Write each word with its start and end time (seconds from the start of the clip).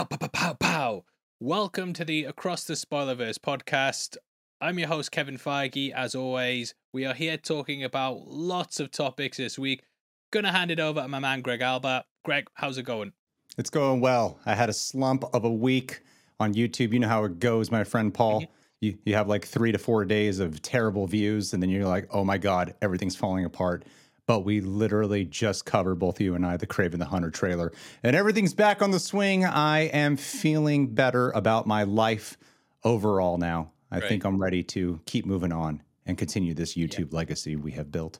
Pow, 0.00 0.06
pow, 0.06 0.16
pow, 0.16 0.28
pow, 0.28 0.52
pow. 0.54 1.04
Welcome 1.40 1.92
to 1.92 2.06
the 2.06 2.24
Across 2.24 2.64
the 2.64 2.72
Spoilerverse 2.72 3.36
podcast. 3.36 4.16
I'm 4.58 4.78
your 4.78 4.88
host, 4.88 5.12
Kevin 5.12 5.36
Feige. 5.36 5.92
As 5.92 6.14
always, 6.14 6.72
we 6.90 7.04
are 7.04 7.12
here 7.12 7.36
talking 7.36 7.84
about 7.84 8.26
lots 8.26 8.80
of 8.80 8.90
topics 8.90 9.36
this 9.36 9.58
week. 9.58 9.82
Gonna 10.30 10.52
hand 10.52 10.70
it 10.70 10.80
over 10.80 11.02
to 11.02 11.08
my 11.08 11.18
man, 11.18 11.42
Greg 11.42 11.60
Albert. 11.60 12.04
Greg, 12.24 12.48
how's 12.54 12.78
it 12.78 12.84
going? 12.84 13.12
It's 13.58 13.68
going 13.68 14.00
well. 14.00 14.40
I 14.46 14.54
had 14.54 14.70
a 14.70 14.72
slump 14.72 15.22
of 15.34 15.44
a 15.44 15.52
week 15.52 16.00
on 16.38 16.54
YouTube. 16.54 16.94
You 16.94 17.00
know 17.00 17.08
how 17.08 17.24
it 17.24 17.38
goes, 17.38 17.70
my 17.70 17.84
friend 17.84 18.14
Paul. 18.14 18.40
Mm-hmm. 18.40 18.52
You, 18.80 18.98
you 19.04 19.14
have 19.16 19.28
like 19.28 19.44
three 19.44 19.70
to 19.70 19.78
four 19.78 20.06
days 20.06 20.38
of 20.38 20.62
terrible 20.62 21.08
views, 21.08 21.52
and 21.52 21.62
then 21.62 21.68
you're 21.68 21.84
like, 21.84 22.06
oh 22.10 22.24
my 22.24 22.38
God, 22.38 22.74
everything's 22.80 23.16
falling 23.16 23.44
apart 23.44 23.84
but 24.26 24.40
we 24.40 24.60
literally 24.60 25.24
just 25.24 25.64
covered 25.64 25.96
both 25.96 26.20
you 26.20 26.34
and 26.34 26.44
I 26.46 26.56
the 26.56 26.66
Kraven 26.66 26.98
the 26.98 27.06
Hunter 27.06 27.30
trailer, 27.30 27.72
and 28.02 28.14
everything's 28.14 28.54
back 28.54 28.82
on 28.82 28.90
the 28.90 29.00
swing. 29.00 29.44
I 29.44 29.80
am 29.80 30.16
feeling 30.16 30.94
better 30.94 31.30
about 31.30 31.66
my 31.66 31.82
life 31.82 32.36
overall 32.84 33.38
now. 33.38 33.72
I 33.90 33.98
right. 33.98 34.08
think 34.08 34.24
I'm 34.24 34.38
ready 34.38 34.62
to 34.64 35.00
keep 35.06 35.26
moving 35.26 35.52
on 35.52 35.82
and 36.06 36.16
continue 36.16 36.54
this 36.54 36.74
YouTube 36.74 37.12
yeah. 37.12 37.16
legacy 37.16 37.56
we 37.56 37.72
have 37.72 37.90
built. 37.90 38.18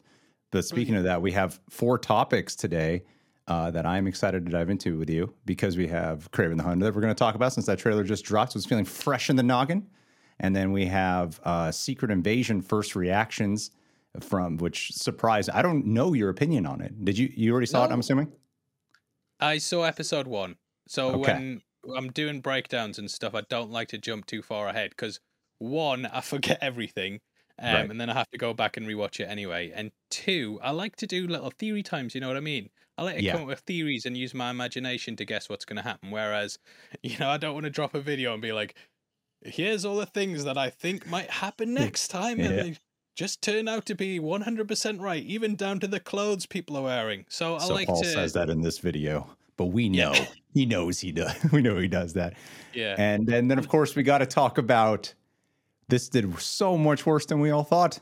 But 0.50 0.64
speaking 0.64 0.96
of 0.96 1.04
that, 1.04 1.22
we 1.22 1.32
have 1.32 1.60
four 1.70 1.96
topics 1.98 2.56
today 2.56 3.04
uh, 3.46 3.70
that 3.70 3.86
I'm 3.86 4.06
excited 4.06 4.44
to 4.46 4.52
dive 4.52 4.70
into 4.70 4.98
with 4.98 5.10
you 5.10 5.32
because 5.44 5.76
we 5.76 5.86
have 5.88 6.30
Kraven 6.32 6.56
the 6.56 6.62
Hunter 6.62 6.84
that 6.84 6.94
we're 6.94 7.00
going 7.00 7.14
to 7.14 7.18
talk 7.18 7.34
about 7.34 7.52
since 7.52 7.66
that 7.66 7.78
trailer 7.78 8.02
just 8.02 8.24
dropped. 8.24 8.52
So 8.52 8.58
it's 8.58 8.66
feeling 8.66 8.84
fresh 8.84 9.30
in 9.30 9.36
the 9.36 9.42
noggin. 9.42 9.86
And 10.38 10.56
then 10.56 10.72
we 10.72 10.86
have 10.86 11.40
uh, 11.44 11.70
Secret 11.70 12.10
Invasion 12.10 12.62
first 12.62 12.96
reactions 12.96 13.70
from 14.18 14.56
which 14.56 14.92
surprised. 14.92 15.50
I 15.50 15.62
don't 15.62 15.86
know 15.86 16.12
your 16.14 16.30
opinion 16.30 16.66
on 16.66 16.80
it. 16.80 17.04
Did 17.04 17.16
you 17.18 17.30
you 17.34 17.52
already 17.52 17.66
saw 17.66 17.80
no. 17.80 17.90
it? 17.90 17.92
I'm 17.92 18.00
assuming. 18.00 18.32
I 19.38 19.58
saw 19.58 19.84
episode 19.84 20.26
one. 20.26 20.56
So 20.88 21.20
okay. 21.20 21.32
when 21.82 21.96
I'm 21.96 22.10
doing 22.10 22.40
breakdowns 22.40 22.98
and 22.98 23.10
stuff, 23.10 23.34
I 23.34 23.42
don't 23.42 23.70
like 23.70 23.88
to 23.88 23.98
jump 23.98 24.26
too 24.26 24.42
far 24.42 24.68
ahead 24.68 24.90
because 24.90 25.20
one, 25.58 26.06
I 26.06 26.20
forget 26.20 26.58
everything. 26.60 27.20
Um, 27.58 27.74
right. 27.74 27.90
And 27.90 28.00
then 28.00 28.08
I 28.08 28.14
have 28.14 28.30
to 28.30 28.38
go 28.38 28.54
back 28.54 28.76
and 28.76 28.86
rewatch 28.86 29.20
it 29.20 29.24
anyway. 29.24 29.70
And 29.74 29.92
two, 30.10 30.58
I 30.62 30.70
like 30.70 30.96
to 30.96 31.06
do 31.06 31.26
little 31.26 31.50
theory 31.50 31.82
times. 31.82 32.14
You 32.14 32.20
know 32.20 32.28
what 32.28 32.38
I 32.38 32.40
mean? 32.40 32.70
I 32.96 33.02
like 33.02 33.16
to 33.16 33.22
yeah. 33.22 33.32
come 33.32 33.42
up 33.42 33.48
with 33.48 33.60
theories 33.60 34.04
and 34.06 34.16
use 34.16 34.34
my 34.34 34.50
imagination 34.50 35.16
to 35.16 35.24
guess 35.24 35.48
what's 35.48 35.64
going 35.64 35.76
to 35.76 35.82
happen. 35.82 36.10
Whereas, 36.10 36.58
you 37.02 37.18
know, 37.18 37.28
I 37.28 37.36
don't 37.36 37.54
want 37.54 37.64
to 37.64 37.70
drop 37.70 37.94
a 37.94 38.00
video 38.00 38.32
and 38.32 38.42
be 38.42 38.52
like, 38.52 38.74
"Here's 39.42 39.84
all 39.84 39.96
the 39.96 40.06
things 40.06 40.44
that 40.44 40.58
I 40.58 40.70
think 40.70 41.06
might 41.06 41.30
happen 41.30 41.72
next 41.74 42.08
time," 42.08 42.38
yeah. 42.38 42.46
and 42.46 42.78
just 43.14 43.42
turn 43.42 43.68
out 43.68 43.86
to 43.86 43.94
be 43.94 44.18
100% 44.18 45.00
right, 45.00 45.22
even 45.24 45.56
down 45.56 45.80
to 45.80 45.88
the 45.88 46.00
clothes 46.00 46.46
people 46.46 46.76
are 46.76 46.82
wearing. 46.82 47.24
So 47.28 47.56
I 47.56 47.58
so 47.58 47.74
like 47.74 47.88
Paul 47.88 48.02
to... 48.02 48.08
says 48.08 48.32
that 48.34 48.50
in 48.50 48.60
this 48.62 48.78
video, 48.78 49.28
but 49.56 49.66
we 49.66 49.88
know 49.88 50.12
yeah. 50.14 50.26
he 50.54 50.66
knows 50.66 51.00
he 51.00 51.12
does. 51.12 51.34
we 51.52 51.62
know 51.62 51.78
he 51.78 51.88
does 51.88 52.14
that. 52.14 52.34
Yeah. 52.72 52.94
And 52.98 53.28
and 53.28 53.50
then 53.50 53.58
of 53.58 53.68
course 53.68 53.94
we 53.94 54.02
got 54.02 54.18
to 54.18 54.26
talk 54.26 54.58
about 54.58 55.12
this 55.88 56.08
did 56.08 56.40
so 56.40 56.78
much 56.78 57.04
worse 57.04 57.26
than 57.26 57.40
we 57.40 57.50
all 57.50 57.64
thought. 57.64 57.98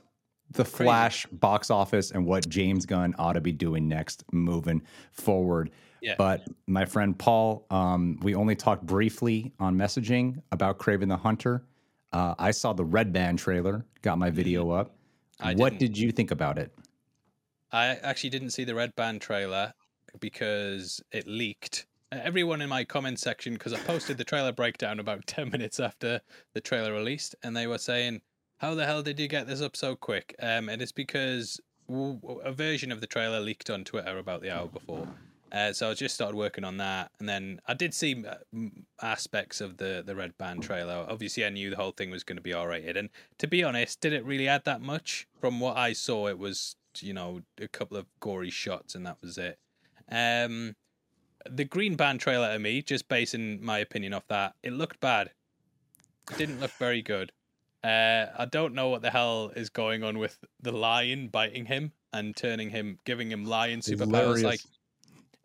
The 0.52 0.64
Crazy. 0.64 0.84
Flash 0.84 1.26
box 1.26 1.70
office 1.70 2.10
and 2.10 2.24
what 2.24 2.48
James 2.48 2.86
Gunn 2.86 3.14
ought 3.18 3.34
to 3.34 3.40
be 3.40 3.52
doing 3.52 3.86
next, 3.86 4.24
moving 4.32 4.82
forward. 5.12 5.70
Yeah. 6.00 6.14
But 6.16 6.46
my 6.66 6.84
friend 6.84 7.18
Paul, 7.18 7.66
um, 7.70 8.18
we 8.22 8.34
only 8.34 8.54
talked 8.54 8.86
briefly 8.86 9.52
on 9.58 9.76
messaging 9.76 10.40
about 10.52 10.78
Kraven 10.78 11.08
the 11.08 11.16
Hunter. 11.16 11.64
Uh, 12.12 12.34
I 12.38 12.52
saw 12.52 12.72
the 12.72 12.84
Red 12.84 13.12
Band 13.12 13.38
trailer, 13.38 13.84
got 14.02 14.18
my 14.18 14.30
video 14.30 14.64
mm-hmm. 14.64 14.80
up. 14.80 14.94
I 15.40 15.54
what 15.54 15.70
didn't. 15.70 15.78
did 15.80 15.98
you 15.98 16.12
think 16.12 16.30
about 16.30 16.58
it? 16.58 16.72
I 17.70 17.86
actually 17.86 18.30
didn't 18.30 18.50
see 18.50 18.64
the 18.64 18.74
Red 18.74 18.96
Band 18.96 19.20
trailer 19.20 19.74
because 20.20 21.02
it 21.12 21.26
leaked. 21.26 21.86
Everyone 22.10 22.62
in 22.62 22.68
my 22.70 22.84
comment 22.84 23.18
section, 23.18 23.52
because 23.52 23.74
I 23.74 23.78
posted 23.78 24.16
the 24.16 24.24
trailer 24.24 24.52
breakdown 24.52 24.98
about 24.98 25.26
10 25.26 25.50
minutes 25.50 25.78
after 25.78 26.20
the 26.54 26.60
trailer 26.60 26.92
released, 26.92 27.34
and 27.42 27.56
they 27.56 27.66
were 27.66 27.78
saying, 27.78 28.22
How 28.58 28.74
the 28.74 28.86
hell 28.86 29.02
did 29.02 29.20
you 29.20 29.28
get 29.28 29.46
this 29.46 29.60
up 29.60 29.76
so 29.76 29.94
quick? 29.94 30.34
Um, 30.40 30.68
and 30.68 30.80
it's 30.80 30.92
because 30.92 31.60
a 31.90 32.52
version 32.52 32.90
of 32.92 33.00
the 33.00 33.06
trailer 33.06 33.40
leaked 33.40 33.70
on 33.70 33.84
Twitter 33.84 34.18
about 34.18 34.40
the 34.42 34.50
hour 34.50 34.66
before. 34.66 35.08
Uh, 35.50 35.72
so 35.72 35.90
I 35.90 35.94
just 35.94 36.14
started 36.14 36.36
working 36.36 36.64
on 36.64 36.76
that, 36.76 37.10
and 37.18 37.28
then 37.28 37.60
I 37.66 37.74
did 37.74 37.94
see 37.94 38.24
uh, 38.24 38.34
aspects 39.00 39.60
of 39.60 39.78
the 39.78 40.02
the 40.04 40.14
Red 40.14 40.36
Band 40.36 40.62
trailer. 40.62 41.06
Obviously, 41.08 41.44
I 41.44 41.48
knew 41.48 41.70
the 41.70 41.76
whole 41.76 41.92
thing 41.92 42.10
was 42.10 42.22
going 42.22 42.36
to 42.36 42.42
be 42.42 42.52
R 42.52 42.68
rated, 42.68 42.96
and 42.96 43.08
to 43.38 43.46
be 43.46 43.64
honest, 43.64 44.00
did 44.00 44.12
it 44.12 44.24
really 44.24 44.46
add 44.46 44.64
that 44.66 44.82
much? 44.82 45.26
From 45.40 45.58
what 45.60 45.76
I 45.76 45.94
saw, 45.94 46.28
it 46.28 46.38
was 46.38 46.76
you 47.00 47.14
know 47.14 47.42
a 47.60 47.68
couple 47.68 47.96
of 47.96 48.06
gory 48.20 48.50
shots, 48.50 48.94
and 48.94 49.06
that 49.06 49.16
was 49.22 49.38
it. 49.38 49.58
Um, 50.10 50.76
the 51.48 51.64
Green 51.64 51.96
Band 51.96 52.20
trailer 52.20 52.52
to 52.52 52.58
me, 52.58 52.82
just 52.82 53.08
basing 53.08 53.64
my 53.64 53.78
opinion 53.78 54.12
off 54.12 54.26
that, 54.28 54.54
it 54.62 54.72
looked 54.72 55.00
bad. 55.00 55.30
It 56.30 56.36
didn't 56.36 56.60
look 56.60 56.72
very 56.72 57.00
good. 57.00 57.32
Uh, 57.82 58.26
I 58.36 58.44
don't 58.50 58.74
know 58.74 58.88
what 58.88 59.02
the 59.02 59.10
hell 59.10 59.52
is 59.54 59.70
going 59.70 60.02
on 60.02 60.18
with 60.18 60.38
the 60.60 60.72
lion 60.72 61.28
biting 61.28 61.66
him 61.66 61.92
and 62.12 62.36
turning 62.36 62.70
him, 62.70 62.98
giving 63.04 63.30
him 63.30 63.44
lion 63.44 63.80
superpowers. 63.80 63.98
Hilarious. 64.00 64.42
Like 64.42 64.60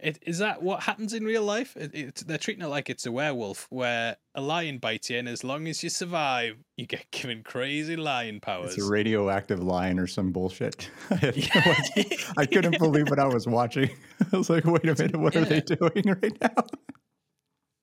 it, 0.03 0.19
is 0.23 0.39
that 0.39 0.61
what 0.61 0.83
happens 0.83 1.13
in 1.13 1.23
real 1.23 1.43
life? 1.43 1.77
It, 1.77 1.95
it, 1.95 2.15
they're 2.27 2.37
treating 2.37 2.63
it 2.63 2.67
like 2.67 2.89
it's 2.89 3.05
a 3.05 3.11
werewolf, 3.11 3.67
where 3.69 4.17
a 4.35 4.41
lion 4.41 4.77
bites 4.77 5.09
you, 5.09 5.17
and 5.17 5.29
as 5.29 5.43
long 5.43 5.67
as 5.67 5.81
you 5.81 5.89
survive, 5.89 6.57
you 6.75 6.85
get 6.85 7.05
given 7.11 7.41
crazy 7.41 7.95
lion 7.95 8.41
powers. 8.41 8.75
It's 8.75 8.85
a 8.85 8.91
radioactive 8.91 9.63
lion 9.63 9.99
or 9.99 10.07
some 10.07 10.31
bullshit. 10.31 10.89
I, 11.09 12.17
I 12.37 12.45
couldn't 12.45 12.79
believe 12.79 13.09
what 13.09 13.19
I 13.19 13.27
was 13.27 13.47
watching. 13.47 13.89
I 14.31 14.37
was 14.37 14.49
like, 14.49 14.65
wait 14.65 14.83
a 14.83 14.95
minute, 14.95 15.15
what 15.15 15.35
yeah. 15.35 15.41
are 15.41 15.45
they 15.45 15.61
doing 15.61 16.03
right 16.21 16.41
now? 16.41 16.65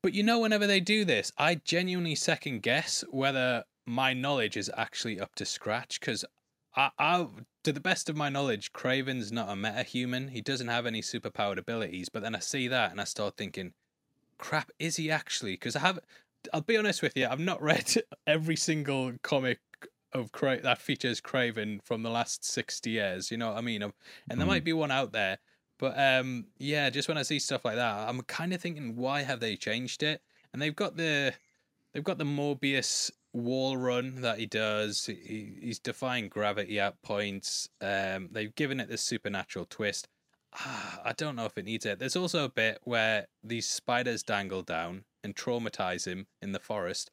But 0.03 0.15
you 0.15 0.23
know, 0.23 0.41
whenever 0.41 0.67
they 0.67 0.81
do 0.81 1.05
this, 1.05 1.33
I 1.39 1.57
genuinely 1.57 2.15
second 2.15 2.63
guess 2.63 3.03
whether 3.11 3.65
my 3.87 4.13
knowledge 4.13 4.57
is 4.57 4.71
actually 4.77 5.19
up 5.19 5.35
to 5.37 5.47
scratch 5.47 6.01
because 6.01 6.25
I, 6.77 6.91
I, 6.99 7.27
to 7.65 7.73
the 7.73 7.81
best 7.81 8.09
of 8.09 8.17
my 8.17 8.29
knowledge, 8.29 8.73
Kraven's 8.73 9.33
not 9.33 9.49
a 9.49 9.55
metahuman. 9.55 10.31
He 10.31 10.41
doesn't 10.41 10.69
have 10.69 10.87
any 10.87 11.03
superpowered 11.03 11.59
abilities. 11.59 12.09
But 12.09 12.23
then 12.23 12.35
I 12.35 12.39
see 12.39 12.69
that 12.69 12.91
and 12.91 13.01
I 13.01 13.05
start 13.05 13.37
thinking, 13.37 13.73
crap, 14.39 14.71
is 14.79 14.97
he 14.97 15.11
actually? 15.11 15.53
Because 15.53 15.77
I 15.77 15.81
have, 15.81 15.99
I'll 16.53 16.61
be 16.61 16.77
honest 16.77 17.03
with 17.03 17.17
you, 17.17 17.27
I've 17.27 17.41
not 17.41 17.63
read 17.63 17.95
every 18.27 18.57
single 18.57 19.13
comic 19.23 19.59
of 20.13 20.33
Cra- 20.33 20.61
that 20.63 20.79
features 20.79 21.21
Kraven 21.21 21.83
from 21.85 22.03
the 22.03 22.11
last 22.11 22.45
sixty 22.45 22.91
years. 22.91 23.31
You 23.31 23.37
know 23.37 23.49
what 23.49 23.59
I 23.59 23.61
mean? 23.61 23.83
And 23.83 23.93
there 24.29 24.45
mm. 24.45 24.49
might 24.49 24.65
be 24.65 24.73
one 24.73 24.91
out 24.91 25.13
there. 25.13 25.39
But 25.79 25.99
um, 25.99 26.47
yeah, 26.59 26.91
just 26.91 27.09
when 27.09 27.17
I 27.17 27.23
see 27.23 27.39
stuff 27.39 27.65
like 27.65 27.77
that, 27.77 28.09
I'm 28.09 28.21
kind 28.23 28.53
of 28.53 28.61
thinking, 28.61 28.97
why 28.97 29.23
have 29.23 29.41
they 29.41 29.57
changed 29.57 30.03
it? 30.03 30.21
And 30.53 30.61
they've 30.61 30.77
got 30.77 30.97
the, 30.97 31.33
they've 31.93 32.05
got 32.05 32.19
the 32.19 32.25
Morbius 32.25 33.11
wall 33.33 33.77
run 33.77 34.23
that 34.23 34.39
he 34.39 34.47
does. 34.47 35.07
He, 35.07 35.55
he's 35.61 35.79
defying 35.79 36.29
gravity 36.29 36.81
at 36.81 37.01
points. 37.03 37.69
Um, 37.81 38.29
they've 38.33 38.55
given 38.55 38.81
it 38.81 38.89
this 38.89 39.03
supernatural 39.03 39.67
twist. 39.67 40.09
Ah, 40.55 41.01
I 41.05 41.13
don't 41.13 41.37
know 41.37 41.47
if 41.47 41.57
it 41.57 41.65
needs 41.65 41.87
it. 41.87 41.99
There's 41.99 42.17
also 42.17 42.45
a 42.45 42.49
bit 42.49 42.81
where 42.85 43.27
these 43.43 43.69
spiders 43.69 44.23
dangle 44.23 44.63
down 44.63 45.05
and 45.23 45.37
traumatize 45.37 46.07
him 46.07 46.27
in 46.43 46.53
the 46.53 46.59
forest. 46.59 47.11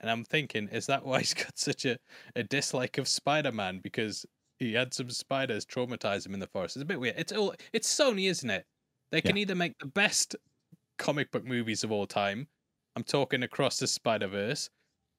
And 0.00 0.10
I'm 0.10 0.24
thinking, 0.24 0.68
is 0.68 0.86
that 0.86 1.04
why 1.04 1.18
he's 1.18 1.34
got 1.34 1.58
such 1.58 1.84
a, 1.84 1.98
a 2.34 2.42
dislike 2.42 2.98
of 2.98 3.08
Spider 3.08 3.52
Man? 3.52 3.80
Because 3.82 4.24
he 4.58 4.74
had 4.74 4.94
some 4.94 5.10
spiders 5.10 5.66
traumatize 5.66 6.26
him 6.26 6.34
in 6.34 6.40
the 6.40 6.46
forest. 6.46 6.76
It's 6.76 6.82
a 6.82 6.86
bit 6.86 7.00
weird. 7.00 7.14
It's 7.18 7.32
all 7.32 7.54
it's 7.72 7.92
Sony, 7.92 8.28
isn't 8.30 8.50
it? 8.50 8.64
They 9.10 9.20
can 9.20 9.36
yeah. 9.36 9.42
either 9.42 9.54
make 9.54 9.78
the 9.78 9.86
best 9.86 10.36
comic 10.98 11.30
book 11.30 11.44
movies 11.44 11.84
of 11.84 11.92
all 11.92 12.06
time. 12.06 12.48
I'm 12.96 13.04
talking 13.04 13.42
across 13.42 13.78
the 13.78 13.86
Spider 13.86 14.26
Verse, 14.26 14.68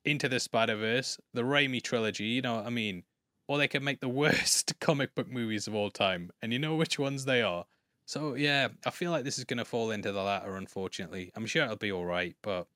into 0.05 0.29
the 0.29 0.39
Spider 0.39 0.75
Verse, 0.75 1.19
the 1.33 1.43
Raimi 1.43 1.81
trilogy. 1.81 2.25
You 2.25 2.41
know 2.41 2.55
what 2.55 2.65
I 2.65 2.69
mean? 2.69 3.03
Or 3.47 3.57
they 3.57 3.67
can 3.67 3.83
make 3.83 3.99
the 3.99 4.09
worst 4.09 4.79
comic 4.79 5.15
book 5.15 5.29
movies 5.29 5.67
of 5.67 5.75
all 5.75 5.89
time, 5.89 6.31
and 6.41 6.53
you 6.53 6.59
know 6.59 6.75
which 6.75 6.99
ones 6.99 7.25
they 7.25 7.41
are. 7.41 7.65
So 8.05 8.33
yeah, 8.33 8.69
I 8.85 8.89
feel 8.89 9.11
like 9.11 9.23
this 9.23 9.37
is 9.37 9.43
gonna 9.43 9.65
fall 9.65 9.91
into 9.91 10.11
the 10.11 10.23
latter. 10.23 10.55
Unfortunately, 10.55 11.31
I'm 11.35 11.45
sure 11.45 11.63
it'll 11.63 11.77
be 11.77 11.91
all 11.91 12.05
right, 12.05 12.35
but 12.41 12.67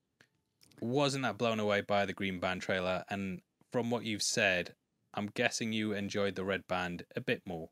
wasn't 0.80 1.24
that 1.24 1.38
blown 1.38 1.60
away 1.60 1.80
by 1.80 2.06
the 2.06 2.12
Green 2.12 2.38
Band 2.38 2.62
trailer? 2.62 3.04
And 3.08 3.40
from 3.72 3.90
what 3.90 4.04
you've 4.04 4.22
said, 4.22 4.74
I'm 5.14 5.26
guessing 5.34 5.72
you 5.72 5.92
enjoyed 5.92 6.34
the 6.34 6.44
Red 6.44 6.66
Band 6.68 7.04
a 7.16 7.20
bit 7.20 7.42
more. 7.46 7.70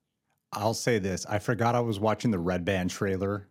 I'll 0.52 0.74
say 0.74 0.98
this: 0.98 1.24
I 1.26 1.38
forgot 1.38 1.74
I 1.74 1.80
was 1.80 2.00
watching 2.00 2.30
the 2.30 2.38
Red 2.38 2.64
Band 2.64 2.90
trailer, 2.90 3.48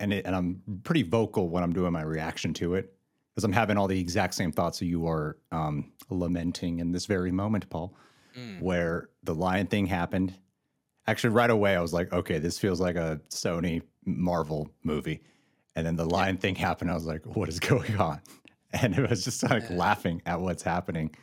and 0.00 0.12
it, 0.12 0.26
and 0.26 0.34
I'm 0.34 0.80
pretty 0.82 1.02
vocal 1.02 1.48
when 1.48 1.62
I'm 1.62 1.72
doing 1.72 1.92
my 1.92 2.02
reaction 2.02 2.52
to 2.54 2.74
it 2.74 2.95
because 3.36 3.44
I'm 3.44 3.52
having 3.52 3.76
all 3.76 3.86
the 3.86 4.00
exact 4.00 4.32
same 4.34 4.50
thoughts 4.50 4.78
that 4.78 4.86
you 4.86 5.06
are 5.06 5.36
um, 5.52 5.92
lamenting 6.08 6.78
in 6.78 6.90
this 6.90 7.04
very 7.04 7.30
moment, 7.30 7.68
Paul, 7.68 7.94
mm. 8.34 8.62
where 8.62 9.10
the 9.24 9.34
lion 9.34 9.66
thing 9.66 9.84
happened. 9.84 10.32
Actually, 11.06 11.34
right 11.34 11.50
away, 11.50 11.76
I 11.76 11.82
was 11.82 11.92
like, 11.92 12.10
okay, 12.14 12.38
this 12.38 12.58
feels 12.58 12.80
like 12.80 12.96
a 12.96 13.20
Sony 13.28 13.82
Marvel 14.06 14.70
movie. 14.84 15.20
And 15.74 15.86
then 15.86 15.96
the 15.96 16.06
lion 16.06 16.38
thing 16.38 16.54
happened. 16.54 16.90
I 16.90 16.94
was 16.94 17.04
like, 17.04 17.26
what 17.26 17.50
is 17.50 17.60
going 17.60 17.98
on? 17.98 18.22
And 18.72 18.98
it 18.98 19.08
was 19.08 19.22
just 19.22 19.42
like 19.42 19.68
laughing 19.68 20.22
at 20.24 20.40
what's 20.40 20.62
happening. 20.62 21.14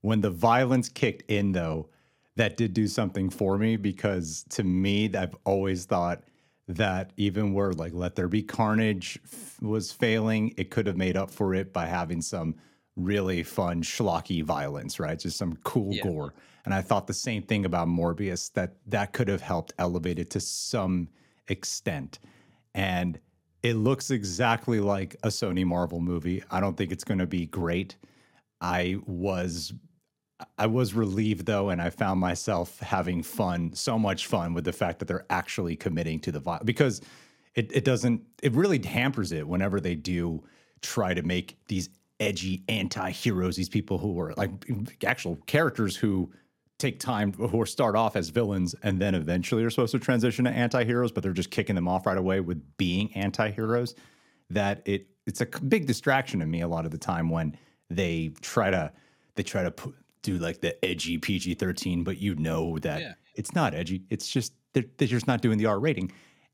When 0.00 0.22
the 0.22 0.30
violence 0.30 0.88
kicked 0.88 1.30
in, 1.30 1.52
though, 1.52 1.90
that 2.36 2.56
did 2.56 2.72
do 2.72 2.88
something 2.88 3.28
for 3.28 3.58
me 3.58 3.76
because 3.76 4.46
to 4.50 4.64
me, 4.64 5.14
I've 5.14 5.36
always 5.44 5.84
thought 5.84 6.24
that 6.68 7.12
even 7.16 7.52
where 7.52 7.72
like 7.72 7.92
Let 7.92 8.14
There 8.14 8.28
Be 8.28 8.42
Carnage 8.42 9.18
f- 9.24 9.60
was 9.60 9.92
failing, 9.92 10.54
it 10.56 10.70
could 10.70 10.86
have 10.86 10.96
made 10.96 11.16
up 11.16 11.30
for 11.30 11.54
it 11.54 11.72
by 11.72 11.86
having 11.86 12.22
some 12.22 12.54
really 12.96 13.42
fun 13.42 13.82
schlocky 13.82 14.42
violence, 14.42 14.98
right? 15.00 15.18
Just 15.18 15.36
some 15.36 15.56
cool 15.64 15.92
Yeah. 15.94 16.02
gore. 16.02 16.34
And 16.64 16.72
I 16.72 16.80
thought 16.80 17.06
the 17.06 17.12
same 17.12 17.42
thing 17.42 17.64
about 17.66 17.88
Morbius 17.88 18.52
that 18.54 18.76
that 18.86 19.12
could 19.12 19.28
have 19.28 19.42
helped 19.42 19.74
elevate 19.78 20.18
it 20.18 20.30
to 20.30 20.40
some 20.40 21.08
extent. 21.48 22.18
And 22.74 23.18
it 23.62 23.74
looks 23.74 24.10
exactly 24.10 24.80
like 24.80 25.16
a 25.22 25.28
Sony 25.28 25.64
Marvel 25.64 26.00
movie. 26.00 26.42
I 26.50 26.60
don't 26.60 26.76
think 26.76 26.92
it's 26.92 27.04
going 27.04 27.18
to 27.18 27.26
be 27.26 27.46
great. 27.46 27.96
I 28.60 28.96
was 29.06 29.74
I 30.58 30.66
was 30.66 30.94
relieved 30.94 31.46
though, 31.46 31.70
and 31.70 31.80
I 31.80 31.90
found 31.90 32.20
myself 32.20 32.78
having 32.80 33.22
fun, 33.22 33.72
so 33.74 33.98
much 33.98 34.26
fun 34.26 34.54
with 34.54 34.64
the 34.64 34.72
fact 34.72 34.98
that 35.00 35.08
they're 35.08 35.26
actually 35.30 35.76
committing 35.76 36.20
to 36.20 36.32
the 36.32 36.40
violence 36.40 36.64
because 36.64 37.00
it, 37.54 37.70
it 37.74 37.84
doesn't, 37.84 38.22
it 38.42 38.52
really 38.52 38.80
hampers 38.84 39.32
it 39.32 39.46
whenever 39.46 39.80
they 39.80 39.94
do 39.94 40.42
try 40.82 41.14
to 41.14 41.22
make 41.22 41.58
these 41.68 41.88
edgy 42.20 42.62
anti 42.68 43.10
heroes, 43.10 43.56
these 43.56 43.68
people 43.68 43.98
who 43.98 44.18
are 44.20 44.32
like 44.36 44.50
actual 45.04 45.36
characters 45.46 45.96
who 45.96 46.32
take 46.78 46.98
time, 46.98 47.32
who 47.32 47.64
start 47.66 47.96
off 47.96 48.16
as 48.16 48.28
villains 48.28 48.74
and 48.82 49.00
then 49.00 49.14
eventually 49.14 49.64
are 49.64 49.70
supposed 49.70 49.92
to 49.92 49.98
transition 49.98 50.44
to 50.44 50.50
anti 50.50 50.84
heroes, 50.84 51.12
but 51.12 51.22
they're 51.22 51.32
just 51.32 51.50
kicking 51.50 51.74
them 51.74 51.88
off 51.88 52.06
right 52.06 52.18
away 52.18 52.40
with 52.40 52.62
being 52.76 53.12
anti 53.14 53.50
heroes. 53.50 53.94
That 54.50 54.82
it, 54.84 55.06
it's 55.26 55.40
a 55.40 55.46
big 55.46 55.86
distraction 55.86 56.40
to 56.40 56.46
me 56.46 56.60
a 56.60 56.68
lot 56.68 56.84
of 56.84 56.90
the 56.90 56.98
time 56.98 57.30
when 57.30 57.56
they 57.88 58.32
try 58.40 58.70
to, 58.70 58.92
they 59.36 59.42
try 59.42 59.62
to 59.62 59.70
put, 59.70 59.94
do 60.24 60.38
like 60.38 60.60
the 60.60 60.82
edgy 60.84 61.18
PG 61.18 61.54
13, 61.54 62.02
but 62.02 62.18
you 62.18 62.34
know 62.34 62.78
that 62.80 63.00
Yeah. 63.00 63.12
it's 63.36 63.54
not 63.54 63.74
edgy. 63.74 64.02
It's 64.10 64.26
just 64.28 64.52
they're, 64.72 64.84
they're 64.98 65.06
just 65.06 65.28
not 65.28 65.40
doing 65.40 65.58
the 65.58 65.66
R 65.66 65.78
rating. 65.78 66.10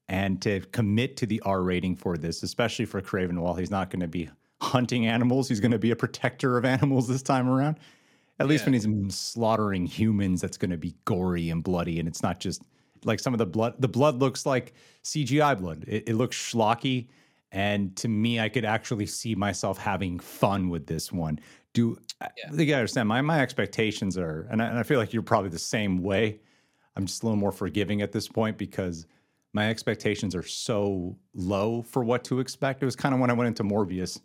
And 0.08 0.42
to 0.42 0.60
commit 0.72 1.16
to 1.18 1.26
the 1.26 1.40
R 1.46 1.62
rating 1.62 1.96
for 1.96 2.18
this, 2.18 2.42
especially 2.42 2.84
for 2.84 3.00
Kraven, 3.00 3.38
while 3.38 3.54
he's 3.54 3.70
not 3.70 3.88
going 3.90 4.00
to 4.00 4.08
be 4.08 4.28
hunting 4.60 5.06
animals, 5.06 5.48
he's 5.48 5.60
going 5.60 5.70
to 5.70 5.78
be 5.78 5.92
a 5.92 5.96
protector 5.96 6.58
of 6.58 6.64
animals 6.64 7.08
this 7.08 7.22
time 7.22 7.48
around. 7.48 7.78
At 8.40 8.48
least 8.48 8.64
when 8.64 8.72
he's 8.74 8.86
slaughtering 9.14 9.86
humans, 9.86 10.40
that's 10.40 10.56
going 10.56 10.70
to 10.70 10.78
be 10.78 10.94
gory 11.04 11.50
and 11.50 11.62
bloody, 11.62 11.98
and 11.98 12.08
it's 12.08 12.22
not 12.22 12.40
just 12.40 12.62
like 13.04 13.20
some 13.20 13.34
of 13.34 13.38
the 13.38 13.46
blood. 13.46 13.74
The 13.78 13.88
blood 13.88 14.16
looks 14.18 14.44
like 14.46 14.72
CGI 15.04 15.58
blood. 15.58 15.84
It, 15.86 16.08
it 16.08 16.14
looks 16.14 16.36
schlocky, 16.36 17.08
and 17.52 17.96
to 17.96 18.08
me, 18.08 18.38
I 18.40 18.48
could 18.48 18.64
actually 18.64 19.06
see 19.06 19.34
myself 19.34 19.78
having 19.78 20.18
fun 20.18 20.68
with 20.68 20.86
this 20.86 21.10
one. 21.12 21.38
Do 21.72 21.98
Yeah. 22.20 22.28
you 22.52 22.66
gotta 22.66 22.78
understand? 22.78 23.08
My 23.08 23.20
my 23.22 23.40
expectations 23.40 24.16
are, 24.18 24.46
and 24.50 24.60
I, 24.62 24.66
and 24.66 24.78
I 24.78 24.82
feel 24.82 24.98
like 24.98 25.12
you're 25.12 25.22
probably 25.22 25.50
the 25.50 25.58
same 25.58 26.02
way. 26.02 26.40
I'm 26.96 27.06
just 27.06 27.22
a 27.22 27.26
little 27.26 27.38
more 27.38 27.52
forgiving 27.52 28.02
at 28.02 28.12
this 28.12 28.28
point 28.28 28.58
because 28.58 29.06
my 29.52 29.68
expectations 29.70 30.34
are 30.34 30.42
so 30.42 31.16
low 31.34 31.82
for 31.82 32.04
what 32.04 32.24
to 32.24 32.40
expect. 32.40 32.82
It 32.82 32.86
was 32.86 32.96
kind 32.96 33.14
of 33.14 33.20
when 33.20 33.30
I 33.30 33.32
went 33.32 33.48
into 33.48 33.64
Morbius, 33.64 34.20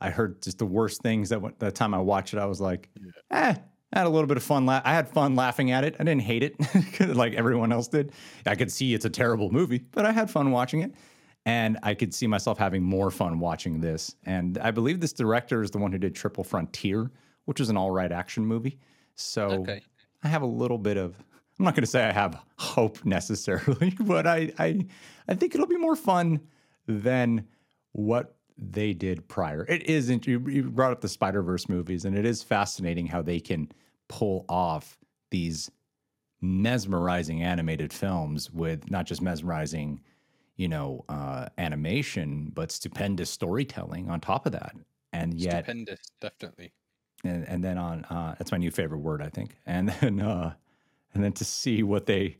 I 0.00 0.10
heard 0.10 0.40
just 0.42 0.58
the 0.58 0.66
worst 0.66 1.02
things 1.02 1.28
that 1.30 1.40
went, 1.40 1.58
that 1.60 1.74
time 1.74 1.94
I 1.94 1.98
watched 1.98 2.32
it. 2.34 2.38
I 2.38 2.46
was 2.46 2.60
like, 2.60 2.88
eh, 3.30 3.54
I 3.94 3.98
had 3.98 4.06
a 4.06 4.10
little 4.10 4.26
bit 4.26 4.36
of 4.38 4.42
fun. 4.42 4.64
La- 4.66 4.80
I 4.84 4.92
had 4.94 5.08
fun 5.08 5.34
laughing 5.36 5.70
at 5.70 5.84
it. 5.84 5.96
I 6.00 6.04
didn't 6.04 6.22
hate 6.22 6.42
it 6.42 6.56
like 7.14 7.34
everyone 7.34 7.72
else 7.72 7.88
did. 7.88 8.12
I 8.46 8.54
could 8.54 8.70
see 8.72 8.94
it's 8.94 9.04
a 9.04 9.10
terrible 9.10 9.50
movie, 9.50 9.78
but 9.92 10.04
I 10.06 10.12
had 10.12 10.30
fun 10.30 10.50
watching 10.52 10.80
it. 10.80 10.94
And 11.44 11.78
I 11.82 11.94
could 11.94 12.14
see 12.14 12.26
myself 12.26 12.58
having 12.58 12.82
more 12.82 13.10
fun 13.10 13.40
watching 13.40 13.80
this. 13.80 14.14
And 14.24 14.58
I 14.58 14.70
believe 14.70 15.00
this 15.00 15.12
director 15.12 15.62
is 15.62 15.70
the 15.72 15.78
one 15.78 15.90
who 15.90 15.98
did 15.98 16.14
Triple 16.14 16.44
Frontier, 16.44 17.10
which 17.46 17.60
is 17.60 17.68
an 17.68 17.76
all 17.76 17.90
right 17.90 18.12
action 18.12 18.46
movie. 18.46 18.78
So 19.16 19.50
Okay. 19.62 19.82
I 20.22 20.28
have 20.28 20.42
a 20.42 20.46
little 20.46 20.78
bit 20.78 20.96
of 20.96 21.16
I'm 21.58 21.64
not 21.66 21.74
going 21.74 21.82
to 21.82 21.90
say 21.90 22.04
I 22.04 22.12
have 22.12 22.40
hope 22.58 23.04
necessarily, 23.04 23.90
but 24.00 24.26
I 24.26 24.52
I 24.58 24.86
I 25.28 25.34
think 25.34 25.54
it'll 25.54 25.66
be 25.66 25.76
more 25.76 25.96
fun 25.96 26.40
than 26.86 27.46
what 27.92 28.36
they 28.56 28.92
did 28.92 29.26
prior. 29.28 29.66
It 29.68 29.82
isn't 29.88 30.26
you, 30.26 30.38
you 30.48 30.70
brought 30.70 30.92
up 30.92 31.00
the 31.00 31.08
Spider-Verse 31.08 31.68
movies 31.68 32.04
and 32.04 32.16
it 32.16 32.24
is 32.24 32.42
fascinating 32.42 33.06
how 33.06 33.20
they 33.22 33.40
can 33.40 33.70
pull 34.08 34.44
off 34.48 34.98
these 35.30 35.70
mesmerizing 36.40 37.42
animated 37.42 37.92
films 37.92 38.50
with 38.50 38.90
not 38.90 39.06
just 39.06 39.22
mesmerizing, 39.22 40.00
you 40.56 40.68
know, 40.68 41.04
uh 41.08 41.48
animation, 41.58 42.50
but 42.54 42.70
stupendous 42.70 43.30
storytelling 43.30 44.08
on 44.10 44.20
top 44.20 44.46
of 44.46 44.52
that. 44.52 44.74
And 45.12 45.34
yet 45.34 45.64
Stupendous, 45.64 46.00
definitely. 46.20 46.72
and 47.24 47.46
and 47.48 47.62
then 47.64 47.78
on 47.78 48.04
uh 48.06 48.34
that's 48.38 48.50
my 48.52 48.58
new 48.58 48.70
favorite 48.70 48.98
word 49.00 49.20
i 49.22 49.28
think 49.28 49.56
and 49.66 49.88
then 50.00 50.20
uh 50.20 50.54
and 51.14 51.22
then 51.22 51.32
to 51.32 51.44
see 51.44 51.82
what 51.82 52.06
they 52.06 52.36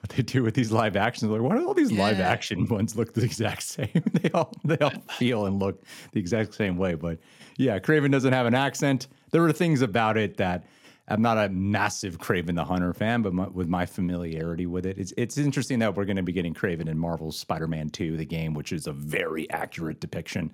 what 0.00 0.10
they 0.10 0.22
do 0.22 0.42
with 0.42 0.54
these 0.54 0.70
live 0.72 0.96
actions 0.96 1.30
like 1.30 1.40
why 1.40 1.56
do 1.56 1.66
all 1.66 1.72
these 1.74 1.92
live 1.92 2.20
action 2.20 2.66
ones 2.70 2.96
look 2.96 3.14
the 3.14 3.22
exact 3.24 3.62
same 3.62 3.88
they 4.12 4.30
all 4.30 4.52
they 4.64 4.76
all 4.78 4.90
feel 5.18 5.46
and 5.46 5.58
look 5.60 5.82
the 6.12 6.20
exact 6.20 6.52
same 6.54 6.76
way 6.76 6.94
but 6.94 7.18
yeah 7.56 7.78
kraven 7.78 8.10
doesn't 8.10 8.32
have 8.32 8.46
an 8.46 8.54
accent 8.54 9.06
there 9.30 9.40
were 9.42 9.52
things 9.52 9.80
about 9.82 10.16
it 10.16 10.36
that 10.36 10.64
i'm 11.08 11.22
not 11.22 11.38
a 11.38 11.48
massive 11.50 12.18
kraven 12.18 12.54
the 12.54 12.64
hunter 12.64 12.92
fan 12.92 13.22
but 13.22 13.32
my, 13.32 13.46
with 13.48 13.68
my 13.68 13.86
familiarity 13.86 14.66
with 14.66 14.84
it 14.86 14.98
it's 14.98 15.12
it's 15.16 15.38
interesting 15.38 15.78
that 15.78 15.94
we're 15.94 16.04
going 16.04 16.16
to 16.16 16.22
be 16.22 16.32
getting 16.32 16.54
kraven 16.54 16.88
in 16.88 16.98
marvel's 16.98 17.38
spider-man 17.38 17.88
2 17.90 18.16
the 18.16 18.24
game 18.24 18.54
which 18.54 18.72
is 18.72 18.86
a 18.86 18.92
very 18.92 19.48
accurate 19.50 20.00
depiction 20.00 20.50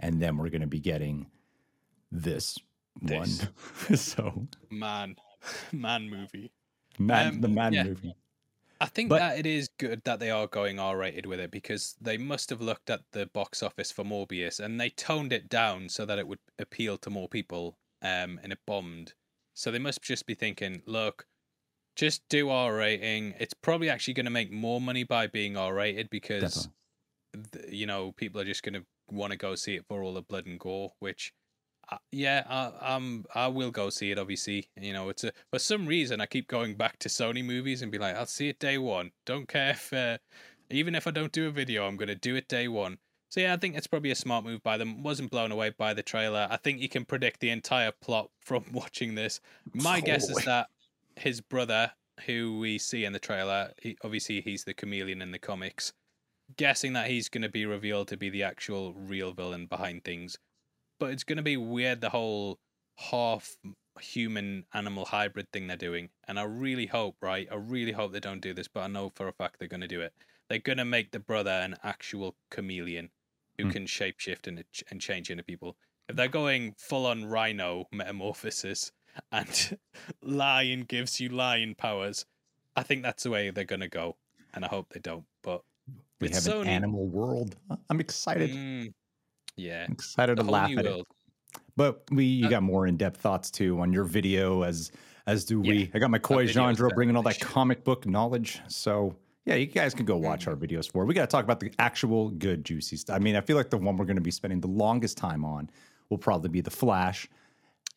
and 0.00 0.20
then 0.20 0.36
we're 0.36 0.48
going 0.50 0.60
to 0.60 0.66
be 0.66 0.80
getting 0.80 1.26
this, 2.10 2.58
This. 3.02 3.42
one. 3.88 3.96
so 3.96 4.46
Man, 4.70 5.16
man 5.72 6.08
movie. 6.10 6.52
man, 6.98 7.34
Um, 7.34 7.40
the 7.40 7.48
man 7.48 7.72
yeah. 7.72 7.84
movie. 7.84 8.14
I 8.80 8.86
think 8.86 9.08
But- 9.08 9.18
that 9.20 9.38
it 9.38 9.46
is 9.46 9.68
good 9.78 10.02
that 10.04 10.20
they 10.20 10.30
are 10.30 10.46
going 10.46 10.78
R 10.78 10.96
rated 10.98 11.26
with 11.26 11.40
it 11.40 11.50
because 11.50 11.96
they 12.00 12.18
must 12.18 12.50
have 12.50 12.60
looked 12.60 12.90
at 12.90 13.00
the 13.12 13.26
box 13.26 13.62
office 13.62 13.90
for 13.90 14.04
Morbius 14.04 14.60
and 14.60 14.80
they 14.80 14.90
toned 14.90 15.32
it 15.32 15.48
down 15.48 15.88
so 15.88 16.04
that 16.04 16.18
it 16.18 16.26
would 16.28 16.40
appeal 16.58 16.98
to 16.98 17.10
more 17.10 17.28
people 17.28 17.78
um, 18.02 18.38
and 18.42 18.52
it 18.52 18.58
bombed. 18.66 19.14
So 19.54 19.70
they 19.70 19.78
must 19.78 20.02
just 20.02 20.26
be 20.26 20.34
thinking, 20.34 20.82
look, 20.84 21.26
just 21.96 22.22
do 22.28 22.50
R 22.50 22.74
rating. 22.74 23.34
It's 23.38 23.54
probably 23.54 23.88
actually 23.88 24.14
going 24.14 24.26
to 24.26 24.30
make 24.30 24.50
more 24.50 24.80
money 24.80 25.04
by 25.04 25.28
being 25.28 25.56
R 25.56 25.72
rated 25.72 26.10
because, 26.10 26.68
th- 27.52 27.72
you 27.72 27.86
know, 27.86 28.12
people 28.12 28.40
are 28.40 28.44
just 28.44 28.62
going 28.62 28.74
to 28.74 28.84
want 29.10 29.30
to 29.30 29.38
go 29.38 29.54
see 29.54 29.76
it 29.76 29.86
for 29.86 30.02
all 30.02 30.14
the 30.14 30.22
blood 30.22 30.46
and 30.46 30.58
gore, 30.58 30.92
which. 30.98 31.32
Uh, 31.92 31.98
yeah, 32.10 32.42
I, 32.48 32.94
um, 32.94 33.26
I 33.34 33.48
will 33.48 33.70
go 33.70 33.90
see 33.90 34.10
it. 34.10 34.18
Obviously, 34.18 34.70
you 34.80 34.94
know, 34.94 35.10
it's 35.10 35.22
a 35.22 35.32
for 35.50 35.58
some 35.58 35.86
reason 35.86 36.18
I 36.18 36.24
keep 36.24 36.48
going 36.48 36.76
back 36.76 36.98
to 37.00 37.10
Sony 37.10 37.44
movies 37.44 37.82
and 37.82 37.92
be 37.92 37.98
like, 37.98 38.16
I'll 38.16 38.24
see 38.24 38.48
it 38.48 38.58
day 38.58 38.78
one. 38.78 39.10
Don't 39.26 39.46
care 39.46 39.72
if, 39.72 39.92
uh, 39.92 40.16
even 40.70 40.94
if 40.94 41.06
I 41.06 41.10
don't 41.10 41.30
do 41.30 41.46
a 41.46 41.50
video, 41.50 41.86
I'm 41.86 41.98
gonna 41.98 42.14
do 42.14 42.36
it 42.36 42.48
day 42.48 42.68
one. 42.68 42.96
So 43.34 43.40
yeah, 43.40 43.52
I 43.52 43.56
think 43.56 43.74
it's 43.76 43.88
probably 43.88 44.12
a 44.12 44.14
smart 44.14 44.44
move 44.44 44.62
by 44.62 44.76
them. 44.76 45.02
Wasn't 45.02 45.28
blown 45.28 45.50
away 45.50 45.70
by 45.70 45.92
the 45.92 46.04
trailer. 46.04 46.46
I 46.48 46.56
think 46.56 46.78
you 46.78 46.88
can 46.88 47.04
predict 47.04 47.40
the 47.40 47.50
entire 47.50 47.90
plot 47.90 48.30
from 48.40 48.64
watching 48.72 49.16
this. 49.16 49.40
My 49.72 49.98
guess 50.08 50.30
is 50.30 50.44
that 50.44 50.68
his 51.16 51.40
brother, 51.40 51.90
who 52.26 52.60
we 52.60 52.78
see 52.78 53.04
in 53.04 53.12
the 53.12 53.18
trailer, 53.18 53.72
he, 53.82 53.98
obviously 54.04 54.40
he's 54.40 54.62
the 54.62 54.72
chameleon 54.72 55.20
in 55.20 55.32
the 55.32 55.40
comics. 55.40 55.92
Guessing 56.56 56.92
that 56.92 57.08
he's 57.08 57.28
going 57.28 57.42
to 57.42 57.48
be 57.48 57.66
revealed 57.66 58.06
to 58.08 58.16
be 58.16 58.30
the 58.30 58.44
actual 58.44 58.92
real 58.94 59.32
villain 59.32 59.66
behind 59.66 60.04
things 60.04 60.38
but 60.98 61.10
it's 61.10 61.24
going 61.24 61.36
to 61.36 61.42
be 61.42 61.56
weird 61.56 62.00
the 62.00 62.10
whole 62.10 62.58
half 62.96 63.56
human 64.00 64.64
animal 64.72 65.04
hybrid 65.04 65.50
thing 65.52 65.66
they're 65.66 65.76
doing 65.76 66.08
and 66.26 66.38
i 66.38 66.42
really 66.42 66.86
hope 66.86 67.16
right 67.20 67.48
i 67.50 67.54
really 67.54 67.92
hope 67.92 68.12
they 68.12 68.20
don't 68.20 68.40
do 68.40 68.54
this 68.54 68.68
but 68.68 68.80
i 68.80 68.86
know 68.86 69.10
for 69.14 69.28
a 69.28 69.32
fact 69.32 69.56
they're 69.58 69.68
going 69.68 69.80
to 69.80 69.88
do 69.88 70.00
it 70.00 70.12
they're 70.48 70.58
going 70.58 70.78
to 70.78 70.84
make 70.84 71.10
the 71.12 71.18
brother 71.18 71.50
an 71.50 71.76
actual 71.82 72.34
chameleon 72.50 73.08
who 73.58 73.64
Hmm. 73.64 73.70
can 73.70 73.86
shapeshift 73.86 74.46
and, 74.46 74.64
and 74.90 75.00
change 75.00 75.30
into 75.30 75.42
people 75.44 75.76
if 76.08 76.16
they're 76.16 76.28
going 76.28 76.74
full 76.78 77.06
on 77.06 77.24
rhino 77.24 77.86
metamorphosis 77.92 78.92
and 79.32 79.78
lion 80.22 80.82
gives 80.82 81.20
you 81.20 81.28
lion 81.28 81.74
powers 81.74 82.26
i 82.76 82.82
think 82.82 83.02
that's 83.02 83.22
the 83.22 83.30
way 83.30 83.50
they're 83.50 83.64
going 83.64 83.80
to 83.80 83.88
go 83.88 84.16
and 84.54 84.64
i 84.64 84.68
hope 84.68 84.92
they 84.92 85.00
don't 85.00 85.24
but 85.42 85.62
We 86.20 86.28
have 86.30 86.38
Sony- 86.42 86.62
an 86.62 86.68
animal 86.68 87.06
world. 87.06 87.56
I'm 87.90 88.00
excited. 88.00 88.50
Mm, 88.50 88.92
yeah 89.56 89.84
I'm 89.86 89.92
excited 89.92 90.38
the 90.38 90.42
to 90.42 90.50
laugh 90.50 90.70
at 90.78 90.86
it. 90.86 91.06
But 91.76 92.02
we 92.10 92.24
you 92.24 92.46
Uh, 92.46 92.50
got 92.50 92.62
more 92.62 92.86
in 92.86 92.96
depth 92.96 93.20
thoughts 93.20 93.50
too 93.50 93.78
on 93.80 93.92
your 93.92 94.04
video 94.04 94.62
as 94.62 94.90
as 95.26 95.44
do 95.44 95.60
we. 95.60 95.74
Yeah. 95.84 95.86
I 95.94 95.98
got 95.98 96.10
my 96.10 96.18
Koi 96.18 96.46
Jandro 96.46 96.88
bringing 96.94 97.16
all 97.16 97.22
that 97.24 97.40
comic 97.40 97.82
book 97.84 98.06
knowledge. 98.06 98.60
So 98.68 99.14
yeah, 99.44 99.54
you 99.56 99.66
guys 99.66 99.94
can 99.94 100.06
go 100.06 100.16
watch 100.16 100.42
Mm-hmm. 100.46 100.50
our 100.50 100.56
videos 100.56 100.90
for. 100.90 101.04
We 101.04 101.14
got 101.14 101.22
to 101.22 101.26
talk 101.26 101.44
about 101.44 101.60
the 101.60 101.72
actual 101.78 102.30
good 102.30 102.64
juicy 102.64 102.96
stuff. 102.96 103.16
I 103.16 103.18
mean, 103.18 103.36
I 103.36 103.40
feel 103.40 103.56
like 103.56 103.70
the 103.70 103.78
one 103.78 103.96
we're 103.96 104.04
going 104.06 104.16
to 104.16 104.22
be 104.22 104.30
spending 104.30 104.60
the 104.60 104.68
longest 104.68 105.16
time 105.18 105.44
on 105.44 105.70
will 106.10 106.18
probably 106.18 106.48
be 106.50 106.60
the 106.60 106.70
Flash. 106.70 107.28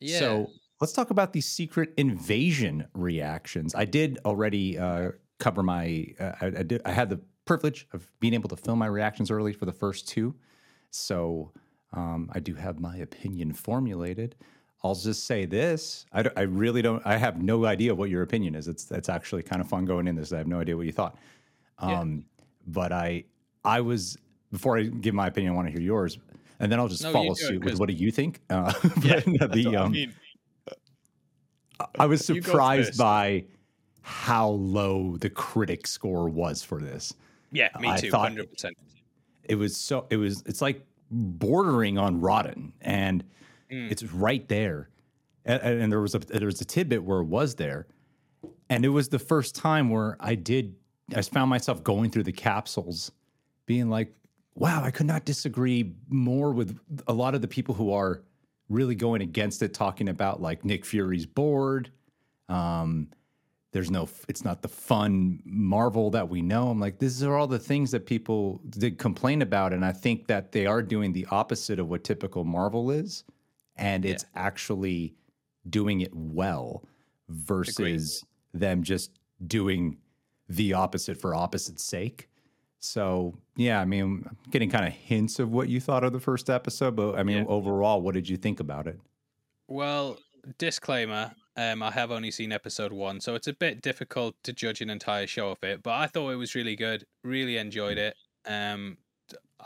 yeah 0.00 0.18
So 0.18 0.50
let's 0.80 0.92
talk 0.92 1.10
about 1.10 1.32
the 1.32 1.40
secret 1.40 1.92
invasion 1.96 2.86
reactions. 2.94 3.74
I 3.74 3.84
did 3.84 4.18
already 4.24 4.78
uh, 4.78 5.12
cover 5.38 5.62
my. 5.62 6.06
Uh, 6.20 6.32
I, 6.40 6.46
I 6.46 6.62
did. 6.62 6.82
I 6.84 6.92
had 6.92 7.10
the 7.10 7.20
privilege 7.44 7.86
of 7.92 8.10
being 8.20 8.34
able 8.34 8.48
to 8.50 8.56
film 8.56 8.78
my 8.78 8.86
reactions 8.86 9.30
early 9.30 9.52
for 9.54 9.64
the 9.64 9.72
first 9.72 10.06
two, 10.06 10.34
so 10.90 11.50
um, 11.92 12.30
I 12.34 12.40
do 12.40 12.54
have 12.54 12.78
my 12.80 12.96
opinion 12.98 13.52
formulated. 13.52 14.36
I'll 14.84 14.94
just 14.94 15.24
say 15.24 15.44
this: 15.46 16.06
I, 16.12 16.24
I 16.36 16.42
really 16.42 16.82
don't. 16.82 17.02
I 17.06 17.16
have 17.16 17.42
no 17.42 17.64
idea 17.64 17.94
what 17.94 18.10
your 18.10 18.22
opinion 18.22 18.54
is. 18.54 18.68
It's 18.68 18.90
it's 18.90 19.08
actually 19.08 19.42
kind 19.42 19.60
of 19.60 19.68
fun 19.68 19.84
going 19.84 20.06
in 20.06 20.14
this. 20.14 20.32
I 20.32 20.38
have 20.38 20.46
no 20.46 20.60
idea 20.60 20.76
what 20.76 20.86
you 20.86 20.92
thought. 20.92 21.16
Yeah. 21.82 22.00
Um, 22.00 22.24
But 22.66 22.92
I 22.92 23.24
I 23.64 23.80
was 23.80 24.16
before 24.52 24.78
I 24.78 24.84
give 24.84 25.14
my 25.14 25.26
opinion, 25.26 25.52
I 25.52 25.56
want 25.56 25.68
to 25.68 25.72
hear 25.72 25.80
yours, 25.80 26.18
and 26.60 26.70
then 26.70 26.78
I'll 26.78 26.88
just 26.88 27.02
No, 27.02 27.12
follow 27.12 27.34
suit 27.34 27.64
with 27.64 27.78
what 27.78 27.88
do 27.88 27.94
you 27.94 28.10
think? 28.10 28.40
Uh, 28.50 28.72
Yeah, 29.02 29.20
the 29.20 29.66
what 29.66 29.74
I 29.74 29.74
um, 29.76 29.92
mean. 29.92 30.14
I 31.98 32.06
was 32.06 32.24
surprised 32.24 32.98
by 32.98 33.44
how 34.02 34.48
low 34.48 35.16
the 35.16 35.30
critic 35.30 35.86
score 35.86 36.28
was 36.28 36.62
for 36.62 36.80
this. 36.80 37.14
Yeah, 37.52 37.68
me 37.78 37.96
too. 37.98 38.10
Hundred 38.10 38.50
percent. 38.50 38.76
It 39.44 39.54
was 39.54 39.76
so 39.76 40.06
it 40.10 40.16
was 40.16 40.42
it's 40.46 40.60
like 40.60 40.84
bordering 41.10 41.98
on 41.98 42.20
rotten, 42.20 42.72
and 42.80 43.24
Mm. 43.70 43.90
it's 43.90 44.02
right 44.02 44.48
there. 44.48 44.88
And, 45.44 45.60
and 45.82 45.92
there 45.92 46.00
was 46.00 46.14
a 46.14 46.18
there 46.20 46.46
was 46.46 46.60
a 46.60 46.64
tidbit 46.64 47.04
where 47.04 47.20
it 47.20 47.26
was 47.26 47.54
there, 47.56 47.86
and 48.70 48.84
it 48.84 48.88
was 48.88 49.10
the 49.10 49.18
first 49.18 49.54
time 49.54 49.90
where 49.90 50.16
I 50.20 50.34
did 50.34 50.74
I 51.14 51.22
found 51.22 51.50
myself 51.50 51.82
going 51.82 52.10
through 52.10 52.24
the 52.24 52.32
capsules, 52.32 53.12
being 53.66 53.88
like, 53.88 54.14
"Wow, 54.54 54.82
I 54.82 54.90
could 54.90 55.06
not 55.06 55.24
disagree 55.24 55.94
more 56.08 56.52
with 56.52 56.78
a 57.06 57.12
lot 57.12 57.34
of 57.34 57.42
the 57.42 57.48
people 57.48 57.74
who 57.74 57.92
are 57.92 58.22
really 58.68 58.94
going 58.94 59.22
against 59.22 59.62
it, 59.62 59.72
talking 59.74 60.08
about 60.08 60.42
like 60.42 60.64
Nick 60.64 60.84
Fury's 60.84 61.26
board." 61.26 61.90
Um, 62.48 63.08
there's 63.72 63.90
no, 63.90 64.08
it's 64.28 64.44
not 64.44 64.62
the 64.62 64.68
fun 64.68 65.42
Marvel 65.44 66.10
that 66.10 66.28
we 66.28 66.40
know. 66.40 66.68
I'm 66.68 66.80
like, 66.80 66.98
these 66.98 67.22
are 67.22 67.36
all 67.36 67.46
the 67.46 67.58
things 67.58 67.90
that 67.90 68.06
people 68.06 68.60
did 68.70 68.98
complain 68.98 69.42
about. 69.42 69.72
And 69.72 69.84
I 69.84 69.92
think 69.92 70.26
that 70.28 70.52
they 70.52 70.64
are 70.66 70.82
doing 70.82 71.12
the 71.12 71.26
opposite 71.30 71.78
of 71.78 71.88
what 71.88 72.02
typical 72.02 72.44
Marvel 72.44 72.90
is. 72.90 73.24
And 73.76 74.04
it's 74.04 74.24
actually 74.34 75.14
doing 75.68 76.00
it 76.00 76.10
well 76.14 76.82
versus 77.28 78.24
them 78.54 78.82
just 78.82 79.18
doing 79.46 79.98
the 80.48 80.72
opposite 80.72 81.20
for 81.20 81.34
opposite's 81.34 81.84
sake. 81.84 82.28
So, 82.80 83.36
yeah, 83.56 83.80
I 83.80 83.84
mean, 83.84 84.02
I'm 84.28 84.36
getting 84.50 84.70
kind 84.70 84.86
of 84.86 84.92
hints 84.92 85.38
of 85.40 85.50
what 85.50 85.68
you 85.68 85.80
thought 85.80 86.04
of 86.04 86.12
the 86.12 86.20
first 86.20 86.48
episode, 86.48 86.94
but 86.96 87.16
I 87.16 87.22
mean, 87.24 87.38
Yeah. 87.38 87.44
overall, 87.48 88.00
what 88.00 88.14
did 88.14 88.28
you 88.28 88.36
think 88.36 88.60
about 88.60 88.86
it? 88.86 89.00
Well, 89.66 90.18
disclaimer. 90.58 91.34
Um, 91.56 91.82
I 91.82 91.90
have 91.90 92.12
only 92.12 92.30
seen 92.30 92.52
episode 92.52 92.92
one, 92.92 93.20
so 93.20 93.34
it's 93.34 93.48
a 93.48 93.52
bit 93.52 93.82
difficult 93.82 94.36
to 94.44 94.52
judge 94.52 94.80
an 94.80 94.90
entire 94.90 95.26
show 95.26 95.50
of 95.50 95.58
it. 95.64 95.82
But 95.82 95.94
I 95.94 96.06
thought 96.06 96.30
it 96.30 96.36
was 96.36 96.54
really 96.54 96.76
good. 96.76 97.04
Really 97.24 97.56
enjoyed 97.58 97.98
it. 97.98 98.14
Um, 98.46 98.98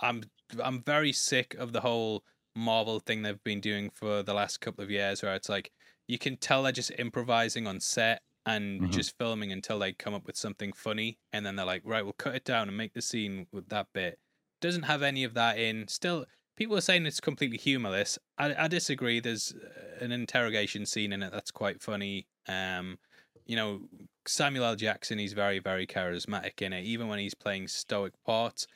I'm 0.00 0.22
I'm 0.62 0.82
very 0.82 1.12
sick 1.12 1.54
of 1.54 1.72
the 1.72 1.80
whole 1.82 2.24
Marvel 2.56 2.98
thing 2.98 3.22
they've 3.22 3.42
been 3.44 3.60
doing 3.60 3.90
for 3.90 4.22
the 4.22 4.32
last 4.34 4.60
couple 4.62 4.82
of 4.82 4.90
years, 4.90 5.22
where 5.22 5.34
it's 5.34 5.50
like 5.50 5.70
you 6.08 6.18
can 6.18 6.38
tell 6.38 6.62
they're 6.62 6.72
just 6.72 6.92
improvising 6.98 7.66
on 7.66 7.78
set 7.78 8.22
and 8.46 8.82
Mhm. 8.82 8.92
just 8.92 9.16
filming 9.18 9.52
until 9.52 9.78
they 9.78 9.92
come 9.92 10.14
up 10.14 10.26
with 10.26 10.36
something 10.36 10.72
funny, 10.72 11.18
and 11.32 11.44
then 11.46 11.56
they're 11.56 11.66
like, 11.66 11.82
right, 11.84 12.02
we'll 12.02 12.12
cut 12.14 12.34
it 12.34 12.44
down 12.44 12.68
and 12.68 12.76
make 12.76 12.92
the 12.94 13.02
scene 13.02 13.46
with 13.52 13.68
that 13.68 13.88
bit. 13.92 14.18
Doesn't 14.60 14.84
have 14.84 15.02
any 15.02 15.24
of 15.24 15.34
that 15.34 15.58
in. 15.58 15.88
Still, 15.88 16.26
people 16.56 16.76
are 16.76 16.80
saying 16.82 17.06
it's 17.06 17.20
completely 17.20 17.58
humorless. 17.58 18.18
I, 18.38 18.64
I 18.64 18.68
disagree. 18.68 19.20
There's 19.20 19.52
uh, 19.54 19.98
an 20.04 20.12
interrogation 20.12 20.86
scene 20.86 21.12
in 21.12 21.22
it 21.22 21.32
that's 21.32 21.50
quite 21.50 21.82
funny. 21.82 22.26
Um, 22.46 22.98
you 23.46 23.56
know, 23.56 23.88
Samuel 24.26 24.64
L. 24.64 24.76
Jackson, 24.76 25.18
he's 25.18 25.32
very, 25.32 25.58
very 25.58 25.86
charismatic 25.86 26.62
in 26.62 26.72
it, 26.72 26.84
even 26.84 27.08
when 27.08 27.18
he's 27.18 27.34
playing 27.34 27.68
stoic 27.68 28.12
parts. 28.24 28.66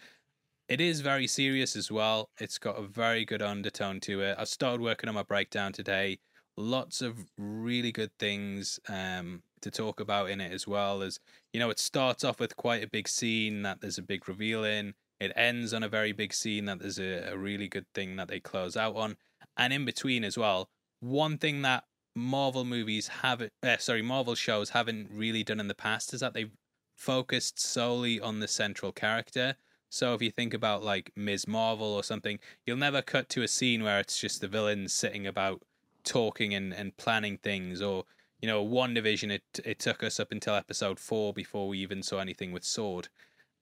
It 0.68 0.80
is 0.80 1.00
very 1.00 1.28
serious 1.28 1.76
as 1.76 1.90
well. 1.92 2.30
It's 2.40 2.58
got 2.58 2.76
a 2.76 2.82
very 2.82 3.24
good 3.24 3.42
undertone 3.42 4.00
to 4.00 4.22
it. 4.22 4.36
I 4.38 4.44
started 4.44 4.80
working 4.80 5.08
on 5.08 5.14
my 5.14 5.22
breakdown 5.22 5.72
today. 5.72 6.18
Lots 6.56 7.02
of 7.02 7.30
really 7.38 7.92
good 7.92 8.10
things 8.18 8.80
um, 8.88 9.42
to 9.60 9.70
talk 9.70 10.00
about 10.00 10.30
in 10.30 10.40
it 10.40 10.52
as 10.52 10.66
well. 10.66 11.02
As 11.02 11.18
you 11.52 11.60
know, 11.60 11.70
it 11.70 11.78
starts 11.78 12.24
off 12.24 12.40
with 12.40 12.56
quite 12.56 12.82
a 12.82 12.88
big 12.88 13.08
scene 13.08 13.62
that 13.62 13.80
there's 13.80 13.98
a 13.98 14.02
big 14.02 14.28
reveal 14.28 14.64
in. 14.64 14.94
It 15.18 15.32
ends 15.34 15.72
on 15.72 15.82
a 15.82 15.88
very 15.88 16.12
big 16.12 16.34
scene 16.34 16.66
that 16.66 16.80
there's 16.80 16.98
a, 16.98 17.32
a 17.32 17.36
really 17.36 17.68
good 17.68 17.86
thing 17.94 18.16
that 18.16 18.28
they 18.28 18.40
close 18.40 18.76
out 18.76 18.96
on, 18.96 19.16
and 19.56 19.72
in 19.72 19.84
between 19.84 20.24
as 20.24 20.36
well. 20.36 20.68
One 21.00 21.38
thing 21.38 21.62
that 21.62 21.84
Marvel 22.14 22.64
movies 22.64 23.08
haven't, 23.08 23.52
uh, 23.62 23.76
sorry, 23.78 24.02
Marvel 24.02 24.34
shows 24.34 24.70
haven't 24.70 25.08
really 25.12 25.44
done 25.44 25.60
in 25.60 25.68
the 25.68 25.74
past 25.74 26.14
is 26.14 26.20
that 26.20 26.34
they've 26.34 26.52
focused 26.96 27.58
solely 27.58 28.20
on 28.20 28.40
the 28.40 28.48
central 28.48 28.90
character. 28.90 29.56
So 29.90 30.14
if 30.14 30.22
you 30.22 30.30
think 30.30 30.54
about 30.54 30.82
like 30.82 31.12
Ms. 31.14 31.46
Marvel 31.46 31.86
or 31.86 32.02
something, 32.02 32.38
you'll 32.64 32.76
never 32.76 33.02
cut 33.02 33.28
to 33.30 33.42
a 33.42 33.48
scene 33.48 33.84
where 33.84 34.00
it's 34.00 34.18
just 34.18 34.40
the 34.40 34.48
villains 34.48 34.92
sitting 34.92 35.26
about 35.26 35.62
talking 36.04 36.54
and, 36.54 36.72
and 36.72 36.96
planning 36.96 37.38
things 37.38 37.82
or 37.82 38.04
you 38.40 38.48
know, 38.48 38.64
WandaVision 38.64 39.30
it 39.30 39.42
it 39.64 39.78
took 39.78 40.02
us 40.02 40.20
up 40.20 40.32
until 40.32 40.54
episode 40.54 40.98
four 40.98 41.32
before 41.32 41.68
we 41.68 41.78
even 41.78 42.02
saw 42.02 42.18
anything 42.18 42.52
with 42.52 42.64
Sword. 42.64 43.08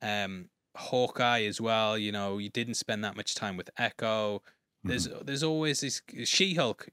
Um 0.02 0.50
Hawkeye 0.76 1.44
as 1.44 1.60
well, 1.60 1.96
you 1.96 2.10
know, 2.10 2.38
you 2.38 2.50
didn't 2.50 2.74
spend 2.74 3.04
that 3.04 3.16
much 3.16 3.34
time 3.34 3.56
with 3.56 3.70
Echo. 3.78 4.42
There's 4.84 5.08
there's 5.22 5.42
always 5.42 5.80
this 5.80 6.02
She-Hulk. 6.24 6.88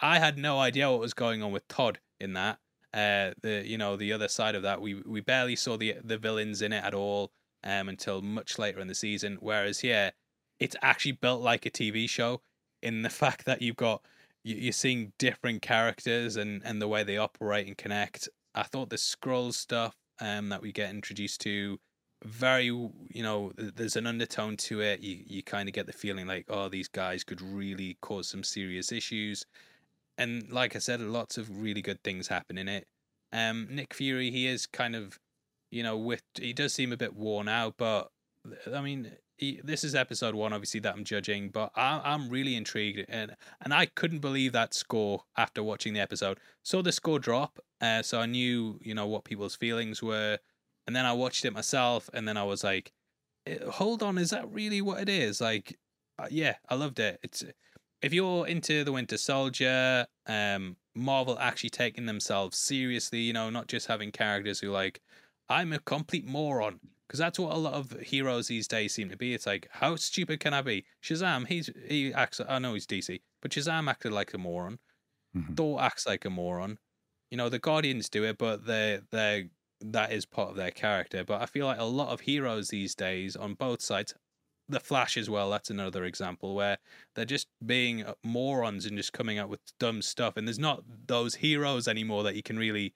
I 0.00 0.18
had 0.18 0.38
no 0.38 0.58
idea 0.58 0.90
what 0.90 1.00
was 1.00 1.12
going 1.12 1.42
on 1.42 1.52
with 1.52 1.68
Todd 1.68 1.98
in 2.18 2.32
that. 2.32 2.58
Uh, 2.94 3.32
the 3.42 3.62
you 3.66 3.76
know 3.76 3.96
the 3.96 4.12
other 4.12 4.28
side 4.28 4.54
of 4.54 4.62
that, 4.62 4.80
we 4.80 4.94
we 4.94 5.20
barely 5.20 5.54
saw 5.54 5.76
the 5.76 5.96
the 6.02 6.16
villains 6.16 6.62
in 6.62 6.72
it 6.72 6.82
at 6.82 6.94
all 6.94 7.32
um 7.62 7.88
until 7.90 8.22
much 8.22 8.58
later 8.58 8.80
in 8.80 8.88
the 8.88 8.94
season. 8.94 9.36
Whereas 9.40 9.80
here, 9.80 10.12
it's 10.58 10.76
actually 10.80 11.12
built 11.12 11.42
like 11.42 11.66
a 11.66 11.70
TV 11.70 12.08
show 12.08 12.40
in 12.82 13.02
the 13.02 13.10
fact 13.22 13.44
that 13.44 13.60
you've 13.60 13.76
got 13.76 14.02
you're 14.54 14.72
seeing 14.72 15.12
different 15.18 15.62
characters 15.62 16.36
and 16.36 16.62
and 16.64 16.80
the 16.80 16.88
way 16.88 17.02
they 17.02 17.16
operate 17.16 17.66
and 17.66 17.76
connect. 17.76 18.28
I 18.54 18.62
thought 18.62 18.90
the 18.90 18.96
Skrull 18.96 19.52
stuff 19.52 19.94
um 20.20 20.48
that 20.50 20.62
we 20.62 20.72
get 20.72 20.90
introduced 20.90 21.40
to 21.42 21.78
very 22.24 22.66
you 22.66 23.22
know 23.22 23.52
there's 23.56 23.96
an 23.96 24.06
undertone 24.06 24.56
to 24.58 24.80
it. 24.80 25.00
You 25.00 25.22
you 25.26 25.42
kind 25.42 25.68
of 25.68 25.74
get 25.74 25.86
the 25.86 25.92
feeling 25.92 26.26
like 26.26 26.46
oh 26.48 26.68
these 26.68 26.88
guys 26.88 27.24
could 27.24 27.42
really 27.42 27.98
cause 28.00 28.28
some 28.28 28.44
serious 28.44 28.92
issues. 28.92 29.44
And 30.18 30.50
like 30.50 30.76
i 30.76 30.78
said 30.78 31.00
lots 31.00 31.36
of 31.36 31.60
really 31.60 31.82
good 31.82 32.02
things 32.02 32.28
happen 32.28 32.56
in 32.56 32.68
it. 32.68 32.86
Um 33.32 33.66
nick 33.70 33.94
fury 33.94 34.30
he 34.30 34.46
is 34.46 34.66
kind 34.66 34.94
of 34.94 35.18
you 35.70 35.82
know 35.82 35.96
with 35.96 36.22
he 36.40 36.52
does 36.52 36.72
seem 36.72 36.92
a 36.92 36.96
bit 36.96 37.14
worn 37.16 37.48
out 37.48 37.74
but 37.76 38.08
i 38.72 38.80
mean 38.80 39.10
this 39.64 39.84
is 39.84 39.94
episode 39.94 40.34
one 40.34 40.52
obviously 40.52 40.80
that 40.80 40.94
i'm 40.94 41.04
judging 41.04 41.50
but 41.50 41.70
I, 41.76 42.00
i'm 42.04 42.28
really 42.30 42.56
intrigued 42.56 43.04
and 43.08 43.36
and 43.60 43.74
i 43.74 43.86
couldn't 43.86 44.20
believe 44.20 44.52
that 44.52 44.72
score 44.72 45.24
after 45.36 45.62
watching 45.62 45.92
the 45.92 46.00
episode 46.00 46.38
saw 46.62 46.82
the 46.82 46.92
score 46.92 47.18
drop 47.18 47.58
uh, 47.80 48.02
so 48.02 48.18
i 48.18 48.26
knew 48.26 48.78
you 48.82 48.94
know 48.94 49.06
what 49.06 49.24
people's 49.24 49.54
feelings 49.54 50.02
were 50.02 50.38
and 50.86 50.94
then 50.94 51.04
I 51.04 51.12
watched 51.12 51.44
it 51.44 51.52
myself, 51.52 52.08
and 52.14 52.26
then 52.28 52.36
I 52.36 52.44
was 52.44 52.62
like, 52.64 52.92
"Eh, 53.46 53.58
"Hold 53.70 54.02
on, 54.02 54.18
is 54.18 54.30
that 54.30 54.48
really 54.50 54.80
what 54.80 55.00
it 55.00 55.08
is?" 55.08 55.40
Like, 55.40 55.78
uh, 56.18 56.28
yeah, 56.30 56.56
I 56.68 56.76
loved 56.76 56.98
it. 57.00 57.18
It's 57.22 57.44
if 58.02 58.12
you're 58.12 58.46
into 58.46 58.84
the 58.84 58.92
Winter 58.92 59.18
Soldier, 59.18 60.06
um, 60.26 60.76
Marvel 60.94 61.38
actually 61.38 61.70
taking 61.70 62.06
themselves 62.06 62.58
seriously, 62.58 63.20
you 63.20 63.32
know, 63.32 63.50
not 63.50 63.68
just 63.68 63.86
having 63.88 64.12
characters 64.12 64.60
who 64.60 64.70
like, 64.70 65.00
I'm 65.48 65.72
a 65.72 65.78
complete 65.80 66.26
moron, 66.26 66.80
because 67.06 67.18
that's 67.18 67.38
what 67.38 67.52
a 67.54 67.58
lot 67.58 67.74
of 67.74 67.92
heroes 68.00 68.48
these 68.48 68.68
days 68.68 68.94
seem 68.94 69.08
to 69.10 69.16
be. 69.16 69.34
It's 69.34 69.46
like, 69.46 69.68
how 69.70 69.96
stupid 69.96 70.40
can 70.40 70.54
I 70.54 70.62
be? 70.62 70.86
Shazam, 71.02 71.46
he's 71.46 71.70
he 71.88 72.12
acts. 72.14 72.40
I 72.40 72.58
know 72.58 72.74
he's 72.74 72.86
DC, 72.86 73.22
but 73.42 73.50
Shazam 73.52 73.88
acted 73.90 74.12
like 74.12 74.34
a 74.34 74.38
moron. 74.38 74.78
Mhm. 75.34 75.56
Thor 75.56 75.80
acts 75.80 76.06
like 76.06 76.24
a 76.24 76.30
moron. 76.30 76.78
You 77.30 77.36
know, 77.38 77.48
the 77.48 77.58
Guardians 77.58 78.08
do 78.08 78.24
it, 78.24 78.38
but 78.38 78.66
they 78.66 79.00
they 79.10 79.50
that 79.80 80.12
is 80.12 80.26
part 80.26 80.50
of 80.50 80.56
their 80.56 80.70
character. 80.70 81.24
But 81.24 81.42
I 81.42 81.46
feel 81.46 81.66
like 81.66 81.78
a 81.78 81.84
lot 81.84 82.10
of 82.12 82.20
heroes 82.20 82.68
these 82.68 82.94
days 82.94 83.36
on 83.36 83.54
both 83.54 83.82
sides, 83.82 84.14
the 84.68 84.80
Flash 84.80 85.16
as 85.16 85.30
well. 85.30 85.50
That's 85.50 85.70
another 85.70 86.04
example 86.04 86.54
where 86.54 86.78
they're 87.14 87.24
just 87.24 87.48
being 87.64 88.04
morons 88.24 88.86
and 88.86 88.96
just 88.96 89.12
coming 89.12 89.38
out 89.38 89.48
with 89.48 89.60
dumb 89.78 90.02
stuff. 90.02 90.36
And 90.36 90.46
there's 90.48 90.58
not 90.58 90.84
those 91.08 91.36
heroes 91.36 91.88
anymore 91.88 92.22
that 92.24 92.36
you 92.36 92.42
can 92.42 92.58
really 92.58 92.94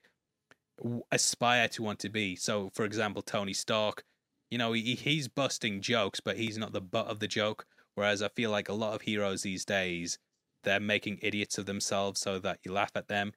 aspire 1.10 1.68
to 1.68 1.82
want 1.82 1.99
to 2.00 2.08
be. 2.08 2.37
So, 2.37 2.70
for 2.75 2.84
example, 2.84 3.22
Tony 3.22 3.52
Stark, 3.52 4.04
you 4.50 4.58
know, 4.58 4.72
he, 4.72 4.94
he's 4.94 5.28
busting 5.28 5.80
jokes, 5.80 6.20
but 6.20 6.37
he's 6.37 6.58
not 6.58 6.72
the 6.72 6.80
butt 6.80 7.06
of 7.06 7.20
the 7.20 7.28
joke. 7.28 7.66
Whereas 7.94 8.22
I 8.22 8.28
feel 8.28 8.50
like 8.50 8.68
a 8.68 8.75
lot 8.75 8.94
of 8.94 9.02
heroes 9.02 9.42
these 9.42 9.64
days, 9.64 10.18
they're 10.64 10.80
making 10.80 11.18
idiots 11.22 11.58
of 11.58 11.66
themselves 11.66 12.20
so 12.20 12.38
that 12.38 12.60
you 12.64 12.72
laugh 12.72 12.92
at 12.94 13.08
them. 13.08 13.32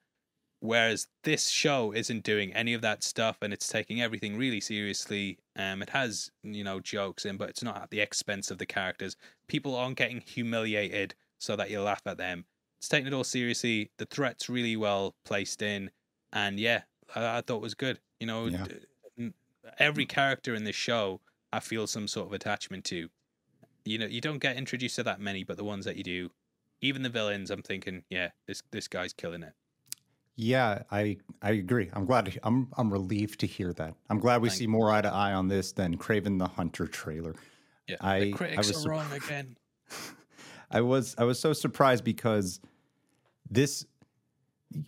Whereas 0.60 1.08
this 1.24 1.50
show 1.50 1.92
isn't 1.92 2.24
doing 2.24 2.54
any 2.54 2.72
of 2.72 2.80
that 2.80 3.04
stuff 3.04 3.36
and 3.42 3.52
it's 3.52 3.68
taking 3.68 4.00
everything 4.00 4.38
really 4.38 4.60
seriously. 4.60 5.38
Um, 5.56 5.82
it 5.82 5.90
has, 5.90 6.30
you 6.42 6.64
know, 6.64 6.80
jokes 6.80 7.26
in, 7.26 7.36
but 7.36 7.50
it's 7.50 7.62
not 7.62 7.82
at 7.82 7.90
the 7.90 8.00
expense 8.00 8.50
of 8.50 8.56
the 8.56 8.64
characters. 8.64 9.16
People 9.46 9.74
aren't 9.74 9.98
getting 9.98 10.22
humiliated 10.22 11.14
so 11.38 11.54
that 11.56 11.70
you 11.70 11.82
laugh 11.82 12.00
at 12.06 12.16
them. 12.16 12.46
It's 12.78 12.88
taking 12.88 13.08
it 13.08 13.12
all 13.12 13.24
seriously. 13.24 13.90
The 13.98 14.06
threat's 14.06 14.48
really 14.48 14.76
well 14.76 15.14
placed 15.26 15.60
in. 15.60 15.90
And 16.32 16.58
yeah, 16.58 16.82
I, 17.14 17.38
I 17.38 17.40
thought 17.40 17.60
was 17.60 17.74
good. 17.74 17.98
You 18.20 18.26
know, 18.26 18.46
Yeah. 18.46 18.66
every 19.78 20.06
character 20.06 20.54
in 20.54 20.64
this 20.64 20.76
show, 20.76 21.20
I 21.52 21.60
feel 21.60 21.86
some 21.86 22.08
sort 22.08 22.26
of 22.26 22.32
attachment 22.32 22.84
to. 22.86 23.08
You 23.84 23.98
know, 23.98 24.06
you 24.06 24.20
don't 24.20 24.38
get 24.38 24.56
introduced 24.56 24.96
to 24.96 25.02
that 25.02 25.20
many, 25.20 25.44
but 25.44 25.56
the 25.58 25.64
ones 25.64 25.84
that 25.84 25.96
you 25.96 26.04
do, 26.04 26.30
even 26.80 27.02
the 27.02 27.10
villains, 27.10 27.50
I'm 27.50 27.62
thinking, 27.62 28.04
yeah, 28.08 28.30
this 28.46 28.62
this 28.70 28.88
guy's 28.88 29.12
killing 29.12 29.42
it. 29.42 29.52
Yeah, 30.36 30.82
I 30.90 31.18
I 31.42 31.50
agree. 31.52 31.90
I'm 31.92 32.06
glad. 32.06 32.26
To, 32.26 32.38
I'm 32.42 32.68
I'm 32.76 32.92
relieved 32.92 33.40
to 33.40 33.46
hear 33.46 33.72
that. 33.74 33.94
I'm 34.10 34.18
glad 34.18 34.42
we 34.42 34.48
Thank 34.48 34.58
see 34.58 34.66
more 34.66 34.90
eye 34.90 35.02
to 35.02 35.12
eye 35.12 35.32
on 35.34 35.48
this 35.48 35.72
than 35.72 35.96
Kraven 35.96 36.38
the 36.38 36.48
Hunter 36.48 36.86
trailer. 36.86 37.34
Yeah, 37.86 37.96
I 38.00 38.20
the 38.20 38.28
I 38.32 38.36
critics 38.36 38.68
was 38.68 38.86
are 38.86 38.90
wrong 38.90 39.12
again. 39.12 39.56
I 40.70 40.80
was 40.80 41.14
I 41.18 41.24
was 41.24 41.38
so 41.38 41.52
surprised 41.52 42.02
because 42.04 42.58
this 43.50 43.86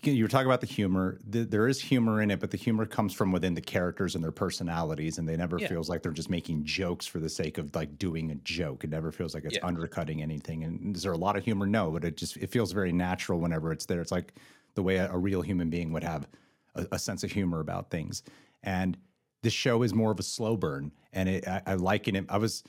you 0.03 0.25
were 0.25 0.29
talking 0.29 0.47
about 0.47 0.61
the 0.61 0.67
humor. 0.67 1.19
There 1.25 1.69
is 1.69 1.81
humor 1.81 2.21
in 2.21 2.31
it, 2.31 2.41
but 2.41 2.51
the 2.51 2.57
humor 2.57 2.87
comes 2.87 3.13
from 3.15 3.33
within 3.33 3.55
the 3.55 3.61
characters 3.61 4.15
and 4.15 4.25
their 4.25 4.33
personalities, 4.33 5.19
and 5.19 5.29
they 5.29 5.37
never 5.37 5.59
Yeah. 5.59 5.69
feels 5.69 5.89
like 5.89 6.03
they're 6.03 6.13
just 6.13 6.31
making 6.31 6.65
jokes 6.65 7.07
for 7.07 7.19
the 7.21 7.29
sake 7.29 7.59
of 7.59 7.75
like 7.75 7.99
doing 7.99 8.31
a 8.31 8.35
joke. 8.37 8.85
It 8.85 8.91
never 8.91 9.13
feels 9.13 9.35
like 9.35 9.45
it's 9.45 9.57
Yeah. 9.57 9.63
undercutting 9.63 10.23
anything. 10.23 10.65
And 10.65 10.97
is 10.97 11.03
there 11.03 11.13
a 11.13 11.17
lot 11.19 11.37
of 11.37 11.45
humor? 11.45 11.67
No, 11.67 11.91
but 11.91 12.05
it 12.05 12.17
just 12.17 12.37
it 12.39 12.49
feels 12.51 12.73
very 12.73 12.93
natural 12.93 13.41
whenever 13.41 13.73
it's 13.73 13.87
there. 13.87 14.01
It's 14.01 14.13
like 14.13 14.35
the 14.75 14.83
way 14.83 14.97
a, 14.97 15.11
a 15.13 15.19
real 15.19 15.43
human 15.43 15.71
being 15.71 15.93
would 15.93 16.05
have 16.05 16.29
a, 16.75 16.87
a 16.93 16.99
sense 16.99 17.23
of 17.25 17.31
humor 17.33 17.61
about 17.61 17.91
things. 17.91 18.23
And 18.63 18.99
the 19.43 19.51
show 19.51 19.83
is 19.83 19.95
more 19.95 20.11
of 20.11 20.19
a 20.19 20.25
slow 20.25 20.57
burn, 20.57 20.93
and 21.13 21.29
it, 21.29 21.47
I, 21.47 21.63
I 21.67 21.75
liken 21.75 22.17
it. 22.17 22.27
I 22.29 22.39
was 22.39 22.65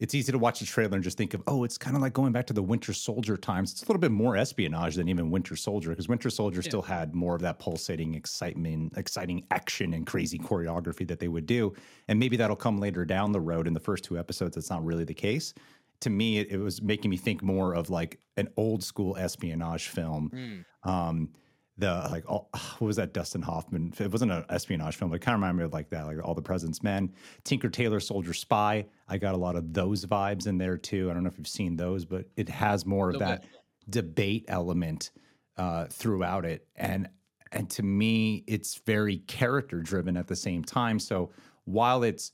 it's 0.00 0.14
easy 0.14 0.30
to 0.30 0.38
watch 0.38 0.60
the 0.60 0.66
trailer 0.66 0.94
and 0.94 1.02
just 1.02 1.18
think 1.18 1.34
of, 1.34 1.42
oh, 1.48 1.64
it's 1.64 1.76
kind 1.76 1.96
of 1.96 2.02
like 2.02 2.12
going 2.12 2.32
back 2.32 2.46
to 2.46 2.52
the 2.52 2.62
Winter 2.62 2.92
Soldier 2.92 3.36
times. 3.36 3.72
It's 3.72 3.82
a 3.82 3.86
little 3.86 4.00
bit 4.00 4.12
more 4.12 4.36
espionage 4.36 4.94
than 4.94 5.08
even 5.08 5.30
Winter 5.30 5.56
Soldier 5.56 5.90
because 5.90 6.08
Winter 6.08 6.30
Soldier 6.30 6.62
still 6.62 6.82
had 6.82 7.14
more 7.14 7.34
of 7.34 7.42
that 7.42 7.58
pulsating 7.58 8.14
excitement, 8.14 8.92
exciting 8.96 9.44
action 9.50 9.94
and 9.94 10.06
crazy 10.06 10.38
choreography 10.38 11.06
that 11.08 11.18
they 11.18 11.26
would 11.26 11.46
do. 11.46 11.74
And 12.06 12.18
maybe 12.18 12.36
that'll 12.36 12.56
come 12.56 12.78
later 12.78 13.04
down 13.04 13.32
the 13.32 13.40
road 13.40 13.66
in 13.66 13.74
the 13.74 13.80
first 13.80 14.04
two 14.04 14.18
episodes. 14.18 14.54
that's 14.54 14.70
not 14.70 14.84
really 14.84 15.04
the 15.04 15.14
case. 15.14 15.52
To 16.00 16.10
me, 16.10 16.38
it, 16.38 16.52
it 16.52 16.58
was 16.58 16.80
making 16.80 17.10
me 17.10 17.16
think 17.16 17.42
more 17.42 17.74
of 17.74 17.90
like 17.90 18.20
an 18.36 18.48
old 18.56 18.84
school 18.84 19.16
espionage 19.16 19.88
film. 19.88 20.30
Mm. 20.32 20.88
Um, 20.88 21.30
the 21.78 22.08
like 22.10 22.24
all, 22.28 22.50
what 22.78 22.86
was 22.86 22.96
that 22.96 23.12
Dustin 23.14 23.42
Hoffman? 23.42 23.92
It 23.98 24.10
wasn't 24.10 24.32
an 24.32 24.44
espionage 24.50 24.96
film, 24.96 25.10
but 25.10 25.16
it 25.16 25.22
kind 25.22 25.34
of 25.34 25.40
reminded 25.40 25.58
me 25.58 25.64
of 25.64 25.72
like 25.72 25.88
that, 25.90 26.06
like 26.06 26.22
All 26.22 26.34
the 26.34 26.42
President's 26.42 26.82
Men, 26.82 27.12
Tinker 27.44 27.68
Tailor 27.68 28.00
Soldier 28.00 28.34
Spy. 28.34 28.86
I 29.08 29.18
got 29.18 29.34
a 29.34 29.38
lot 29.38 29.56
of 29.56 29.72
those 29.72 30.04
vibes 30.04 30.46
in 30.46 30.58
there 30.58 30.76
too. 30.76 31.10
I 31.10 31.14
don't 31.14 31.22
know 31.22 31.28
if 31.30 31.38
you've 31.38 31.48
seen 31.48 31.76
those, 31.76 32.04
but 32.04 32.26
it 32.36 32.48
has 32.48 32.84
more 32.84 33.10
of 33.10 33.14
Little 33.14 33.28
that 33.28 33.44
debate 33.88 34.44
element 34.48 35.10
uh, 35.56 35.86
throughout 35.86 36.44
it, 36.44 36.66
and 36.76 37.08
and 37.52 37.70
to 37.70 37.82
me, 37.82 38.44
it's 38.46 38.80
very 38.84 39.18
character 39.18 39.80
driven 39.80 40.16
at 40.16 40.26
the 40.26 40.36
same 40.36 40.62
time. 40.62 40.98
So 40.98 41.30
while 41.64 42.02
it's 42.02 42.32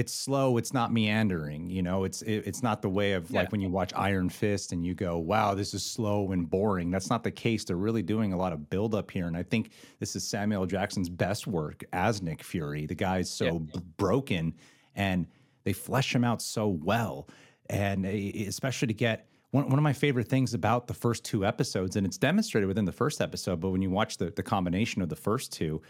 it's 0.00 0.14
slow 0.14 0.56
it's 0.56 0.72
not 0.72 0.92
meandering 0.92 1.68
you 1.68 1.82
know 1.82 2.04
it's 2.04 2.22
it, 2.22 2.38
it's 2.46 2.62
not 2.62 2.80
the 2.80 2.88
way 2.88 3.12
of 3.12 3.30
Yeah. 3.30 3.40
like 3.40 3.52
when 3.52 3.60
you 3.60 3.68
watch 3.68 3.92
iron 3.94 4.28
fist 4.30 4.72
and 4.72 4.80
you 4.86 4.94
go 4.94 5.18
wow 5.18 5.54
this 5.54 5.74
is 5.74 5.84
slow 5.84 6.32
and 6.32 6.48
boring 6.48 6.90
that's 6.90 7.10
not 7.10 7.22
the 7.22 7.30
case 7.30 7.64
they're 7.64 7.76
really 7.88 8.02
doing 8.02 8.32
a 8.32 8.36
lot 8.36 8.52
of 8.54 8.70
build 8.70 8.94
up 8.94 9.10
here 9.10 9.26
and 9.26 9.36
i 9.36 9.42
think 9.42 9.72
this 9.98 10.16
is 10.16 10.22
samuel 10.26 10.64
jackson's 10.66 11.10
best 11.10 11.46
work 11.46 11.84
as 11.92 12.22
nick 12.22 12.42
fury 12.42 12.86
the 12.86 12.94
guy's 12.94 13.28
so 13.28 13.44
Yeah. 13.44 13.58
b- 13.58 13.80
broken 13.98 14.54
and 14.94 15.26
they 15.64 15.74
flesh 15.74 16.14
him 16.14 16.24
out 16.24 16.40
so 16.40 16.66
well 16.68 17.28
and 17.68 18.06
especially 18.06 18.88
to 18.88 18.94
get 18.94 19.26
one, 19.52 19.64
one 19.68 19.78
of 19.78 19.82
my 19.82 19.92
favorite 19.92 20.28
things 20.28 20.54
about 20.54 20.86
the 20.86 20.94
first 20.94 21.24
two 21.24 21.44
episodes 21.44 21.96
and 21.96 22.06
it's 22.06 22.16
demonstrated 22.18 22.68
within 22.68 22.86
the 22.86 22.92
first 23.02 23.20
episode 23.20 23.60
but 23.60 23.70
when 23.70 23.82
you 23.82 23.90
watch 23.90 24.16
the, 24.16 24.30
the 24.30 24.42
combination 24.42 25.02
of 25.02 25.08
the 25.10 25.16
first 25.16 25.52
two 25.52 25.82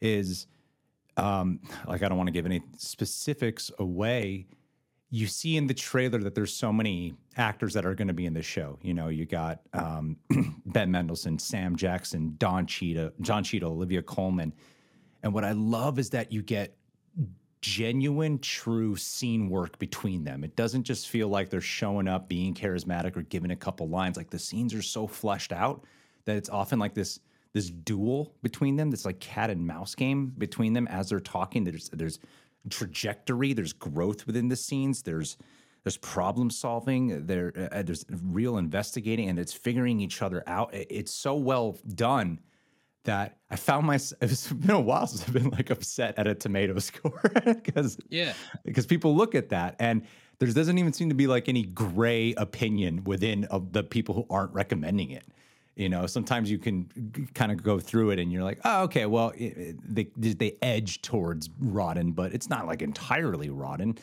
is 0.00 0.46
um, 1.16 1.60
like 1.86 2.02
I 2.02 2.08
don't 2.08 2.16
want 2.16 2.28
to 2.28 2.32
give 2.32 2.46
any 2.46 2.62
specifics 2.76 3.70
away. 3.78 4.46
You 5.10 5.26
see 5.26 5.56
in 5.56 5.66
the 5.66 5.74
trailer 5.74 6.18
that 6.20 6.34
there's 6.34 6.54
so 6.54 6.72
many 6.72 7.14
actors 7.36 7.74
that 7.74 7.84
are 7.84 7.94
going 7.94 8.08
to 8.08 8.14
be 8.14 8.24
in 8.24 8.32
the 8.32 8.42
show. 8.42 8.78
You 8.82 8.94
know, 8.94 9.08
you 9.08 9.26
got 9.26 9.60
um, 9.74 10.16
Ben 10.66 10.90
Mendelsohn, 10.90 11.38
Sam 11.38 11.76
Jackson, 11.76 12.34
Don 12.38 12.66
Cheadle, 12.66 13.10
John 13.20 13.44
Cheadle, 13.44 13.72
Olivia 13.72 14.02
Colman, 14.02 14.54
and 15.22 15.32
what 15.34 15.44
I 15.44 15.52
love 15.52 15.98
is 15.98 16.10
that 16.10 16.32
you 16.32 16.42
get 16.42 16.76
genuine, 17.60 18.38
true 18.40 18.96
scene 18.96 19.48
work 19.48 19.78
between 19.78 20.24
them. 20.24 20.44
It 20.44 20.56
doesn't 20.56 20.82
just 20.82 21.08
feel 21.08 21.28
like 21.28 21.48
they're 21.48 21.60
showing 21.60 22.08
up, 22.08 22.28
being 22.28 22.54
charismatic, 22.54 23.16
or 23.16 23.22
giving 23.22 23.52
a 23.52 23.56
couple 23.56 23.88
lines. 23.88 24.16
Like 24.16 24.30
the 24.30 24.38
scenes 24.38 24.74
are 24.74 24.82
so 24.82 25.06
fleshed 25.06 25.52
out 25.52 25.84
that 26.24 26.36
it's 26.36 26.48
often 26.48 26.78
like 26.78 26.94
this 26.94 27.20
this 27.52 27.68
duel 27.70 28.34
between 28.42 28.76
them, 28.76 28.90
this 28.90 29.04
like 29.04 29.20
cat 29.20 29.50
and 29.50 29.66
mouse 29.66 29.94
game 29.94 30.32
between 30.38 30.72
them 30.72 30.86
as 30.88 31.08
they're 31.10 31.20
talking. 31.20 31.64
There's 31.64 31.88
there's 31.90 32.18
trajectory, 32.70 33.52
there's 33.52 33.72
growth 33.72 34.26
within 34.26 34.48
the 34.48 34.56
scenes, 34.56 35.02
there's 35.02 35.36
there's 35.84 35.96
problem 35.96 36.48
solving, 36.50 37.26
there 37.26 37.52
uh, 37.72 37.82
there's 37.82 38.04
real 38.10 38.56
investigating, 38.56 39.28
and 39.28 39.38
it's 39.38 39.52
figuring 39.52 40.00
each 40.00 40.22
other 40.22 40.42
out. 40.46 40.72
It- 40.74 40.86
It's 40.90 41.12
so 41.12 41.34
well 41.34 41.76
done 41.94 42.38
that 43.04 43.38
I 43.50 43.56
found 43.56 43.86
myself. 43.86 44.18
It's 44.22 44.52
been 44.52 44.70
a 44.70 44.80
while 44.80 45.06
since 45.08 45.24
I've 45.24 45.32
been 45.34 45.50
like 45.50 45.70
upset 45.70 46.18
at 46.18 46.26
a 46.28 46.34
tomato 46.36 46.78
score 46.88 47.20
because 47.44 47.98
Yeah. 48.08 48.32
because 48.64 48.86
people 48.86 49.16
look 49.16 49.34
at 49.34 49.48
that 49.48 49.74
and 49.80 50.02
there 50.38 50.48
doesn't 50.50 50.78
even 50.78 50.92
seem 50.92 51.08
to 51.08 51.14
be 51.16 51.26
like 51.26 51.48
any 51.48 51.64
gray 51.64 52.32
opinion 52.34 53.02
within 53.04 53.44
of 53.46 53.72
the 53.72 53.82
people 53.82 54.14
who 54.14 54.26
aren't 54.30 54.52
recommending 54.54 55.10
it. 55.10 55.24
You 55.74 55.88
know, 55.88 56.06
sometimes 56.06 56.50
you 56.50 56.58
can 56.58 56.88
kind 57.34 57.50
of 57.50 57.62
go 57.62 57.80
through 57.80 58.10
it 58.10 58.18
and 58.18 58.30
you're 58.30 58.42
like, 58.44 58.60
oh, 58.64 58.82
okay, 58.84 59.06
well, 59.06 59.30
it, 59.36 59.56
it- 59.56 59.94
they 59.94 60.04
they 60.32 60.56
edge 60.62 61.00
towards 61.02 61.48
rotten, 61.60 62.12
but 62.12 62.32
it's 62.34 62.50
not 62.50 62.66
like 62.66 62.82
entirely 62.82 63.48
rotten. 63.50 63.96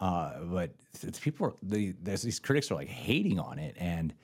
Uh, 0.00 0.40
but 0.44 0.70
people 1.20 1.46
are 1.46 1.54
the 1.62 1.94
there's 2.02 2.22
these 2.22 2.38
critics 2.40 2.70
are 2.70 2.74
like 2.74 2.88
hating 2.88 3.38
on 3.38 3.58
it 3.58 3.74
and. 3.78 4.14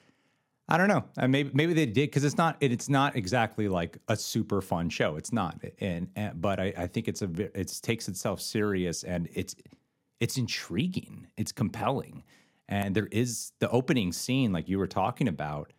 I 0.73 0.77
don't 0.77 0.87
know. 0.87 1.05
Maybe 1.27 1.51
maybe 1.53 1.73
they 1.73 1.85
did 1.87 1.95
because 2.11 2.23
it's 2.23 2.37
not 2.37 2.57
it, 2.61 2.71
it's 2.71 2.89
not 2.89 3.17
exactly 3.17 3.67
like 3.67 3.99
a 4.07 4.15
super 4.15 4.63
fun 4.63 4.89
show. 4.89 5.17
It's 5.17 5.33
not, 5.33 5.61
and, 5.81 6.07
and 6.15 6.41
but 6.41 6.61
I, 6.61 6.73
I 6.79 6.87
think 6.87 7.09
it's 7.09 7.23
a 7.23 7.31
it 7.59 7.77
takes 7.83 8.07
itself 8.07 8.41
serious 8.41 9.03
and 9.03 9.29
it's 9.35 9.57
it's 10.21 10.37
intriguing. 10.39 11.27
It's 11.37 11.51
compelling, 11.51 12.23
and 12.69 12.95
there 12.95 13.09
is 13.11 13.51
the 13.59 13.69
opening 13.71 14.13
scene 14.13 14.53
like 14.53 14.69
you 14.69 14.79
were 14.79 14.87
talking 14.87 15.27
about, 15.27 15.73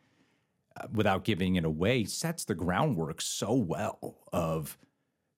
without 0.92 1.24
giving 1.24 1.56
it 1.56 1.66
away, 1.66 2.06
sets 2.06 2.46
the 2.46 2.56
groundwork 2.56 3.22
so 3.22 3.54
well. 3.54 4.18
Of 4.34 4.78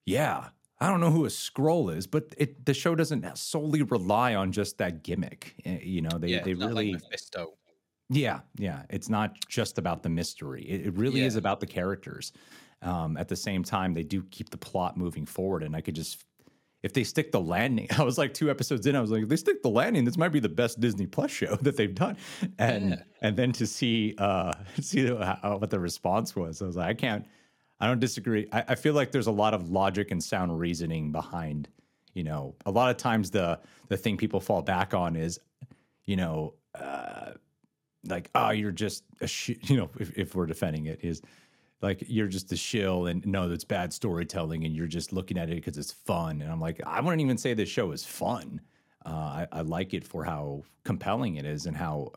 yeah, 0.06 0.48
I 0.80 0.88
don't 0.88 1.00
know 1.00 1.10
who 1.10 1.24
a 1.24 1.28
Skrull 1.28 1.94
is, 1.94 2.06
but 2.06 2.34
it 2.36 2.66
the 2.66 2.74
show 2.74 2.94
doesn't 2.94 3.38
solely 3.38 3.82
rely 3.82 4.34
on 4.34 4.52
just 4.52 4.78
that 4.78 5.02
gimmick. 5.02 5.54
Uh, 5.66 5.78
You 5.82 6.02
know, 6.02 6.18
they 6.18 6.28
yeah. 6.28 6.42
they 6.42 6.54
really. 6.54 6.92
like 6.92 7.02
Mephisto. 7.02 7.54
Yeah, 8.10 8.40
yeah. 8.58 8.82
It's 8.90 9.08
not 9.08 9.36
just 9.48 9.78
about 9.78 10.02
the 10.02 10.10
mystery. 10.10 10.62
It, 10.62 10.86
it 10.86 10.96
really 10.96 11.22
is 11.22 11.36
about 11.36 11.60
the 11.60 11.66
characters. 11.66 12.32
Um, 12.82 13.16
at 13.16 13.28
the 13.28 13.36
same 13.36 13.64
time, 13.64 13.94
they 13.94 14.02
do 14.02 14.22
keep 14.30 14.50
the 14.50 14.58
plot 14.58 14.96
moving 14.98 15.24
forward, 15.24 15.62
and 15.62 15.74
I 15.74 15.80
could 15.80 15.94
just, 15.94 16.22
if 16.84 16.92
they 16.92 17.02
stick 17.02 17.32
the 17.32 17.40
landing, 17.40 17.88
I 17.98 18.02
was 18.04 18.18
like 18.18 18.34
two 18.34 18.50
episodes 18.50 18.86
in, 18.86 18.94
I 18.94 19.00
was 19.00 19.10
like, 19.10 19.22
if 19.22 19.28
they 19.30 19.36
stick 19.36 19.62
the 19.62 19.70
landing, 19.70 20.04
this 20.04 20.18
might 20.18 20.28
be 20.28 20.38
the 20.38 20.50
best 20.50 20.80
Disney 20.80 21.06
Plus 21.06 21.30
show 21.30 21.56
that 21.62 21.76
they've 21.78 21.94
done. 21.94 22.16
And 22.58 22.90
Yeah. 22.90 23.02
and 23.22 23.36
then 23.36 23.52
to 23.52 23.66
see 23.66 24.14
uh 24.18 24.52
see 24.80 25.06
how, 25.06 25.56
what 25.58 25.70
the 25.70 25.80
response 25.80 26.36
was, 26.36 26.60
I 26.62 26.66
was 26.66 26.76
like, 26.76 26.88
I 26.88 26.94
can't, 26.94 27.26
I 27.80 27.86
don't 27.88 28.00
disagree. 28.00 28.46
I, 28.52 28.64
I 28.68 28.74
feel 28.74 28.92
like 28.94 29.10
there's 29.12 29.26
a 29.26 29.32
lot 29.32 29.54
of 29.54 29.70
logic 29.70 30.10
and 30.10 30.22
sound 30.22 30.58
reasoning 30.60 31.10
behind. 31.10 31.68
You 32.12 32.22
know, 32.22 32.54
a 32.64 32.70
lot 32.70 32.90
of 32.90 32.96
times 32.98 33.30
the 33.30 33.58
the 33.88 33.96
thing 33.96 34.16
people 34.16 34.38
fall 34.40 34.62
back 34.62 34.94
on 34.94 35.16
is, 35.16 35.40
you 36.04 36.16
know. 36.16 36.54
Uh, 36.78 37.32
like 38.06 38.28
oh 38.34 38.50
you're 38.50 38.70
just 38.70 39.04
a 39.22 39.26
sh-, 39.26 39.56
you 39.62 39.78
know 39.78 39.88
if, 39.98 40.10
if 40.18 40.34
we're 40.34 40.44
defending 40.44 40.84
it 40.86 41.00
is 41.02 41.22
like 41.84 42.02
you're 42.08 42.28
just 42.28 42.50
a 42.52 42.56
shill 42.56 43.06
and 43.06 43.24
no 43.26 43.48
that's 43.48 43.64
bad 43.64 43.92
storytelling 43.92 44.64
and 44.64 44.74
you're 44.74 44.86
just 44.88 45.12
looking 45.12 45.38
at 45.38 45.50
it 45.50 45.56
because 45.56 45.78
it's 45.78 45.92
fun 45.92 46.42
and 46.42 46.50
i'm 46.50 46.60
like 46.60 46.80
i 46.86 47.00
wouldn't 47.00 47.22
even 47.22 47.38
say 47.38 47.54
this 47.54 47.68
show 47.68 47.92
is 47.92 48.04
fun 48.04 48.60
uh, 49.06 49.10
I, 49.10 49.48
I 49.52 49.60
like 49.60 49.92
it 49.92 50.04
for 50.04 50.24
how 50.24 50.64
compelling 50.84 51.36
it 51.36 51.44
is 51.44 51.66
and 51.66 51.76
how 51.76 52.12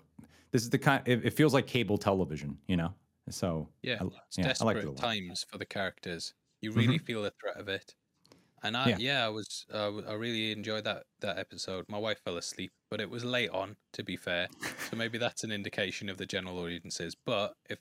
this 0.51 0.63
is 0.63 0.69
the 0.69 0.79
kind 0.79 1.03
it, 1.07 1.25
it 1.25 1.31
feels 1.31 1.53
like 1.53 1.67
cable 1.67 1.97
television 1.97 2.59
you 2.67 2.77
know 2.77 2.93
so 3.29 3.69
Yeah, 3.83 4.01
I, 4.01 4.05
it's 4.27 4.37
yeah, 4.37 4.53
desperate 4.53 4.55
like 4.59 4.95
times 4.95 5.43
for 5.49 5.57
the 5.57 5.65
characters. 5.65 6.33
You 6.61 6.71
really 6.73 6.97
feel 6.97 7.21
the 7.23 7.31
threat 7.39 7.57
of 7.57 7.67
it, 7.69 7.95
and 8.63 8.77
I 8.77 8.89
Yeah. 8.89 8.97
yeah, 8.97 9.25
I 9.25 9.29
was 9.29 9.65
uh, 9.73 9.97
I 9.99 10.13
really 10.15 10.51
enjoyed 10.51 10.85
that 10.85 11.05
that 11.21 11.39
episode. 11.39 11.85
My 11.89 11.99
wife 11.99 12.21
fell 12.25 12.37
asleep, 12.37 12.71
but 12.91 13.01
it 13.01 13.09
was 13.09 13.25
late 13.25 13.49
on, 13.51 13.77
to 13.93 14.03
be 14.03 14.17
fair, 14.17 14.49
so 14.91 14.97
maybe 14.97 15.17
that's 15.19 15.43
an 15.43 15.51
indication 15.51 16.09
of 16.09 16.17
the 16.17 16.25
general 16.27 16.59
audiences. 16.59 17.15
But 17.25 17.55
if 17.69 17.79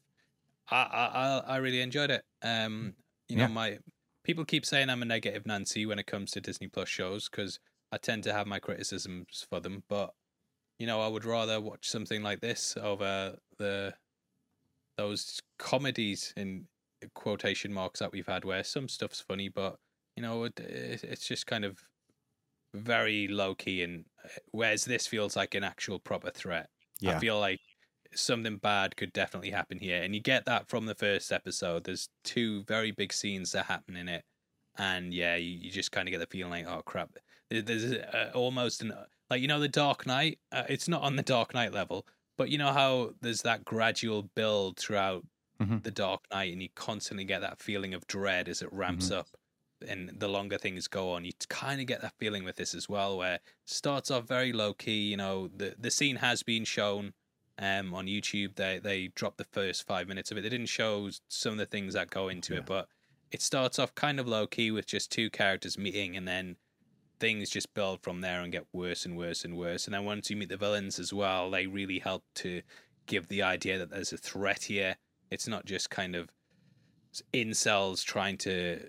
I 0.71 0.83
I 0.83 1.39
I, 1.55 1.57
really 1.59 1.81
enjoyed 1.81 2.11
it. 2.11 2.25
Um, 2.43 2.97
you 3.29 3.37
know, 3.37 3.47
Yeah. 3.47 3.49
my 3.49 3.79
people 4.25 4.45
keep 4.45 4.67
saying 4.67 4.91
I'm 4.91 5.03
a 5.03 5.07
negative 5.07 5.47
Nancy 5.47 5.87
when 5.87 5.99
it 5.99 6.07
comes 6.07 6.31
to 6.33 6.41
Disney 6.41 6.69
Plus 6.69 6.89
shows 6.89 7.29
because 7.29 7.61
I 7.93 7.99
tend 7.99 8.25
to 8.25 8.33
have 8.33 8.47
my 8.47 8.59
criticisms 8.59 9.47
for 9.49 9.61
them, 9.61 9.85
but 9.89 10.15
you 10.79 10.87
know, 10.87 11.01
I 11.03 11.09
would 11.09 11.25
rather 11.27 11.61
watch 11.61 11.89
something 11.89 12.23
like 12.23 12.41
this 12.41 12.77
over 12.77 13.39
the 13.59 13.97
those 14.97 15.41
comedies 15.59 16.33
in 16.37 16.69
quotation 17.15 17.73
marks 17.73 18.01
that 18.01 18.13
we've 18.13 18.27
had 18.27 18.45
where 18.45 18.65
some 18.65 18.89
stuff's 18.89 19.21
funny 19.21 19.49
but 19.49 19.77
you 20.17 20.23
know 20.23 20.45
it, 20.45 20.59
it, 20.59 21.05
it's 21.05 21.27
just 21.27 21.47
kind 21.47 21.65
of 21.65 21.79
very 22.75 23.29
low 23.29 23.55
key 23.55 23.83
and 23.83 24.07
uh, 24.25 24.29
whereas 24.53 24.85
this 24.85 25.07
feels 25.07 25.37
like 25.37 25.55
an 25.55 25.65
actual 25.65 26.01
proper 26.01 26.31
threat 26.31 26.71
yeah 27.01 27.07
i 27.07 27.15
feel 27.15 27.41
like 27.41 27.61
something 28.17 28.57
bad 28.57 28.97
could 28.97 29.13
definitely 29.13 29.51
happen 29.51 29.79
here 29.79 30.03
and 30.03 30.15
you 30.15 30.21
get 30.21 30.45
that 30.47 30.69
from 30.69 30.87
the 30.87 30.95
first 30.95 31.31
episode 31.33 31.85
there's 31.85 32.09
two 32.25 32.63
very 32.65 32.91
big 32.91 33.13
scenes 33.13 33.53
that 33.53 33.67
happen 33.67 33.97
in 33.97 34.09
it 34.09 34.25
and 34.79 35.13
yeah 35.15 35.37
you, 35.37 35.51
you 35.59 35.71
just 35.71 35.93
kind 35.93 36.09
of 36.09 36.13
get 36.13 36.19
the 36.19 36.27
feeling 36.27 36.51
like 36.51 36.67
oh 36.67 36.83
crap 36.85 37.11
there's 37.51 37.85
a, 37.93 38.33
almost 38.35 38.83
an 38.83 38.93
Like 39.31 39.41
you 39.41 39.49
know, 39.49 39.61
the 39.61 39.69
Dark 39.69 40.07
Knight. 40.07 40.39
Uh, 40.53 40.65
it's 40.69 40.89
not 40.89 41.03
on 41.03 41.15
the 41.17 41.23
Dark 41.23 41.55
Knight 41.55 41.73
level, 41.73 42.07
but 42.37 42.49
you 42.49 42.59
know 42.59 42.73
how 42.73 43.13
there's 43.21 43.43
that 43.43 43.65
gradual 43.65 44.23
build 44.35 44.77
throughout 44.79 45.25
Mhm. 45.61 45.83
the 45.85 45.91
Dark 45.91 46.23
Knight, 46.33 46.53
and 46.53 46.61
you 46.63 46.69
constantly 46.75 47.25
get 47.25 47.41
that 47.41 47.61
feeling 47.63 47.95
of 47.95 48.07
dread 48.09 48.49
as 48.49 48.63
it 48.63 48.73
ramps 48.73 49.09
Mhm. 49.11 49.17
up. 49.19 49.29
And 49.87 50.11
the 50.21 50.29
longer 50.29 50.59
things 50.59 50.87
go 50.89 51.11
on, 51.13 51.25
you 51.25 51.33
kind 51.49 51.81
of 51.81 51.87
get 51.87 52.03
that 52.03 52.15
feeling 52.19 52.45
with 52.45 52.57
this 52.57 52.75
as 52.75 52.89
well, 52.89 53.17
where 53.19 53.35
it 53.37 53.43
starts 53.65 54.11
off 54.11 54.27
very 54.29 54.53
low 54.53 54.75
key. 54.75 55.09
You 55.11 55.17
know, 55.17 55.49
the 55.49 55.75
the 55.79 55.91
scene 55.91 56.17
has 56.17 56.43
been 56.43 56.65
shown 56.65 57.15
um, 57.59 57.95
on 57.95 58.07
YouTube. 58.07 58.57
They 58.57 58.79
they 58.79 59.09
dropped 59.09 59.39
the 59.39 59.45
first 59.45 59.87
five 59.87 60.09
minutes 60.09 60.31
of 60.31 60.39
it. 60.39 60.43
They 60.43 60.49
didn't 60.49 60.67
show 60.69 61.11
some 61.29 61.53
of 61.53 61.59
the 61.59 61.67
things 61.67 61.95
that 61.95 62.11
go 62.11 62.29
into 62.29 62.55
Yeah. 62.55 62.61
it, 62.61 62.67
but 62.67 62.89
it 63.33 63.43
starts 63.43 63.79
off 63.79 63.95
kind 63.95 64.21
of 64.21 64.29
low 64.29 64.47
key 64.47 64.71
with 64.71 64.87
just 64.87 65.11
two 65.11 65.31
characters 65.31 65.77
meeting, 65.77 66.17
and 66.17 66.27
then 66.29 66.57
things 67.19 67.49
just 67.51 67.73
build 67.75 68.03
from 68.03 68.21
there 68.21 68.43
and 68.43 68.53
get 68.53 68.67
worse 68.73 69.07
and 69.07 69.17
worse 69.17 69.45
and 69.45 69.57
worse. 69.57 69.87
And 69.87 69.95
then 69.95 70.05
once 70.05 70.29
you 70.31 70.37
meet 70.37 70.51
the 70.51 70.57
villains 70.57 70.99
as 70.99 71.13
well, 71.13 71.51
they 71.51 71.67
really 71.67 71.99
help 71.99 72.25
to 72.37 72.63
give 73.07 73.29
the 73.29 73.43
idea 73.43 73.79
that 73.79 73.91
there's 73.91 74.13
a 74.13 74.19
threat 74.19 74.65
here. 74.65 74.97
It's 75.31 75.49
not 75.49 75.65
just 75.65 75.89
kind 75.91 76.15
of 76.15 76.29
incels 77.33 78.05
trying 78.05 78.37
to 78.37 78.81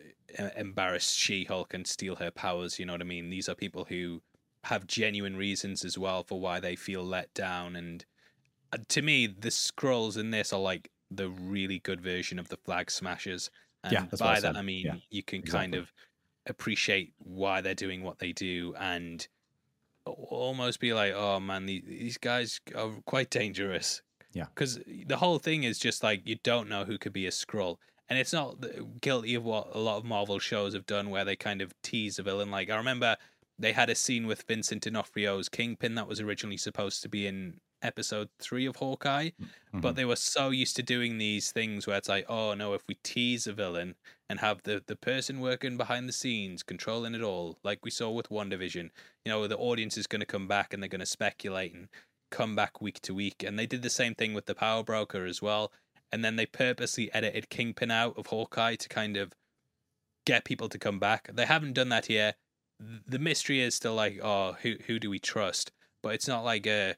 embarrass 0.58 1.12
She-Hulk 1.12 1.74
and 1.74 1.88
steal 1.88 2.18
her 2.18 2.32
powers. 2.32 2.78
You 2.80 2.86
know 2.86 2.94
what 2.94 3.02
I 3.02 3.06
mean? 3.06 3.30
These 3.30 3.48
are 3.48 3.56
people 3.56 3.86
who 3.86 4.22
have 4.66 4.88
genuine 4.88 5.38
reasons 5.38 5.86
as 5.86 5.98
well 5.98 6.24
for 6.24 6.40
why 6.40 6.60
they 6.60 6.76
feel 6.76 7.04
let 7.04 7.34
down. 7.34 7.76
And 7.78 8.06
Uh, 8.72 8.78
to 8.90 9.02
me, 9.02 9.28
the 9.28 9.50
Skrulls 9.50 10.18
in 10.18 10.32
this 10.32 10.54
are 10.54 10.60
like 10.60 10.90
the 11.10 11.30
really 11.30 11.80
good 11.80 12.02
version 12.02 12.40
of 12.40 12.50
the 12.50 12.58
Flag 12.58 12.92
Smashers. 12.92 13.50
And 13.84 13.94
Yeah, 13.94 14.06
that's 14.10 14.22
what 14.22 14.30
I 14.30 14.34
by 14.36 14.40
that. 14.42 14.58
I 14.58 14.62
mean 14.62 14.86
Yeah, 14.86 14.96
you 15.10 15.24
can 15.24 15.42
kind 15.42 15.76
of 15.76 15.92
appreciate 16.46 17.14
why 17.18 17.62
they're 17.62 17.76
doing 17.76 18.04
what 18.04 18.20
they 18.20 18.32
do 18.32 18.74
and 18.80 19.28
almost 20.06 20.80
be 20.80 20.94
like, 20.94 21.14
oh 21.14 21.40
man, 21.40 21.66
these 21.66 22.18
guys 22.18 22.60
are 22.76 22.92
quite 23.06 23.30
dangerous. 23.30 24.02
Yeah. 24.34 24.46
Because 24.54 24.80
the 25.06 25.18
whole 25.18 25.40
thing 25.40 25.64
is 25.64 25.80
just 25.80 26.04
like 26.04 26.28
you 26.28 26.38
don't 26.44 26.70
know 26.70 26.86
who 26.86 26.98
could 26.98 27.14
be 27.14 27.28
a 27.28 27.32
Skrull. 27.32 27.78
And 28.10 28.18
it's 28.18 28.32
not 28.32 28.64
guilty 29.02 29.36
of 29.36 29.44
what 29.44 29.70
a 29.74 29.80
lot 29.80 29.98
of 29.98 30.06
Marvel 30.06 30.40
shows 30.40 30.74
have 30.74 30.86
done 30.86 31.10
where 31.10 31.26
they 31.26 31.36
kind 31.36 31.62
of 31.62 31.74
tease 31.82 32.20
a 32.20 32.24
villain. 32.24 32.50
Like, 32.50 32.70
I 32.70 32.78
remember 32.78 33.18
they 33.60 33.74
had 33.74 33.90
a 33.90 33.96
scene 33.96 34.28
with 34.28 34.44
Vincent 34.44 34.84
D'Onofrio's 34.84 35.50
Kingpin 35.50 35.96
that 35.96 36.08
was 36.08 36.22
originally 36.22 36.56
supposed 36.56 37.02
to 37.04 37.10
be 37.10 37.28
in 37.28 37.60
episode 37.82 38.30
three 38.40 38.66
of 38.66 38.78
Hawkeye 38.78 39.30
Mhm. 39.74 39.82
but 39.82 39.96
they 39.96 40.06
were 40.06 40.16
so 40.16 40.50
used 40.50 40.76
to 40.78 40.84
doing 40.84 41.18
these 41.18 41.52
things 41.52 41.86
where 41.86 41.98
it's 41.98 42.10
like, 42.10 42.26
oh 42.30 42.54
no, 42.54 42.74
if 42.74 42.82
we 42.88 42.96
tease 43.04 43.46
a 43.48 43.54
villain 43.54 43.96
and 44.30 44.40
have 44.40 44.64
the, 44.64 44.84
the 44.88 44.96
person 44.96 45.40
working 45.40 45.78
behind 45.78 46.08
the 46.10 46.14
scenes 46.14 46.64
controlling 46.64 47.14
it 47.16 47.22
all, 47.22 47.58
like 47.64 47.84
we 47.86 47.92
saw 47.92 48.10
with 48.10 48.30
WandaVision, 48.30 48.90
you 49.26 49.32
know, 49.32 49.46
the 49.48 49.58
audience 49.58 49.98
is 49.98 50.08
going 50.08 50.20
to 50.22 50.26
come 50.26 50.48
back 50.48 50.74
and 50.74 50.82
they're 50.82 50.88
going 50.90 51.00
to 51.00 51.06
speculate 51.06 51.74
and 51.74 51.88
come 52.32 52.56
back 52.56 52.82
week 52.82 53.00
to 53.02 53.14
week. 53.14 53.44
And 53.44 53.58
they 53.58 53.66
did 53.68 53.82
the 53.84 53.90
same 53.90 54.16
thing 54.16 54.34
with 54.34 54.46
the 54.48 54.56
Power 54.56 54.84
Broker 54.84 55.26
as 55.26 55.42
well. 55.42 55.72
And 56.12 56.24
then 56.26 56.36
they 56.36 56.46
purposely 56.46 57.14
edited 57.14 57.50
Kingpin 57.50 57.92
out 57.92 58.18
of 58.18 58.28
Hawkeye 58.28 58.76
to 58.76 58.90
kind 58.90 59.18
of 59.18 59.34
get 60.26 60.46
people 60.46 60.70
to 60.70 60.80
come 60.80 61.00
back. 61.00 61.30
They 61.34 61.46
haven't 61.46 61.74
done 61.74 61.90
that 61.90 62.08
here. 62.08 62.36
The 62.80 63.20
mystery 63.20 63.62
is 63.62 63.76
still 63.76 63.96
like, 63.96 64.20
oh, 64.22 64.54
who 64.62 64.76
who 64.88 65.00
do 65.00 65.10
we 65.10 65.20
trust? 65.20 65.72
But 66.04 66.14
it's 66.14 66.28
not 66.28 66.44
like 66.44 66.68
a 66.68 66.96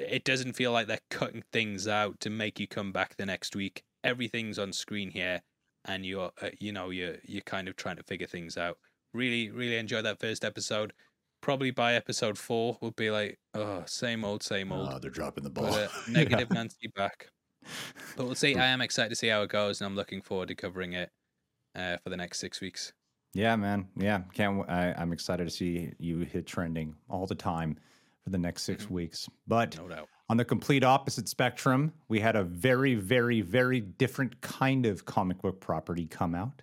it 0.00 0.24
doesn't 0.24 0.54
feel 0.54 0.72
like 0.72 0.86
they're 0.86 0.98
cutting 1.10 1.42
things 1.52 1.86
out 1.86 2.20
to 2.20 2.30
make 2.30 2.58
you 2.58 2.66
come 2.66 2.92
back 2.92 3.16
the 3.16 3.26
next 3.26 3.54
week. 3.54 3.82
Everything's 4.02 4.58
on 4.58 4.72
screen 4.72 5.10
here, 5.10 5.42
and 5.84 6.04
you're, 6.04 6.30
uh, 6.42 6.50
you 6.58 6.72
know, 6.72 6.90
you're 6.90 7.16
you're 7.24 7.42
kind 7.42 7.68
of 7.68 7.76
trying 7.76 7.96
to 7.96 8.02
figure 8.02 8.26
things 8.26 8.56
out. 8.56 8.78
Really, 9.12 9.50
really 9.50 9.76
enjoyed 9.76 10.04
that 10.04 10.20
first 10.20 10.44
episode. 10.44 10.92
Probably 11.42 11.70
by 11.70 11.94
episode 11.94 12.36
four, 12.36 12.76
we'll 12.80 12.90
be 12.90 13.10
like, 13.10 13.38
oh, 13.54 13.82
same 13.86 14.24
old, 14.24 14.42
same 14.42 14.72
old. 14.72 14.90
Oh, 14.92 14.98
they're 14.98 15.10
dropping 15.10 15.44
the 15.44 15.50
ball. 15.50 15.70
but 15.70 15.84
uh, 15.84 15.88
negative 16.10 16.50
Nancy 16.50 16.88
back. 16.94 17.28
But 18.16 18.26
we'll 18.26 18.34
see. 18.34 18.56
I 18.56 18.66
am 18.66 18.80
excited 18.80 19.10
to 19.10 19.16
see 19.16 19.28
how 19.28 19.42
it 19.42 19.50
goes, 19.50 19.80
and 19.80 19.86
I'm 19.86 19.96
looking 19.96 20.20
forward 20.20 20.48
to 20.48 20.54
covering 20.54 20.92
it 20.92 21.10
uh, 21.74 21.96
for 22.02 22.10
the 22.10 22.16
next 22.16 22.40
six 22.40 22.60
weeks. 22.60 22.92
Yeah, 23.32 23.56
man. 23.56 23.88
Yeah, 23.96 24.22
can't. 24.34 24.68
I, 24.68 24.94
am 24.96 25.12
excited 25.12 25.44
to 25.44 25.50
see 25.50 25.92
you 25.98 26.20
hit 26.20 26.46
trending 26.46 26.94
all 27.08 27.26
the 27.26 27.34
time 27.34 27.78
for 28.24 28.30
the 28.30 28.38
next 28.38 28.62
6 28.64 28.86
Mhm. 28.86 28.90
weeks. 28.90 29.28
But 29.46 29.76
No 29.78 30.06
on 30.28 30.36
the 30.36 30.44
complete 30.44 30.84
opposite 30.84 31.28
spectrum, 31.28 31.92
we 32.08 32.20
had 32.20 32.36
a 32.36 32.44
very, 32.44 32.94
very, 32.94 33.40
very 33.40 33.80
different 33.80 34.40
kind 34.40 34.86
of 34.86 35.04
comic 35.04 35.42
book 35.42 35.60
property 35.60 36.06
come 36.06 36.34
out. 36.36 36.62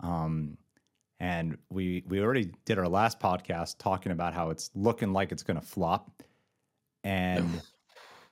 Um, 0.00 0.58
and 1.18 1.58
we 1.70 2.04
we 2.06 2.20
already 2.20 2.52
did 2.64 2.78
our 2.78 2.88
last 2.88 3.18
podcast 3.18 3.78
talking 3.78 4.12
about 4.12 4.34
how 4.34 4.50
it's 4.50 4.70
looking 4.74 5.12
like 5.12 5.32
it's 5.32 5.42
going 5.42 5.58
to 5.58 5.66
flop, 5.66 6.22
and 7.02 7.62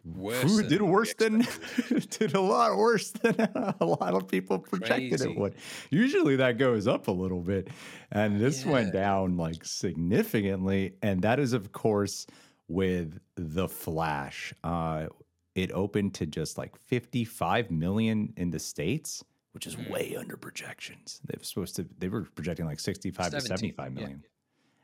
Worse 0.05 0.59
it 0.59 0.69
did 0.69 0.83
worse 0.83 1.15
than 1.15 1.47
did 2.19 2.35
a 2.35 2.41
lot 2.41 2.77
worse 2.77 3.13
than 3.13 3.37
a 3.81 3.85
lot 3.85 4.15
of 4.15 4.27
people 4.27 4.59
projected 4.59 5.11
Crazy. 5.11 5.31
it 5.31 5.37
would. 5.39 5.55
Usually 5.91 6.35
that 6.37 6.59
goes 6.59 6.89
up 6.89 7.07
a 7.07 7.13
little 7.13 7.41
bit, 7.41 7.69
and 8.11 8.41
this 8.41 8.65
went 8.67 8.93
down 8.93 9.37
like 9.37 9.65
significantly. 9.65 10.95
And 11.03 11.23
that 11.23 11.39
is, 11.39 11.53
of 11.53 11.73
course, 11.73 12.27
with 12.69 13.21
the 13.37 13.69
Flash. 13.69 14.53
Uh, 14.65 15.07
it 15.55 15.71
opened 15.73 16.15
to 16.15 16.27
just 16.27 16.59
like 16.59 16.77
55 16.77 17.71
million 17.71 18.33
in 18.37 18.51
the 18.51 18.59
states, 18.59 19.23
which 19.53 19.67
is 19.67 19.77
Mm. 19.77 19.91
way 19.91 20.17
under 20.19 20.37
projections. 20.37 21.21
They 21.25 21.35
were 21.39 21.45
supposed 21.45 21.77
to. 21.77 21.87
They 21.99 22.09
were 22.09 22.23
projecting 22.35 22.67
like 22.67 22.81
65 22.81 23.31
to 23.31 23.41
75 23.41 23.93
million, 23.93 24.25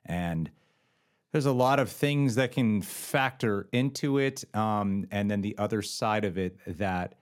yeah. 0.08 0.14
and 0.30 0.50
there's 1.32 1.46
a 1.46 1.52
lot 1.52 1.78
of 1.78 1.90
things 1.90 2.36
that 2.36 2.52
can 2.52 2.80
factor 2.80 3.68
into 3.72 4.18
it. 4.18 4.44
Um, 4.54 5.06
and 5.10 5.30
then 5.30 5.40
the 5.42 5.56
other 5.58 5.82
side 5.82 6.24
of 6.24 6.38
it 6.38 6.58
that 6.78 7.14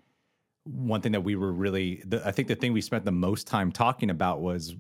one 0.65 1.01
thing 1.01 1.13
that 1.13 1.23
we 1.23 1.37
were 1.37 1.53
really, 1.53 2.03
the, 2.07 2.27
I 2.27 2.33
think 2.33 2.49
the 2.49 2.57
thing 2.57 2.73
we 2.73 2.81
spent 2.81 3.05
the 3.05 3.13
most 3.13 3.47
time 3.47 3.71
talking 3.71 4.11
about 4.11 4.41
was 4.41 4.75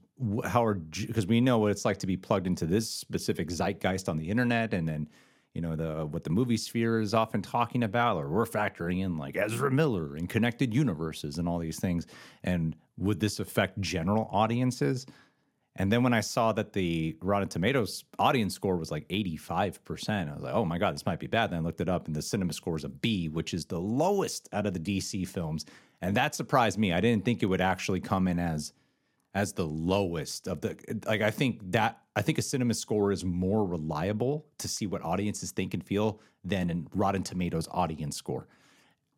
how 0.45 0.65
are, 0.65 0.75
because 0.75 1.27
we 1.27 1.41
know 1.41 1.59
what 1.59 1.71
it's 1.71 1.85
like 1.85 1.99
to 1.99 2.07
be 2.07 2.17
plugged 2.17 2.47
into 2.47 2.67
this 2.67 2.91
specific 2.91 3.51
zeitgeist 3.51 4.09
on 4.09 4.17
the 4.17 4.29
internet. 4.29 4.75
And 4.75 4.89
then, 4.89 5.09
you 5.55 5.61
know, 5.61 5.77
the, 5.77 6.05
what 6.07 6.25
the 6.25 6.31
movie 6.31 6.57
sphere 6.57 7.01
is 7.01 7.15
often 7.15 7.41
talking 7.41 7.85
about, 7.85 8.17
or 8.17 8.29
we're 8.29 8.47
factoring 8.47 9.05
in 9.05 9.17
like 9.17 9.37
Ezra 9.37 9.71
Miller 9.71 10.17
and 10.17 10.29
connected 10.29 10.75
universes 10.75 11.39
and 11.39 11.49
all 11.49 11.61
these 11.61 11.79
things. 11.79 12.07
And 12.43 12.75
would 12.97 13.21
this 13.21 13.39
affect 13.39 13.81
general 13.81 14.29
audiences? 14.33 15.07
And 15.79 15.93
then 15.93 16.03
when 16.03 16.15
I 16.15 16.21
saw 16.21 16.53
that 16.53 16.73
the 16.73 17.17
Rotten 17.21 17.49
Tomatoes 17.49 18.05
audience 18.19 18.55
score 18.55 18.77
was 18.77 18.91
like 18.91 19.07
85%, 19.09 20.31
I 20.31 20.35
was 20.35 20.43
like, 20.43 20.55
oh 20.55 20.65
my 20.65 20.79
God, 20.79 20.95
this 20.95 21.05
might 21.05 21.21
be 21.21 21.27
bad. 21.27 21.51
Then 21.51 21.59
I 21.61 21.63
looked 21.63 21.83
it 21.83 21.89
up 21.89 22.07
and 22.07 22.17
the 22.17 22.23
cinema 22.23 22.55
score 22.55 22.77
is 22.77 22.85
a 22.85 22.89
B, 22.89 23.29
which 23.29 23.53
is 23.53 23.67
the 23.67 23.79
lowest 23.79 24.49
out 24.53 24.67
of 24.67 24.73
the 24.73 24.81
DC 24.81 25.29
films. 25.29 25.67
And 26.01 26.17
that 26.17 26.35
surprised 26.35 26.79
me. 26.79 26.93
I 26.93 27.01
didn't 27.01 27.25
think 27.25 27.43
it 27.43 27.47
would 27.47 27.61
actually 27.61 28.01
come 28.01 28.27
in 28.27 28.39
as 28.39 28.73
as 29.35 29.53
the 29.53 29.67
lowest 29.67 30.49
of 30.49 30.63
the 30.63 30.79
like 31.07 31.21
I 31.21 31.31
think 31.31 31.61
that 31.73 31.99
I 32.17 32.23
think 32.23 32.39
a 32.39 32.43
cinema 32.43 32.73
score 32.73 33.13
is 33.13 33.23
more 33.23 33.67
reliable 33.67 34.47
to 34.59 34.67
see 34.67 34.87
what 34.87 35.05
audiences 35.05 35.51
think 35.53 35.75
and 35.75 35.85
feel 35.85 36.21
than 36.43 36.71
a 36.71 36.97
Rotten 36.97 37.23
Tomatoes 37.23 37.69
audience 37.71 38.17
score. 38.17 38.47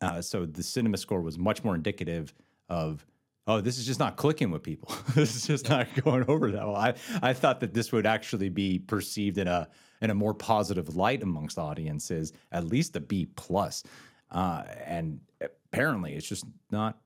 Uh, 0.01 0.21
so 0.21 0.45
the 0.45 0.63
cinema 0.63 0.97
score 0.97 1.21
was 1.21 1.37
much 1.37 1.63
more 1.63 1.73
indicative 1.73 2.33
of 2.67 3.05
oh 3.49 3.59
this 3.59 3.77
is 3.77 3.85
just 3.85 3.99
not 3.99 4.15
clicking 4.15 4.51
with 4.51 4.63
people. 4.63 4.93
This 5.15 5.35
is 5.35 5.47
just 5.47 5.69
not 5.69 5.87
going 6.03 6.23
over 6.27 6.51
that 6.51 6.65
well. 6.65 6.75
I 6.75 6.93
i 7.21 7.33
thought 7.33 7.59
that 7.59 7.73
this 7.73 7.91
would 7.91 8.05
actually 8.05 8.49
be 8.49 8.79
perceived 8.79 9.37
in 9.37 9.47
a 9.47 9.67
in 10.01 10.11
a 10.11 10.15
more 10.15 10.33
positive 10.33 10.95
light 10.95 11.23
amongst 11.23 11.57
audiences 11.57 12.31
at 12.51 12.63
least 12.63 12.95
a 12.95 12.99
b 13.01 13.27
plus. 13.35 13.83
Uh 14.31 14.63
and 14.85 15.19
apparently 15.41 16.13
it's 16.13 16.27
just 16.27 16.45
not 16.71 16.97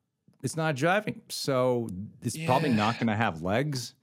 it's 0.43 0.57
not 0.57 0.75
driving 0.75 1.21
so 1.29 1.87
it's 2.21 2.37
probably 2.45 2.69
not 2.69 2.95
going 2.95 3.07
to 3.07 3.15
have 3.15 3.41
legs. 3.41 3.95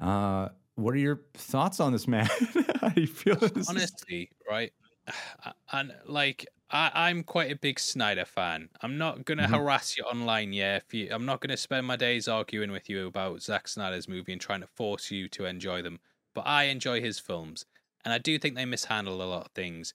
Uh 0.00 0.48
what 0.74 0.94
are 0.94 0.98
your 0.98 1.22
thoughts 1.34 1.80
on 1.80 1.92
this 1.92 2.06
man? 2.06 2.28
How 2.80 2.88
do 2.90 3.00
you 3.00 3.06
feel 3.06 3.38
honestly, 3.68 4.30
right? 4.48 4.72
And 5.72 5.92
like, 6.06 6.46
I, 6.70 6.90
I'm 7.08 7.24
quite 7.24 7.50
a 7.50 7.56
big 7.56 7.78
Snyder 7.78 8.24
fan. 8.24 8.68
I'm 8.82 8.98
not 8.98 9.24
gonna 9.24 9.46
Mhm. 9.46 9.58
harass 9.58 9.96
you 9.96 10.04
online, 10.04 10.52
yeah. 10.52 10.76
If 10.76 10.92
you, 10.92 11.08
I'm 11.10 11.24
not 11.24 11.40
gonna 11.40 11.56
spend 11.56 11.86
my 11.86 11.96
days 11.96 12.28
arguing 12.28 12.70
with 12.72 12.88
you 12.90 13.06
about 13.06 13.42
Zack 13.42 13.68
Snyder's 13.68 14.08
movie 14.08 14.32
and 14.32 14.40
trying 14.40 14.60
to 14.60 14.66
force 14.66 15.10
you 15.10 15.28
to 15.30 15.46
enjoy 15.46 15.82
them. 15.82 16.00
But 16.34 16.42
I 16.46 16.64
enjoy 16.64 17.00
his 17.00 17.18
films, 17.18 17.64
and 18.04 18.12
I 18.12 18.18
do 18.18 18.38
think 18.38 18.54
they 18.54 18.66
mishandle 18.66 19.22
a 19.22 19.24
lot 19.24 19.46
of 19.46 19.52
things. 19.52 19.94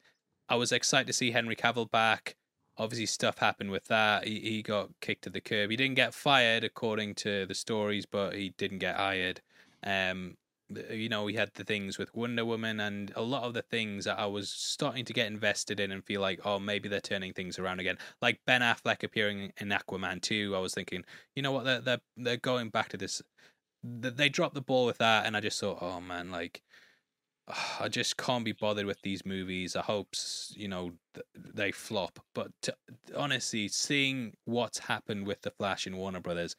I 0.50 0.56
was 0.56 0.72
excited 0.72 1.08
to 1.08 1.14
see 1.14 1.32
Henry 1.32 1.56
Cavill 1.56 1.90
back. 1.90 2.38
Obviously, 2.78 3.06
stuff 3.06 3.38
happened 3.38 3.70
with 3.72 3.86
that. 3.86 4.26
He, 4.28 4.40
he 4.40 4.64
got 4.64 4.90
kicked 5.00 5.24
to 5.26 5.30
the 5.30 5.42
curb. 5.42 5.70
He 5.70 5.76
didn't 5.78 5.96
get 5.96 6.14
fired 6.16 6.64
according 6.64 7.16
to 7.16 7.46
the 7.46 7.54
stories, 7.56 8.06
but 8.08 8.34
he 8.36 8.50
didn't 8.58 8.80
get 8.80 8.96
hired. 8.98 9.42
Um, 9.84 10.38
you 10.90 11.10
know, 11.10 11.24
we 11.24 11.36
had 11.36 11.52
the 11.54 11.64
things 11.64 11.98
with 11.98 12.14
Wonder 12.16 12.46
Woman 12.46 12.80
and 12.80 13.12
a 13.16 13.22
lot 13.22 13.44
of 13.44 13.54
the 13.54 13.62
things 13.62 14.06
that 14.06 14.20
I 14.20 14.26
was 14.26 14.50
starting 14.50 15.06
to 15.06 15.14
get 15.14 15.28
invested 15.28 15.80
in 15.80 15.92
and 15.92 16.04
feel 16.04 16.22
like, 16.22 16.40
oh, 16.46 16.60
maybe 16.60 16.90
they're 16.90 17.02
turning 17.02 17.34
things 17.34 17.60
around 17.60 17.80
again. 17.80 17.98
Like 18.22 18.40
Ben 18.46 18.62
Affleck 18.62 19.04
appearing 19.04 19.52
in 19.58 19.70
Aquaman 19.70 20.22
2, 20.22 20.56
I 20.56 20.60
was 20.60 20.74
thinking, 20.74 21.04
you 21.36 21.42
know 21.42 21.52
what, 21.52 21.66
they're 21.66 21.82
they're, 21.82 22.02
they're 22.18 22.38
going 22.38 22.70
back 22.70 22.90
to 22.90 22.98
this. 22.98 23.22
They 23.84 24.30
dropped 24.30 24.56
the 24.56 24.62
ball 24.62 24.86
with 24.86 25.00
that, 25.00 25.26
and 25.26 25.36
I 25.36 25.42
just 25.42 25.60
thought, 25.60 25.80
oh 25.82 26.00
man, 26.00 26.32
like 26.32 26.62
I 27.80 27.88
just 27.90 28.18
can't 28.18 28.46
be 28.46 28.54
bothered 28.54 28.86
with 28.86 29.02
these 29.02 29.26
movies. 29.26 29.76
I 29.76 29.82
hope 29.82 30.10
you 30.52 30.68
know 30.68 30.92
they 31.36 31.72
flop. 31.72 32.20
But 32.34 32.52
to, 32.64 32.76
honestly, 33.16 33.68
seeing 33.68 34.34
what's 34.46 34.80
happened 34.80 35.28
with 35.28 35.42
the 35.42 35.52
Flash 35.52 35.88
in 35.88 35.98
Warner 35.98 36.20
Brothers, 36.20 36.56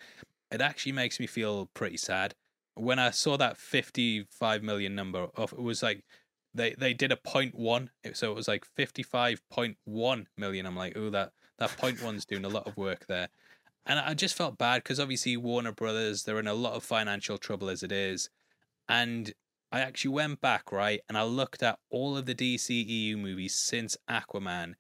it 0.51 0.61
actually 0.61 0.93
makes 0.93 1.19
me 1.19 1.27
feel 1.27 1.67
pretty 1.75 1.97
sad. 1.97 2.35
When 2.75 2.99
I 2.99 3.11
saw 3.11 3.37
that 3.37 3.57
fifty-five 3.57 4.63
million 4.63 4.95
number, 4.95 5.29
of 5.35 5.53
it 5.53 5.61
was 5.61 5.83
like 5.83 6.05
they 6.53 6.75
they 6.77 6.95
did 6.95 7.13
a 7.13 7.17
point 7.17 7.55
one, 7.55 7.91
so 8.13 8.31
it 8.31 8.35
was 8.35 8.49
like 8.49 8.65
fifty-five 8.65 9.41
point 9.51 9.77
one 9.85 10.27
million. 10.37 10.67
I'm 10.67 10.77
like, 10.77 10.97
oh, 10.97 11.11
that 11.11 11.33
that 11.59 11.77
point 11.77 12.03
one's 12.03 12.25
doing 12.25 12.45
a 12.45 12.49
lot 12.49 12.67
of 12.67 12.77
work 12.77 13.07
there, 13.07 13.29
and 13.87 13.99
I 13.99 14.15
just 14.15 14.37
felt 14.37 14.59
bad 14.59 14.83
because 14.83 14.99
obviously 14.99 15.37
Warner 15.37 15.73
Brothers 15.73 16.25
they're 16.25 16.41
in 16.41 16.47
a 16.47 16.55
lot 16.55 16.75
of 16.75 16.83
financial 16.83 17.39
trouble 17.39 17.69
as 17.69 17.83
it 17.83 17.93
is, 17.93 18.29
and 18.89 19.33
I 19.71 19.81
actually 19.81 20.13
went 20.13 20.41
back, 20.41 20.73
right, 20.73 21.01
and 21.09 21.19
I 21.19 21.25
looked 21.25 21.63
at 21.63 21.79
all 21.91 22.17
of 22.17 22.27
the 22.27 22.35
DCEU 22.35 23.17
movies 23.17 23.55
since 23.55 23.97
Aquaman. 24.11 24.75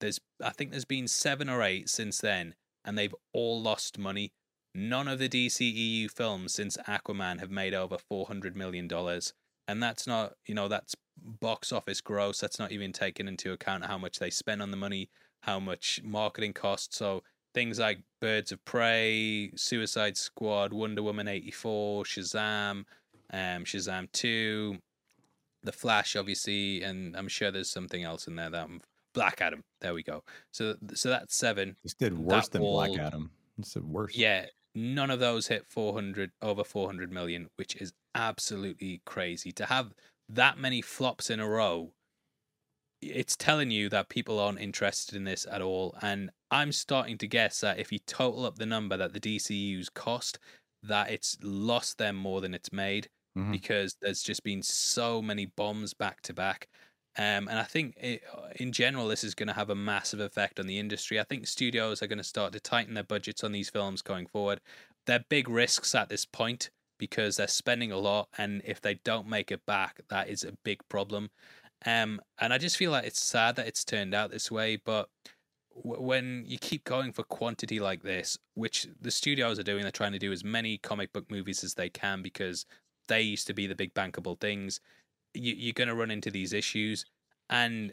There's 0.00 0.20
I 0.42 0.50
think 0.50 0.70
there's 0.70 0.84
been 0.84 1.08
7 1.08 1.48
or 1.48 1.62
8 1.62 1.88
since 1.88 2.18
then 2.18 2.54
and 2.84 2.98
they've 2.98 3.14
all 3.32 3.60
lost 3.60 3.98
money. 3.98 4.32
None 4.74 5.06
of 5.06 5.18
the 5.18 5.28
DCEU 5.28 6.10
films 6.10 6.54
since 6.54 6.76
Aquaman 6.88 7.40
have 7.40 7.50
made 7.50 7.74
over 7.74 7.96
400 7.98 8.56
million 8.56 8.88
dollars. 8.88 9.32
And 9.68 9.82
that's 9.82 10.06
not, 10.06 10.34
you 10.46 10.54
know, 10.54 10.68
that's 10.68 10.94
box 11.16 11.72
office 11.72 12.00
gross. 12.00 12.38
That's 12.40 12.58
not 12.58 12.72
even 12.72 12.92
taken 12.92 13.28
into 13.28 13.52
account 13.52 13.86
how 13.86 13.96
much 13.98 14.18
they 14.18 14.30
spend 14.30 14.60
on 14.60 14.70
the 14.70 14.76
money, 14.76 15.08
how 15.40 15.58
much 15.60 16.00
marketing 16.04 16.52
costs. 16.52 16.98
So 16.98 17.22
things 17.54 17.78
like 17.78 18.00
Birds 18.20 18.52
of 18.52 18.62
Prey, 18.64 19.52
Suicide 19.54 20.16
Squad, 20.16 20.72
Wonder 20.72 21.02
Woman 21.02 21.28
84, 21.28 22.04
Shazam, 22.04 22.84
um, 23.32 23.64
Shazam 23.64 24.10
2, 24.12 24.76
The 25.62 25.72
Flash, 25.72 26.16
obviously, 26.16 26.82
and 26.82 27.16
I'm 27.16 27.28
sure 27.28 27.50
there's 27.50 27.70
something 27.70 28.02
else 28.02 28.26
in 28.26 28.36
there 28.36 28.50
that 28.50 28.64
I'm, 28.64 28.80
Black 29.14 29.40
Adam. 29.40 29.62
There 29.80 29.94
we 29.94 30.02
go. 30.02 30.24
So 30.50 30.74
so 30.92 31.08
that's 31.08 31.36
seven. 31.36 31.76
This 31.84 31.94
did 31.94 32.18
worse 32.18 32.48
that 32.48 32.58
than 32.58 32.62
all, 32.62 32.84
Black 32.84 32.98
Adam. 32.98 33.30
It's 33.58 33.76
worse. 33.76 34.16
Yeah, 34.16 34.46
none 34.74 35.10
of 35.10 35.20
those 35.20 35.48
hit 35.48 35.66
400 35.68 36.32
over 36.42 36.64
400 36.64 37.12
million, 37.12 37.48
which 37.56 37.76
is 37.76 37.92
absolutely 38.14 39.02
crazy 39.04 39.52
to 39.52 39.66
have 39.66 39.92
that 40.28 40.58
many 40.58 40.80
flops 40.82 41.30
in 41.30 41.40
a 41.40 41.48
row. 41.48 41.92
It's 43.02 43.36
telling 43.36 43.70
you 43.70 43.88
that 43.90 44.08
people 44.08 44.38
aren't 44.38 44.60
interested 44.60 45.14
in 45.14 45.24
this 45.24 45.46
at 45.50 45.60
all, 45.60 45.96
and 46.00 46.30
I'm 46.50 46.72
starting 46.72 47.18
to 47.18 47.26
guess 47.26 47.60
that 47.60 47.78
if 47.78 47.92
you 47.92 47.98
total 48.06 48.46
up 48.46 48.56
the 48.56 48.66
number 48.66 48.96
that 48.96 49.12
the 49.12 49.20
DCU's 49.20 49.90
cost, 49.90 50.38
that 50.82 51.10
it's 51.10 51.36
lost 51.42 51.98
them 51.98 52.16
more 52.16 52.40
than 52.40 52.54
it's 52.54 52.72
made 52.72 53.08
mm-hmm. 53.36 53.52
because 53.52 53.96
there's 54.00 54.22
just 54.22 54.42
been 54.42 54.62
so 54.62 55.20
many 55.20 55.46
bombs 55.46 55.94
back 55.94 56.22
to 56.22 56.34
back. 56.34 56.68
Um, 57.16 57.48
and 57.48 57.58
I 57.58 57.62
think 57.62 57.96
it, 57.96 58.22
in 58.56 58.72
general, 58.72 59.06
this 59.06 59.22
is 59.22 59.34
going 59.34 59.46
to 59.46 59.54
have 59.54 59.70
a 59.70 59.74
massive 59.74 60.20
effect 60.20 60.58
on 60.58 60.66
the 60.66 60.78
industry. 60.78 61.20
I 61.20 61.24
think 61.24 61.46
studios 61.46 62.02
are 62.02 62.08
going 62.08 62.18
to 62.18 62.24
start 62.24 62.52
to 62.52 62.60
tighten 62.60 62.94
their 62.94 63.04
budgets 63.04 63.44
on 63.44 63.52
these 63.52 63.70
films 63.70 64.02
going 64.02 64.26
forward. 64.26 64.60
They're 65.06 65.24
big 65.28 65.48
risks 65.48 65.94
at 65.94 66.08
this 66.08 66.24
point 66.24 66.70
because 66.98 67.36
they're 67.36 67.46
spending 67.46 67.92
a 67.92 67.98
lot, 67.98 68.28
and 68.38 68.62
if 68.64 68.80
they 68.80 68.94
don't 69.04 69.28
make 69.28 69.52
it 69.52 69.66
back, 69.66 70.00
that 70.08 70.28
is 70.28 70.42
a 70.42 70.56
big 70.64 70.80
problem. 70.88 71.30
Um, 71.86 72.20
and 72.38 72.52
I 72.52 72.58
just 72.58 72.76
feel 72.76 72.90
like 72.90 73.04
it's 73.04 73.22
sad 73.22 73.56
that 73.56 73.66
it's 73.66 73.84
turned 73.84 74.14
out 74.14 74.30
this 74.30 74.50
way, 74.50 74.76
but 74.76 75.08
when 75.74 76.44
you 76.46 76.56
keep 76.58 76.84
going 76.84 77.12
for 77.12 77.24
quantity 77.24 77.80
like 77.80 78.02
this, 78.02 78.38
which 78.54 78.86
the 79.00 79.10
studios 79.10 79.58
are 79.58 79.64
doing, 79.64 79.82
they're 79.82 79.90
trying 79.90 80.12
to 80.12 80.18
do 80.18 80.32
as 80.32 80.44
many 80.44 80.78
comic 80.78 81.12
book 81.12 81.30
movies 81.30 81.64
as 81.64 81.74
they 81.74 81.88
can 81.88 82.22
because 82.22 82.64
they 83.08 83.20
used 83.20 83.46
to 83.48 83.54
be 83.54 83.66
the 83.66 83.74
big 83.74 83.92
bankable 83.92 84.38
things. 84.38 84.80
You, 85.34 85.54
you're 85.56 85.72
going 85.72 85.88
to 85.88 85.94
run 85.94 86.10
into 86.10 86.30
these 86.30 86.52
issues, 86.52 87.04
and 87.50 87.92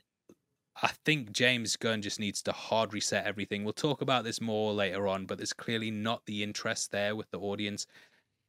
I 0.82 0.91
think 1.06 1.32
James 1.32 1.75
Gunn 1.75 2.01
just 2.01 2.19
needs 2.19 2.41
to 2.43 2.51
hard 2.51 2.93
reset 2.93 3.25
everything. 3.25 3.63
We'll 3.63 3.73
talk 3.73 4.01
about 4.01 4.23
this 4.23 4.39
more 4.39 4.73
later 4.73 5.08
on, 5.08 5.25
but 5.25 5.38
there's 5.38 5.54
clearly 5.54 5.91
not 5.91 6.25
the 6.25 6.43
interest 6.43 6.91
there 6.91 7.15
with 7.15 7.30
the 7.32 7.39
audience, 7.39 7.88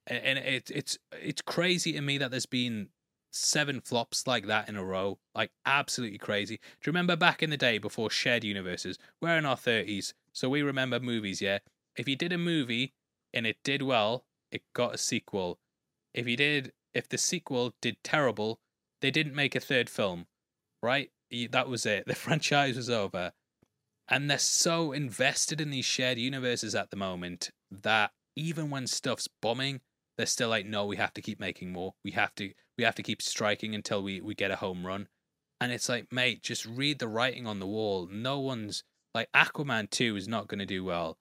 and, 0.06 0.38
it, 0.38 0.70
it's 0.70 0.98
it's 1.20 1.42
crazy 1.42 1.92
to 1.92 2.00
me 2.00 2.18
that 2.18 2.30
there's 2.30 2.46
been 2.46 2.88
seven 3.30 3.80
flops 3.80 4.26
like 4.26 4.46
that 4.46 4.68
in 4.68 4.76
a 4.76 4.84
row. 4.84 5.18
Like 5.34 5.50
absolutely 5.64 6.18
crazy. 6.18 6.56
Do 6.56 6.88
you 6.88 6.90
remember 6.90 7.16
back 7.16 7.42
in 7.42 7.50
the 7.50 7.56
day 7.56 7.78
before 7.78 8.10
shared 8.10 8.44
universes? 8.44 8.98
We're 9.20 9.38
in 9.38 9.46
our 9.46 9.56
thirties, 9.56 10.14
so 10.32 10.48
we 10.48 10.62
remember 10.62 11.00
movies, 11.00 11.40
yeah? 11.40 11.58
If 11.96 12.08
you 12.08 12.16
did 12.16 12.32
a 12.32 12.38
movie 12.38 12.94
and 13.32 13.46
it 13.46 13.56
did 13.64 13.82
well, 13.82 14.24
it 14.50 14.62
got 14.74 14.94
a 14.94 14.98
sequel. 14.98 15.58
If 16.14 16.28
you 16.28 16.36
did 16.36 16.72
if 16.94 17.08
the 17.08 17.18
sequel 17.18 17.74
did 17.80 17.96
terrible, 18.04 18.60
they 19.02 19.10
didn't 19.10 19.34
make 19.34 19.54
a 19.54 19.60
third 19.60 19.90
film. 19.90 20.26
Right? 20.82 21.10
That 21.50 21.68
was 21.68 21.84
it. 21.84 22.04
The 22.06 22.14
franchise 22.14 22.76
was 22.76 22.88
over. 22.88 23.32
And 24.08 24.30
they're 24.30 24.38
so 24.38 24.92
invested 24.92 25.60
in 25.60 25.70
these 25.70 25.84
shared 25.84 26.18
universes 26.18 26.74
at 26.74 26.90
the 26.90 26.96
moment 26.96 27.50
that 27.70 28.10
even 28.36 28.70
when 28.70 28.86
stuff's 28.86 29.28
bombing, 29.40 29.80
they're 30.16 30.26
still 30.26 30.48
like, 30.48 30.66
no, 30.66 30.86
we 30.86 30.96
have 30.96 31.14
to 31.14 31.22
keep 31.22 31.40
making 31.40 31.72
more. 31.72 31.94
We 32.04 32.12
have 32.12 32.34
to 32.36 32.52
we 32.78 32.84
have 32.84 32.94
to 32.96 33.02
keep 33.02 33.22
striking 33.22 33.74
until 33.74 34.02
we, 34.02 34.20
we 34.20 34.34
get 34.34 34.50
a 34.50 34.56
home 34.56 34.86
run. 34.86 35.08
And 35.60 35.72
it's 35.72 35.88
like, 35.88 36.12
mate, 36.12 36.42
just 36.42 36.66
read 36.66 36.98
the 36.98 37.08
writing 37.08 37.46
on 37.46 37.60
the 37.60 37.66
wall. 37.66 38.08
No 38.10 38.40
one's 38.40 38.82
like 39.14 39.30
Aquaman 39.32 39.90
2 39.90 40.16
is 40.16 40.26
not 40.26 40.48
gonna 40.48 40.66
do 40.66 40.84
well. 40.84 41.18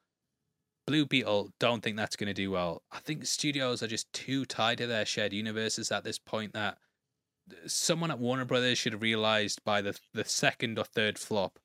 Blue 0.87 1.05
Beetle, 1.05 1.51
don't 1.59 1.81
think 1.81 1.97
that's 1.97 2.15
gonna 2.15 2.33
do 2.33 2.51
well. 2.51 2.83
I 2.91 2.99
think 2.99 3.25
studios 3.25 3.83
are 3.83 3.87
just 3.87 4.11
too 4.13 4.45
tied 4.45 4.79
to 4.79 4.87
their 4.87 5.05
shared 5.05 5.33
universes 5.33 5.91
at 5.91 6.03
this 6.03 6.17
point 6.17 6.53
that 6.53 6.77
someone 7.65 8.11
at 8.11 8.19
Warner 8.19 8.45
Brothers 8.45 8.77
should 8.77 8.93
have 8.93 9.01
realized 9.01 9.63
by 9.63 9.81
the 9.81 9.97
the 10.13 10.25
second 10.25 10.77
or 10.77 10.85
third 10.85 11.17
flop, 11.17 11.59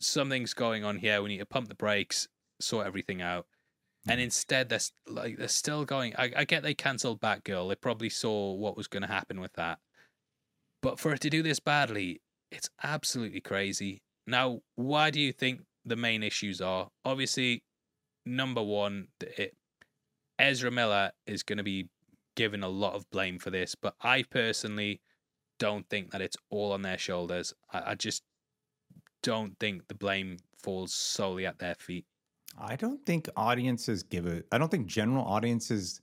something's 0.00 0.54
going 0.54 0.84
on 0.84 0.98
here. 0.98 1.22
We 1.22 1.30
need 1.30 1.38
to 1.38 1.46
pump 1.46 1.68
the 1.68 1.74
brakes, 1.74 2.28
sort 2.60 2.86
everything 2.86 3.22
out 3.22 3.46
and 4.06 4.20
mm. 4.20 4.24
instead 4.24 4.68
they're 4.68 4.80
like 5.08 5.38
they're 5.38 5.48
still 5.48 5.84
going. 5.84 6.14
I, 6.16 6.30
I 6.36 6.44
get 6.44 6.62
they 6.62 6.74
cancelled 6.74 7.20
Batgirl. 7.20 7.68
They 7.68 7.76
probably 7.76 8.10
saw 8.10 8.54
what 8.54 8.76
was 8.76 8.88
going 8.88 9.02
to 9.02 9.08
happen 9.08 9.40
with 9.40 9.52
that, 9.54 9.78
but 10.82 10.98
for 10.98 11.12
it 11.12 11.20
to 11.22 11.30
do 11.30 11.42
this 11.42 11.60
badly, 11.60 12.20
it's 12.50 12.68
absolutely 12.82 13.40
crazy. 13.40 14.02
Now, 14.26 14.60
why 14.74 15.10
do 15.10 15.20
you 15.20 15.32
think 15.32 15.60
the 15.84 15.96
main 15.96 16.22
issues 16.22 16.60
are? 16.60 16.88
Obviously, 17.04 17.62
number 18.24 18.62
one, 18.62 19.08
it, 19.20 19.54
Ezra 20.38 20.70
Miller 20.70 21.12
is 21.26 21.42
going 21.42 21.58
to 21.58 21.64
be 21.64 21.88
given 22.36 22.62
a 22.62 22.68
lot 22.68 22.94
of 22.94 23.08
blame 23.10 23.38
for 23.38 23.50
this, 23.50 23.74
but 23.74 23.94
I 24.00 24.24
personally 24.24 25.00
don't 25.64 25.88
think 25.88 26.10
that 26.10 26.20
it's 26.20 26.36
all 26.50 26.72
on 26.72 26.82
their 26.82 26.98
shoulders. 26.98 27.54
I, 27.72 27.92
I 27.92 27.94
just 27.94 28.22
don't 29.22 29.58
think 29.58 29.88
the 29.88 29.94
blame 29.94 30.36
falls 30.62 30.92
solely 30.92 31.46
at 31.46 31.58
their 31.58 31.74
feet. 31.74 32.04
I 32.58 32.76
don't 32.76 33.04
think 33.06 33.30
audiences 33.34 34.02
give 34.02 34.26
it. 34.26 34.46
I 34.52 34.58
don't 34.58 34.70
think 34.70 34.86
general 34.86 35.24
audiences 35.24 36.02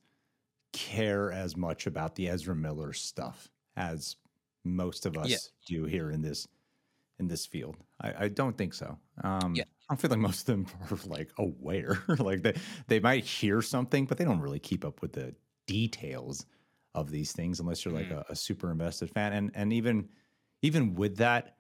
care 0.74 1.32
as 1.32 1.56
much 1.56 1.86
about 1.86 2.15
the 2.15 2.28
Ezra 2.28 2.56
Miller 2.56 2.91
stuff 2.91 3.52
as 3.78 4.15
most 4.63 5.06
of 5.06 5.15
us 5.15 5.30
yeah. 5.30 5.38
do 5.67 5.86
here 5.86 6.10
in 6.10 6.24
this 6.24 6.47
in 7.19 7.28
this 7.28 7.45
field. 7.45 7.78
I, 8.02 8.26
I 8.26 8.28
don't 8.30 8.58
think 8.58 8.74
so. 8.74 8.97
Um, 9.24 9.54
yeah. 9.54 9.65
I 9.91 9.95
feel 9.95 10.10
like 10.10 10.19
most 10.19 10.50
of 10.50 10.56
them 10.56 10.65
are 10.89 10.97
like 11.06 11.30
aware, 11.38 12.04
like 12.17 12.41
they 12.41 12.56
they 12.88 13.00
might 13.00 13.26
hear 13.26 13.62
something, 13.62 14.08
but 14.08 14.17
they 14.17 14.26
don't 14.26 14.39
really 14.39 14.60
keep 14.60 14.84
up 14.84 15.04
with 15.04 15.13
the 15.13 15.36
details 15.67 16.47
of 16.93 17.10
these 17.10 17.32
things 17.32 17.60
unless 17.60 17.86
you're 17.86 17.93
like 17.93 18.10
mm. 18.10 18.23
a, 18.27 18.32
a 18.32 18.36
super 18.36 18.71
invested 18.71 19.10
fan. 19.10 19.34
And 19.34 19.51
and 19.54 19.73
even 19.73 20.10
even 20.62 20.93
with 20.95 21.17
that, 21.17 21.56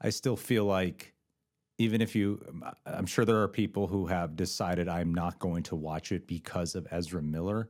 I 0.00 0.10
still 0.10 0.36
feel 0.36 0.64
like 0.64 1.14
even 1.78 2.00
if 2.00 2.14
you, 2.14 2.40
um, 2.48 2.64
I'm 2.86 3.06
sure 3.06 3.24
there 3.24 3.42
are 3.42 3.48
people 3.48 3.86
who 3.86 4.06
have 4.06 4.36
decided 4.36 4.88
I'm 4.88 5.12
not 5.12 5.38
going 5.38 5.64
to 5.64 5.76
watch 5.76 6.12
it 6.12 6.26
because 6.26 6.74
of 6.74 6.86
Ezra 6.90 7.20
Miller. 7.22 7.68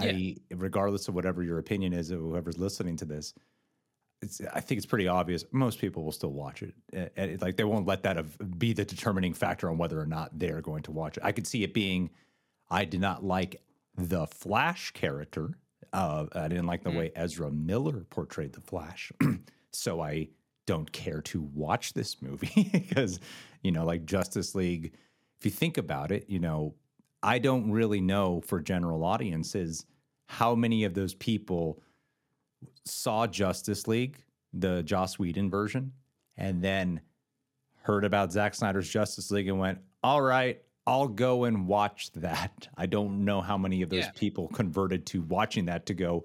Yeah. 0.00 0.12
I, 0.12 0.36
regardless 0.54 1.08
of 1.08 1.14
whatever 1.14 1.42
your 1.42 1.58
opinion 1.58 1.92
is 1.92 2.10
of 2.10 2.20
whoever's 2.20 2.58
listening 2.58 2.96
to 2.98 3.04
this, 3.04 3.34
it's, 4.22 4.42
I 4.52 4.60
think 4.60 4.76
it's 4.76 4.86
pretty 4.86 5.08
obvious. 5.08 5.44
Most 5.52 5.78
people 5.78 6.04
will 6.04 6.12
still 6.12 6.32
watch 6.32 6.62
it. 6.62 6.74
And 7.16 7.40
like 7.40 7.56
they 7.56 7.64
won't 7.64 7.86
let 7.86 8.02
that 8.02 8.58
be 8.58 8.74
the 8.74 8.84
determining 8.84 9.32
factor 9.32 9.70
on 9.70 9.78
whether 9.78 9.98
or 9.98 10.06
not 10.06 10.38
they're 10.38 10.60
going 10.60 10.82
to 10.84 10.92
watch 10.92 11.16
it. 11.16 11.24
I 11.24 11.32
could 11.32 11.46
see 11.46 11.64
it 11.64 11.72
being, 11.72 12.10
I 12.68 12.84
did 12.84 13.00
not 13.00 13.24
like 13.24 13.62
the 13.96 14.26
Flash 14.26 14.90
character. 14.92 15.56
Uh, 15.92 16.26
I 16.32 16.48
didn't 16.48 16.66
like 16.66 16.82
the 16.82 16.90
mm. 16.90 16.98
way 16.98 17.12
Ezra 17.16 17.50
Miller 17.50 18.04
portrayed 18.10 18.52
the 18.52 18.60
Flash, 18.60 19.12
so 19.72 20.00
I 20.00 20.28
don't 20.66 20.90
care 20.92 21.20
to 21.22 21.40
watch 21.40 21.94
this 21.94 22.22
movie 22.22 22.70
because, 22.72 23.18
you 23.62 23.72
know, 23.72 23.84
like 23.84 24.04
Justice 24.06 24.54
League, 24.54 24.94
if 25.38 25.44
you 25.44 25.50
think 25.50 25.78
about 25.78 26.12
it, 26.12 26.26
you 26.28 26.38
know, 26.38 26.74
I 27.22 27.38
don't 27.38 27.70
really 27.70 28.00
know 28.00 28.40
for 28.46 28.60
general 28.60 29.04
audiences 29.04 29.84
how 30.26 30.54
many 30.54 30.84
of 30.84 30.94
those 30.94 31.14
people 31.14 31.82
saw 32.84 33.26
Justice 33.26 33.88
League, 33.88 34.22
the 34.52 34.82
Joss 34.82 35.18
Whedon 35.18 35.50
version, 35.50 35.92
and 36.36 36.62
then 36.62 37.00
heard 37.82 38.04
about 38.04 38.32
Zack 38.32 38.54
Snyder's 38.54 38.88
Justice 38.88 39.30
League 39.30 39.48
and 39.48 39.58
went, 39.58 39.78
all 40.02 40.22
right, 40.22 40.62
I'll 40.86 41.08
go 41.08 41.44
and 41.44 41.66
watch 41.66 42.10
that. 42.12 42.68
I 42.76 42.86
don't 42.86 43.24
know 43.24 43.40
how 43.40 43.58
many 43.58 43.82
of 43.82 43.90
those 43.90 44.04
yeah. 44.04 44.10
people 44.14 44.48
converted 44.48 45.06
to 45.06 45.22
watching 45.22 45.66
that 45.66 45.86
to 45.86 45.94
go, 45.94 46.24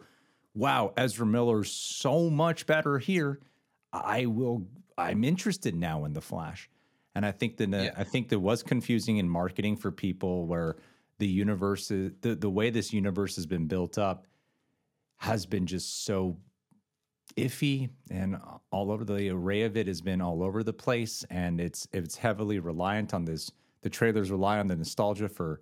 wow, 0.54 0.94
Ezra 0.98 1.26
Miller's 1.26 1.72
so 1.72 2.30
much 2.30 2.66
better 2.66 2.98
here. 2.98 3.40
I 3.94 4.26
will. 4.26 4.64
I'm 4.98 5.24
interested 5.24 5.76
now 5.76 6.06
in 6.06 6.14
the 6.14 6.22
Flash, 6.22 6.70
and 7.14 7.26
I 7.26 7.32
think 7.32 7.58
that 7.58 7.70
Yeah. 7.70 7.92
I 7.98 8.04
think 8.04 8.30
that 8.30 8.40
was 8.40 8.64
confusing 8.64 9.18
in 9.18 9.30
marketing 9.30 9.76
for 9.76 9.92
people 9.92 10.46
where 10.48 10.78
the 11.18 11.28
universe, 11.28 11.92
is, 11.92 12.12
the 12.22 12.36
the 12.36 12.50
way 12.50 12.70
this 12.70 12.94
universe 12.94 13.36
has 13.36 13.46
been 13.46 13.68
built 13.68 13.98
up, 13.98 14.26
has 15.18 15.46
been 15.46 15.66
just 15.66 16.06
so 16.06 16.38
iffy 17.38 17.90
and 18.10 18.38
all 18.72 18.92
over 18.92 19.04
the 19.04 19.30
array 19.30 19.64
of 19.64 19.76
it 19.76 19.88
has 19.88 20.02
been 20.02 20.22
all 20.22 20.44
over 20.44 20.64
the 20.64 20.72
place 20.72 21.26
and 21.30 21.60
it's 21.60 21.88
it's 21.92 22.16
heavily 22.16 22.60
reliant 22.60 23.14
on 23.14 23.26
this 23.26 23.52
the 23.86 23.90
trailers 23.92 24.32
rely 24.32 24.58
on 24.58 24.66
the 24.66 24.76
nostalgia 24.76 25.30
for 25.30 25.62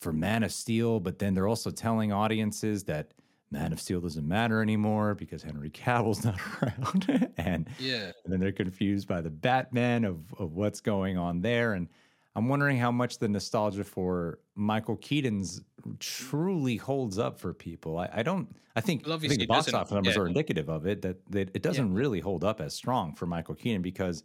for 0.00 0.14
Man 0.14 0.42
of 0.42 0.50
Steel 0.50 0.98
but 0.98 1.18
then 1.18 1.34
they're 1.34 1.46
also 1.46 1.70
telling 1.70 2.10
audiences 2.10 2.84
that 2.84 3.12
Man 3.50 3.70
of 3.70 3.78
Steel 3.78 4.00
doesn't 4.00 4.26
matter 4.26 4.62
anymore 4.62 5.14
because 5.14 5.42
Henry 5.42 5.68
Cavill's 5.68 6.24
not 6.28 6.40
around 6.62 7.30
and 7.36 7.68
Yeah. 7.78 8.12
and 8.24 8.32
then 8.32 8.40
they're 8.40 8.50
confused 8.50 9.06
by 9.06 9.20
the 9.20 9.28
Batman 9.28 10.06
of 10.06 10.32
of 10.38 10.54
what's 10.54 10.80
going 10.80 11.18
on 11.18 11.42
there 11.42 11.74
and 11.74 11.86
I'm 12.34 12.48
wondering 12.48 12.78
how 12.78 12.90
much 12.90 13.18
the 13.18 13.28
nostalgia 13.28 13.84
for 13.84 14.38
Michael 14.54 14.96
Keaton's 14.96 15.60
truly 16.00 16.76
holds 16.76 17.16
up 17.16 17.38
for 17.38 17.52
people. 17.54 17.96
I, 17.98 18.08
I 18.12 18.22
don't. 18.24 18.48
I 18.74 18.80
think, 18.80 19.06
Well, 19.06 19.14
I 19.14 19.18
think 19.20 19.38
the 19.38 19.46
box 19.46 19.72
office 19.72 19.92
numbers 19.92 20.16
yeah. 20.16 20.22
are 20.22 20.26
indicative 20.26 20.68
of 20.68 20.84
it. 20.84 21.02
That, 21.02 21.24
that 21.30 21.50
it 21.54 21.62
doesn't 21.62 21.94
really 21.94 22.18
hold 22.18 22.42
up 22.42 22.60
as 22.60 22.74
strong 22.74 23.14
for 23.14 23.26
Michael 23.26 23.54
Keaton 23.54 23.82
because 23.82 24.24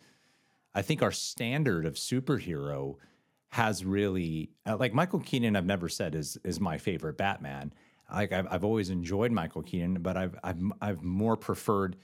I 0.73 0.81
think 0.81 1.01
our 1.01 1.11
standard 1.11 1.85
of 1.85 1.95
superhero 1.95 2.95
has 3.49 3.83
really 3.83 4.51
uh, 4.65 4.77
like 4.77 4.93
Michael 4.93 5.19
Keaton. 5.19 5.55
I've 5.55 5.65
never 5.65 5.89
said 5.89 6.15
is 6.15 6.37
is 6.43 6.59
my 6.59 6.77
favorite 6.77 7.17
Batman. 7.17 7.73
Like 8.11 8.31
I've 8.31 8.47
I've 8.51 8.63
always 8.63 8.89
enjoyed 8.89 9.31
Michael 9.31 9.63
Keaton, 9.63 9.95
but 10.01 10.17
I've 10.17 10.35
I've 10.43 10.61
I've 10.81 11.03
more 11.03 11.35
preferred 11.35 11.95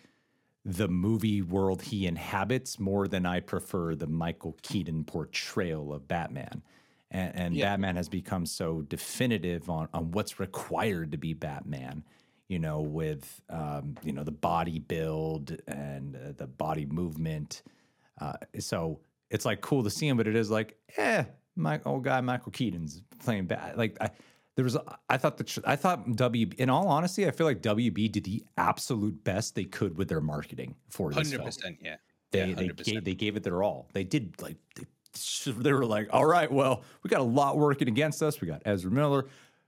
the 0.63 0.87
movie 0.87 1.43
world 1.43 1.83
he 1.83 2.07
inhabits 2.07 2.79
more 2.79 3.07
than 3.07 3.25
I 3.25 3.39
prefer 3.39 3.93
the 3.95 4.07
Michael 4.07 4.57
Keaton 4.63 5.03
portrayal 5.03 5.93
of 5.93 6.07
Batman. 6.07 6.63
And, 7.11 7.35
and 7.35 7.55
Yeah. 7.55 7.73
Batman 7.73 7.97
has 7.97 8.09
become 8.09 8.47
so 8.47 8.81
definitive 8.81 9.69
on, 9.69 9.87
on 9.93 10.09
what's 10.09 10.39
required 10.39 11.11
to 11.11 11.17
be 11.17 11.33
Batman, 11.33 12.03
you 12.47 12.57
know, 12.57 12.81
with, 12.81 13.41
um, 13.51 13.95
you 14.03 14.11
know, 14.11 14.23
the 14.23 14.31
body 14.31 14.79
build 14.79 15.55
and 15.67 16.15
uh, 16.15 16.31
the 16.35 16.47
body 16.47 16.87
movement. 16.87 17.61
Uh, 18.19 18.33
so 18.57 19.01
it's 19.29 19.45
like 19.45 19.61
cool 19.61 19.83
to 19.83 19.89
see 19.89 20.07
him, 20.07 20.17
but 20.17 20.27
it 20.27 20.35
is 20.35 20.49
like, 20.49 20.77
eh, 20.97 21.23
my 21.55 21.79
old 21.85 22.03
guy 22.03 22.21
Michael 22.21 22.51
Keaton's 22.51 23.01
playing 23.23 23.45
bad. 23.45 23.77
Like 23.77 23.97
I, 24.01 24.09
there 24.55 24.63
was, 24.63 24.77
I 25.09 25.17
thought 25.17 25.37
the, 25.37 25.61
I 25.65 25.75
thought 25.75 26.07
WB. 26.07 26.55
In 26.55 26.69
all 26.69 26.87
honesty, 26.87 27.27
I 27.27 27.31
feel 27.31 27.47
like 27.47 27.61
WB 27.61 28.11
did 28.11 28.23
the 28.23 28.43
absolute 28.57 29.23
best 29.23 29.55
they 29.55 29.65
could 29.65 29.97
with 29.97 30.07
their 30.07 30.21
marketing 30.21 30.75
for 30.89 31.11
this 31.11 31.31
Hundred 31.31 31.53
film. 31.53 31.77
Yeah. 31.81 31.95
They 32.31 32.45
yeah, 32.47 32.55
they 32.55 32.67
100%. 32.69 32.83
gave 32.83 33.03
they 33.03 33.15
gave 33.15 33.35
it 33.35 33.43
their 33.43 33.63
all. 33.63 33.89
They 33.93 34.03
did 34.03 34.41
like 34.41 34.57
they, 34.75 34.85
they 35.51 35.73
were 35.73 35.85
like, 35.85 36.07
all 36.11 36.25
right, 36.25 36.51
well, 36.51 36.83
we 37.03 37.09
got 37.09 37.21
a 37.21 37.23
lot 37.23 37.57
working 37.57 37.87
against 37.87 38.21
us. 38.21 38.41
We 38.41 38.47
got 38.47 38.61
Ezra 38.65 38.91
Miller, 38.91 39.25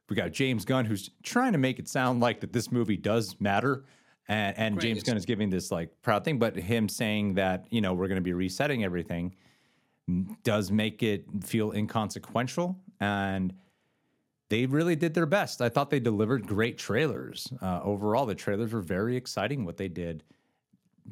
we 0.10 0.16
got 0.16 0.32
James 0.32 0.66
Gunn, 0.66 0.86
who's 0.86 1.10
trying 1.24 1.52
to 1.52 1.58
make 1.58 1.80
it 1.80 1.88
sound 1.88 2.20
like 2.20 2.40
that 2.42 2.54
this 2.54 2.72
movie 2.72 2.98
does 2.98 3.36
matter. 3.40 3.86
And, 4.30 4.58
and 4.58 4.82
James 4.82 5.04
Gunn 5.04 5.16
is 5.16 5.26
giving 5.26 5.50
this 5.50 5.72
like 5.72 5.90
proud 6.02 6.26
thing, 6.26 6.38
but 6.38 6.56
him 6.56 6.90
saying 6.90 7.36
that 7.36 7.66
you 7.70 7.82
know 7.82 7.94
we're 7.94 8.08
going 8.08 8.18
to 8.18 8.22
be 8.22 8.34
resetting 8.34 8.84
everything 8.84 9.36
does 10.44 10.72
make 10.72 11.04
it 11.04 11.26
feel 11.44 11.72
inconsequential 11.72 12.78
and 13.00 13.54
they 14.50 14.66
really 14.66 14.96
did 14.96 15.14
their 15.14 15.26
best. 15.26 15.62
I 15.62 15.68
thought 15.68 15.90
they 15.90 16.00
delivered 16.00 16.48
great 16.48 16.78
trailers. 16.78 17.52
Uh, 17.62 17.82
overall 17.84 18.26
the 18.26 18.36
trailers 18.36 18.72
were 18.72 18.82
very 18.82 19.18
exciting 19.18 19.66
what 19.66 19.76
they 19.76 19.90
did. 19.90 20.24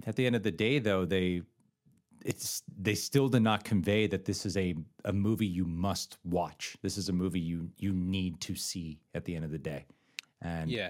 At 0.08 0.16
the 0.16 0.26
end 0.26 0.36
of 0.36 0.44
the 0.44 0.52
day 0.52 0.80
though 0.80 1.04
they 1.06 1.42
it's 2.24 2.64
they 2.82 2.96
still 2.96 3.28
did 3.28 3.44
not 3.44 3.64
convey 3.64 4.08
that 4.08 4.26
this 4.26 4.46
is 4.46 4.58
a, 4.58 4.74
a 5.04 5.14
movie 5.14 5.46
you 5.46 5.66
must 5.66 6.18
watch. 6.24 6.76
This 6.82 6.98
is 6.98 7.10
a 7.10 7.14
movie 7.14 7.40
you 7.42 7.70
you 7.78 7.92
need 7.94 8.40
to 8.42 8.56
see 8.56 9.00
at 9.14 9.26
the 9.26 9.36
end 9.36 9.44
of 9.46 9.52
the 9.52 9.60
day. 9.60 9.86
And 10.42 10.72
Yeah. 10.72 10.90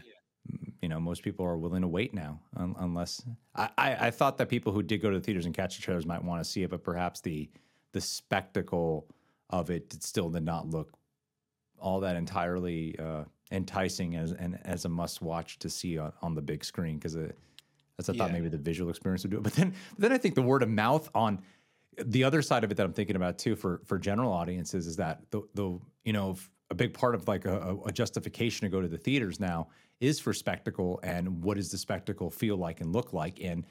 you 0.82 0.88
know 0.89 1.00
most 1.00 1.24
people 1.24 1.44
are 1.46 1.58
willing 1.58 1.82
to 1.82 1.88
wait 1.88 2.13
now 2.13 2.39
un- 2.56 2.76
unless 2.78 3.24
I, 3.56 3.70
I 3.78 3.96
i 4.08 4.12
thought 4.12 4.38
that 4.38 4.48
people 4.48 4.72
who 4.72 4.84
did 4.84 5.02
go 5.02 5.10
to 5.10 5.18
the 5.18 5.24
theaters 5.24 5.48
and 5.48 5.56
catch 5.56 5.76
the 5.78 5.82
trailers 5.82 6.06
might 6.06 6.24
want 6.24 6.44
to 6.44 6.48
see 6.50 6.62
it 6.62 6.70
but 6.70 6.84
perhaps 6.84 7.20
the 7.22 7.50
the 7.96 8.02
spectacle 8.02 9.08
of 9.52 9.70
it 9.70 9.94
still 10.04 10.30
did 10.30 10.44
not 10.44 10.68
look 10.70 10.92
all 11.80 12.02
that 12.02 12.18
entirely 12.18 12.94
uh 13.00 13.24
enticing 13.52 14.16
as 14.18 14.34
and 14.34 14.60
as 14.66 14.84
a 14.84 14.90
must 14.90 15.22
watch 15.22 15.58
to 15.60 15.70
see 15.70 15.98
on, 15.98 16.12
on 16.22 16.36
the 16.36 16.42
big 16.42 16.66
screen 16.66 16.96
because 16.98 17.16
as 17.16 18.10
I 18.10 18.14
thought 18.14 18.28
Yeah. 18.28 18.34
maybe 18.34 18.50
the 18.50 18.58
visual 18.58 18.90
experience 18.90 19.24
would 19.24 19.32
do 19.32 19.38
it. 19.38 19.44
But 19.44 19.54
then, 19.54 19.74
but 19.92 20.00
then 20.00 20.12
I 20.12 20.18
think 20.18 20.36
the 20.36 20.42
word 20.42 20.62
of 20.62 20.68
mouth 20.70 21.10
on 21.16 21.42
the 22.04 22.26
other 22.26 22.42
side 22.42 22.66
of 22.66 22.72
it 22.72 22.76
that 22.76 22.86
I'm 22.86 22.92
thinking 22.92 23.16
about 23.16 23.38
too 23.38 23.56
for 23.56 23.80
for 23.86 23.98
general 23.98 24.34
audiences 24.34 24.88
is 24.88 24.98
that 24.98 25.22
the 25.32 25.42
the 25.54 25.80
you 26.04 26.12
know 26.12 26.36
a 26.70 26.76
big 26.76 26.94
part 26.94 27.16
of 27.16 27.30
like 27.30 27.46
a, 27.46 27.78
a 27.86 27.92
justification 27.94 28.66
to 28.66 28.70
go 28.70 28.82
to 28.82 28.90
the 28.90 28.98
theaters 28.98 29.40
now 29.40 29.70
is 30.02 30.20
for 30.20 30.34
spectacle 30.34 31.00
and 31.04 31.42
what 31.44 31.56
does 31.56 31.72
the 31.72 31.78
spectacle 31.78 32.30
feel 32.30 32.58
like 32.58 32.82
and 32.82 32.92
look 32.92 33.14
like 33.14 33.40
and 33.42 33.64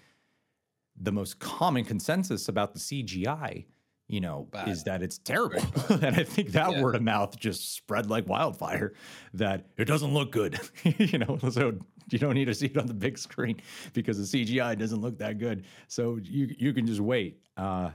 the 0.96 1.12
most 1.12 1.38
common 1.40 1.84
consensus 1.84 2.48
about 2.48 2.72
the 2.72 2.78
CGI 2.78 3.66
you 4.08 4.20
know 4.20 4.46
Bad. 4.50 4.68
is 4.68 4.84
that 4.84 5.02
it's 5.02 5.18
terrible 5.18 5.62
and 5.88 6.14
I 6.16 6.24
think 6.24 6.50
that 6.52 6.72
Yeah. 6.72 6.82
word 6.82 6.94
of 6.94 7.02
mouth 7.02 7.38
just 7.38 7.74
spread 7.74 8.10
like 8.10 8.28
wildfire 8.28 8.92
that 9.32 9.66
it 9.78 9.86
doesn't 9.86 10.12
look 10.12 10.30
good 10.30 10.60
you 10.84 11.18
know 11.18 11.38
so 11.50 11.78
you 12.10 12.18
don't 12.18 12.34
need 12.34 12.44
to 12.46 12.54
see 12.54 12.66
it 12.66 12.76
on 12.76 12.86
the 12.86 12.92
big 12.94 13.16
screen 13.16 13.60
because 13.94 14.18
the 14.30 14.44
CGI 14.44 14.78
doesn't 14.78 15.00
look 15.00 15.18
that 15.18 15.38
good 15.38 15.64
so 15.88 16.18
you 16.22 16.54
you 16.58 16.72
can 16.74 16.86
just 16.86 17.00
wait 17.00 17.38
uh 17.56 17.90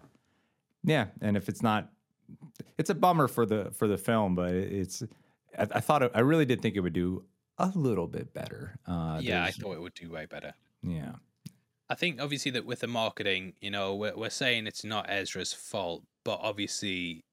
yeah 0.83 1.07
and 1.21 1.37
if 1.37 1.47
it's 1.47 1.61
not 1.61 1.89
it's 2.77 2.89
a 2.89 2.95
bummer 2.95 3.27
for 3.27 3.45
the 3.45 3.69
for 3.75 3.87
the 3.87 3.97
film 3.97 4.33
but 4.35 4.53
it's 4.53 5.03
I, 5.57 5.67
I 5.75 5.79
thought 5.79 6.01
it, 6.03 6.11
I 6.15 6.21
really 6.21 6.45
did 6.45 6.61
think 6.61 6.75
it 6.75 6.79
would 6.79 6.93
do 6.93 7.23
a 7.59 7.71
little 7.75 8.07
bit 8.07 8.33
better 8.33 8.79
uh 8.87 9.19
yeah, 9.21 9.43
I 9.43 9.51
thought 9.51 9.73
it 9.73 9.81
would 9.81 9.93
do 9.93 10.09
way 10.11 10.25
better. 10.25 10.53
yeah 10.81 11.13
I 11.89 11.95
think 11.95 12.21
obviously 12.21 12.51
that 12.51 12.65
with 12.65 12.79
the 12.81 12.87
marketing, 12.87 13.53
you 13.61 13.71
know, 13.71 13.95
we're, 13.95 14.15
we're 14.15 14.29
saying 14.29 14.67
it's 14.67 14.83
not 14.83 15.09
Ezra's 15.09 15.53
fault, 15.53 16.03
but 16.23 16.39
obviously 16.41 17.23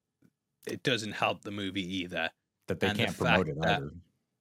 it 0.67 0.83
doesn't 0.83 1.13
help 1.13 1.43
the 1.43 1.51
movie 1.51 1.99
either. 1.99 2.31
that 2.69 2.81
they 2.81 2.89
And 2.89 2.99
can't 2.99 3.17
promote 3.17 3.47
fact 3.47 3.49
it 3.59 3.63
that- 3.63 3.83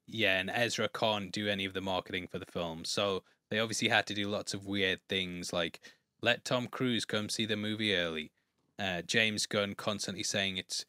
Yeah, 0.07 0.39
and 0.39 0.49
Ezra 0.49 0.87
can't 0.89 1.31
do 1.31 1.47
any 1.47 1.65
of 1.65 1.73
the 1.73 1.81
marketing 1.81 2.27
for 2.27 2.39
the 2.39 2.45
film. 2.45 2.85
So 2.85 3.23
they 3.51 3.59
obviously 3.59 3.89
had 3.89 4.07
to 4.07 4.13
do 4.13 4.27
lots 4.27 4.53
of 4.53 4.65
weird 4.65 4.99
things 5.09 5.51
like 5.53 5.79
let 6.21 6.45
Tom 6.45 6.67
Cruise 6.67 7.05
come 7.05 7.29
see 7.29 7.45
the 7.45 7.57
movie 7.57 7.95
early. 7.95 8.31
Uh, 8.79 9.01
James 9.03 9.45
Gunn 9.45 9.75
constantly 9.75 10.23
saying 10.23 10.57
it's. 10.57 10.85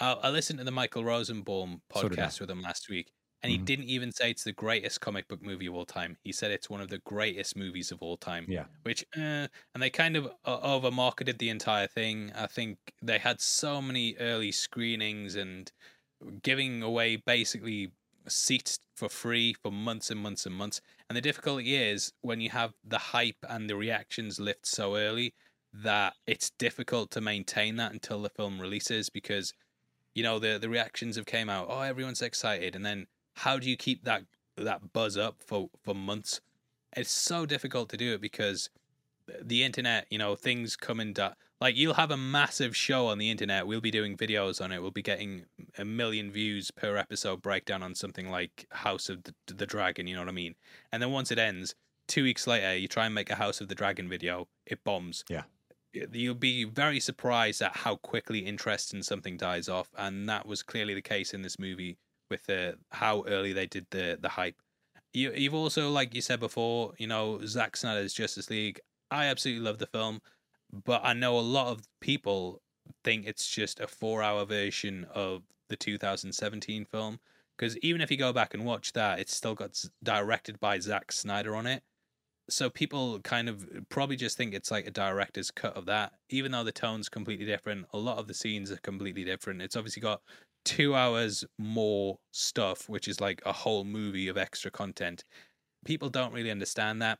I, 0.00 0.12
I 0.12 0.30
listened 0.30 0.58
to 0.58 0.64
the 0.64 0.70
Michael 0.70 1.04
Rosenbaum 1.04 1.80
So 1.94 2.08
podcast 2.08 2.40
with 2.40 2.50
him 2.50 2.60
last 2.62 2.88
week, 2.88 3.10
and 3.42 3.50
he 3.52 3.58
Mhm. 3.58 3.66
didn't 3.66 3.86
even 3.86 4.12
say 4.12 4.30
it's 4.30 4.44
the 4.44 4.52
greatest 4.52 5.00
comic 5.00 5.28
book 5.28 5.42
movie 5.42 5.66
of 5.66 5.74
all 5.74 5.86
time. 5.86 6.18
He 6.24 6.32
said 6.32 6.50
it's 6.50 6.70
one 6.70 6.80
of 6.80 6.88
the 6.88 6.98
greatest 6.98 7.56
movies 7.56 7.92
of 7.92 8.02
all 8.02 8.16
time. 8.16 8.48
yeah 8.48 8.66
Which, 8.82 9.04
uh, 9.16 9.48
and 9.74 9.82
they 9.82 9.90
kind 9.90 10.16
of 10.16 10.26
uh, 10.44 10.60
over 10.62 10.90
marketed 10.90 11.38
the 11.38 11.50
entire 11.50 11.86
thing. 11.88 12.32
I 12.34 12.46
think 12.46 12.78
they 13.02 13.18
had 13.18 13.40
so 13.40 13.82
many 13.82 14.16
early 14.16 14.52
screenings 14.52 15.34
and 15.36 15.70
giving 16.42 16.82
away 16.82 17.16
basically 17.16 17.92
seats 18.28 18.78
for 18.96 19.08
free 19.08 19.54
for 19.54 19.70
months 19.70 20.10
and 20.10 20.20
months 20.20 20.46
and 20.46 20.54
months. 20.54 20.80
And 21.08 21.16
the 21.16 21.20
difficulty 21.20 21.76
is 21.76 22.12
when 22.22 22.40
you 22.40 22.50
have 22.50 22.74
the 22.84 22.98
hype 22.98 23.36
and 23.48 23.68
the 23.70 23.76
reactions 23.76 24.40
lift 24.40 24.66
so 24.66 24.96
early 24.96 25.34
that 25.72 26.14
it's 26.26 26.50
difficult 26.58 27.10
to 27.12 27.20
maintain 27.20 27.76
that 27.76 27.92
until 27.92 28.22
the 28.22 28.30
film 28.30 28.60
releases 28.60 29.10
because 29.10 29.52
you 30.14 30.22
know 30.22 30.38
the 30.38 30.58
the 30.58 30.68
reactions 30.68 31.16
have 31.16 31.26
came 31.26 31.48
out 31.50 31.66
oh 31.70 31.80
everyone's 31.82 32.22
excited 32.22 32.74
and 32.76 32.84
then 32.86 33.06
how 33.36 33.58
do 33.58 33.68
you 33.68 33.76
keep 33.76 34.04
that 34.04 34.24
that 34.56 34.92
buzz 34.92 35.16
up 35.16 35.42
for 35.42 35.68
for 35.82 35.94
months? 35.94 36.40
It's 36.96 37.10
so 37.10 37.46
difficult 37.46 37.88
to 37.90 37.96
do 37.96 38.14
it 38.14 38.20
because 38.20 38.70
the 39.42 39.64
internet 39.64 40.06
you 40.10 40.18
know 40.18 40.36
things 40.36 40.76
come 40.76 41.00
in 41.00 41.12
da- 41.12 41.34
like 41.60 41.76
you'll 41.76 41.94
have 41.94 42.10
a 42.10 42.16
massive 42.16 42.76
show 42.76 43.06
on 43.06 43.18
the 43.18 43.30
internet. 43.30 43.66
We'll 43.66 43.80
be 43.80 43.90
doing 43.90 44.16
videos 44.16 44.62
on 44.62 44.72
it. 44.72 44.80
We'll 44.80 44.90
be 44.90 45.02
getting 45.02 45.44
a 45.78 45.84
million 45.84 46.30
views 46.30 46.70
per 46.70 46.96
episode 46.96 47.42
breakdown 47.42 47.82
on 47.82 47.94
something 47.94 48.30
like 48.30 48.66
house 48.70 49.08
of 49.08 49.22
the, 49.24 49.34
the 49.46 49.66
dragon 49.66 50.06
you 50.06 50.14
know 50.14 50.22
what 50.22 50.28
i 50.28 50.32
mean? 50.32 50.54
And 50.92 51.02
then 51.02 51.12
once 51.12 51.30
it 51.30 51.38
ends 51.38 51.74
two 52.08 52.22
weeks 52.22 52.46
later 52.46 52.76
you 52.76 52.88
try 52.88 53.06
and 53.06 53.14
make 53.14 53.30
a 53.30 53.34
house 53.34 53.60
of 53.60 53.68
the 53.68 53.74
dragon 53.74 54.08
video 54.08 54.48
it 54.64 54.82
bombs. 54.84 55.24
Yeah. 55.28 55.42
you'll 55.92 56.34
be 56.34 56.64
very 56.64 57.00
surprised 57.00 57.60
at 57.62 57.76
how 57.76 57.96
quickly 57.96 58.40
interest 58.40 58.94
in 58.94 59.02
something 59.02 59.36
dies 59.36 59.68
off 59.68 59.88
and 59.98 60.28
that 60.28 60.46
was 60.46 60.62
clearly 60.62 60.94
the 60.94 61.02
case 61.02 61.34
in 61.34 61.42
this 61.42 61.58
movie 61.58 61.98
with 62.30 62.44
the 62.46 62.76
how 62.90 63.24
early 63.26 63.52
they 63.52 63.66
did 63.66 63.86
the 63.90 64.18
the 64.20 64.28
hype 64.28 64.56
you, 65.12 65.32
you've 65.32 65.54
also 65.54 65.90
like 65.90 66.14
you 66.14 66.20
said 66.20 66.40
before 66.40 66.92
you 66.98 67.06
know 67.06 67.40
Zack 67.46 67.76
Snyder's 67.76 68.12
Justice 68.12 68.50
League 68.50 68.80
I 69.10 69.26
absolutely 69.26 69.64
love 69.64 69.78
the 69.78 69.86
film 69.86 70.20
but 70.84 71.00
I 71.04 71.12
know 71.12 71.38
a 71.38 71.40
lot 71.40 71.68
of 71.68 71.82
people 72.00 72.60
think 73.04 73.26
it's 73.26 73.48
just 73.48 73.80
a 73.80 73.86
4 73.86 74.22
hour 74.22 74.44
version 74.44 75.06
of 75.12 75.42
the 75.68 75.76
2017 75.76 76.84
film 76.84 77.18
because 77.56 77.76
even 77.78 78.00
if 78.00 78.10
you 78.10 78.16
go 78.16 78.32
back 78.32 78.54
and 78.54 78.64
watch 78.64 78.92
that, 78.92 79.18
it's 79.18 79.34
still 79.34 79.54
got 79.54 79.82
directed 80.02 80.60
by 80.60 80.78
Zack 80.78 81.10
Snyder 81.10 81.56
on 81.56 81.66
it. 81.66 81.82
So 82.48 82.70
people 82.70 83.18
kind 83.20 83.48
of 83.48 83.66
probably 83.88 84.16
just 84.16 84.36
think 84.36 84.54
it's 84.54 84.70
like 84.70 84.86
a 84.86 84.90
director's 84.90 85.50
cut 85.50 85.74
of 85.76 85.86
that, 85.86 86.12
even 86.28 86.52
though 86.52 86.62
the 86.62 86.70
tone's 86.70 87.08
completely 87.08 87.46
different. 87.46 87.86
A 87.92 87.98
lot 87.98 88.18
of 88.18 88.28
the 88.28 88.34
scenes 88.34 88.70
are 88.70 88.76
completely 88.76 89.24
different. 89.24 89.62
It's 89.62 89.74
obviously 89.74 90.02
got 90.02 90.20
two 90.66 90.94
hours 90.94 91.44
more 91.58 92.18
stuff, 92.32 92.88
which 92.88 93.08
is 93.08 93.20
like 93.20 93.40
a 93.46 93.52
whole 93.52 93.84
movie 93.84 94.28
of 94.28 94.36
extra 94.36 94.70
content. 94.70 95.24
People 95.84 96.10
don't 96.10 96.34
really 96.34 96.50
understand 96.50 97.00
that. 97.00 97.18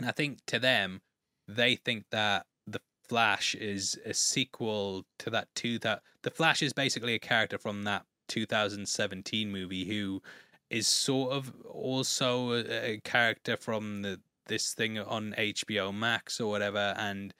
And 0.00 0.08
I 0.08 0.12
think 0.12 0.38
to 0.46 0.58
them, 0.58 1.02
they 1.46 1.76
think 1.76 2.06
that 2.10 2.46
the 2.66 2.80
Flash 3.08 3.54
is 3.54 3.98
a 4.06 4.14
sequel 4.14 5.04
to 5.18 5.30
that 5.30 5.48
two 5.54 5.78
that 5.80 6.02
the 6.22 6.30
Flash 6.30 6.62
is 6.62 6.72
basically 6.72 7.14
a 7.14 7.18
character 7.18 7.58
from 7.58 7.84
that 7.84 8.04
2017 8.28 9.52
movie 9.52 9.84
who 9.84 10.22
is 10.70 10.88
sort 10.88 11.32
of 11.32 11.52
also 11.68 12.54
a, 12.54 12.98
character 13.04 13.56
from 13.58 14.00
the 14.02 14.18
this 14.46 14.72
thing 14.72 14.98
on 14.98 15.34
HBO 15.38 15.94
Max 15.94 16.40
or 16.40 16.50
whatever, 16.50 16.94
and 16.96 17.34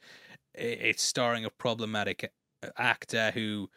it's 0.54 1.02
starring 1.02 1.44
a 1.46 1.50
problematic 1.50 2.30
actor 2.76 3.30
who 3.32 3.70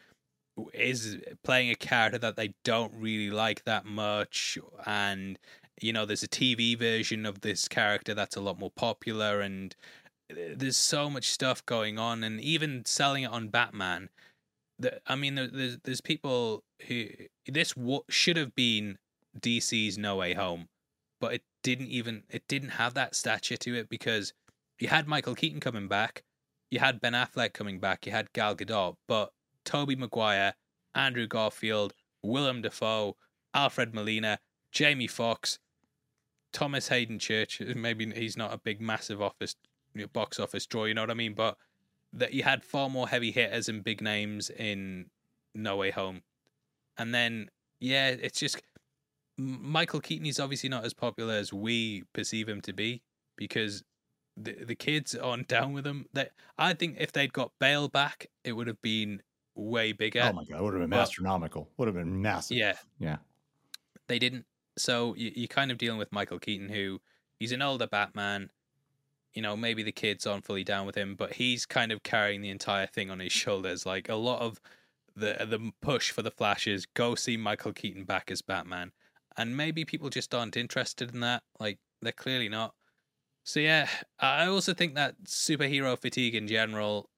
is 0.72 1.18
playing 1.44 1.70
a 1.70 1.74
character 1.74 2.18
that 2.18 2.36
they 2.36 2.54
don't 2.64 2.92
really 2.94 3.30
like 3.30 3.64
that 3.64 3.84
much. 3.84 4.58
And 4.86 5.38
you 5.80 5.92
know 5.92 6.06
there's 6.06 6.22
a 6.22 6.28
TV 6.28 6.78
version 6.78 7.26
of 7.26 7.40
this 7.40 7.68
character 7.68 8.14
that's 8.14 8.36
a 8.36 8.40
lot 8.40 8.58
more 8.58 8.70
popular 8.70 9.40
and 9.40 9.76
uh, 10.30 10.54
there's 10.56 10.76
so 10.76 11.10
much 11.10 11.30
stuff 11.30 11.64
going 11.66 11.98
on. 11.98 12.24
And 12.24 12.40
even 12.40 12.84
selling 12.84 13.24
it 13.24 13.30
on 13.30 13.48
Batman 13.48 14.08
the, 14.78 15.00
I 15.06 15.16
mean 15.16 15.34
there, 15.34 15.48
there's 15.48 15.78
there's 15.84 16.00
people 16.00 16.62
who 16.86 17.06
this 17.46 17.72
w- 17.72 18.02
should 18.08 18.36
have 18.36 18.54
been 18.54 18.98
DC's 19.38 19.98
No 19.98 20.16
Way 20.16 20.34
Home 20.34 20.68
but 21.20 21.34
it 21.34 21.42
didn't 21.62 21.88
even 21.88 22.24
it 22.28 22.42
didn't 22.48 22.70
have 22.70 22.94
that 22.94 23.14
stature 23.14 23.56
to 23.56 23.74
it 23.74 23.88
because 23.88 24.32
you 24.78 24.88
had 24.88 25.06
Michael 25.06 25.34
Keaton 25.34 25.60
coming 25.60 25.88
back 25.88 26.22
you 26.70 26.78
had 26.78 27.00
Ben 27.00 27.14
Affleck 27.14 27.52
coming 27.52 27.78
back 27.78 28.06
you 28.06 28.12
had 28.12 28.32
Gal 28.32 28.54
Gadot 28.54 28.96
but 29.08 29.30
Tobey 29.66 29.96
Maguire, 29.96 30.54
Andrew 30.94 31.26
Garfield, 31.26 31.92
Willem 32.22 32.62
Dafoe, 32.62 33.16
Alfred 33.52 33.94
Molina, 33.94 34.38
Jamie 34.72 35.06
Foxx, 35.06 35.58
Thomas 36.52 36.88
Haden 36.88 37.18
Church. 37.18 37.60
Maybe 37.76 38.10
he's 38.12 38.36
not 38.36 38.54
a 38.54 38.58
big, 38.58 38.80
massive 38.80 39.20
office 39.20 39.54
box 40.12 40.38
office 40.38 40.66
draw, 40.66 40.84
you 40.84 40.94
know 40.94 41.02
what 41.02 41.10
I 41.10 41.14
mean? 41.14 41.34
But 41.34 41.56
that 42.12 42.32
you 42.32 42.42
had 42.42 42.64
far 42.64 42.88
more 42.88 43.08
heavy 43.08 43.30
hitters 43.30 43.68
and 43.68 43.84
big 43.84 44.00
names 44.00 44.50
in 44.50 45.06
No 45.54 45.76
Way 45.76 45.90
Home, 45.90 46.22
and 46.96 47.14
then 47.14 47.50
yeah, 47.80 48.08
it's 48.08 48.38
just 48.38 48.60
Michael 49.38 50.00
Keaton 50.00 50.26
is 50.26 50.40
obviously 50.40 50.68
not 50.68 50.84
as 50.84 50.94
popular 50.94 51.34
as 51.34 51.52
we 51.52 52.04
perceive 52.12 52.48
him 52.48 52.60
to 52.62 52.72
be 52.72 53.02
because 53.36 53.82
the 54.36 54.64
the 54.64 54.74
kids 54.74 55.14
aren't 55.14 55.48
down 55.56 55.72
with 55.72 55.86
him. 55.86 56.06
That 56.12 56.32
I 56.58 56.74
think 56.74 56.96
if 56.98 57.12
they'd 57.12 57.32
got 57.32 57.52
Bale 57.58 57.88
back, 57.88 58.26
it 58.44 58.52
would 58.52 58.66
have 58.66 58.80
been 58.82 59.22
way 59.56 59.92
bigger. 59.92 60.20
oh 60.22 60.32
my 60.32 60.44
god, 60.44 60.58
it 60.60 60.62
would 60.62 60.74
have 60.74 60.82
been 60.82 60.90
But- 60.90 61.00
astronomical. 61.00 61.70
Would 61.76 61.88
have 61.88 61.94
been 61.96 62.20
massive. 62.22 62.56
yeah, 62.56 62.76
Yeah. 62.98 63.16
they 64.06 64.18
didn't. 64.18 64.46
So 64.78 65.14
you, 65.16 65.32
you're 65.34 65.48
kind 65.48 65.70
of 65.70 65.78
dealing 65.78 65.98
with 65.98 66.12
Michael 66.12 66.38
Keaton, 66.38 66.68
who 66.68 67.00
he's 67.40 67.52
an 67.52 67.62
older 67.62 67.86
Batman. 67.86 68.50
You 69.32 69.42
know, 69.42 69.56
maybe 69.56 69.82
the 69.82 69.92
kids 69.92 70.26
aren't 70.26 70.44
fully 70.46 70.64
down 70.64 70.86
with 70.86 70.94
him, 70.94 71.14
but 71.14 71.34
he's 71.34 71.66
kind 71.66 71.92
of 71.92 72.02
carrying 72.02 72.40
the 72.40 72.48
entire 72.50 72.86
thing 72.86 73.10
on 73.10 73.18
his 73.20 73.32
shoulders. 73.32 73.84
Like 73.84 74.08
a 74.08 74.14
lot 74.14 74.40
of 74.40 74.60
the 75.14 75.46
the 75.48 75.72
push 75.80 76.10
for 76.10 76.22
the 76.22 76.30
Flash 76.30 76.66
is 76.66 76.86
go 76.86 77.14
see 77.14 77.36
Michael 77.36 77.72
Keaton 77.72 78.04
back 78.04 78.30
as 78.30 78.42
Batman, 78.42 78.92
and 79.36 79.56
maybe 79.56 79.84
people 79.84 80.10
just 80.10 80.34
aren't 80.34 80.56
interested 80.56 81.12
in 81.14 81.20
that. 81.20 81.42
Like 81.58 81.78
they're 82.02 82.12
clearly 82.12 82.48
not. 82.48 82.74
So 83.44 83.60
yeah, 83.60 83.88
I 84.18 84.46
also 84.46 84.74
think 84.74 84.94
that 84.96 85.14
superhero 85.24 85.98
fatigue 85.98 86.34
in 86.34 86.48
general 86.48 87.08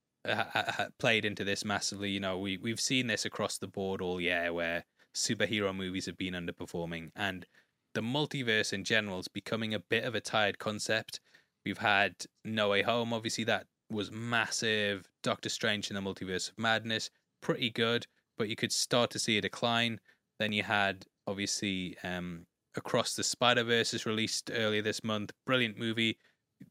played 0.99 1.25
into 1.25 1.45
this 1.45 1.65
massively. 1.65 2.11
You 2.11 2.21
know, 2.21 2.39
we 2.39 2.59
we've 2.59 2.81
seen 2.81 3.07
this 3.07 3.25
across 3.25 3.59
the 3.59 3.67
board 3.67 4.01
all 4.01 4.21
year, 4.21 4.53
where 4.53 4.85
superhero 5.15 5.75
movies 5.75 6.07
have 6.07 6.17
been 6.17 6.35
underperforming, 6.35 7.11
and 7.17 7.47
the 7.95 8.01
multiverse 8.01 8.73
in 8.73 8.85
general 8.85 9.21
is 9.21 9.29
becoming 9.29 9.75
a 9.75 9.81
bit 9.81 10.05
of 10.05 10.15
a 10.15 10.21
tired 10.21 10.59
concept. 10.59 11.21
We've 11.65 11.79
had 11.79 12.15
No 12.45 12.71
Way 12.71 12.83
Home, 12.83 13.13
obviously 13.13 13.45
that 13.45 13.67
was 13.91 14.11
massive. 14.11 15.09
Doctor 15.23 15.49
Strange 15.49 15.91
in 15.91 15.95
the 15.95 16.01
Multiverse 16.01 16.51
of 16.51 16.59
Madness, 16.59 17.11
pretty 17.41 17.71
good, 17.71 18.07
but 18.37 18.49
you 18.49 18.57
could 18.57 18.73
start 18.73 19.11
to 19.11 19.19
see 19.19 19.39
a 19.39 19.43
decline. 19.43 19.99
Then 20.39 20.53
you 20.53 20.63
had 20.63 21.07
obviously 21.27 21.97
um, 22.05 22.47
Across 22.77 23.15
the 23.17 23.25
Spider 23.25 23.65
Verse 23.65 23.93
is 23.93 24.07
released 24.07 24.53
earlier 24.55 24.83
this 24.83 25.03
month. 25.03 25.33
Brilliant 25.45 25.77
movie. 25.77 26.17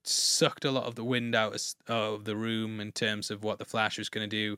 Sucked 0.04 0.66
a 0.66 0.72
lot 0.72 0.86
of 0.86 0.96
the 0.96 1.04
wind 1.04 1.36
out 1.36 1.74
of- 1.88 2.26
the 2.26 2.36
room 2.36 2.80
in 2.80 2.92
terms 2.92 3.32
of 3.32 3.44
what 3.44 3.60
the 3.60 3.66
Flash 3.66 3.98
was 3.98 4.10
going 4.10 4.30
to 4.30 4.36
do. 4.36 4.58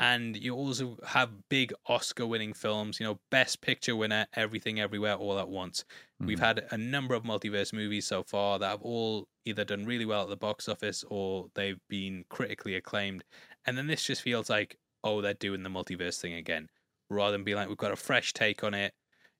And 0.00 0.36
you 0.36 0.54
also 0.54 0.98
have 1.06 1.48
big 1.48 1.72
Oscar 1.86 2.26
winning 2.26 2.52
films, 2.52 2.98
you 2.98 3.06
know, 3.06 3.20
Best 3.30 3.60
Picture 3.60 3.94
winner, 3.94 4.26
Everything 4.34 4.80
Everywhere 4.80 5.14
All 5.14 5.38
at 5.38 5.48
Once. 5.48 5.84
We've 6.18 6.38
Mhm. 6.38 6.42
had 6.42 6.68
a 6.72 6.76
number 6.76 7.14
of 7.14 7.22
multiverse 7.22 7.72
movies 7.72 8.06
so 8.06 8.24
far 8.24 8.58
that 8.58 8.68
have 8.68 8.82
all 8.82 9.28
either 9.44 9.64
done 9.64 9.86
really 9.86 10.04
well 10.04 10.24
at 10.24 10.28
the 10.28 10.36
box 10.36 10.68
office 10.68 11.04
or 11.04 11.50
they've 11.54 11.80
been 11.88 12.24
critically 12.28 12.74
acclaimed. 12.74 13.24
And 13.64 13.78
then 13.78 13.86
this 13.86 14.04
just 14.04 14.22
feels 14.22 14.50
like, 14.50 14.78
oh, 15.04 15.20
they're 15.20 15.34
doing 15.34 15.62
the 15.62 15.70
multiverse 15.70 16.20
thing 16.20 16.32
again, 16.34 16.70
rather 17.08 17.32
than 17.32 17.44
being 17.44 17.56
like, 17.56 17.68
we've 17.68 17.76
got 17.76 17.92
a 17.92 17.96
fresh 17.96 18.32
take 18.32 18.64
on 18.64 18.74
it. 18.74 18.94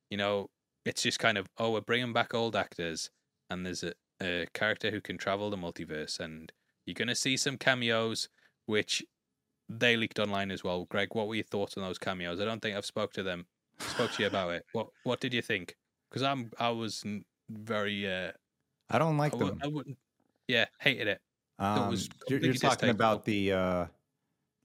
You 0.09 0.19
know, 0.19 0.51
it's 0.85 1.03
just 1.03 1.19
kind 1.19 1.37
of, 1.37 1.49
oh, 1.59 1.73
we're 1.73 1.81
bringing 1.81 2.13
back 2.13 2.33
old 2.33 2.55
actors, 2.55 3.11
and 3.51 3.67
there's 3.67 3.83
a, 3.83 3.95
a 4.23 4.47
character 4.55 4.91
who 4.91 5.01
can 5.01 5.19
travel 5.19 5.51
the 5.51 5.57
multiverse, 5.57 6.21
and 6.21 6.53
you're 6.87 6.95
going 6.95 7.09
to 7.09 7.15
see 7.15 7.37
some 7.37 7.57
cameos, 7.57 8.29
which 8.67 9.03
they 9.69 9.97
leaked 9.97 10.19
online 10.19 10.51
as 10.51 10.63
well. 10.63 10.85
Greg, 10.87 11.09
what 11.13 11.29
were 11.29 11.35
your 11.35 11.45
thoughts 11.45 11.77
on 11.77 11.83
those 11.83 11.99
cameos? 11.99 12.41
I 12.41 12.45
don't 12.45 12.61
think 12.61 12.77
I've 12.77 12.87
spoke 12.87 13.13
to 13.15 13.23
them, 13.23 13.47
spoke 13.79 14.13
to 14.13 14.23
you 14.23 14.29
about 14.29 14.53
it. 14.53 14.65
What 14.73 14.89
What 15.05 15.21
did 15.21 15.35
you 15.35 15.43
think? 15.43 15.77
Because 16.11 16.23
I'm 16.23 16.51
I 16.59 16.71
was 16.71 17.03
very 17.51 18.11
uh, 18.11 18.33
I 18.91 18.99
don't 18.99 19.17
like 19.17 19.35
I, 19.35 19.39
them. 19.39 19.59
I 19.63 19.67
wouldn't, 19.67 19.97
yeah, 20.49 20.67
hated 20.81 21.09
it. 21.09 21.21
Um, 21.59 21.91
was 21.91 22.09
you're, 22.29 22.41
you're 22.41 22.55
talking 22.55 22.91
about 22.91 23.25
the 23.25 23.53
uh, 23.53 23.87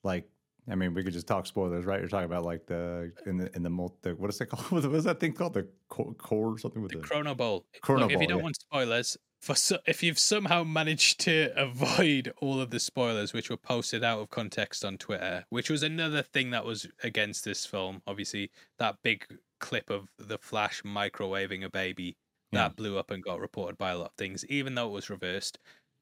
like. 0.03 0.27
I 0.69 0.75
mean, 0.75 0.93
we 0.93 1.03
could 1.03 1.13
just 1.13 1.25
talk 1.25 1.47
spoilers, 1.47 1.85
right? 1.85 1.99
You're 1.99 2.09
talking 2.09 2.25
about 2.25 2.45
like 2.45 2.67
the 2.67 3.11
in 3.25 3.37
the 3.37 3.55
in 3.55 3.63
the 3.63 3.71
multi. 3.71 4.11
What 4.13 4.29
is 4.29 4.39
it 4.39 4.47
called? 4.47 4.85
What 4.87 4.95
is 4.95 5.03
that 5.05 5.19
thing 5.19 5.33
called? 5.33 5.55
The 5.55 5.67
core, 5.87 6.13
core 6.13 6.53
or 6.53 6.57
something 6.59 6.83
with 6.83 6.91
The 6.91 6.99
the. 6.99 7.03
Chrono 7.03 7.33
Bowl. 7.33 7.65
Chrono 7.81 8.03
Look, 8.03 8.11
if 8.11 8.21
you 8.21 8.27
don't 8.27 8.37
yeah. 8.37 8.43
want 8.43 8.55
spoilers, 8.55 9.17
for 9.41 9.55
so, 9.55 9.77
if 9.87 10.03
you've 10.03 10.19
somehow 10.19 10.63
managed 10.63 11.19
to 11.21 11.51
avoid 11.55 12.33
all 12.41 12.59
of 12.61 12.69
the 12.71 12.79
spoilers 12.79 13.33
which 13.33 13.49
were 13.49 13.57
posted 13.57 14.03
out 14.03 14.19
of 14.19 14.29
context 14.29 14.83
on 14.83 14.97
Twitter, 14.97 15.45
which 15.49 15.69
was 15.69 15.81
another 15.83 16.21
thing 16.21 16.51
that 16.51 16.65
was 16.65 16.87
against 17.03 17.45
this 17.45 17.65
film. 17.65 18.01
Obviously, 18.05 18.51
that 18.77 18.97
big 19.03 19.25
clip 19.59 19.89
of 19.89 20.09
the 20.17 20.37
Flash 20.37 20.81
microwaving 20.83 21.63
a 21.63 21.69
baby 21.69 22.17
Yeah. 22.51 22.63
that 22.69 22.75
blew 22.75 22.97
up 22.97 23.11
and 23.11 23.23
got 23.23 23.39
reported 23.39 23.77
by 23.77 23.91
a 23.91 23.97
lot 23.97 24.07
of 24.11 24.15
things, 24.17 24.45
even 24.45 24.75
though 24.75 24.87
it 24.87 24.91
was 24.93 25.09
reversed. 25.09 25.57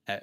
Uh, 0.08 0.20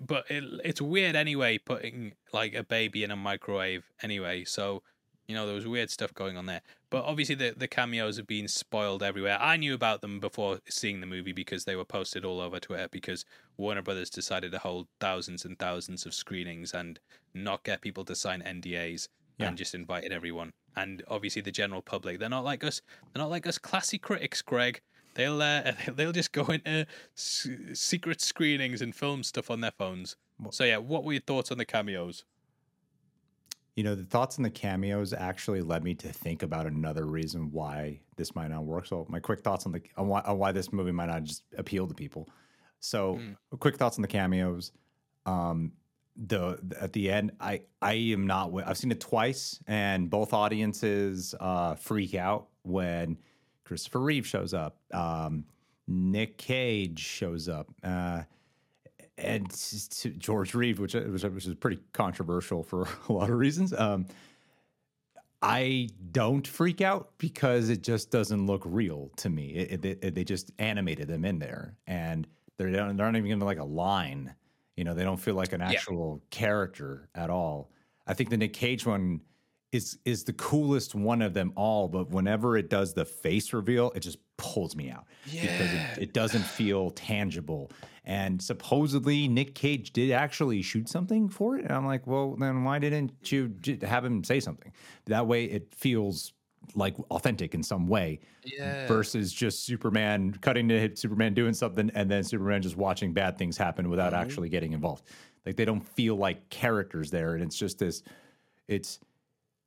but 0.00 0.28
it, 0.30 0.42
it's 0.64 0.80
weird 0.80 1.14
anyway, 1.14 1.58
putting 1.58 2.14
like 2.32 2.54
a 2.54 2.64
baby 2.64 3.04
in 3.04 3.10
a 3.10 3.16
microwave 3.16 3.84
anyway. 4.02 4.44
So 4.44 4.82
you 5.28 5.34
know 5.34 5.46
there 5.46 5.54
was 5.54 5.66
weird 5.66 5.90
stuff 5.90 6.12
going 6.14 6.36
on 6.36 6.46
there. 6.46 6.62
But 6.90 7.04
obviously 7.04 7.34
the 7.36 7.54
the 7.56 7.68
cameos 7.68 8.16
have 8.16 8.26
been 8.26 8.48
spoiled 8.48 9.02
everywhere. 9.02 9.38
I 9.40 9.56
knew 9.56 9.74
about 9.74 10.00
them 10.00 10.18
before 10.20 10.58
seeing 10.68 11.00
the 11.00 11.06
movie 11.06 11.32
because 11.32 11.64
they 11.64 11.76
were 11.76 11.84
posted 11.84 12.24
all 12.24 12.40
over 12.40 12.58
Twitter 12.58 12.88
because 12.90 13.24
Warner 13.56 13.82
Brothers 13.82 14.10
decided 14.10 14.52
to 14.52 14.58
hold 14.58 14.88
thousands 15.00 15.44
and 15.44 15.58
thousands 15.58 16.06
of 16.06 16.14
screenings 16.14 16.72
and 16.72 16.98
not 17.34 17.62
get 17.62 17.80
people 17.82 18.04
to 18.06 18.14
sign 18.16 18.42
NDAs 18.42 19.08
Yeah. 19.38 19.48
and 19.48 19.56
just 19.58 19.74
invited 19.74 20.12
everyone. 20.12 20.52
And 20.76 21.02
obviously 21.08 21.42
the 21.42 21.50
general 21.52 21.82
public, 21.82 22.18
they're 22.18 22.28
not 22.28 22.44
like 22.44 22.64
us. 22.64 22.80
They're 23.12 23.22
not 23.22 23.30
like 23.30 23.46
us 23.46 23.58
classy 23.58 23.98
critics, 23.98 24.42
Greg. 24.42 24.80
They'll 25.14 25.42
uh, 25.42 25.72
they'll 25.94 26.12
just 26.12 26.32
go 26.32 26.44
into 26.46 26.86
s- 27.16 27.48
secret 27.74 28.20
screenings 28.20 28.80
and 28.80 28.94
film 28.94 29.22
stuff 29.24 29.50
on 29.50 29.60
their 29.60 29.72
phones. 29.72 30.16
Well- 30.40 30.52
So 30.52 30.64
yeah, 30.64 30.78
what 30.78 31.04
were 31.04 31.12
your 31.12 31.22
thoughts 31.22 31.50
on 31.50 31.58
the 31.58 31.64
cameos? 31.64 32.24
You 33.78 33.84
know, 33.84 33.94
the 33.94 34.02
thoughts 34.02 34.38
on 34.38 34.42
the 34.42 34.50
cameos 34.50 35.12
actually 35.12 35.62
led 35.62 35.84
me 35.84 35.94
to 35.94 36.08
think 36.08 36.42
about 36.42 36.66
another 36.66 37.06
reason 37.06 37.52
why 37.52 38.00
this 38.16 38.34
might 38.34 38.48
not 38.48 38.64
work. 38.64 38.86
So, 38.86 39.06
my 39.08 39.20
quick 39.20 39.42
thoughts 39.42 39.66
on 39.66 39.70
the 39.70 39.80
on 39.96 40.08
why, 40.08 40.20
on 40.22 40.36
why 40.36 40.50
this 40.50 40.72
movie 40.72 40.90
might 40.90 41.06
not 41.06 41.22
just 41.22 41.44
appeal 41.56 41.86
to 41.86 41.94
people. 41.94 42.28
So, 42.80 43.18
Mm. 43.18 43.36
quick 43.60 43.76
thoughts 43.76 43.96
on 43.96 44.02
the 44.02 44.08
cameos. 44.08 44.72
Um, 45.26 45.74
the 46.16 46.58
at 46.80 46.92
the 46.92 47.08
end, 47.08 47.30
I 47.38 47.60
I 47.80 47.92
am 47.92 48.26
not. 48.26 48.50
I've 48.66 48.76
seen 48.76 48.90
it 48.90 48.98
twice, 48.98 49.60
and 49.68 50.10
both 50.10 50.32
audiences 50.32 51.36
uh, 51.38 51.76
freak 51.76 52.16
out 52.16 52.48
when 52.62 53.16
Christopher 53.62 54.00
Reeve 54.00 54.26
shows 54.26 54.54
up. 54.54 54.80
Um, 54.92 55.44
Nick 55.86 56.36
Cage 56.36 56.98
shows 56.98 57.48
up. 57.48 57.68
Uh, 57.84 58.24
and 59.18 59.46
George 60.18 60.54
Reeve, 60.54 60.78
which 60.78 60.94
which, 60.94 61.22
which 61.22 61.46
is 61.46 61.54
pretty 61.54 61.80
controversial 61.92 62.62
for 62.62 62.86
a 63.08 63.12
lot 63.12 63.30
of 63.30 63.36
reasons. 63.36 63.72
Um, 63.72 64.06
I 65.40 65.88
don't 66.10 66.46
freak 66.46 66.80
out 66.80 67.12
because 67.18 67.68
it 67.68 67.82
just 67.82 68.10
doesn't 68.10 68.46
look 68.46 68.62
real 68.64 69.10
to 69.18 69.28
me. 69.28 69.50
It, 69.50 69.84
it, 69.84 69.98
it, 70.02 70.14
they 70.14 70.24
just 70.24 70.50
animated 70.58 71.06
them 71.06 71.24
in 71.24 71.38
there, 71.38 71.76
and 71.86 72.26
they're 72.56 72.70
they're 72.70 72.92
not 72.92 73.16
even 73.16 73.28
gonna 73.28 73.44
like 73.44 73.58
a 73.58 73.64
line. 73.64 74.34
You 74.76 74.84
know, 74.84 74.94
they 74.94 75.04
don't 75.04 75.18
feel 75.18 75.34
like 75.34 75.52
an 75.52 75.60
actual 75.60 76.20
yeah. 76.20 76.26
character 76.30 77.08
at 77.14 77.30
all. 77.30 77.70
I 78.06 78.14
think 78.14 78.30
the 78.30 78.36
Nick 78.36 78.52
Cage 78.52 78.86
one 78.86 79.20
is 79.72 79.98
is 80.04 80.24
the 80.24 80.32
coolest 80.32 80.94
one 80.94 81.20
of 81.20 81.34
them 81.34 81.52
all, 81.54 81.88
but 81.88 82.10
whenever 82.10 82.56
it 82.56 82.70
does 82.70 82.94
the 82.94 83.04
face 83.04 83.52
reveal, 83.52 83.90
it 83.92 84.00
just 84.00 84.18
pulls 84.38 84.74
me 84.74 84.90
out 84.90 85.04
yeah. 85.26 85.42
because 85.42 85.72
it, 85.72 86.02
it, 86.04 86.12
doesn't 86.14 86.44
feel 86.44 86.90
tangible. 86.90 87.70
And 88.04 88.40
supposedly 88.40 89.28
Nick 89.28 89.54
Cage 89.54 89.92
did 89.92 90.12
actually 90.12 90.62
shoot 90.62 90.88
something 90.88 91.28
for 91.28 91.58
it, 91.58 91.64
and 91.64 91.72
I'm 91.72 91.84
like, 91.84 92.06
well, 92.06 92.36
then 92.36 92.64
why 92.64 92.78
didn't 92.78 93.30
you 93.30 93.52
have 93.82 94.04
him 94.04 94.24
say 94.24 94.40
something? 94.40 94.72
That 95.06 95.26
way, 95.26 95.44
it 95.44 95.74
feels 95.74 96.32
like 96.74 96.96
authentic 97.10 97.54
in 97.54 97.62
some 97.62 97.86
way 97.86 98.20
yeah. 98.44 98.86
versus 98.86 99.32
just 99.32 99.64
Superman 99.64 100.36
cutting 100.40 100.68
to 100.68 100.78
hit 100.78 100.98
Superman 100.98 101.32
doing 101.32 101.54
something 101.54 101.90
and 101.94 102.10
then 102.10 102.22
Superman 102.22 102.60
just 102.60 102.76
watching 102.76 103.12
bad 103.12 103.38
things 103.38 103.56
happen 103.56 103.88
without 103.88 104.12
mm-hmm. 104.12 104.22
actually 104.22 104.48
getting 104.48 104.72
involved. 104.72 105.04
Like 105.46 105.56
they 105.56 105.64
don't 105.64 105.86
feel 105.86 106.16
like 106.16 106.48
characters 106.50 107.10
there, 107.10 107.34
and 107.34 107.42
it's 107.42 107.56
just 107.56 107.78
this. 107.78 108.02
It's 108.66 109.00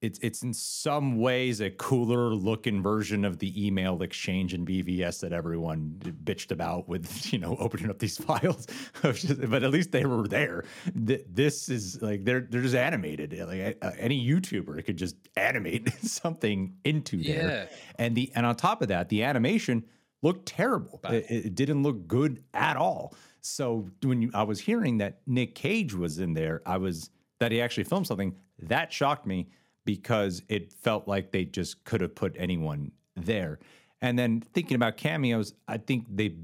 it's 0.01 0.17
it's 0.19 0.41
in 0.41 0.51
some 0.51 1.17
ways 1.19 1.61
a 1.61 1.69
cooler 1.69 2.29
looking 2.29 2.81
version 2.81 3.23
of 3.23 3.37
the 3.37 3.67
email 3.67 4.01
exchange 4.01 4.53
in 4.53 4.65
BVS 4.65 5.19
that 5.21 5.31
everyone 5.31 5.95
bitched 6.23 6.51
about 6.51 6.89
with 6.89 7.31
you 7.33 7.39
know 7.39 7.55
opening 7.59 7.89
up 7.89 7.99
these 7.99 8.17
files. 8.23 8.67
but 9.01 9.63
at 9.63 9.69
least 9.71 9.91
they 9.91 10.05
were 10.05 10.27
there. 10.27 10.65
This 10.95 11.69
is 11.69 12.01
like 12.01 12.25
they're 12.25 12.41
they're 12.41 12.63
just 12.63 12.75
animated. 12.75 13.37
Like 13.47 13.77
any 13.97 14.27
YouTuber 14.27 14.83
could 14.85 14.97
just 14.97 15.15
animate 15.35 15.93
something 16.03 16.75
into 16.83 17.17
yeah. 17.17 17.47
there. 17.47 17.69
And 17.95 18.15
the 18.15 18.31
and 18.35 18.45
on 18.45 18.55
top 18.55 18.81
of 18.81 18.87
that, 18.87 19.09
the 19.09 19.23
animation 19.23 19.85
looked 20.23 20.47
terrible. 20.47 20.99
It, 21.09 21.25
it, 21.29 21.55
didn't 21.55 21.81
look 21.81 22.07
good 22.07 22.43
at 22.53 22.77
all. 22.77 23.15
So 23.41 23.89
when 24.03 24.21
you, 24.21 24.31
I 24.35 24.43
was 24.43 24.59
hearing 24.59 24.99
that 24.99 25.21
Nick 25.25 25.55
Cage 25.55 25.95
was 25.95 26.19
in 26.19 26.35
there, 26.35 26.61
I 26.63 26.77
was 26.77 27.09
that 27.39 27.51
he 27.51 27.59
actually 27.59 27.85
filmed 27.85 28.05
something 28.05 28.35
that 28.59 28.93
shocked 28.93 29.25
me 29.25 29.47
because 29.85 30.41
it 30.47 30.73
felt 30.73 31.07
like 31.07 31.31
they 31.31 31.45
just 31.45 31.83
could 31.83 32.01
have 32.01 32.15
put 32.15 32.35
anyone 32.37 32.91
there. 33.15 33.59
And 34.01 34.17
then 34.17 34.41
thinking 34.53 34.75
about 34.75 34.97
cameos, 34.97 35.53
I 35.67 35.77
think 35.77 36.05
they 36.09 36.35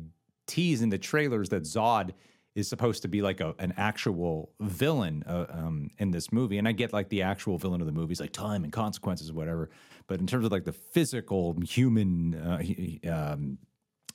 tease 0.45 0.81
in 0.81 0.89
the 0.89 0.97
trailers 0.97 1.49
that 1.49 1.63
Zod 1.63 2.11
is 2.55 2.67
supposed 2.67 3.03
to 3.03 3.07
be 3.07 3.21
like 3.21 3.39
a, 3.39 3.53
an 3.59 3.73
actual 3.77 4.51
villain 4.61 5.23
uh, 5.27 5.45
um, 5.49 5.91
in 5.99 6.09
this 6.09 6.31
movie. 6.31 6.57
And 6.57 6.67
I 6.67 6.71
get 6.71 6.91
like 6.91 7.09
the 7.09 7.21
actual 7.21 7.57
villain 7.59 7.81
of 7.81 7.87
the 7.87 7.93
movies, 7.93 8.19
like 8.19 8.31
time 8.31 8.63
and 8.63 8.73
consequences, 8.73 9.31
whatever. 9.31 9.69
But 10.07 10.19
in 10.19 10.27
terms 10.27 10.45
of 10.45 10.51
like 10.51 10.63
the 10.63 10.73
physical 10.73 11.55
human, 11.61 12.33
uh, 12.35 13.11
um, 13.11 13.59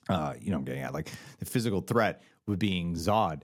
uh, 0.09 0.35
you 0.41 0.51
know, 0.51 0.57
I'm 0.57 0.65
getting 0.65 0.83
at 0.83 0.93
like 0.93 1.11
the 1.39 1.45
physical 1.45 1.81
threat 1.83 2.23
with 2.47 2.59
being 2.59 2.95
Zod, 2.95 3.43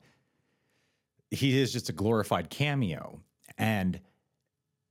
he 1.30 1.58
is 1.60 1.72
just 1.72 1.88
a 1.88 1.92
glorified 1.92 2.50
cameo. 2.50 3.20
And 3.56 4.00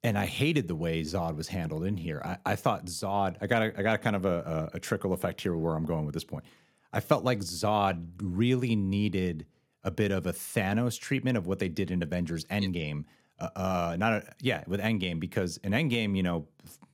and 0.03 0.17
I 0.17 0.25
hated 0.25 0.67
the 0.67 0.75
way 0.75 1.01
Zod 1.01 1.35
was 1.35 1.47
handled 1.47 1.83
in 1.83 1.97
here. 1.97 2.21
I, 2.23 2.37
I 2.45 2.55
thought 2.55 2.85
Zod. 2.85 3.35
I 3.41 3.47
got 3.47 3.61
a, 3.61 3.79
I 3.79 3.81
got 3.81 3.95
a 3.95 3.97
kind 3.97 4.15
of 4.15 4.25
a, 4.25 4.69
a, 4.73 4.77
a, 4.77 4.79
trickle 4.79 5.13
effect 5.13 5.41
here 5.41 5.55
where 5.55 5.75
I'm 5.75 5.85
going 5.85 6.05
with 6.05 6.13
this 6.13 6.23
point. 6.23 6.45
I 6.93 6.99
felt 6.99 7.23
like 7.23 7.39
Zod 7.39 8.07
really 8.21 8.75
needed 8.75 9.45
a 9.83 9.91
bit 9.91 10.11
of 10.11 10.27
a 10.27 10.33
Thanos 10.33 10.99
treatment 10.99 11.37
of 11.37 11.47
what 11.47 11.59
they 11.59 11.69
did 11.69 11.91
in 11.91 12.03
Avengers 12.03 12.45
Endgame. 12.45 13.05
Uh, 13.39 13.49
uh, 13.55 13.95
not 13.97 14.13
a, 14.13 14.33
yeah, 14.41 14.63
with 14.67 14.79
Endgame 14.79 15.19
because 15.19 15.57
in 15.57 15.71
Endgame, 15.71 16.15
you 16.15 16.23
know, 16.23 16.47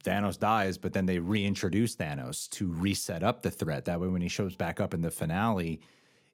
Thanos 0.04 0.38
dies, 0.38 0.78
but 0.78 0.94
then 0.94 1.06
they 1.06 1.20
reintroduce 1.20 1.96
Thanos 1.96 2.50
to 2.52 2.72
reset 2.72 3.24
up 3.24 3.42
the 3.42 3.52
threat. 3.52 3.86
That 3.86 4.00
way, 4.00 4.08
when 4.08 4.22
he 4.22 4.28
shows 4.28 4.56
back 4.56 4.80
up 4.80 4.94
in 4.94 5.02
the 5.02 5.12
finale, 5.12 5.82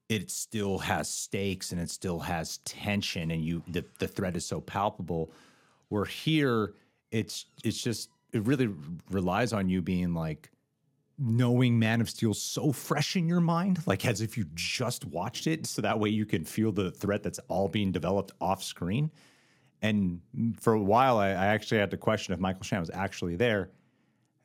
it 0.08 0.32
still 0.32 0.80
has 0.80 1.08
stakes 1.10 1.72
and 1.72 1.80
it 1.80 1.92
still 1.92 2.20
has 2.20 2.58
tension, 2.60 3.32
and 3.32 3.44
you 3.44 3.62
the 3.68 3.86
the 4.00 4.08
threat 4.08 4.36
is 4.36 4.46
so 4.46 4.60
palpable 4.60 5.32
where 5.90 6.06
here, 6.06 6.74
it's 7.12 7.46
it's 7.64 7.82
just 7.82 8.10
it 8.32 8.44
really 8.44 8.70
relies 9.12 9.54
on 9.54 9.70
you 9.70 9.82
being 9.82 10.14
like 10.14 10.52
knowing 11.18 11.78
Man 11.78 12.00
of 12.00 12.10
Steel 12.10 12.34
so 12.34 12.72
fresh 12.72 13.16
in 13.16 13.28
your 13.28 13.42
mind, 13.42 13.80
like 13.86 14.06
as 14.06 14.22
if 14.22 14.38
you 14.38 14.46
just 14.56 15.06
watched 15.06 15.48
it, 15.48 15.66
so 15.66 15.82
that 15.82 16.00
way 16.00 16.10
you 16.10 16.26
can 16.26 16.46
feel 16.46 16.72
the 16.72 16.92
threat 16.92 17.24
that's 17.24 17.40
all 17.50 17.68
being 17.68 17.92
developed 17.92 18.32
off 18.40 18.64
screen. 18.64 19.12
And 19.82 20.22
for 20.60 20.74
a 20.74 20.82
while, 20.82 21.18
I, 21.18 21.30
I 21.30 21.48
actually 21.48 21.80
had 21.80 21.92
to 21.92 21.98
question 21.98 22.34
if 22.34 22.40
Michael 22.40 22.64
Shannon 22.64 22.82
was 22.82 22.92
actually 22.94 23.36
there. 23.36 23.72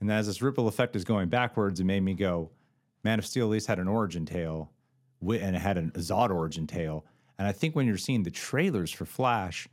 And 0.00 0.10
as 0.10 0.26
this 0.26 0.42
ripple 0.42 0.68
effect 0.68 0.96
is 0.96 1.04
going 1.04 1.28
backwards, 1.28 1.80
it 1.80 1.84
made 1.84 2.00
me 2.00 2.14
go, 2.14 2.50
Man 3.04 3.18
of 3.18 3.26
Steel 3.26 3.46
at 3.46 3.50
least 3.50 3.66
had 3.66 3.78
an 3.78 3.88
origin 3.88 4.26
tale, 4.26 4.72
and 5.22 5.56
it 5.56 5.60
had 5.60 5.78
a 5.78 5.82
Zod 5.92 6.30
origin 6.30 6.66
tale. 6.66 7.04
And 7.38 7.46
I 7.48 7.52
think 7.52 7.74
when 7.74 7.86
you're 7.86 7.96
seeing 7.96 8.22
the 8.22 8.30
trailers 8.30 8.90
for 8.90 9.04
Flash, 9.04 9.68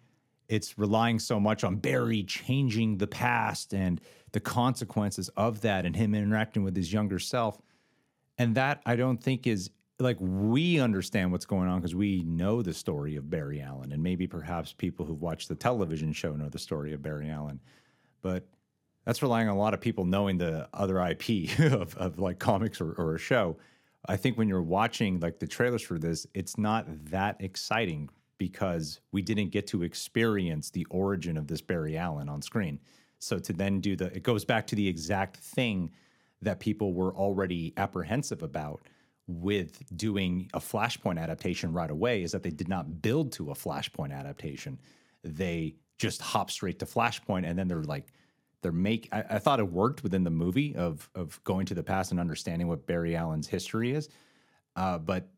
it's 0.52 0.78
relying 0.78 1.18
so 1.18 1.40
much 1.40 1.64
on 1.64 1.78
Barry 1.78 2.24
changing 2.24 2.98
the 2.98 3.08
past 3.08 3.74
and 3.74 4.02
the 4.34 4.42
consequences 4.42 5.30
of 5.30 5.62
that 5.62 5.86
and 5.86 5.96
him 5.96 6.14
interacting 6.14 6.62
with 6.62 6.76
his 6.76 6.92
younger 6.92 7.20
self. 7.20 7.62
And 8.38 8.56
that 8.56 8.82
I 8.86 8.98
don't 8.98 9.24
think 9.24 9.48
is 9.48 9.70
like 9.98 10.18
we 10.20 10.78
understand 10.78 11.32
what's 11.32 11.46
going 11.46 11.70
on 11.70 11.80
because 11.80 11.96
we 11.96 12.24
know 12.24 12.62
the 12.62 12.74
story 12.74 13.16
of 13.16 13.30
Barry 13.30 13.62
Allen. 13.62 13.94
And 13.94 14.04
maybe 14.04 14.28
perhaps 14.28 14.74
people 14.74 15.06
who've 15.06 15.22
watched 15.22 15.48
the 15.48 15.56
television 15.56 16.12
show 16.12 16.34
know 16.34 16.50
the 16.50 16.60
story 16.60 16.92
of 16.92 17.02
Barry 17.02 17.30
Allen. 17.30 17.62
But 18.22 18.46
that's 19.06 19.22
relying 19.22 19.48
on 19.48 19.56
a 19.56 19.60
lot 19.60 19.74
of 19.74 19.80
people 19.80 20.04
knowing 20.04 20.38
the 20.38 20.68
other 20.74 21.00
IP 21.00 21.58
of, 21.72 21.96
of 21.96 22.20
like 22.20 22.40
comics 22.40 22.82
or, 22.82 22.92
or 22.94 23.16
a 23.16 23.20
show. 23.20 23.56
I 24.06 24.18
think 24.18 24.38
when 24.38 24.50
you're 24.50 24.62
watching 24.62 25.22
like 25.22 25.40
the 25.40 25.48
trailers 25.48 25.82
for 25.82 25.98
this, 25.98 26.28
it's 26.34 26.58
not 26.58 26.88
that 27.06 27.38
exciting 27.40 28.10
because 28.42 29.02
we 29.12 29.22
didn't 29.22 29.50
get 29.50 29.68
to 29.68 29.84
experience 29.84 30.72
the 30.72 30.84
origin 30.90 31.38
of 31.38 31.46
this 31.46 31.62
Barry 31.62 31.96
Allen 31.96 32.28
on 32.28 32.42
screen. 32.42 32.80
So 33.20 33.38
to 33.38 33.54
then 33.54 33.80
do 33.82 33.96
the, 33.96 34.06
it 34.06 34.24
goes 34.24 34.44
back 34.44 34.66
to 34.68 34.76
the 34.76 34.88
exact 34.88 35.38
thing 35.38 35.92
that 36.42 36.60
people 36.60 36.96
were 36.96 37.14
already 37.14 37.72
apprehensive 37.78 38.42
about 38.42 38.82
with 39.28 39.84
doing 39.96 40.50
a 40.56 40.60
Flashpoint 40.60 41.22
adaptation 41.22 41.72
right 41.72 41.92
away 41.92 42.24
is 42.24 42.32
that 42.32 42.42
they 42.42 42.50
did 42.50 42.68
not 42.68 43.04
build 43.04 43.32
to 43.34 43.52
a 43.52 43.54
Flashpoint 43.54 44.12
adaptation. 44.12 44.80
They 45.24 45.76
just 46.00 46.20
hop 46.20 46.50
straight 46.50 46.80
to 46.80 46.88
Flashpoint 46.88 47.46
and 47.46 47.60
then 47.60 47.68
they're 47.68 47.84
like, 47.84 48.08
they're 48.64 48.72
make 48.72 49.08
I, 49.12 49.24
I, 49.30 49.38
thought 49.38 49.60
it 49.60 49.72
worked 49.72 50.02
within 50.02 50.24
the 50.24 50.32
movie 50.32 50.76
of 50.76 51.08
of 51.14 51.40
going 51.44 51.68
to 51.68 51.76
the 51.76 51.84
past 51.84 52.10
and 52.10 52.20
understanding 52.20 52.68
what 52.68 52.88
Barry 52.88 53.16
Allen's 53.16 53.48
history 53.48 53.92
is. 53.92 54.10
Uh, 54.76 54.98
but 54.98 55.30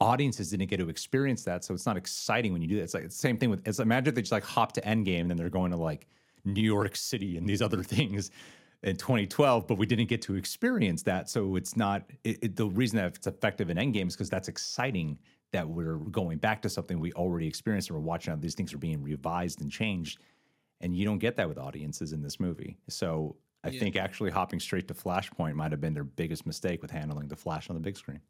audiences 0.00 0.50
didn't 0.50 0.66
get 0.66 0.78
to 0.78 0.88
experience 0.88 1.44
that, 1.44 1.64
so 1.64 1.74
it's 1.74 1.86
not 1.86 1.96
exciting 1.96 2.52
when 2.52 2.62
you 2.62 2.68
do 2.68 2.76
that. 2.76 2.82
It's 2.82 2.94
like 2.94 3.04
the 3.04 3.10
same 3.10 3.36
thing 3.36 3.50
with. 3.50 3.66
It's 3.66 3.78
imagine 3.78 4.14
they 4.14 4.22
just 4.22 4.32
like 4.32 4.44
hop 4.44 4.72
to 4.72 4.80
Endgame 4.82 5.22
and 5.22 5.30
then 5.30 5.36
they're 5.36 5.50
going 5.50 5.70
to 5.72 5.76
like 5.76 6.06
New 6.44 6.62
York 6.62 6.96
City 6.96 7.36
and 7.36 7.48
these 7.48 7.62
other 7.62 7.82
things 7.82 8.30
in 8.82 8.96
2012, 8.96 9.66
but 9.66 9.78
we 9.78 9.86
didn't 9.86 10.08
get 10.08 10.22
to 10.22 10.36
experience 10.36 11.02
that. 11.02 11.28
So 11.28 11.56
it's 11.56 11.76
not 11.76 12.04
it, 12.22 12.38
it, 12.42 12.56
the 12.56 12.66
reason 12.66 12.98
that 12.98 13.16
it's 13.16 13.26
effective 13.26 13.70
in 13.70 13.76
Endgame 13.78 14.08
is 14.08 14.14
because 14.14 14.30
that's 14.30 14.48
exciting 14.48 15.18
that 15.52 15.68
we're 15.68 15.96
going 15.96 16.38
back 16.38 16.60
to 16.62 16.68
something 16.68 17.00
we 17.00 17.12
already 17.12 17.46
experienced 17.46 17.88
and 17.88 17.96
we're 17.96 18.04
watching 18.04 18.32
how 18.32 18.36
these 18.36 18.54
things 18.54 18.74
are 18.74 18.78
being 18.78 19.02
revised 19.02 19.60
and 19.60 19.70
changed. 19.70 20.20
And 20.80 20.94
you 20.94 21.04
don't 21.04 21.18
get 21.18 21.36
that 21.36 21.48
with 21.48 21.58
audiences 21.58 22.12
in 22.12 22.20
this 22.22 22.38
movie. 22.38 22.76
So 22.88 23.36
I 23.62 23.68
yeah. 23.68 23.80
think 23.80 23.96
actually 23.96 24.30
hopping 24.30 24.60
straight 24.60 24.88
to 24.88 24.94
Flashpoint 24.94 25.54
might 25.54 25.70
have 25.70 25.80
been 25.80 25.94
their 25.94 26.04
biggest 26.04 26.44
mistake 26.44 26.82
with 26.82 26.90
handling 26.90 27.28
the 27.28 27.36
Flash 27.36 27.70
on 27.70 27.74
the 27.74 27.80
big 27.80 27.96
screen. 27.96 28.20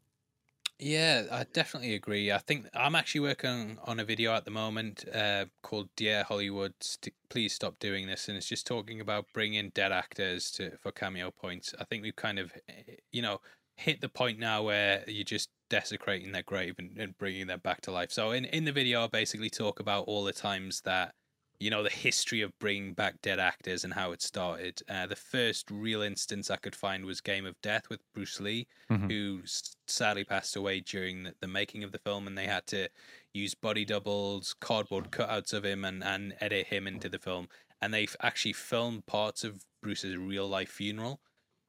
Yeah, 0.77 1.27
I 1.31 1.45
definitely 1.45 1.93
agree. 1.95 2.31
I 2.33 2.37
think 2.37 2.67
I'm 2.73 2.95
actually 2.95 3.21
working 3.21 3.79
on 3.83 3.97
a 3.99 4.03
video 4.05 4.33
at 4.33 4.43
the 4.43 4.51
moment 4.51 5.07
uh, 5.07 5.45
called 5.63 5.89
"Dear 5.95 6.23
Hollywood, 6.25 6.73
St- 6.81 7.15
Please 7.29 7.53
Stop 7.53 7.79
Doing 7.79 8.07
This," 8.07 8.27
and 8.27 8.35
it's 8.37 8.47
just 8.47 8.67
talking 8.67 8.99
about 8.99 9.31
bringing 9.33 9.69
dead 9.69 9.93
actors 9.93 10.51
to 10.51 10.77
for 10.79 10.91
cameo 10.91 11.31
points. 11.31 11.73
I 11.79 11.85
think 11.85 12.03
we've 12.03 12.15
kind 12.15 12.39
of, 12.39 12.51
eh, 12.67 12.95
you 13.13 13.21
know, 13.21 13.39
hit 13.77 14.01
the 14.01 14.09
point 14.09 14.37
now 14.37 14.63
where 14.63 15.09
you're 15.09 15.23
just 15.23 15.49
desecrating 15.69 16.33
their 16.33 16.43
grave 16.43 16.75
and, 16.77 16.97
and 16.97 17.17
bringing 17.17 17.47
them 17.47 17.61
back 17.61 17.79
to 17.81 17.91
life. 17.91 18.11
So 18.11 18.31
in 18.31 18.43
in 18.45 18.65
the 18.65 18.73
video, 18.73 19.05
I 19.05 19.07
basically 19.07 19.49
talk 19.49 19.79
about 19.79 20.03
all 20.07 20.25
the 20.25 20.33
times 20.33 20.81
that 20.81 21.15
you 21.59 21.69
know 21.69 21.83
the 21.83 21.89
history 21.89 22.41
of 22.41 22.57
bringing 22.59 22.93
back 22.93 23.21
dead 23.21 23.39
actors 23.39 23.83
and 23.83 23.93
how 23.93 24.11
it 24.11 24.21
started. 24.21 24.81
Uh, 24.89 25.07
the 25.07 25.15
first 25.15 25.69
real 25.71 26.01
instance 26.01 26.51
I 26.51 26.57
could 26.57 26.75
find 26.75 27.05
was 27.05 27.21
Game 27.21 27.45
of 27.45 27.59
Death 27.61 27.89
with 27.89 28.01
Bruce 28.13 28.39
Lee, 28.39 28.67
mm-hmm. 28.91 29.09
who 29.09 29.41
sadly 29.87 30.23
passed 30.23 30.55
away 30.55 30.81
during 30.81 31.23
the, 31.23 31.33
the, 31.39 31.47
making 31.47 31.83
of 31.83 31.91
the 31.91 31.99
film, 31.99 32.27
and 32.27 32.37
they 32.37 32.45
had 32.45 32.65
to 32.67 32.89
use 33.33 33.55
body 33.55 33.85
doubles, 33.85 34.55
cardboard 34.59 35.11
cutouts 35.11 35.53
of 35.53 35.63
him, 35.63 35.85
and 35.85 36.03
and 36.03 36.35
edit 36.41 36.67
him 36.67 36.87
into 36.87 37.09
the 37.09 37.19
film. 37.19 37.47
And 37.81 37.93
they've 37.93 38.15
actually 38.21 38.53
filmed 38.53 39.05
parts 39.05 39.43
of 39.43 39.63
Bruce's 39.81 40.17
real 40.17 40.47
life 40.47 40.69
funeral. 40.69 41.19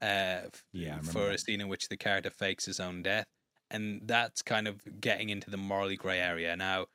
Uh, 0.03 0.41
yeah, 0.73 1.01
for 1.01 1.31
a 1.31 1.39
scene 1.39 1.61
in 1.61 1.69
which 1.69 1.89
the 1.89 1.97
character 1.97 2.31
fakes 2.31 2.67
his 2.67 2.81
own 2.81 3.03
death, 3.03 3.27
and 3.71 4.03
that's 4.05 4.43
kind 4.43 4.69
of 4.69 4.81
getting 5.01 5.31
into 5.31 5.51
the 5.51 5.57
morally 5.57 5.97
grey 5.97 6.19
area 6.19 6.55
now 6.57 6.87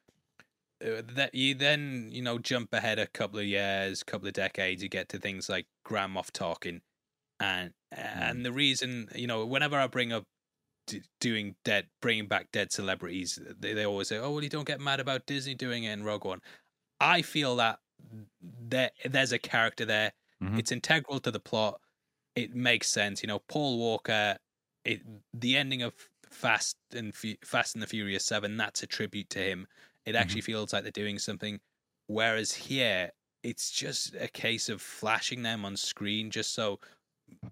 that 0.81 1.31
you 1.35 1.55
then 1.55 2.09
you 2.11 2.21
know 2.21 2.39
jump 2.39 2.73
ahead 2.73 2.99
a 2.99 3.07
couple 3.07 3.39
of 3.39 3.45
years, 3.45 4.03
couple 4.03 4.27
of 4.27 4.33
decades, 4.33 4.81
you 4.83 4.89
get 4.89 5.09
to 5.09 5.19
things 5.19 5.49
like 5.49 5.67
Grand 5.85 6.15
Moff 6.15 6.31
Tarkin, 6.31 6.81
and 7.39 7.73
and 7.91 8.45
the 8.45 8.53
reason 8.53 9.09
you 9.15 9.27
know 9.27 9.45
whenever 9.45 9.77
I 9.79 9.87
bring 9.87 10.13
up 10.13 10.25
d- 10.87 11.03
doing 11.19 11.55
dead, 11.65 11.89
bringing 12.01 12.27
back 12.27 12.51
dead 12.51 12.71
celebrities, 12.71 13.39
they, 13.59 13.73
they 13.73 13.85
always 13.85 14.09
say, 14.09 14.17
"Oh, 14.17 14.31
well, 14.31 14.43
you 14.43 14.49
don't 14.49 14.67
get 14.67 14.81
mad 14.81 14.99
about 14.99 15.25
Disney 15.27 15.55
doing 15.55 15.85
it 15.85 15.91
in 15.93 16.03
Rogue 16.03 16.25
One." 16.25 16.41
I 16.99 17.21
feel 17.23 17.55
that 17.57 17.79
there 18.41 18.91
there's 19.05 19.31
a 19.31 19.39
character 19.39 19.85
there. 19.85 20.13
Mhm. 20.41 20.59
It's 20.59 20.71
integral 20.71 21.19
to 21.21 21.31
the 21.31 21.39
plot. 21.39 21.81
It 22.35 22.55
makes 22.55 22.89
sense. 22.89 23.23
You 23.23 23.27
know, 23.27 23.39
Paul 23.39 23.79
Walker. 23.79 24.37
It 24.85 25.01
the 25.33 25.57
ending 25.57 25.83
of 25.83 25.93
Fast 26.29 26.77
and 26.93 27.15
Fast 27.15 27.75
and 27.75 27.83
the 27.83 27.87
Furious 27.87 28.25
Seven. 28.25 28.57
That's 28.57 28.83
a 28.83 28.87
tribute 28.87 29.29
to 29.31 29.39
him. 29.39 29.67
It 30.05 30.15
actually 30.15 30.41
mm-hmm. 30.41 30.51
feels 30.51 30.73
like 30.73 30.83
they're 30.83 30.91
doing 30.91 31.19
something. 31.19 31.59
Whereas 32.07 32.51
here, 32.53 33.11
it's 33.43 33.71
just 33.71 34.15
a 34.15 34.27
case 34.27 34.69
of 34.69 34.81
flashing 34.81 35.43
them 35.43 35.65
on 35.65 35.77
screen, 35.77 36.31
just 36.31 36.53
so 36.53 36.79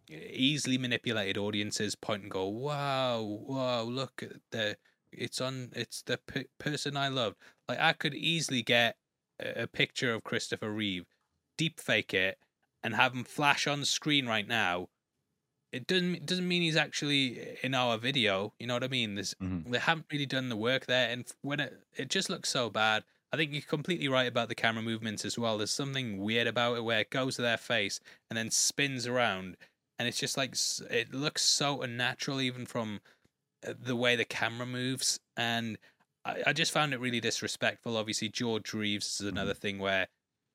easily 0.10 0.78
manipulated 0.78 1.38
audiences 1.38 1.96
point 1.96 2.24
and 2.24 2.32
go, 2.32 2.48
"Wow, 2.48 3.22
wow! 3.22 3.84
Look 3.84 4.24
at 4.24 4.38
the 4.52 4.78
it's 5.12 5.42
on 5.42 5.72
it's 5.76 6.02
the 6.02 6.18
pe- 6.18 6.46
person 6.60 6.98
I 6.98 7.08
loved." 7.08 7.38
Like 7.68 7.80
I 7.80 7.94
could 7.94 8.14
easily 8.14 8.62
get 8.62 8.98
a, 9.40 9.64
a 9.64 9.68
picture 9.68 10.14
of 10.14 10.24
Christopher 10.24 10.72
Reeve, 10.72 11.06
deep 11.58 11.80
fake 11.80 12.14
it, 12.14 12.38
and 12.84 12.96
have 12.96 13.14
him 13.14 13.24
flash 13.24 13.68
on 13.68 13.86
screen 13.86 14.28
right 14.28 14.48
now. 14.48 14.90
It 15.72 15.86
doesn't 15.88 16.26
doesn't 16.26 16.48
mean 16.48 16.62
he's 16.64 16.76
actually 16.76 17.58
in 17.64 17.74
our 17.76 17.98
video. 17.98 18.54
You 18.60 18.68
know 18.68 18.74
what 18.74 18.84
I 18.84 18.88
mean? 18.88 19.16
There's 19.16 19.36
Mhm. 19.42 19.66
they 19.66 19.78
haven't 19.80 20.08
really 20.12 20.26
done 20.26 20.50
the 20.50 20.58
work 20.58 20.86
there, 20.88 21.10
and 21.10 21.32
when 21.42 21.60
it 21.60 21.84
it 21.96 22.10
just 22.10 22.30
looks 22.30 22.50
so 22.50 22.70
bad. 22.70 23.04
I 23.32 23.38
think 23.38 23.52
you're 23.52 23.62
completely 23.62 24.08
right 24.08 24.26
about 24.28 24.50
the 24.50 24.56
camera 24.56 24.82
movements 24.82 25.24
as 25.24 25.38
well. 25.38 25.60
There's 25.60 25.70
something 25.70 26.18
weird 26.18 26.48
about 26.48 26.78
it 26.78 26.82
where 26.84 27.02
it 27.02 27.12
goes 27.12 27.36
to 27.36 27.44
their 27.44 27.58
face 27.58 28.00
and 28.30 28.36
then 28.38 28.50
spins 28.50 29.06
around, 29.06 29.56
and 30.00 30.08
it's 30.08 30.18
just 30.18 30.36
like 30.36 30.56
it 30.90 31.14
looks 31.14 31.44
so 31.44 31.84
unnatural, 31.84 32.42
even 32.42 32.66
from 32.66 33.02
uh, 33.68 33.74
the 33.78 33.96
way 33.96 34.16
the 34.16 34.26
camera 34.26 34.66
moves. 34.66 35.20
And 35.38 35.78
I, 36.26 36.44
I 36.48 36.54
just 36.54 36.72
found 36.72 36.94
it 36.94 37.00
really 37.00 37.20
disrespectful. 37.20 37.98
Obviously, 37.98 38.30
George 38.30 38.74
Reeves 38.74 39.20
is 39.22 39.28
another 39.28 39.54
thing 39.54 39.80
where 39.80 40.08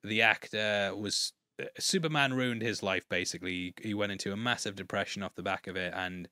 the 0.03 0.23
actor 0.23 0.95
was 0.97 1.33
Superman 1.79 2.35
ruined 2.35 2.63
his 2.63 2.83
life. 2.83 3.09
Basically, 3.09 3.75
he 3.81 3.95
went 3.95 4.13
into 4.13 4.33
a 4.33 4.37
massive 4.37 4.77
depression 4.77 5.23
off 5.23 5.35
the 5.35 5.43
back 5.43 5.67
of 5.67 5.77
it, 5.77 5.93
and 5.95 6.29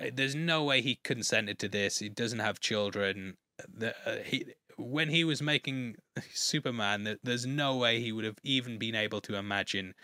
uh, 0.00 0.06
there's 0.12 0.34
no 0.34 0.64
way 0.64 0.80
he 0.80 0.98
consented 1.04 1.58
to 1.58 1.68
this. 1.68 1.98
He 1.98 2.08
doesn't 2.08 2.38
have 2.38 2.60
children. 2.60 3.36
The, 3.68 3.94
uh, 4.06 4.22
he 4.24 4.46
when 4.76 5.08
he 5.08 5.24
was 5.24 5.40
making 5.42 5.96
Superman, 6.32 7.18
there's 7.22 7.46
no 7.46 7.76
way 7.76 8.00
he 8.00 8.12
would 8.12 8.24
have 8.24 8.38
even 8.42 8.78
been 8.78 8.94
able 8.94 9.20
to 9.22 9.36
imagine 9.36 9.94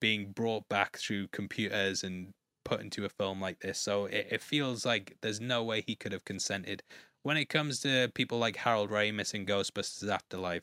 being 0.00 0.32
brought 0.32 0.68
back 0.68 0.98
through 0.98 1.28
computers 1.28 2.02
and 2.04 2.32
put 2.64 2.80
into 2.80 3.04
a 3.04 3.08
film 3.08 3.40
like 3.40 3.60
this. 3.60 3.78
So 3.78 4.06
it, 4.06 4.28
it 4.30 4.42
feels 4.42 4.86
like 4.86 5.16
there's 5.20 5.40
no 5.40 5.62
way 5.62 5.82
he 5.86 5.94
could 5.94 6.12
have 6.12 6.24
consented. 6.24 6.82
When 7.22 7.36
it 7.36 7.48
comes 7.48 7.80
to 7.80 8.10
people 8.14 8.38
like 8.38 8.56
Harold 8.56 8.90
Ramis 8.90 9.34
in 9.34 9.46
Ghostbusters 9.46 10.10
Afterlife, 10.10 10.62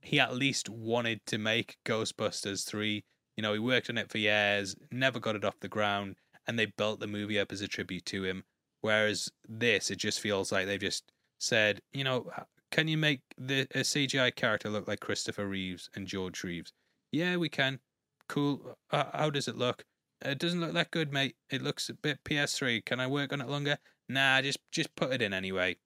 he 0.00 0.18
at 0.18 0.34
least 0.34 0.68
wanted 0.68 1.20
to 1.26 1.38
make 1.38 1.76
Ghostbusters 1.84 2.66
3. 2.66 3.04
You 3.36 3.42
know, 3.42 3.52
he 3.52 3.58
worked 3.58 3.90
on 3.90 3.98
it 3.98 4.10
for 4.10 4.18
years, 4.18 4.76
never 4.90 5.20
got 5.20 5.36
it 5.36 5.44
off 5.44 5.60
the 5.60 5.68
ground, 5.68 6.16
and 6.46 6.58
they 6.58 6.66
built 6.66 7.00
the 7.00 7.06
movie 7.06 7.38
up 7.38 7.52
as 7.52 7.60
a 7.60 7.68
tribute 7.68 8.04
to 8.06 8.24
him. 8.24 8.44
Whereas 8.80 9.30
this, 9.48 9.90
it 9.90 9.96
just 9.96 10.20
feels 10.20 10.52
like 10.52 10.66
they've 10.66 10.80
just 10.80 11.12
said, 11.38 11.80
you 11.92 12.04
know, 12.04 12.30
can 12.70 12.88
you 12.88 12.96
make 12.96 13.20
the 13.36 13.62
a 13.74 13.80
CGI 13.80 14.34
character 14.34 14.70
look 14.70 14.88
like 14.88 15.00
Christopher 15.00 15.46
Reeves 15.46 15.90
and 15.94 16.06
George 16.06 16.42
Reeves? 16.44 16.72
Yeah, 17.12 17.36
we 17.36 17.48
can. 17.48 17.80
Cool. 18.28 18.76
Uh, 18.90 19.04
how 19.12 19.30
does 19.30 19.48
it 19.48 19.56
look? 19.56 19.84
It 20.22 20.38
doesn't 20.38 20.60
look 20.60 20.74
that 20.74 20.90
good, 20.90 21.12
mate. 21.12 21.36
It 21.50 21.62
looks 21.62 21.88
a 21.88 21.94
bit 21.94 22.22
PS3. 22.24 22.84
Can 22.84 23.00
I 23.00 23.06
work 23.06 23.32
on 23.32 23.40
it 23.40 23.48
longer? 23.48 23.78
Nah, 24.08 24.40
just 24.42 24.58
just 24.70 24.94
put 24.94 25.12
it 25.12 25.22
in 25.22 25.32
anyway. 25.32 25.76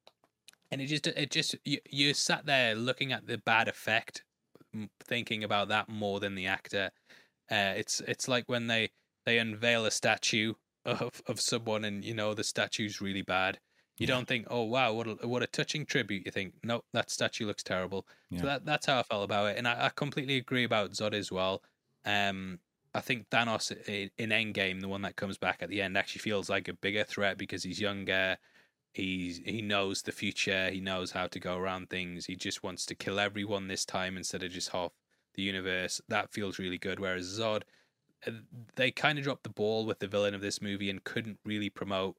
And 0.74 0.82
it 0.82 0.86
just 0.86 1.06
it 1.06 1.30
just 1.30 1.54
you 1.64 1.78
you 1.88 2.14
sat 2.14 2.46
there 2.46 2.74
looking 2.74 3.12
at 3.12 3.28
the 3.28 3.38
bad 3.38 3.68
effect, 3.68 4.24
thinking 5.04 5.44
about 5.44 5.68
that 5.68 5.88
more 5.88 6.18
than 6.18 6.34
the 6.34 6.48
actor. 6.48 6.90
Uh, 7.48 7.74
it's 7.76 8.00
it's 8.00 8.26
like 8.26 8.48
when 8.48 8.66
they 8.66 8.90
they 9.24 9.38
unveil 9.38 9.86
a 9.86 9.92
statue 9.92 10.54
of 10.84 11.22
of 11.28 11.40
someone 11.40 11.84
and 11.84 12.04
you 12.04 12.12
know 12.12 12.34
the 12.34 12.42
statue's 12.42 13.00
really 13.00 13.22
bad. 13.22 13.60
You 14.00 14.08
Yeah. 14.08 14.14
don't 14.14 14.26
think, 14.26 14.48
oh 14.50 14.64
wow, 14.64 14.92
what 14.94 15.06
a, 15.06 15.28
what 15.28 15.44
a 15.44 15.46
touching 15.46 15.86
tribute. 15.86 16.26
You 16.26 16.32
think, 16.32 16.56
no, 16.64 16.82
that 16.92 17.08
statue 17.08 17.46
looks 17.46 17.62
terrible. 17.62 18.04
Yeah. 18.30 18.40
So 18.40 18.46
that 18.46 18.64
that's 18.64 18.86
how 18.86 18.98
I 18.98 19.04
felt 19.04 19.24
about 19.24 19.52
it, 19.52 19.58
and 19.58 19.68
I, 19.68 19.86
I 19.86 19.90
completely 19.90 20.38
agree 20.38 20.64
about 20.64 20.90
Zod 20.90 21.14
as 21.14 21.30
well. 21.30 21.62
Um, 22.04 22.58
I 22.94 23.00
think 23.00 23.28
Thanos 23.30 23.70
in 23.88 24.30
Endgame, 24.30 24.80
the 24.80 24.88
one 24.88 25.02
that 25.02 25.14
comes 25.14 25.38
back 25.38 25.62
at 25.62 25.68
the 25.68 25.82
end, 25.82 25.96
actually 25.96 26.22
feels 26.22 26.50
like 26.50 26.66
a 26.66 26.74
bigger 26.74 27.04
threat 27.04 27.38
because 27.38 27.62
he's 27.62 27.80
younger. 27.80 28.38
He's 28.94 29.38
he 29.44 29.60
knows 29.60 30.02
the 30.02 30.12
future. 30.12 30.70
He 30.70 30.80
knows 30.80 31.10
how 31.10 31.26
to 31.26 31.40
go 31.40 31.56
around 31.56 31.90
things. 31.90 32.26
He 32.26 32.36
just 32.36 32.62
wants 32.62 32.86
to 32.86 32.94
kill 32.94 33.18
everyone 33.18 33.66
this 33.66 33.84
time 33.84 34.16
instead 34.16 34.44
of 34.44 34.52
just 34.52 34.70
half 34.70 34.92
the 35.34 35.42
universe. 35.42 36.00
That 36.08 36.32
feels 36.32 36.60
really 36.60 36.78
good. 36.78 37.00
Whereas 37.00 37.26
Zod, 37.26 37.62
uh, 38.24 38.30
they 38.76 38.92
kind 38.92 39.18
of 39.18 39.24
dropped 39.24 39.42
the 39.42 39.50
ball 39.50 39.84
with 39.84 39.98
the 39.98 40.06
villain 40.06 40.32
of 40.32 40.40
this 40.40 40.62
movie 40.62 40.90
and 40.90 41.02
couldn't 41.02 41.40
really 41.44 41.70
promote 41.70 42.16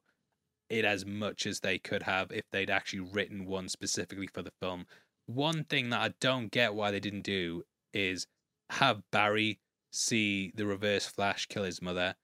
it 0.69 0.83
as 0.83 1.05
much 1.05 1.45
as 1.45 1.61
they 1.61 1.79
could 1.79 2.03
have 2.03 2.29
if 2.31 2.43
they'd 2.51 2.69
actually 2.69 2.99
written 2.99 3.45
one 3.45 3.69
specifically 3.69 4.27
for 4.27 4.41
the 4.41 4.53
film. 4.61 4.85
One 5.27 5.63
thing 5.63 5.91
that 5.91 6.01
I 6.01 6.13
don't 6.19 6.51
get 6.51 6.75
why 6.75 6.91
they 6.91 6.99
didn't 6.99 7.21
do 7.23 7.63
is 7.93 8.27
have 8.71 9.01
Barry 9.11 9.61
see 9.91 10.51
the 10.55 10.65
reverse 10.65 11.05
flash 11.05 11.45
kill 11.45 11.63
his 11.63 11.81
mother. 11.81 12.15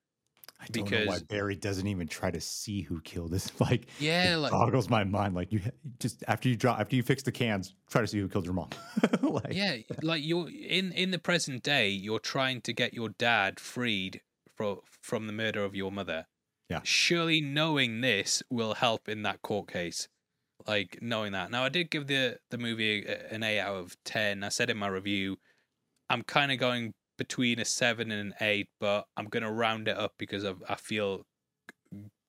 I 0.61 0.67
don't 0.67 0.89
know 0.91 1.05
why 1.05 1.19
Barry 1.27 1.55
doesn't 1.55 1.87
even 1.87 2.07
try 2.07 2.29
to 2.29 2.39
see 2.39 2.81
who 2.81 3.01
killed 3.01 3.31
this. 3.31 3.51
Like, 3.59 3.87
Yeah, 3.99 4.35
it 4.35 4.37
like 4.37 4.51
boggles 4.51 4.89
my 4.89 5.03
mind. 5.03 5.33
Like, 5.33 5.51
you 5.51 5.61
just 5.99 6.23
after 6.27 6.49
you 6.49 6.55
drop, 6.55 6.79
after 6.79 6.95
you 6.95 7.03
fix 7.03 7.23
the 7.23 7.31
cans, 7.31 7.73
try 7.89 8.01
to 8.01 8.07
see 8.07 8.19
who 8.19 8.27
killed 8.27 8.45
your 8.45 8.53
mom. 8.53 8.69
like, 9.21 9.53
yeah, 9.53 9.77
like 10.01 10.23
you're 10.23 10.49
in 10.49 10.91
in 10.91 11.11
the 11.11 11.19
present 11.19 11.63
day, 11.63 11.89
you're 11.89 12.19
trying 12.19 12.61
to 12.61 12.73
get 12.73 12.93
your 12.93 13.09
dad 13.09 13.59
freed 13.59 14.21
from 14.55 14.79
from 15.01 15.27
the 15.27 15.33
murder 15.33 15.63
of 15.63 15.75
your 15.75 15.91
mother. 15.91 16.27
Yeah. 16.69 16.81
Surely 16.83 17.41
knowing 17.41 18.01
this 18.01 18.41
will 18.49 18.75
help 18.75 19.09
in 19.09 19.23
that 19.23 19.41
court 19.41 19.67
case. 19.67 20.07
Like 20.67 20.99
knowing 21.01 21.33
that. 21.33 21.51
Now 21.51 21.63
I 21.65 21.69
did 21.69 21.89
give 21.89 22.07
the 22.07 22.39
the 22.49 22.57
movie 22.57 23.05
an 23.05 23.43
8 23.43 23.59
out 23.59 23.75
of 23.75 23.97
10. 24.05 24.43
I 24.43 24.49
said 24.49 24.69
in 24.69 24.77
my 24.77 24.87
review 24.87 25.37
I'm 26.09 26.23
kind 26.23 26.51
of 26.51 26.59
going 26.59 26.93
between 27.21 27.59
a 27.59 27.65
7 27.65 28.09
and 28.09 28.19
an 28.19 28.33
8, 28.41 28.67
but 28.79 29.05
I'm 29.15 29.27
going 29.27 29.43
to 29.43 29.51
round 29.51 29.87
it 29.87 29.95
up 29.95 30.15
because 30.17 30.43
of, 30.43 30.63
I 30.67 30.73
feel 30.73 31.27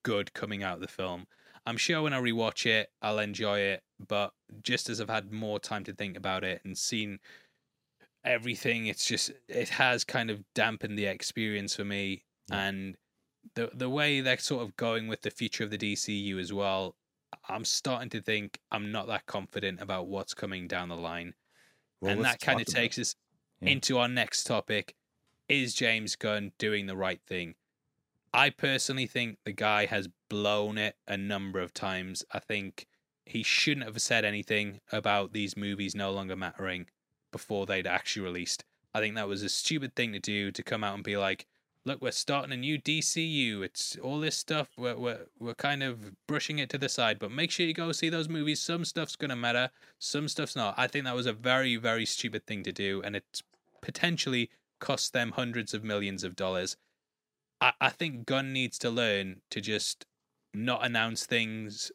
good 0.02 0.34
coming 0.34 0.62
out 0.62 0.74
of 0.74 0.80
the 0.82 0.86
film. 0.86 1.26
I'm 1.64 1.78
sure 1.78 2.02
when 2.02 2.12
I 2.12 2.20
rewatch 2.20 2.66
it, 2.66 2.90
I'll 3.00 3.18
enjoy 3.18 3.60
it, 3.60 3.82
but 4.06 4.34
just 4.62 4.90
as 4.90 5.00
I've 5.00 5.08
had 5.08 5.32
more 5.32 5.58
time 5.58 5.82
to 5.84 5.94
think 5.94 6.18
about 6.18 6.44
it 6.44 6.60
and 6.62 6.76
seen 6.76 7.20
everything, 8.22 8.84
it's 8.84 9.06
just 9.06 9.30
it 9.48 9.70
has 9.70 10.04
kind 10.04 10.28
of 10.28 10.42
dampened 10.54 10.98
the 10.98 11.06
experience 11.06 11.74
for 11.74 11.84
me. 11.86 12.24
Yeah. 12.50 12.66
And 12.66 12.96
the 13.54 13.70
the 13.72 13.88
way 13.88 14.20
they're 14.20 14.36
sort 14.36 14.62
of 14.62 14.76
going 14.76 15.08
with 15.08 15.22
the 15.22 15.30
future 15.30 15.64
of 15.64 15.70
the 15.70 15.78
DCU 15.78 16.38
as 16.38 16.52
well, 16.52 16.96
I'm 17.48 17.64
starting 17.64 18.10
to 18.10 18.20
think 18.20 18.58
I'm 18.70 18.92
not 18.92 19.06
that 19.06 19.24
confident 19.24 19.80
about 19.80 20.08
what's 20.08 20.34
coming 20.34 20.68
down 20.68 20.90
the 20.90 20.96
line. 20.96 21.32
well, 22.02 22.12
and 22.12 22.24
that 22.24 22.40
kind 22.40 22.60
of 22.60 22.66
takes 22.66 22.98
us 22.98 23.14
Yeah. 23.62 23.70
into 23.70 23.98
our 23.98 24.08
next 24.08 24.44
topic. 24.44 24.94
Is 25.48 25.74
James 25.74 26.16
Gunn 26.16 26.52
doing 26.58 26.86
the 26.86 26.96
right 26.96 27.20
thing? 27.26 27.54
I 28.34 28.50
personally 28.50 29.06
think 29.06 29.38
the 29.44 29.52
guy 29.52 29.86
has 29.86 30.08
blown 30.28 30.78
it 30.78 30.96
a 31.06 31.16
number 31.16 31.60
of 31.60 31.74
times. 31.74 32.24
I 32.32 32.38
think 32.38 32.86
he 33.26 33.42
shouldn't 33.42 33.86
have 33.86 34.00
said 34.00 34.24
anything 34.24 34.80
about 34.90 35.32
these 35.32 35.56
movies 35.56 35.94
no 35.94 36.10
longer 36.10 36.36
mattering 36.36 36.86
before 37.30 37.66
they'd 37.66 37.86
actually 37.86 38.24
released. 38.24 38.64
I 38.94 39.00
think 39.00 39.14
that 39.14 39.28
was 39.28 39.42
a 39.42 39.48
stupid 39.48 39.94
thing 39.94 40.12
to 40.12 40.18
do 40.18 40.50
to 40.50 40.62
come 40.62 40.82
out 40.82 40.94
and 40.94 41.04
be 41.04 41.16
like, 41.16 41.46
look, 41.84 42.00
we're 42.00 42.10
starting 42.10 42.52
a 42.52 42.56
new 42.56 42.78
DCU. 42.78 43.62
It's 43.62 43.96
all 44.02 44.20
this 44.20 44.36
stuff. 44.36 44.68
We're, 44.76 44.96
we're, 44.96 45.26
we're 45.38 45.54
kind 45.54 45.82
of 45.82 46.12
brushing 46.26 46.58
it 46.58 46.70
to 46.70 46.78
the 46.78 46.88
side, 46.88 47.18
but 47.18 47.30
make 47.30 47.50
sure 47.50 47.66
you 47.66 47.74
go 47.74 47.92
see 47.92 48.08
those 48.08 48.28
movies. 48.28 48.60
Some 48.60 48.84
stuff's 48.84 49.16
going 49.16 49.30
to 49.30 49.36
matter, 49.36 49.70
some 49.98 50.28
stuff's 50.28 50.56
not. 50.56 50.74
I 50.76 50.86
think 50.86 51.04
that 51.04 51.16
was 51.16 51.26
a 51.26 51.32
very, 51.32 51.76
very 51.76 52.06
stupid 52.06 52.46
thing 52.46 52.62
to 52.64 52.72
do, 52.72 53.02
and 53.04 53.16
it's 53.16 53.42
potentially 53.82 54.50
cost 54.80 55.12
them 55.12 55.32
hundreds 55.32 55.74
of 55.74 55.84
millions 55.84 56.24
of 56.24 56.36
dollars. 56.36 56.76
I, 57.60 57.72
I 57.80 57.90
think 57.90 58.26
Gunn 58.26 58.52
needs 58.52 58.78
to 58.78 58.90
learn 58.90 59.42
to 59.50 59.60
just 59.60 60.06
not 60.54 60.84
announce 60.84 61.26
things 61.26 61.92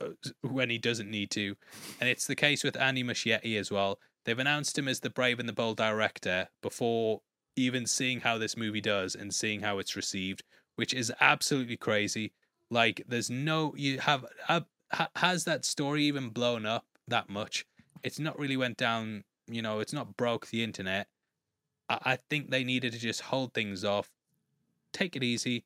uh, 0.00 0.08
when 0.42 0.70
he 0.70 0.78
doesn't 0.78 1.10
need 1.10 1.30
to. 1.32 1.56
And 2.00 2.08
it's 2.08 2.26
the 2.26 2.34
case 2.34 2.64
with 2.64 2.76
Andy 2.76 3.04
Muschietti 3.04 3.58
as 3.58 3.70
well. 3.70 3.98
They've 4.24 4.38
announced 4.38 4.76
him 4.76 4.88
as 4.88 5.00
the 5.00 5.10
Brave 5.10 5.38
and 5.38 5.48
the 5.48 5.52
Bold 5.52 5.76
director 5.76 6.48
before 6.62 7.20
even 7.54 7.86
seeing 7.86 8.20
how 8.20 8.38
this 8.38 8.56
movie 8.56 8.80
does 8.80 9.14
and 9.14 9.32
seeing 9.34 9.60
how 9.60 9.78
it's 9.78 9.96
received, 9.96 10.42
which 10.74 10.92
is 10.92 11.12
absolutely 11.20 11.76
crazy. 11.76 12.32
Like, 12.70 13.04
there's 13.06 13.30
no, 13.30 13.74
you 13.76 14.00
have, 14.00 14.26
have 14.48 14.64
has 15.16 15.44
that 15.44 15.64
story 15.64 16.04
even 16.04 16.30
blown 16.30 16.66
up 16.66 16.84
that 17.08 17.28
much? 17.28 17.64
it's 18.06 18.20
not 18.20 18.38
really 18.38 18.56
went 18.56 18.76
down. 18.76 19.24
You 19.48 19.62
know, 19.62 19.80
it's 19.80 19.92
not 19.92 20.16
broke 20.16 20.48
the 20.48 20.62
internet. 20.62 21.08
I, 21.88 21.98
I 22.04 22.16
think 22.16 22.50
they 22.50 22.64
needed 22.64 22.92
to 22.92 22.98
just 22.98 23.22
hold 23.22 23.52
things 23.54 23.84
off, 23.84 24.10
take 24.92 25.16
it 25.16 25.22
easy, 25.22 25.64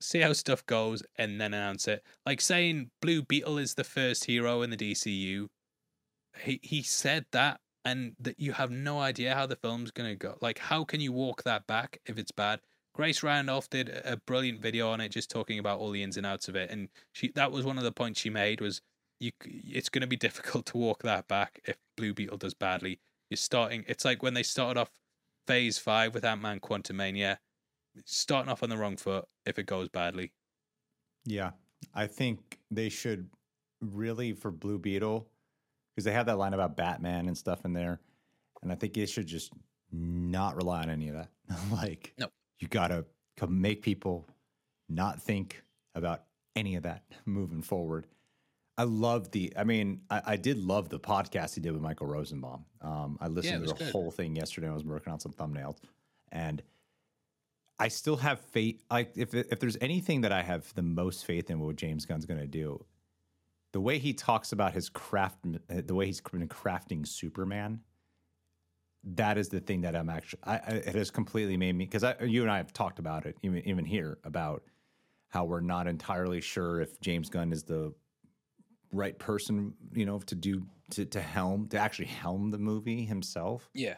see 0.00 0.20
how 0.20 0.32
stuff 0.32 0.64
goes, 0.66 1.02
and 1.16 1.40
then 1.40 1.54
announce 1.54 1.88
it. 1.88 2.02
Like 2.24 2.40
saying 2.40 2.90
Blue 3.00 3.22
Beetle 3.22 3.58
is 3.58 3.74
the 3.74 3.84
first 3.84 4.24
hero 4.24 4.62
in 4.62 4.70
the 4.70 4.76
DCU. 4.76 5.48
He 6.40 6.60
he 6.62 6.82
said 6.82 7.26
that, 7.32 7.60
and 7.84 8.14
that 8.20 8.38
you 8.38 8.52
have 8.52 8.70
no 8.70 9.00
idea 9.00 9.34
how 9.34 9.46
the 9.46 9.56
film's 9.56 9.90
gonna 9.90 10.14
go. 10.14 10.36
Like, 10.40 10.58
how 10.58 10.84
can 10.84 11.00
you 11.00 11.12
walk 11.12 11.42
that 11.44 11.66
back 11.66 12.00
if 12.06 12.18
it's 12.18 12.32
bad? 12.32 12.60
Grace 12.96 13.22
Randolph 13.22 13.68
did 13.68 13.90
a 14.06 14.16
brilliant 14.16 14.60
video 14.60 14.88
on 14.88 15.02
it, 15.02 15.10
just 15.10 15.30
talking 15.30 15.58
about 15.58 15.78
all 15.78 15.90
the 15.90 16.02
ins 16.02 16.16
and 16.16 16.24
outs 16.24 16.48
of 16.48 16.56
it, 16.56 16.70
and 16.70 16.88
she 17.12 17.30
that 17.32 17.52
was 17.52 17.64
one 17.64 17.78
of 17.78 17.84
the 17.84 17.92
points 17.92 18.20
she 18.20 18.30
made 18.30 18.60
was 18.60 18.80
you. 19.20 19.32
It's 19.44 19.88
going 19.88 20.00
to 20.00 20.06
be 20.06 20.16
difficult 20.26 20.66
to 20.66 20.78
walk 20.78 21.02
that 21.02 21.28
back 21.28 21.60
if 21.64 21.76
Blue 21.96 22.14
Beetle 22.14 22.38
does 22.38 22.54
badly. 22.54 22.98
You're 23.30 23.36
starting. 23.36 23.84
It's 23.86 24.04
like 24.04 24.22
when 24.22 24.34
they 24.34 24.42
started 24.42 24.80
off 24.80 24.90
Phase 25.46 25.78
Five 25.78 26.14
with 26.14 26.24
Ant 26.24 26.42
Man 26.42 26.60
Quantumania, 26.60 27.38
starting 28.04 28.50
off 28.50 28.62
on 28.62 28.70
the 28.70 28.76
wrong 28.76 28.96
foot 28.96 29.24
if 29.44 29.58
it 29.58 29.66
goes 29.66 29.88
badly. 29.88 30.32
Yeah, 31.24 31.50
I 31.94 32.06
think 32.06 32.58
they 32.70 32.88
should 32.88 33.28
really 33.80 34.32
for 34.32 34.50
Blue 34.50 34.78
Beetle 34.78 35.28
because 35.94 36.04
they 36.04 36.12
have 36.12 36.26
that 36.26 36.38
line 36.38 36.54
about 36.54 36.76
Batman 36.76 37.26
and 37.26 37.36
stuff 37.36 37.64
in 37.64 37.72
there, 37.72 38.00
and 38.62 38.70
I 38.70 38.74
think 38.74 38.94
they 38.94 39.06
should 39.06 39.26
just 39.26 39.52
not 39.92 40.56
rely 40.56 40.82
on 40.82 40.90
any 40.90 41.08
of 41.08 41.14
that. 41.14 41.30
like, 41.72 42.12
no 42.18 42.28
you 42.58 42.68
got 42.68 42.88
to 42.88 43.04
make 43.46 43.82
people 43.82 44.26
not 44.88 45.20
think 45.20 45.62
about 45.94 46.24
any 46.54 46.76
of 46.76 46.82
that 46.84 47.02
moving 47.26 47.62
forward. 47.62 48.06
I 48.78 48.84
love 48.84 49.30
the. 49.30 49.52
I 49.56 49.64
mean, 49.64 50.02
I, 50.10 50.22
I, 50.26 50.36
did 50.36 50.58
love 50.58 50.90
the 50.90 51.00
podcast 51.00 51.54
he 51.54 51.60
did 51.62 51.72
with 51.72 51.80
Michael 51.80 52.06
Rosenbaum. 52.06 52.64
Um, 52.82 53.16
I 53.20 53.28
listened 53.28 53.60
yeah, 53.60 53.66
to 53.66 53.72
the 53.72 53.84
good. 53.84 53.90
whole 53.90 54.10
thing 54.10 54.36
yesterday. 54.36 54.68
I 54.68 54.72
was 54.72 54.84
working 54.84 55.12
on 55.12 55.18
some 55.18 55.32
thumbnails, 55.32 55.78
and 56.30 56.62
I 57.78 57.88
still 57.88 58.16
have 58.16 58.40
faith. 58.40 58.82
Like, 58.90 59.12
if 59.16 59.34
if 59.34 59.60
there's 59.60 59.78
anything 59.80 60.20
that 60.22 60.32
I 60.32 60.42
have 60.42 60.74
the 60.74 60.82
most 60.82 61.24
faith 61.24 61.50
in, 61.50 61.58
what 61.58 61.76
James 61.76 62.04
Gunn's 62.04 62.26
going 62.26 62.40
to 62.40 62.46
do, 62.46 62.84
the 63.72 63.80
way 63.80 63.98
he 63.98 64.12
talks 64.12 64.52
about 64.52 64.74
his 64.74 64.90
craft, 64.90 65.38
the 65.68 65.94
way 65.94 66.06
he's 66.06 66.20
been 66.20 66.46
crafting 66.46 67.06
Superman, 67.06 67.80
that 69.04 69.38
is 69.38 69.48
the 69.48 69.60
thing 69.60 69.80
that 69.82 69.96
I'm 69.96 70.10
actually. 70.10 70.40
I, 70.44 70.56
it 70.56 70.94
has 70.94 71.10
completely 71.10 71.56
made 71.56 71.74
me 71.74 71.86
because 71.86 72.04
you 72.20 72.42
and 72.42 72.50
I 72.50 72.58
have 72.58 72.74
talked 72.74 72.98
about 72.98 73.24
it 73.24 73.38
even 73.42 73.66
even 73.66 73.84
here 73.86 74.18
about 74.24 74.64
how 75.28 75.44
we're 75.44 75.60
not 75.60 75.86
entirely 75.86 76.40
sure 76.40 76.80
if 76.80 77.00
James 77.00 77.30
Gunn 77.30 77.52
is 77.52 77.62
the 77.62 77.92
right 78.92 79.18
person, 79.18 79.74
you 79.94 80.06
know, 80.06 80.18
to 80.20 80.34
do 80.34 80.66
to 80.90 81.04
to 81.06 81.20
helm 81.20 81.68
to 81.68 81.78
actually 81.78 82.06
helm 82.06 82.50
the 82.50 82.58
movie 82.58 83.04
himself. 83.04 83.68
Yeah. 83.74 83.96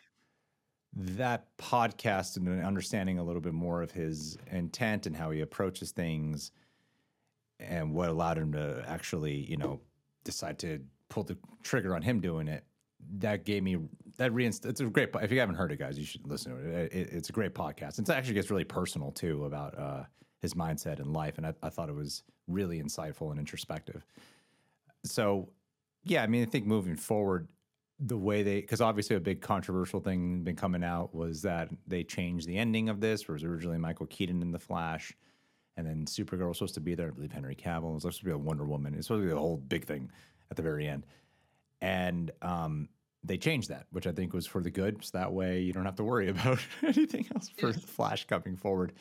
That 0.94 1.46
podcast 1.58 2.36
and 2.36 2.64
understanding 2.64 3.18
a 3.18 3.22
little 3.22 3.42
bit 3.42 3.52
more 3.52 3.82
of 3.82 3.90
his 3.90 4.38
intent 4.50 5.06
and 5.06 5.14
how 5.14 5.30
he 5.30 5.40
approaches 5.40 5.92
things 5.92 6.50
and 7.60 7.92
what 7.92 8.08
allowed 8.08 8.38
him 8.38 8.52
to 8.52 8.84
actually, 8.86 9.34
you 9.34 9.56
know, 9.56 9.80
decide 10.24 10.58
to 10.60 10.80
pull 11.08 11.24
the 11.24 11.36
trigger 11.62 11.94
on 11.94 12.02
him 12.02 12.20
doing 12.20 12.48
it 12.48 12.64
that 13.18 13.44
gave 13.44 13.62
me 13.62 13.78
that 14.16 14.32
reinst. 14.32 14.66
It's 14.66 14.80
a 14.80 14.86
great. 14.86 15.10
If 15.22 15.30
you 15.30 15.40
haven't 15.40 15.54
heard 15.54 15.72
it, 15.72 15.78
guys, 15.78 15.98
you 15.98 16.04
should 16.04 16.26
listen 16.26 16.52
to 16.52 16.58
it. 16.58 16.92
it 16.92 17.08
it's 17.12 17.30
a 17.30 17.32
great 17.32 17.54
podcast. 17.54 17.98
It 17.98 18.10
actually 18.10 18.34
gets 18.34 18.50
really 18.50 18.64
personal 18.64 19.12
too 19.12 19.44
about 19.44 19.78
uh, 19.78 20.04
his 20.40 20.54
mindset 20.54 20.98
and 20.98 21.12
life, 21.12 21.38
and 21.38 21.46
I, 21.46 21.54
I, 21.62 21.68
thought 21.68 21.88
it 21.88 21.94
was 21.94 22.24
really 22.46 22.82
insightful 22.82 23.30
and 23.30 23.38
introspective. 23.38 24.04
So, 25.04 25.50
yeah, 26.04 26.22
I 26.22 26.26
mean, 26.26 26.42
I 26.42 26.46
think 26.46 26.66
moving 26.66 26.96
forward, 26.96 27.48
the 28.00 28.16
way 28.16 28.44
they 28.44 28.60
because 28.60 28.80
obviously 28.80 29.16
a 29.16 29.20
big 29.20 29.40
controversial 29.40 29.98
thing 29.98 30.44
been 30.44 30.54
coming 30.54 30.84
out 30.84 31.12
was 31.14 31.42
that 31.42 31.68
they 31.86 32.04
changed 32.04 32.46
the 32.46 32.56
ending 32.56 32.88
of 32.88 33.00
this. 33.00 33.26
Where 33.26 33.34
it 33.34 33.42
was 33.42 33.44
originally 33.44 33.78
Michael 33.78 34.06
Keaton 34.06 34.42
in 34.42 34.52
the 34.52 34.58
Flash. 34.58 35.12
And 35.76 35.86
then 35.86 36.06
Supergirl 36.06 36.48
was 36.48 36.58
supposed 36.58 36.74
to 36.74 36.80
be 36.80 36.96
there. 36.96 37.08
I 37.08 37.10
believe 37.10 37.30
Henry 37.30 37.54
Cavill 37.54 37.94
was 37.94 38.02
supposed 38.02 38.18
to 38.18 38.24
be 38.24 38.32
a 38.32 38.38
Wonder 38.38 38.64
Woman. 38.64 38.94
It's 38.94 39.06
supposed 39.06 39.22
to 39.22 39.26
be 39.26 39.32
a 39.32 39.38
whole 39.38 39.58
big 39.58 39.84
thing 39.84 40.10
at 40.50 40.56
the 40.56 40.62
very 40.62 40.88
end 40.88 41.06
and 41.80 42.30
um, 42.42 42.88
they 43.24 43.36
changed 43.36 43.68
that, 43.70 43.86
which 43.90 44.06
I 44.06 44.12
think 44.12 44.32
was 44.32 44.46
for 44.46 44.62
the 44.62 44.70
good. 44.70 45.04
So 45.04 45.18
that 45.18 45.32
way 45.32 45.60
you 45.60 45.72
don't 45.72 45.84
have 45.84 45.96
to 45.96 46.04
worry 46.04 46.28
about 46.30 46.58
anything 46.82 47.26
else 47.34 47.50
for. 47.56 47.72
Flash 47.72 48.26
coming 48.26 48.56
forward. 48.56 48.92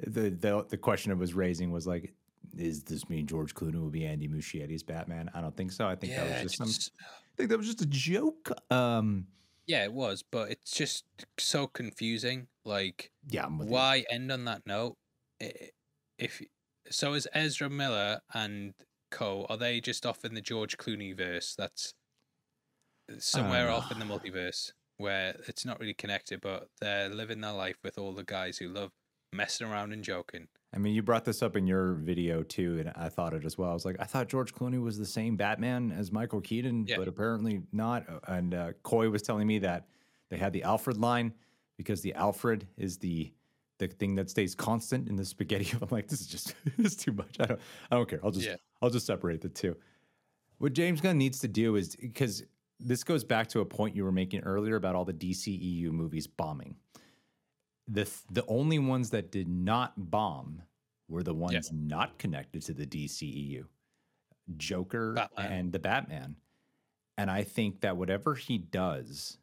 The, 0.00 0.30
the 0.30 0.66
the 0.68 0.78
question 0.78 1.12
it 1.12 1.18
was 1.18 1.34
raising 1.34 1.70
was 1.70 1.86
like, 1.86 2.14
is 2.56 2.82
this 2.82 3.08
mean 3.08 3.26
George 3.26 3.54
Clooney 3.54 3.80
will 3.80 3.90
be 3.90 4.06
Andy 4.06 4.28
Muschietti's 4.28 4.82
Batman? 4.82 5.30
I 5.34 5.40
don't 5.40 5.56
think 5.56 5.72
so. 5.72 5.86
I 5.86 5.94
think 5.94 6.12
yeah, 6.12 6.24
that 6.24 6.42
was 6.44 6.52
just, 6.52 6.64
just 6.64 6.84
some. 6.84 6.92
I 7.02 7.36
think 7.36 7.50
that 7.50 7.58
was 7.58 7.66
just 7.66 7.82
a 7.82 7.86
joke. 7.86 8.52
Um, 8.70 9.26
yeah, 9.66 9.84
it 9.84 9.92
was, 9.92 10.24
but 10.30 10.50
it's 10.50 10.72
just 10.72 11.04
so 11.38 11.66
confusing. 11.66 12.48
Like, 12.64 13.12
yeah, 13.28 13.46
why 13.46 13.96
you. 13.96 14.04
end 14.10 14.32
on 14.32 14.44
that 14.46 14.62
note? 14.66 14.96
If 16.18 16.42
so, 16.90 17.14
is 17.14 17.28
Ezra 17.34 17.70
Miller 17.70 18.20
and 18.34 18.74
Co. 19.10 19.46
Are 19.48 19.56
they 19.56 19.80
just 19.80 20.06
off 20.06 20.24
in 20.24 20.34
the 20.34 20.40
George 20.40 20.76
Clooney 20.76 21.16
verse? 21.16 21.54
That's 21.56 21.94
somewhere 23.18 23.70
off 23.70 23.90
in 23.90 23.98
the 23.98 24.04
multiverse 24.04 24.72
where 24.96 25.34
it's 25.48 25.64
not 25.64 25.80
really 25.80 25.94
connected, 25.94 26.40
but 26.40 26.68
they're 26.80 27.08
living 27.08 27.40
their 27.40 27.52
life 27.52 27.76
with 27.82 27.96
all 27.96 28.12
the 28.12 28.22
guys 28.22 28.58
who 28.58 28.68
love 28.68 28.90
messing 29.32 29.66
around 29.66 29.92
and 29.92 30.04
joking. 30.04 30.48
I 30.72 30.78
mean, 30.78 30.94
you 30.94 31.02
brought 31.02 31.24
this 31.24 31.42
up 31.42 31.56
in 31.56 31.66
your 31.66 31.94
video 31.94 32.42
too, 32.42 32.78
and 32.78 32.92
I 32.94 33.08
thought 33.08 33.34
it 33.34 33.44
as 33.44 33.58
well. 33.58 33.70
I 33.70 33.74
was 33.74 33.84
like, 33.84 33.96
I 33.98 34.04
thought 34.04 34.28
George 34.28 34.54
Clooney 34.54 34.80
was 34.80 34.98
the 34.98 35.06
same 35.06 35.36
Batman 35.36 35.92
as 35.92 36.12
Michael 36.12 36.40
Keaton, 36.40 36.86
yeah. 36.86 36.96
but 36.96 37.08
apparently 37.08 37.62
not. 37.72 38.04
And 38.28 38.54
uh, 38.54 38.72
Coy 38.84 39.10
was 39.10 39.22
telling 39.22 39.48
me 39.48 39.58
that 39.60 39.88
they 40.28 40.36
had 40.36 40.52
the 40.52 40.62
Alfred 40.62 40.96
line 40.96 41.34
because 41.76 42.02
the 42.02 42.14
Alfred 42.14 42.66
is 42.76 42.98
the 42.98 43.32
the 43.78 43.88
thing 43.88 44.14
that 44.14 44.28
stays 44.28 44.54
constant 44.54 45.08
in 45.08 45.16
the 45.16 45.24
spaghetti. 45.24 45.72
I'm 45.82 45.88
like, 45.90 46.06
this 46.06 46.20
is 46.20 46.26
just 46.28 46.54
this 46.76 46.92
is 46.92 46.96
too 46.96 47.12
much. 47.12 47.36
I 47.40 47.46
don't 47.46 47.60
I 47.90 47.96
don't 47.96 48.08
care. 48.08 48.20
I'll 48.22 48.30
just 48.30 48.46
yeah. 48.46 48.56
I'll 48.80 48.90
just 48.90 49.06
separate 49.06 49.40
the 49.40 49.48
two. 49.48 49.76
What 50.58 50.74
James 50.74 51.00
Gunn 51.00 51.18
needs 51.18 51.40
to 51.40 51.48
do 51.48 51.76
is 51.76 51.96
because 51.96 52.44
this 52.78 53.02
goes 53.02 53.24
back 53.24 53.48
to 53.48 53.60
a 53.60 53.64
point 53.64 53.96
you 53.96 54.04
were 54.04 54.12
making 54.12 54.40
earlier 54.40 54.76
about 54.76 54.94
all 54.94 55.04
the 55.04 55.12
DCEU 55.12 55.90
movies 55.90 56.26
bombing. 56.26 56.76
The 57.90 58.10
the 58.30 58.44
only 58.46 58.78
ones 58.78 59.10
that 59.10 59.32
did 59.32 59.48
not 59.48 60.10
bomb 60.10 60.62
were 61.08 61.22
the 61.22 61.34
ones 61.34 61.70
yeah. 61.72 61.78
not 61.78 62.18
connected 62.18 62.62
to 62.62 62.72
the 62.72 62.86
DCEU. 62.86 63.64
Joker 64.56 65.14
Batman. 65.14 65.52
and 65.52 65.72
the 65.72 65.78
Batman. 65.78 66.36
And 67.18 67.30
I 67.30 67.42
think 67.42 67.80
that 67.82 67.96
whatever 67.96 68.34
he 68.34 68.58
does, 68.58 69.38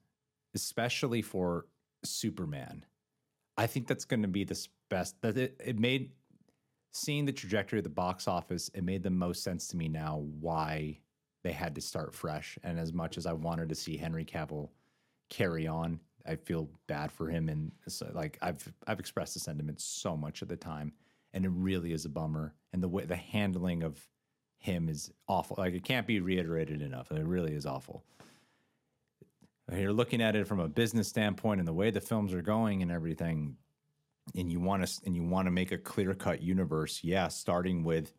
especially 0.55 1.21
for 1.21 1.67
Superman, 2.03 2.85
I 3.57 3.67
think 3.67 3.87
that's 3.87 4.05
going 4.05 4.23
to 4.23 4.27
be 4.27 4.43
the 4.43 4.67
best. 4.89 5.21
That 5.21 5.37
it, 5.37 5.61
it 5.63 5.79
made 5.79 6.11
seeing 6.91 7.25
the 7.25 7.31
trajectory 7.31 7.79
of 7.79 7.83
the 7.83 7.89
box 7.89 8.27
office, 8.27 8.69
it 8.73 8.83
made 8.83 9.03
the 9.03 9.09
most 9.09 9.43
sense 9.43 9.67
to 9.67 9.77
me 9.77 9.87
now 9.87 10.23
why 10.39 10.99
they 11.43 11.51
had 11.51 11.75
to 11.75 11.81
start 11.81 12.13
fresh. 12.15 12.57
And 12.63 12.79
as 12.79 12.93
much 12.93 13.17
as 13.17 13.25
I 13.25 13.33
wanted 13.33 13.69
to 13.69 13.75
see 13.75 13.97
Henry 13.97 14.25
Cavill 14.25 14.69
carry 15.29 15.67
on, 15.67 15.99
I 16.27 16.35
feel 16.35 16.69
bad 16.87 17.11
for 17.11 17.29
him. 17.29 17.49
And 17.49 17.71
so, 17.87 18.09
like 18.13 18.37
I've 18.41 18.71
I've 18.85 18.99
expressed 18.99 19.33
the 19.33 19.39
sentiment 19.39 19.81
so 19.81 20.17
much 20.17 20.41
of 20.41 20.47
the 20.47 20.57
time, 20.57 20.93
and 21.33 21.45
it 21.45 21.51
really 21.53 21.93
is 21.93 22.05
a 22.05 22.09
bummer. 22.09 22.53
And 22.73 22.83
the 22.83 22.87
way 22.87 23.05
the 23.05 23.15
handling 23.15 23.83
of 23.83 23.99
him 24.59 24.89
is 24.89 25.11
awful. 25.27 25.55
Like 25.57 25.73
it 25.73 25.83
can't 25.83 26.07
be 26.07 26.19
reiterated 26.19 26.81
enough. 26.81 27.11
It 27.11 27.25
really 27.25 27.53
is 27.53 27.65
awful. 27.65 28.03
You're 29.71 29.93
looking 29.93 30.21
at 30.21 30.35
it 30.35 30.47
from 30.47 30.59
a 30.61 30.67
business 30.69 31.09
standpoint 31.09 31.59
and 31.59 31.67
the 31.67 31.73
way 31.73 31.91
the 31.91 31.99
films 31.99 32.33
are 32.33 32.41
going 32.41 32.81
and 32.81 32.91
everything, 32.91 33.57
and 34.35 34.51
you 34.51 34.59
want 34.59 34.87
to 34.87 35.01
and 35.05 35.15
you 35.15 35.23
want 35.23 35.47
to 35.47 35.51
make 35.51 35.71
a 35.71 35.77
clear 35.77 36.13
cut 36.13 36.41
universe. 36.41 37.01
Yeah, 37.03 37.27
starting 37.27 37.83
with 37.83 38.13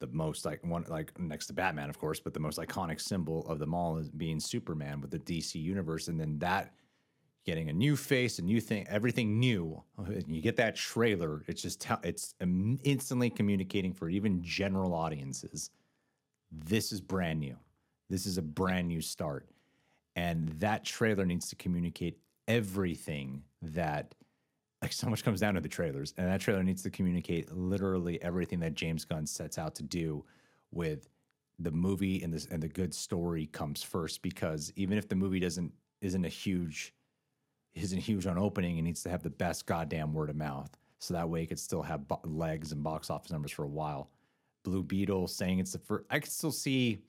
the 0.00 0.06
most 0.08 0.44
like 0.44 0.64
one 0.64 0.84
like 0.88 1.18
next 1.18 1.46
to 1.48 1.52
Batman, 1.52 1.90
of 1.90 1.98
course, 1.98 2.20
but 2.20 2.32
the 2.32 2.40
most 2.40 2.58
iconic 2.58 3.00
symbol 3.00 3.46
of 3.48 3.58
them 3.58 3.74
all 3.74 3.98
is 3.98 4.08
being 4.08 4.38
Superman 4.38 5.00
with 5.00 5.10
the 5.10 5.18
DC 5.18 5.56
universe, 5.56 6.08
and 6.08 6.18
then 6.18 6.38
that 6.38 6.74
getting 7.44 7.68
a 7.68 7.72
new 7.72 7.96
face, 7.96 8.38
a 8.38 8.42
new 8.42 8.60
thing, 8.60 8.86
everything 8.88 9.38
new. 9.38 9.82
You 10.26 10.40
get 10.40 10.56
that 10.56 10.76
trailer, 10.76 11.44
it's 11.46 11.62
just 11.62 11.80
t- 11.80 11.94
it's 12.02 12.34
instantly 12.40 13.30
communicating 13.30 13.92
for 13.92 14.08
even 14.08 14.42
general 14.42 14.94
audiences. 14.94 15.70
This 16.50 16.92
is 16.92 17.00
brand 17.00 17.40
new. 17.40 17.56
This 18.10 18.26
is 18.26 18.38
a 18.38 18.42
brand 18.42 18.88
new 18.88 19.00
start, 19.00 19.48
and 20.16 20.48
that 20.60 20.84
trailer 20.84 21.26
needs 21.26 21.48
to 21.50 21.56
communicate 21.56 22.18
everything 22.46 23.42
that 23.60 24.14
like 24.80 24.92
so 24.92 25.08
much 25.08 25.24
comes 25.24 25.40
down 25.40 25.54
to 25.54 25.60
the 25.60 25.68
trailers, 25.68 26.14
and 26.16 26.28
that 26.28 26.40
trailer 26.40 26.62
needs 26.62 26.82
to 26.82 26.90
communicate 26.90 27.52
literally 27.52 28.20
everything 28.22 28.60
that 28.60 28.74
James 28.74 29.04
Gunn 29.04 29.26
sets 29.26 29.58
out 29.58 29.74
to 29.76 29.82
do 29.82 30.24
with 30.70 31.08
the 31.58 31.70
movie 31.70 32.22
and 32.22 32.32
this 32.32 32.46
and 32.46 32.62
the 32.62 32.68
good 32.68 32.94
story 32.94 33.46
comes 33.46 33.82
first 33.82 34.22
because 34.22 34.72
even 34.76 34.96
if 34.96 35.08
the 35.08 35.16
movie 35.16 35.40
doesn't 35.40 35.72
isn't 36.00 36.24
a 36.24 36.28
huge 36.28 36.94
isn't 37.82 38.00
huge 38.00 38.26
on 38.26 38.38
opening, 38.38 38.78
it 38.78 38.82
needs 38.82 39.02
to 39.04 39.10
have 39.10 39.22
the 39.22 39.30
best 39.30 39.66
goddamn 39.66 40.12
word 40.12 40.30
of 40.30 40.36
mouth 40.36 40.70
so 40.98 41.14
that 41.14 41.28
way 41.28 41.42
it 41.42 41.46
could 41.46 41.58
still 41.58 41.82
have 41.82 42.08
bo- 42.08 42.20
legs 42.24 42.72
and 42.72 42.82
box 42.82 43.10
office 43.10 43.30
numbers 43.30 43.52
for 43.52 43.64
a 43.64 43.68
while. 43.68 44.10
Blue 44.64 44.82
Beetle 44.82 45.28
saying 45.28 45.60
it's 45.60 45.72
the 45.72 45.78
first. 45.78 46.04
I 46.10 46.18
could 46.18 46.32
still 46.32 46.52
see. 46.52 47.02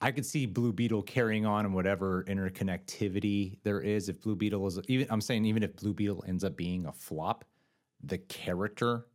I 0.00 0.10
could 0.10 0.26
see 0.26 0.44
Blue 0.44 0.72
Beetle 0.72 1.02
carrying 1.02 1.46
on 1.46 1.64
and 1.64 1.74
whatever 1.74 2.24
interconnectivity 2.24 3.58
there 3.62 3.80
is. 3.80 4.08
If 4.08 4.20
Blue 4.20 4.36
Beetle 4.36 4.66
is 4.66 4.78
even, 4.88 5.06
I'm 5.10 5.20
saying 5.20 5.44
even 5.46 5.62
if 5.62 5.74
Blue 5.76 5.94
Beetle 5.94 6.24
ends 6.28 6.44
up 6.44 6.56
being 6.56 6.86
a 6.86 6.92
flop, 6.92 7.44
the 8.02 8.18
character 8.18 9.06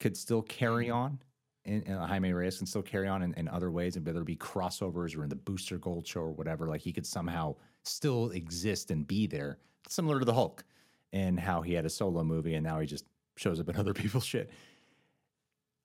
could 0.00 0.16
still 0.16 0.42
carry 0.42 0.86
Mm-hmm. 0.86 0.96
on. 0.96 1.18
And, 1.64 1.86
and 1.86 1.96
Jaime 1.96 2.32
Reyes 2.32 2.58
can 2.58 2.66
still 2.66 2.82
carry 2.82 3.06
on 3.06 3.22
in, 3.22 3.34
in 3.34 3.46
other 3.46 3.70
ways, 3.70 3.94
and 3.94 4.04
whether 4.04 4.22
it 4.22 4.26
be 4.26 4.34
crossovers 4.34 5.16
or 5.16 5.22
in 5.22 5.28
the 5.28 5.36
Booster 5.36 5.78
Gold 5.78 6.04
show 6.04 6.22
or 6.22 6.32
whatever, 6.32 6.66
like 6.66 6.80
he 6.80 6.92
could 6.92 7.06
somehow 7.06 7.54
still 7.84 8.30
exist 8.30 8.90
and 8.90 9.06
be 9.06 9.26
there, 9.26 9.58
similar 9.88 10.18
to 10.18 10.24
the 10.24 10.34
Hulk, 10.34 10.64
and 11.12 11.38
how 11.38 11.62
he 11.62 11.74
had 11.74 11.84
a 11.86 11.90
solo 11.90 12.22
movie 12.24 12.54
and 12.54 12.64
now 12.64 12.80
he 12.80 12.86
just 12.86 13.04
shows 13.36 13.60
up 13.60 13.68
in 13.68 13.76
other 13.82 13.94
people's 13.94 14.24
shit 14.24 14.50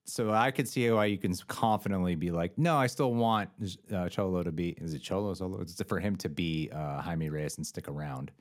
so 0.07 0.31
I 0.31 0.51
could 0.51 0.67
see 0.67 0.89
why 0.89 1.05
you 1.05 1.17
can 1.17 1.35
confidently 1.47 2.15
be 2.15 2.31
like, 2.31 2.57
no, 2.57 2.77
I 2.77 2.87
still 2.87 3.13
want 3.13 3.49
uh, 3.59 4.07
Xolo 4.07 4.43
to 4.43 4.53
be. 4.53 4.69
Is 4.69 4.93
it 4.93 5.03
Xolo? 5.03 5.35
Solo? 5.35 5.59
It's 5.59 5.81
for 5.83 5.99
him 5.99 6.15
to 6.17 6.29
be 6.29 6.69
uh, 6.73 7.01
Jaime 7.01 7.29
Reyes 7.29 7.57
and 7.57 7.67
stick 7.67 7.89
around. 7.89 8.31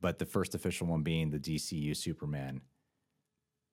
But 0.00 0.20
the 0.20 0.26
first 0.26 0.54
official 0.54 0.86
one 0.86 1.02
being 1.02 1.30
the 1.30 1.40
DCU 1.40 1.96
Superman. 1.96 2.60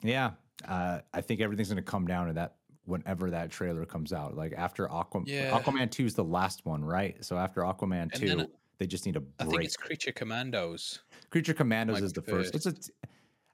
Yeah, 0.01 0.31
uh, 0.67 0.99
I 1.13 1.21
think 1.21 1.39
everything's 1.39 1.69
going 1.69 1.77
to 1.77 1.83
come 1.83 2.07
down 2.07 2.27
to 2.27 2.33
that 2.33 2.55
whenever 2.85 3.29
that 3.29 3.51
trailer 3.51 3.85
comes 3.85 4.11
out. 4.11 4.35
Like 4.35 4.53
after 4.57 4.87
Aquaman, 4.87 5.27
Yeah. 5.27 5.57
Aquaman 5.57 5.91
two 5.91 6.05
is 6.05 6.15
the 6.15 6.23
last 6.23 6.65
one, 6.65 6.83
right? 6.83 7.23
So 7.23 7.37
after 7.37 7.61
Aquaman 7.61 8.09
And 8.11 8.13
two, 8.13 8.47
they 8.79 8.87
just 8.87 9.05
need 9.05 9.15
a 9.15 9.19
break. 9.21 9.35
I 9.39 9.45
think 9.45 9.63
it's 9.63 9.77
Creature 9.77 10.11
Commandos. 10.13 10.99
Creature 11.29 11.53
Commandos 11.53 11.95
might 11.95 12.03
is 12.03 12.13
the 12.13 12.21
first. 12.21 12.53
first. 12.53 12.67
It's 12.67 12.89
a. 12.89 13.07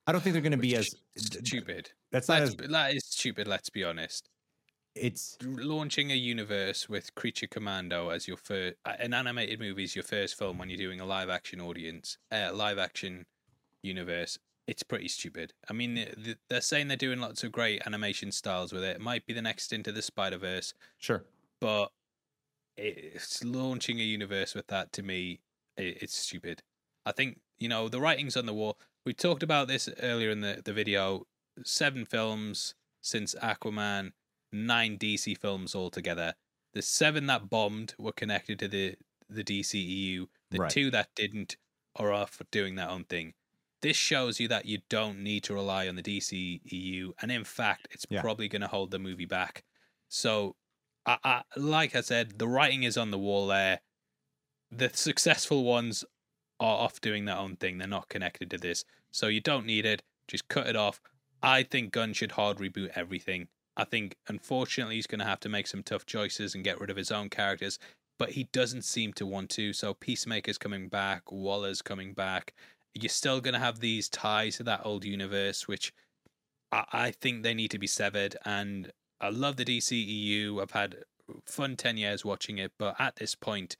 I 0.07 0.11
don't 0.11 0.21
think 0.21 0.33
they're 0.33 0.41
going 0.41 0.51
to 0.53 0.57
be 0.57 0.75
as 0.75 0.95
stupid. 1.15 1.91
That's 2.11 2.27
not 2.27 2.39
That's, 2.39 2.55
as. 2.61 2.69
that 2.69 2.93
is 2.95 3.05
stupid. 3.05 3.47
Let's 3.47 3.69
be 3.69 3.83
honest. 3.83 4.29
It's 4.95 5.37
Launching 5.43 6.11
a 6.11 6.15
universe 6.15 6.89
with 6.89 7.13
Creature 7.15 7.47
Commando 7.47 8.09
as 8.09 8.27
your 8.27 8.37
first, 8.37 8.75
an 8.85 9.13
animated 9.13 9.59
movie 9.59 9.83
is 9.83 9.95
your 9.95 10.03
first 10.03 10.37
film 10.37 10.57
when 10.57 10.67
you're 10.69 10.79
doing 10.79 10.99
a 10.99 11.05
live 11.05 11.29
action 11.29 11.61
audience, 11.61 12.17
uh, 12.31 12.49
live 12.53 12.79
action 12.79 13.25
universe. 13.83 14.39
It's 14.67 14.83
pretty 14.83 15.07
stupid. 15.07 15.53
I 15.69 15.73
mean, 15.73 15.95
th- 15.95 16.15
th- 16.23 16.37
they're 16.49 16.61
saying 16.61 16.87
they're 16.87 16.97
doing 16.97 17.19
lots 17.19 17.43
of 17.43 17.51
great 17.51 17.81
animation 17.85 18.31
styles 18.31 18.73
with 18.73 18.83
it. 18.83 18.95
It 18.97 19.01
might 19.01 19.25
be 19.25 19.33
the 19.33 19.41
next 19.41 19.71
into 19.73 19.91
the 19.91 20.01
Spider 20.01 20.37
Verse, 20.37 20.73
sure. 20.97 21.23
but 21.61 21.91
it's 22.81 23.43
launching 23.43 23.99
a 23.99 24.03
universe 24.03 24.55
with 24.55 24.67
that 24.67 24.91
to 24.93 25.03
me 25.03 25.41
it's 25.77 26.17
stupid. 26.17 26.61
I 27.05 27.11
think 27.13 27.39
you 27.57 27.69
know 27.69 27.87
the 27.89 28.01
writing's 28.01 28.35
on 28.37 28.45
the 28.45 28.53
wall. 28.53 28.77
We 29.05 29.13
talked 29.13 29.43
about 29.43 29.67
this 29.67 29.89
earlier 30.01 30.29
in 30.29 30.41
the, 30.41 30.61
the 30.63 30.73
video. 30.73 31.25
Seven 31.65 32.05
films 32.05 32.75
since 33.01 33.33
aquaman 33.35 34.11
nine 34.51 34.97
dc 34.97 35.37
films 35.37 35.75
altogether. 35.75 36.33
The 36.73 36.81
seven 36.81 37.27
that 37.27 37.49
bombed 37.49 37.95
were 37.97 38.11
connected 38.11 38.59
to 38.59 38.67
the 38.67 38.95
the 39.29 39.43
dceu 39.43 40.27
the 40.51 40.59
Right. 40.59 40.69
two 40.71 40.89
that 40.91 41.09
didn't 41.15 41.55
are 41.95 42.11
off 42.11 42.41
doing 42.51 42.75
their 42.75 42.89
own 42.89 43.03
thing. 43.05 43.33
This 43.81 43.95
shows 43.97 44.39
you 44.39 44.47
that 44.49 44.65
you 44.65 44.79
don't 44.89 45.19
need 45.23 45.43
to 45.45 45.53
rely 45.53 45.87
on 45.87 45.95
the 45.95 46.01
dceu 46.03 47.11
and 47.21 47.31
in 47.31 47.43
fact 47.43 47.87
it's 47.91 48.05
Yeah. 48.09 48.21
probably 48.21 48.47
going 48.49 48.61
to 48.61 48.67
hold 48.67 48.91
the 48.91 48.99
movie 48.99 49.25
back. 49.25 49.63
So 50.09 50.55
I, 51.05 51.17
I, 51.23 51.41
like 51.55 51.95
I 51.95 52.01
said, 52.01 52.39
the 52.39 52.47
writing 52.47 52.83
is 52.83 52.97
on 52.97 53.11
the 53.11 53.17
wall 53.17 53.47
there. 53.47 53.79
The 54.71 54.89
successful 54.93 55.63
ones 55.63 56.03
are 56.59 56.77
off 56.77 57.01
doing 57.01 57.25
their 57.25 57.37
own 57.37 57.55
thing. 57.55 57.77
They're 57.77 57.87
not 57.87 58.09
connected 58.09 58.49
to 58.51 58.57
this. 58.57 58.85
So 59.11 59.27
you 59.27 59.41
don't 59.41 59.65
need 59.65 59.85
it. 59.85 60.03
Just 60.27 60.47
cut 60.47 60.67
it 60.67 60.75
off. 60.75 61.01
I 61.41 61.63
think 61.63 61.91
Gunn 61.91 62.13
should 62.13 62.33
hard 62.33 62.57
reboot 62.57 62.91
everything. 62.95 63.47
I 63.77 63.85
think, 63.85 64.15
unfortunately, 64.27 64.95
he's 64.95 65.07
going 65.07 65.19
to 65.19 65.25
have 65.25 65.39
to 65.41 65.49
make 65.49 65.65
some 65.65 65.83
tough 65.83 66.05
choices 66.05 66.53
and 66.53 66.63
get 66.63 66.81
rid 66.81 66.89
of 66.89 66.97
his 66.97 67.11
own 67.11 67.29
characters, 67.29 67.79
but 68.17 68.31
he 68.31 68.49
doesn't 68.51 68.83
seem 68.83 69.13
to 69.13 69.25
want 69.25 69.49
to. 69.51 69.71
So 69.71 69.93
Peacemaker's 69.93 70.57
coming 70.57 70.89
back, 70.89 71.31
Waller's 71.31 71.81
coming 71.81 72.13
back. 72.13 72.53
You're 72.93 73.09
still 73.09 73.39
going 73.39 73.53
to 73.53 73.59
have 73.59 73.79
these 73.79 74.09
ties 74.09 74.57
to 74.57 74.63
that 74.63 74.81
old 74.83 75.05
universe, 75.05 75.67
which 75.67 75.93
I, 76.73 76.83
I 76.91 77.11
think 77.11 77.43
they 77.43 77.53
need 77.53 77.71
to 77.71 77.79
be 77.79 77.87
severed. 77.87 78.35
And 78.43 78.91
I 79.21 79.29
love 79.29 79.57
the 79.57 79.65
DCEU. 79.65 80.61
I've 80.61 80.71
had 80.71 80.97
fun 81.45 81.75
10 81.75 81.97
years 81.97 82.23
watching 82.23 82.57
it, 82.57 82.71
but 82.77 82.95
at 82.99 83.17
this 83.17 83.35
point, 83.35 83.75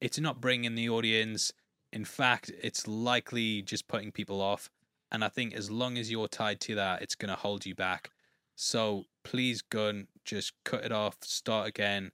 it's 0.00 0.18
not 0.18 0.40
bringing 0.40 0.74
the 0.74 0.88
audience. 0.88 1.52
In 1.92 2.04
fact, 2.04 2.50
it's 2.60 2.88
likely 2.88 3.62
just 3.62 3.86
putting 3.86 4.10
people 4.12 4.40
off. 4.40 4.70
And 5.10 5.22
I 5.22 5.28
think 5.28 5.54
as 5.54 5.70
long 5.70 5.98
as 5.98 6.10
you're 6.10 6.28
tied 6.28 6.60
to 6.62 6.74
that, 6.74 7.02
it's 7.02 7.14
going 7.14 7.28
to 7.28 7.40
hold 7.40 7.64
you 7.66 7.74
back. 7.74 8.10
So 8.56 9.04
please, 9.24 9.62
Gunn, 9.62 10.08
just 10.24 10.52
cut 10.64 10.84
it 10.84 10.92
off, 10.92 11.16
start 11.22 11.68
again. 11.68 12.12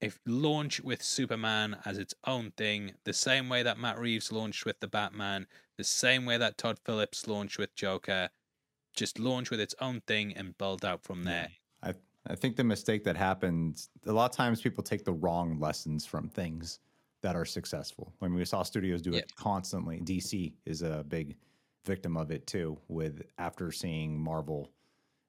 If 0.00 0.18
launch 0.26 0.80
with 0.80 1.02
Superman 1.02 1.76
as 1.84 1.98
its 1.98 2.14
own 2.26 2.52
thing, 2.56 2.94
the 3.04 3.12
same 3.12 3.48
way 3.48 3.62
that 3.62 3.78
Matt 3.78 3.98
Reeves 3.98 4.32
launched 4.32 4.64
with 4.64 4.80
the 4.80 4.88
Batman, 4.88 5.46
the 5.76 5.84
same 5.84 6.24
way 6.24 6.38
that 6.38 6.56
Todd 6.56 6.78
Phillips 6.84 7.28
launched 7.28 7.58
with 7.58 7.74
Joker, 7.74 8.30
just 8.96 9.18
launch 9.18 9.50
with 9.50 9.60
its 9.60 9.74
own 9.80 10.00
thing 10.00 10.32
and 10.34 10.56
build 10.56 10.84
out 10.84 11.02
from 11.02 11.24
there. 11.24 11.50
I 12.26 12.34
think 12.34 12.56
the 12.56 12.64
mistake 12.64 13.02
that 13.04 13.16
happens 13.16 13.88
a 14.06 14.12
lot 14.12 14.30
of 14.30 14.36
times 14.36 14.60
people 14.60 14.82
take 14.84 15.04
the 15.04 15.12
wrong 15.12 15.58
lessons 15.58 16.04
from 16.04 16.28
things 16.28 16.78
that 17.22 17.34
are 17.36 17.44
successful. 17.44 18.12
I 18.20 18.26
mean, 18.26 18.34
we 18.34 18.44
saw 18.44 18.62
studios 18.62 19.02
do 19.02 19.10
Yep. 19.12 19.22
it 19.24 19.34
constantly. 19.36 20.00
DC 20.00 20.54
is 20.66 20.82
a 20.82 21.04
big 21.08 21.36
victim 21.84 22.16
of 22.16 22.30
it 22.30 22.46
too. 22.46 22.78
With 22.88 23.22
after 23.38 23.72
seeing 23.72 24.18
Marvel, 24.18 24.70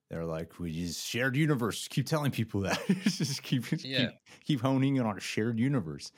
they're 0.10 0.26
like, 0.26 0.60
we 0.60 0.72
just 0.74 1.06
shared 1.06 1.36
universe. 1.38 1.88
Keep 1.88 2.06
telling 2.08 2.32
people 2.32 2.62
that. 2.62 2.80
just 3.04 3.42
keep 3.44 3.64
Yeah. 3.84 4.00
keep 4.00 4.10
keep 4.46 4.62
honing 4.62 4.98
in 4.98 5.06
on 5.06 5.18
a 5.18 5.22
shared 5.22 5.60
universe. 5.60 6.12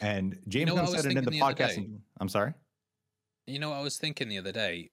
And 0.00 0.38
James 0.46 0.68
know 0.68 0.76
I 0.76 0.82
was 0.82 0.92
said 0.92 1.06
it 1.06 1.16
in 1.18 1.24
the 1.24 1.30
the 1.30 1.40
podcast. 1.40 1.76
and- 1.78 2.00
I'm 2.20 2.28
sorry. 2.28 2.54
You 3.46 3.58
know 3.58 3.72
I 3.72 3.80
was 3.80 3.96
thinking 3.98 4.28
the 4.28 4.38
other 4.38 4.52
day? 4.52 4.90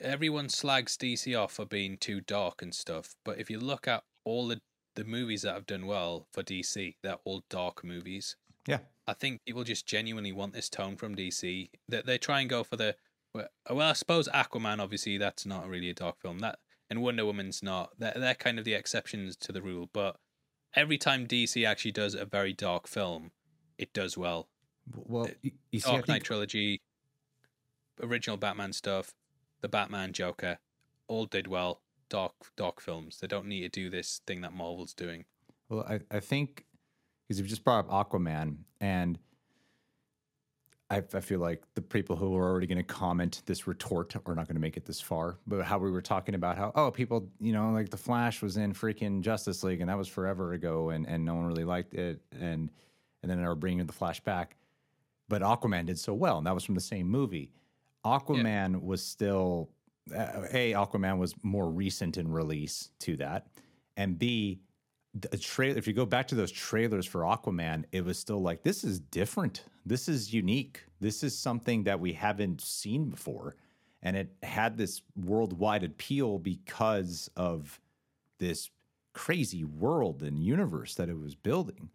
Everyone 0.00 0.48
slags 0.48 0.96
DC 0.96 1.38
off 1.38 1.52
for 1.52 1.64
being 1.66 1.96
too 1.98 2.20
dark 2.20 2.62
and 2.62 2.74
stuff, 2.74 3.16
but 3.24 3.38
if 3.38 3.50
you 3.50 3.58
look 3.58 3.86
at 3.88 4.04
all 4.24 4.48
the, 4.48 4.60
the 4.94 5.04
movies 5.04 5.42
that 5.42 5.54
have 5.54 5.66
done 5.66 5.86
well 5.86 6.26
for 6.32 6.42
DC, 6.42 6.96
they're 7.02 7.18
all 7.24 7.42
dark 7.48 7.84
movies. 7.84 8.36
Yeah. 8.66 8.78
I 9.06 9.14
think 9.14 9.44
people 9.44 9.64
just 9.64 9.86
genuinely 9.86 10.32
want 10.32 10.52
this 10.52 10.68
tone 10.68 10.96
from 10.96 11.16
DC. 11.16 11.70
That 11.88 12.06
they 12.06 12.18
try 12.18 12.40
and 12.40 12.50
go 12.50 12.62
for 12.62 12.76
the 12.76 12.94
well, 13.34 13.48
I 13.68 13.92
suppose 13.92 14.28
Aquaman, 14.28 14.80
obviously, 14.80 15.18
that's 15.18 15.46
not 15.46 15.68
really 15.68 15.90
a 15.90 15.94
dark 15.94 16.20
film. 16.20 16.40
That 16.40 16.58
and 16.88 17.02
Wonder 17.02 17.24
Woman's 17.24 17.62
not. 17.62 17.90
They're, 17.98 18.14
they're 18.16 18.34
kind 18.34 18.58
of 18.58 18.64
the 18.64 18.74
exceptions 18.74 19.36
to 19.36 19.52
the 19.52 19.62
rule. 19.62 19.88
But 19.92 20.16
every 20.74 20.98
time 20.98 21.26
DC 21.26 21.66
actually 21.66 21.92
does 21.92 22.14
a 22.14 22.24
very 22.24 22.52
dark 22.52 22.88
film, 22.88 23.30
it 23.78 23.92
does 23.92 24.18
well. 24.18 24.48
Well, 24.92 25.28
you, 25.42 25.52
you 25.70 25.80
see, 25.80 25.90
Dark 25.90 26.08
Knight 26.08 26.14
think, 26.14 26.24
trilogy, 26.24 26.82
original 28.02 28.36
Batman 28.36 28.72
stuff, 28.72 29.14
the 29.60 29.68
Batman 29.68 30.12
Joker, 30.12 30.58
all 31.06 31.26
did 31.26 31.46
well. 31.46 31.80
Dark 32.10 32.34
dark 32.56 32.80
films. 32.80 33.18
They 33.18 33.26
don't 33.26 33.46
need 33.46 33.62
to 33.62 33.68
do 33.68 33.88
this 33.88 34.20
thing 34.26 34.42
that 34.42 34.52
Marvel's 34.52 34.92
doing. 34.92 35.24
Well, 35.70 35.86
I, 35.88 36.00
I 36.10 36.20
think 36.20 36.66
because 37.26 37.38
you've 37.38 37.48
just 37.48 37.64
brought 37.64 37.88
up 37.88 38.10
Aquaman, 38.10 38.56
and 38.80 39.18
I, 40.90 40.96
I 41.14 41.20
feel 41.20 41.38
like 41.38 41.62
the 41.74 41.82
people 41.82 42.16
who 42.16 42.36
are 42.36 42.48
already 42.50 42.66
going 42.66 42.78
to 42.78 42.82
comment 42.82 43.42
this 43.46 43.68
retort 43.68 44.14
are 44.26 44.34
not 44.34 44.48
going 44.48 44.56
to 44.56 44.60
make 44.60 44.76
it 44.76 44.84
this 44.84 45.00
far. 45.00 45.38
But 45.46 45.64
how 45.64 45.78
we 45.78 45.90
were 45.90 46.02
talking 46.02 46.34
about 46.34 46.58
how 46.58 46.72
oh 46.74 46.90
people 46.90 47.28
you 47.40 47.52
know 47.52 47.70
like 47.70 47.90
the 47.90 47.96
Flash 47.96 48.42
was 48.42 48.56
in 48.56 48.74
freaking 48.74 49.20
Justice 49.20 49.62
League 49.62 49.80
and 49.80 49.88
that 49.88 49.96
was 49.96 50.08
forever 50.08 50.52
ago 50.52 50.90
and 50.90 51.06
and 51.06 51.24
no 51.24 51.36
one 51.36 51.46
really 51.46 51.64
liked 51.64 51.94
it 51.94 52.20
and 52.32 52.70
and 53.22 53.30
then 53.30 53.40
they 53.40 53.46
were 53.46 53.54
bringing 53.54 53.86
the 53.86 53.92
Flash 53.92 54.20
back, 54.20 54.56
but 55.28 55.42
Aquaman 55.42 55.86
did 55.86 55.98
so 55.98 56.12
well 56.12 56.38
and 56.38 56.46
that 56.46 56.54
was 56.54 56.64
from 56.64 56.74
the 56.74 56.80
same 56.80 57.08
movie. 57.08 57.52
Aquaman 58.04 58.82
was 58.82 59.04
still 59.04 59.68
Uh, 60.12 60.46
a 60.52 60.72
Aquaman 60.72 61.18
was 61.18 61.34
more 61.42 61.68
recent 61.68 62.16
in 62.16 62.30
release 62.30 62.90
to 63.00 63.16
that, 63.16 63.46
and 63.96 64.18
b 64.18 64.60
the 65.14 65.36
trailer 65.36 65.76
if 65.76 65.86
you 65.86 65.92
go 65.92 66.06
back 66.06 66.28
to 66.28 66.34
those 66.36 66.52
trailers 66.52 67.04
for 67.04 67.22
aquaman 67.22 67.84
it 67.90 68.04
was 68.04 68.18
still 68.18 68.40
like 68.40 68.62
this 68.62 68.84
is 68.84 69.00
different. 69.00 69.64
This 69.84 70.08
is 70.08 70.32
unique. 70.32 70.84
This 71.00 71.24
is 71.24 71.36
something 71.36 71.84
that 71.84 71.98
we 71.98 72.12
haven't 72.12 72.60
seen 72.60 73.08
before. 73.08 73.56
And 74.02 74.16
it 74.16 74.30
had 74.42 74.76
this 74.76 75.02
worldwide 75.16 75.82
appeal 75.82 76.38
because 76.38 77.30
of 77.36 77.80
this 78.38 78.70
crazy 79.12 79.64
world 79.64 80.22
and 80.22 80.38
universe 80.38 80.94
that 80.94 81.08
it 81.08 81.18
was 81.18 81.34
building. 81.34 81.90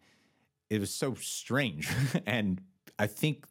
It 0.68 0.80
was 0.80 0.90
so 0.90 1.14
strange. 1.14 1.88
And 2.26 2.60
i 2.98 3.06
think 3.06 3.46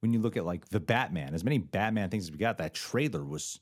when 0.00 0.12
you 0.12 0.20
look 0.20 0.36
at 0.36 0.44
like 0.44 0.68
the 0.68 0.80
batman 0.80 1.34
as 1.34 1.42
many 1.42 1.58
batman 1.58 2.10
things 2.10 2.24
as 2.24 2.30
we 2.30 2.38
got 2.38 2.58
that 2.58 2.74
trailer 2.74 3.24
was 3.24 3.58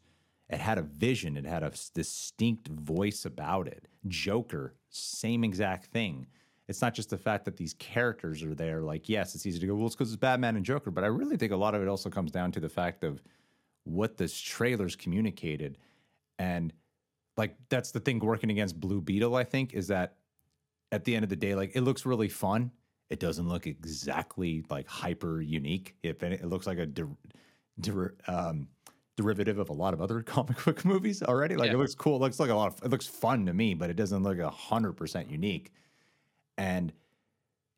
it 0.52 0.60
had 0.60 0.78
a 0.78 0.82
vision. 0.82 1.36
It 1.36 1.46
had 1.46 1.62
a 1.62 1.72
distinct 1.94 2.68
voice 2.68 3.24
about 3.24 3.66
it. 3.66 3.88
Joker 4.06 4.74
same 4.92 5.42
exact 5.42 5.86
thing. 5.86 6.26
It's 6.68 6.82
not 6.82 6.94
just 6.94 7.10
the 7.10 7.18
fact 7.18 7.44
that 7.46 7.56
these 7.56 7.74
characters 7.74 8.42
are 8.42 8.54
there 8.54 8.82
like 8.82 9.08
yes 9.08 9.34
it's 9.34 9.46
easy 9.46 9.58
to 9.58 9.66
go 9.66 9.74
well 9.74 9.86
it's 9.86 9.94
because 9.96 10.12
it's 10.12 10.20
batman 10.20 10.56
and 10.56 10.64
joker 10.64 10.90
but 10.90 11.04
i 11.04 11.08
really 11.08 11.36
think 11.36 11.52
a 11.52 11.56
lot 11.56 11.74
of 11.74 11.82
it 11.82 11.88
also 11.88 12.08
comes 12.08 12.30
down 12.30 12.52
to 12.52 12.60
the 12.60 12.68
fact 12.68 13.04
of 13.04 13.22
what 13.84 14.16
this 14.16 14.38
trailer's 14.38 14.94
communicated. 14.94 15.76
And 16.38 16.72
like 17.36 17.56
that's 17.68 17.90
the 17.90 18.00
thing 18.00 18.20
working 18.20 18.50
against 18.50 18.78
blue 18.78 19.00
beetle 19.00 19.34
i 19.34 19.44
think 19.44 19.72
is 19.72 19.88
that 19.88 20.16
at 20.92 21.04
the 21.04 21.14
end 21.14 21.24
of 21.24 21.30
the 21.30 21.36
day 21.36 21.54
like 21.54 21.72
it 21.74 21.80
looks 21.80 22.06
really 22.06 22.28
fun. 22.28 22.70
It 23.10 23.20
doesn't 23.20 23.48
look 23.48 23.66
exactly 23.66 24.64
like 24.70 24.86
hyper 24.88 25.42
unique. 25.42 25.94
If 26.02 26.22
it, 26.22 26.32
it 26.32 26.46
looks 26.46 26.66
like 26.66 26.78
a 26.78 26.86
der, 26.86 27.08
der, 27.80 28.14
um, 28.26 28.68
derivative 29.16 29.58
of 29.58 29.68
a 29.68 29.72
lot 29.72 29.94
of 29.94 30.00
other 30.00 30.22
comic 30.34 30.64
book 30.64 30.84
movies 30.84 31.22
already. 31.22 31.56
Like 31.56 31.68
Yeah. 31.68 31.74
it 31.74 31.78
looks 31.78 31.94
cool. 31.94 32.16
It 32.16 32.20
looks 32.20 32.40
like 32.40 32.50
a 32.50 32.54
lot 32.54 32.68
of 32.74 32.84
it 32.84 32.90
looks 32.90 33.06
fun 33.06 33.46
to 33.46 33.54
me, 33.54 33.74
but 33.74 33.90
it 33.90 33.96
doesn't 33.96 34.22
look 34.22 34.38
a 34.38 34.50
hundred 34.50 34.92
percent 34.94 35.30
unique. 35.30 35.72
And 36.58 36.92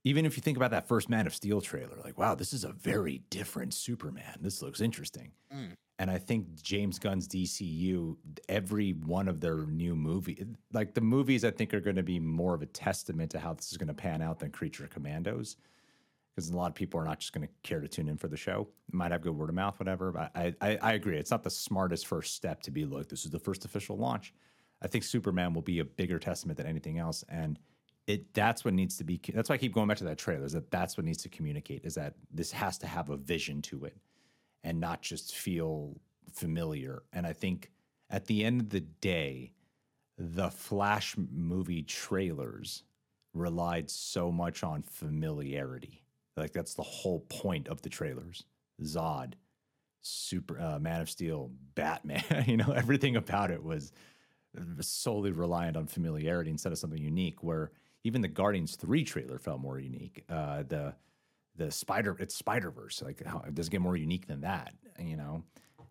even 0.05 0.27
if 0.27 0.37
you 0.37 0.43
think 0.43 0.57
about 0.57 0.71
that 0.73 0.87
first 0.87 1.09
Man 1.09 1.27
of 1.27 1.35
Steel 1.35 1.61
trailer, 1.63 1.97
like, 2.05 2.19
wow, 2.19 2.35
this 2.35 2.53
is 2.53 2.65
a 2.65 2.73
very 2.73 3.23
different 3.31 3.73
Superman. 3.73 4.39
This 4.41 4.61
looks 4.61 4.81
interesting. 4.81 5.33
Mm. 5.55 5.73
And 5.99 6.11
I 6.11 6.19
think 6.19 6.61
James 6.61 6.99
Gunn's 6.99 7.27
DCU, 7.29 8.17
every 8.49 8.91
one 8.93 9.29
of 9.29 9.41
their 9.41 9.59
new 9.59 9.95
movie, 9.95 10.45
like 10.73 10.93
the 10.93 11.01
movies, 11.01 11.45
I 11.45 11.53
think 11.53 11.73
are 11.73 11.81
going 11.81 11.97
to 11.97 12.03
be 12.03 12.19
more 12.19 12.53
of 12.55 12.63
a 12.63 12.67
testament 12.67 13.31
to 13.31 13.39
how 13.39 13.55
this 13.55 13.71
is 13.71 13.79
going 13.79 13.89
to 13.89 13.95
pan 13.95 14.21
out 14.21 14.41
than 14.41 14.51
Creature 14.51 14.89
Commandos. 14.89 15.57
Because 16.35 16.51
a 16.51 16.57
lot 16.57 16.69
of 16.69 16.75
people 16.75 16.99
are 17.01 17.05
not 17.05 17.21
just 17.21 17.33
going 17.33 17.47
to 17.47 17.53
care 17.63 17.81
to 17.81 17.87
tune 17.87 18.09
in 18.09 18.17
for 18.17 18.27
the 18.27 18.37
show. 18.37 18.69
It 18.89 18.95
might 18.95 19.13
have 19.13 19.23
good 19.23 19.37
word 19.37 19.51
of 19.51 19.55
mouth, 19.55 19.79
whatever. 19.79 20.11
But 20.11 20.33
I, 20.35 20.55
I, 20.61 20.79
I 20.83 20.93
agree. 20.95 21.17
It's 21.17 21.31
not 21.31 21.45
the 21.45 21.51
smartest 21.51 22.07
first 22.07 22.35
step 22.35 22.63
to 22.63 22.73
be 22.73 22.85
like, 22.85 23.09
this 23.09 23.25
is 23.25 23.31
the 23.31 23.39
first 23.39 23.65
official 23.65 23.97
launch. 23.97 24.35
I 24.83 24.89
think 24.89 25.05
Superman 25.05 25.55
will 25.55 25.63
be 25.63 25.79
a 25.79 25.85
bigger 25.85 26.19
testament 26.19 26.57
than 26.57 26.67
anything 26.67 26.99
else. 26.99 27.25
And 27.29 27.59
it 28.07 28.35
that's 28.35 28.65
what 28.65 28.75
needs 28.75 28.97
to 28.99 29.05
be 29.05 29.21
that's 29.33 29.49
why 29.49 29.55
I 29.55 29.59
keep 29.59 29.73
going 29.73 29.89
back 29.89 29.97
to 29.99 30.05
that 30.05 30.19
trailer 30.19 30.45
is 30.45 30.53
that 30.53 30.71
that's 30.71 30.97
what 30.97 31.07
needs 31.07 31.23
to 31.23 31.29
communicate 31.29 31.85
is 31.85 31.95
that 31.95 32.15
this 32.31 32.53
has 32.53 32.79
to 32.79 32.87
have 32.87 33.11
a 33.11 33.17
vision 33.17 33.63
to 33.63 33.85
it 33.85 33.97
and 34.63 34.79
not 34.79 35.03
just 35.03 35.35
feel 35.35 35.97
familiar 36.33 37.03
and 37.13 37.27
I 37.27 37.33
think 37.33 37.71
at 38.11 38.27
the 38.27 38.45
end 38.45 38.61
of 38.61 38.71
the 38.71 38.81
day 38.81 39.53
the 40.19 40.51
flash 40.51 41.17
movie 41.33 41.83
trailers 41.83 42.85
relied 43.33 43.91
so 43.91 44.31
much 44.31 44.63
on 44.63 44.83
familiarity 44.83 46.04
like 46.37 46.53
that's 46.53 46.75
the 46.75 46.83
whole 46.83 47.21
point 47.29 47.69
of 47.69 47.83
the 47.83 47.89
trailers 47.89 48.45
Zod 48.83 49.35
super 50.01 50.61
uh, 50.61 50.79
Man 50.79 51.01
of 51.01 51.09
Steel 51.09 51.51
Batman 51.75 52.23
you 52.47 52.57
know 52.57 52.73
everything 52.73 53.17
about 53.17 53.51
it 53.51 53.63
was 53.63 53.93
solely 54.81 55.31
reliant 55.33 55.77
on 55.77 55.87
familiarity 55.87 56.51
instead 56.51 56.73
of 56.73 56.79
something 56.79 57.03
unique 57.03 57.43
where 57.43 57.73
even 58.05 58.21
the 58.21 58.29
Guardians 58.29 58.77
3 58.77 59.03
trailer 59.05 59.39
felt 59.39 59.61
more 59.61 59.79
unique. 59.79 60.25
Uh, 60.29 60.63
the 60.63 60.95
the 61.57 61.71
Spider 61.71 62.17
it's 62.19 62.35
Spider 62.35 62.71
Verse 62.71 63.03
like 63.03 63.25
how 63.25 63.43
it 63.47 63.55
doesn't 63.55 63.71
get 63.71 63.81
more 63.81 63.97
unique 63.97 64.27
than 64.27 64.41
that, 64.43 64.75
you 64.99 65.17
know, 65.17 65.43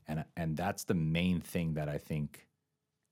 and 0.07 0.23
and 0.37 0.55
that's 0.55 0.83
the 0.83 0.93
main 0.93 1.41
thing 1.41 1.73
that 1.73 1.89
I 1.89 1.97
think 1.97 2.47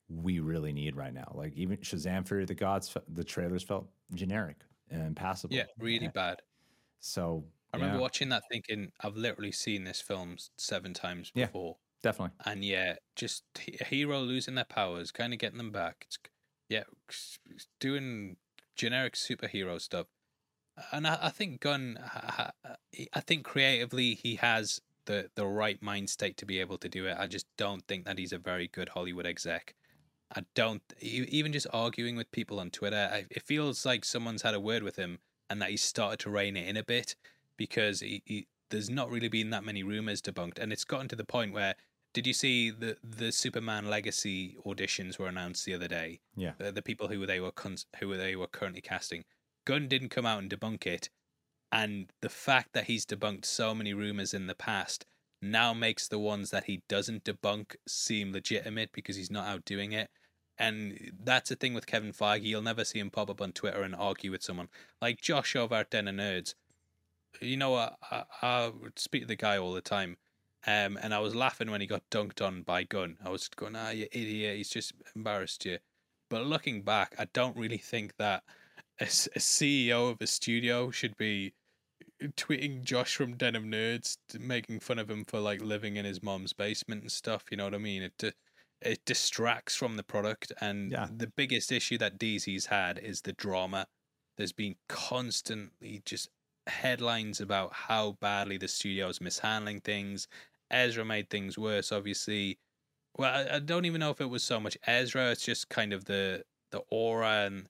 we 0.09 0.39
really 0.39 0.73
need 0.73 0.95
right 0.95 1.13
now. 1.13 1.32
Like 1.34 1.53
even 1.55 1.77
Shazam: 1.77 2.27
Fury 2.27 2.43
of 2.43 2.47
the 2.47 2.55
Gods, 2.55 2.95
the 3.07 3.23
trailers 3.23 3.63
felt 3.63 3.88
generic 4.13 4.57
and 4.89 5.15
passable. 5.15 5.55
Yeah, 5.55 5.65
really 5.79 6.09
bad. 6.09 6.41
So 7.02 7.43
I 7.74 7.78
remember 7.78 7.97
yeah, 7.97 7.99
watching 7.99 8.30
that 8.30 8.43
thinking, 8.52 8.91
I've 9.02 9.16
literally 9.18 9.52
seen 9.52 9.84
this 9.86 10.02
film 10.02 10.38
seven 10.58 10.93
times 10.93 11.32
Yeah. 11.34 11.52
before. 11.52 11.78
definitely. 12.02 12.38
And 12.45 12.66
yeah, 12.66 12.97
just 13.16 13.45
a 13.82 13.86
hero 13.86 14.22
losing 14.22 14.56
their 14.56 14.66
powers, 14.66 15.12
kind 15.12 15.34
of 15.34 15.39
getting 15.39 15.58
them 15.60 15.72
back. 15.72 16.06
It's, 16.08 16.20
yeah, 16.70 16.86
s- 17.10 17.39
s- 17.56 17.68
doing 17.80 18.38
generic 18.76 19.14
superhero 19.16 19.80
stuff. 19.82 20.08
And 20.91 21.08
I, 21.08 21.28
I 21.28 21.30
think 21.30 21.62
Gunn, 21.62 21.97
I 23.14 23.20
think 23.22 23.45
creatively 23.45 24.16
he 24.16 24.36
has 24.38 24.82
the, 25.06 25.32
the 25.36 25.45
right 25.45 25.82
mind 25.82 26.10
state 26.10 26.38
to 26.38 26.45
be 26.45 26.60
able 26.60 26.78
to 26.80 26.89
do 26.89 27.08
it. 27.08 27.18
I 27.18 27.28
just 27.28 27.47
don't 27.58 27.88
think 27.88 28.06
that 28.06 28.18
he's 28.18 28.34
a 28.34 28.38
very 28.39 28.68
good 28.68 28.89
Hollywood 28.89 29.26
exec. 29.26 29.76
I 30.36 30.45
don't, 30.56 30.82
even 31.02 31.54
just 31.54 31.68
arguing 31.74 32.16
with 32.16 32.32
people 32.32 32.60
on 32.60 32.72
Twitter, 32.72 33.10
I, 33.12 33.26
it 33.32 33.43
feels 33.43 33.86
like 33.86 34.06
someone's 34.06 34.43
had 34.43 34.54
a 34.56 34.60
word 34.62 34.84
with 34.84 34.95
him 34.97 35.20
and 35.52 35.62
that 35.62 35.70
he's 35.70 35.84
started 35.84 36.20
to 36.20 36.30
rein 36.30 36.56
it 36.56 36.68
in 36.68 36.78
a 36.78 36.84
bit 36.84 37.16
because 37.58 37.99
he, 37.99 38.24
he, 38.26 38.47
there's 38.70 38.89
not 38.89 39.12
really 39.12 39.28
been 39.28 39.49
that 39.49 39.66
many 39.66 39.84
rumors 39.84 40.22
debunked. 40.22 40.58
And 40.58 40.72
it's 40.72 40.86
gotten 40.86 41.10
to 41.10 41.16
the 41.16 41.26
point 41.26 41.54
where 41.54 41.76
did 42.14 42.26
you 42.26 42.34
see 42.34 42.72
the 42.72 42.97
the 43.04 43.32
Superman 43.32 43.89
Legacy 43.89 44.58
auditions 44.66 45.20
were 45.20 45.28
announced 45.28 45.66
the 45.66 45.74
other 45.74 45.89
day? 45.89 46.22
Yeah. 46.36 46.54
The, 46.58 46.72
the 46.72 46.82
people 46.82 47.10
who 47.10 47.26
they 47.26 47.39
were 47.41 47.52
cons- 47.52 47.86
who 47.99 48.16
they 48.18 48.36
were 48.36 48.47
currently 48.47 48.82
casting. 48.82 49.26
Gunn 49.66 49.88
didn't 49.88 50.10
come 50.10 50.26
out 50.26 50.39
and 50.39 50.49
debunk 50.49 50.88
it, 50.88 51.10
and 51.72 52.12
the 52.22 52.30
fact 52.30 52.70
that 52.74 52.86
he's 52.86 53.06
debunked 53.06 53.45
so 53.45 53.76
many 53.76 53.93
rumors 53.93 54.34
in 54.34 54.47
the 54.47 54.56
past 54.56 55.06
now 55.41 55.74
makes 55.74 56.08
the 56.08 56.20
ones 56.20 56.49
that 56.49 56.66
he 56.66 56.82
doesn't 56.88 57.24
debunk 57.24 57.76
seem 57.88 58.32
legitimate 58.32 58.91
because 58.93 59.16
he's 59.16 59.32
not 59.32 59.47
out 59.47 59.66
doing 59.66 59.91
it. 59.91 60.10
And 60.58 61.12
that's 61.24 61.49
the 61.49 61.56
thing 61.56 61.74
with 61.74 61.88
Kevin 61.88 62.14
Feige. 62.14 62.43
You'll 62.43 62.62
never 62.62 62.84
see 62.84 62.99
him 62.99 63.10
pop 63.10 63.30
up 63.30 63.41
on 63.41 63.52
Twitter 63.52 63.82
and 63.82 63.95
argue 63.95 64.32
with 64.32 64.43
someone 64.43 64.70
like 65.02 65.22
Josh 65.22 65.56
over 65.56 65.76
at 65.76 65.89
Den 65.89 66.08
of 66.08 66.16
Nerds. 66.16 66.54
You 67.39 67.58
know, 67.58 67.76
I, 67.76 67.93
I, 68.12 68.24
I 68.41 68.72
speak 68.95 69.24
to 69.24 69.28
the 69.28 69.36
guy 69.36 69.58
all 69.58 69.74
the 69.74 69.82
time. 69.82 70.18
Um, 70.68 70.99
and 71.02 71.14
I 71.14 71.20
was 71.20 71.34
laughing 71.34 71.72
when 71.72 71.82
he 71.82 71.88
got 71.88 72.08
dunked 72.12 72.45
on 72.45 72.62
by 72.62 72.84
Gunn. 72.84 73.18
I 73.26 73.30
was 73.30 73.47
going, 73.47 73.76
ah, 73.76 73.89
you 73.89 74.08
idiot. 74.12 74.58
He's 74.58 74.70
just 74.70 74.93
embarrassed 75.16 75.66
you. 75.66 75.80
But 76.30 76.45
looking 76.45 76.84
back, 76.84 77.16
I 77.18 77.26
don't 77.34 77.58
really 77.58 77.80
think 77.80 78.16
that 78.18 78.43
a, 78.99 79.06
a 79.06 79.39
CEO 79.39 80.12
of 80.12 80.22
a 80.22 80.28
studio 80.28 80.91
should 80.91 81.18
be 81.18 81.54
tweeting 82.22 82.84
Josh 82.84 83.16
from 83.16 83.36
Den 83.36 83.56
of 83.56 83.64
Nerds, 83.64 84.18
making 84.39 84.80
fun 84.80 84.99
of 84.99 85.10
him 85.10 85.26
for 85.26 85.39
like 85.39 85.62
living 85.62 85.95
in 85.95 86.06
his 86.06 86.22
mom's 86.22 86.54
basement 86.54 87.02
and 87.02 87.12
stuff. 87.12 87.45
You 87.49 87.58
know 87.58 87.66
what 87.66 87.74
I 87.76 87.80
mean? 87.80 88.04
It 88.04 88.14
di- 88.18 88.34
it 88.82 89.05
distracts 89.05 89.75
from 89.75 89.95
the 89.97 90.03
product, 90.03 90.51
and 90.61 90.91
Yeah. 90.91 91.07
the 91.15 91.27
biggest 91.27 91.71
issue 91.71 91.97
that 91.99 92.17
DC's 92.17 92.67
had 92.67 92.97
is 92.99 93.21
the 93.21 93.34
drama. 93.34 93.88
There's 94.38 94.53
been 94.53 94.75
constantly 94.89 96.01
just 96.05 96.29
headlines 96.67 97.41
about 97.41 97.73
how 97.73 98.13
badly 98.13 98.57
the 98.57 98.67
studio's 98.67 99.21
mishandling 99.21 99.82
things. 99.82 100.27
Ezra 100.69 101.03
made 101.05 101.29
things 101.29 101.57
worse, 101.57 101.91
obviously. 101.91 102.59
Well, 103.17 103.34
I, 103.49 103.55
I 103.55 103.59
don't 103.59 103.86
even 103.86 103.99
know 103.99 104.11
if 104.11 104.21
it 104.21 104.29
was 104.29 104.43
so 104.43 104.59
much 104.59 104.77
Ezra. 104.88 105.32
It's 105.32 105.45
just 105.45 105.69
kind 105.69 105.93
of 105.93 106.05
the 106.05 106.45
the 106.71 106.79
aura 106.89 107.45
and 107.45 107.67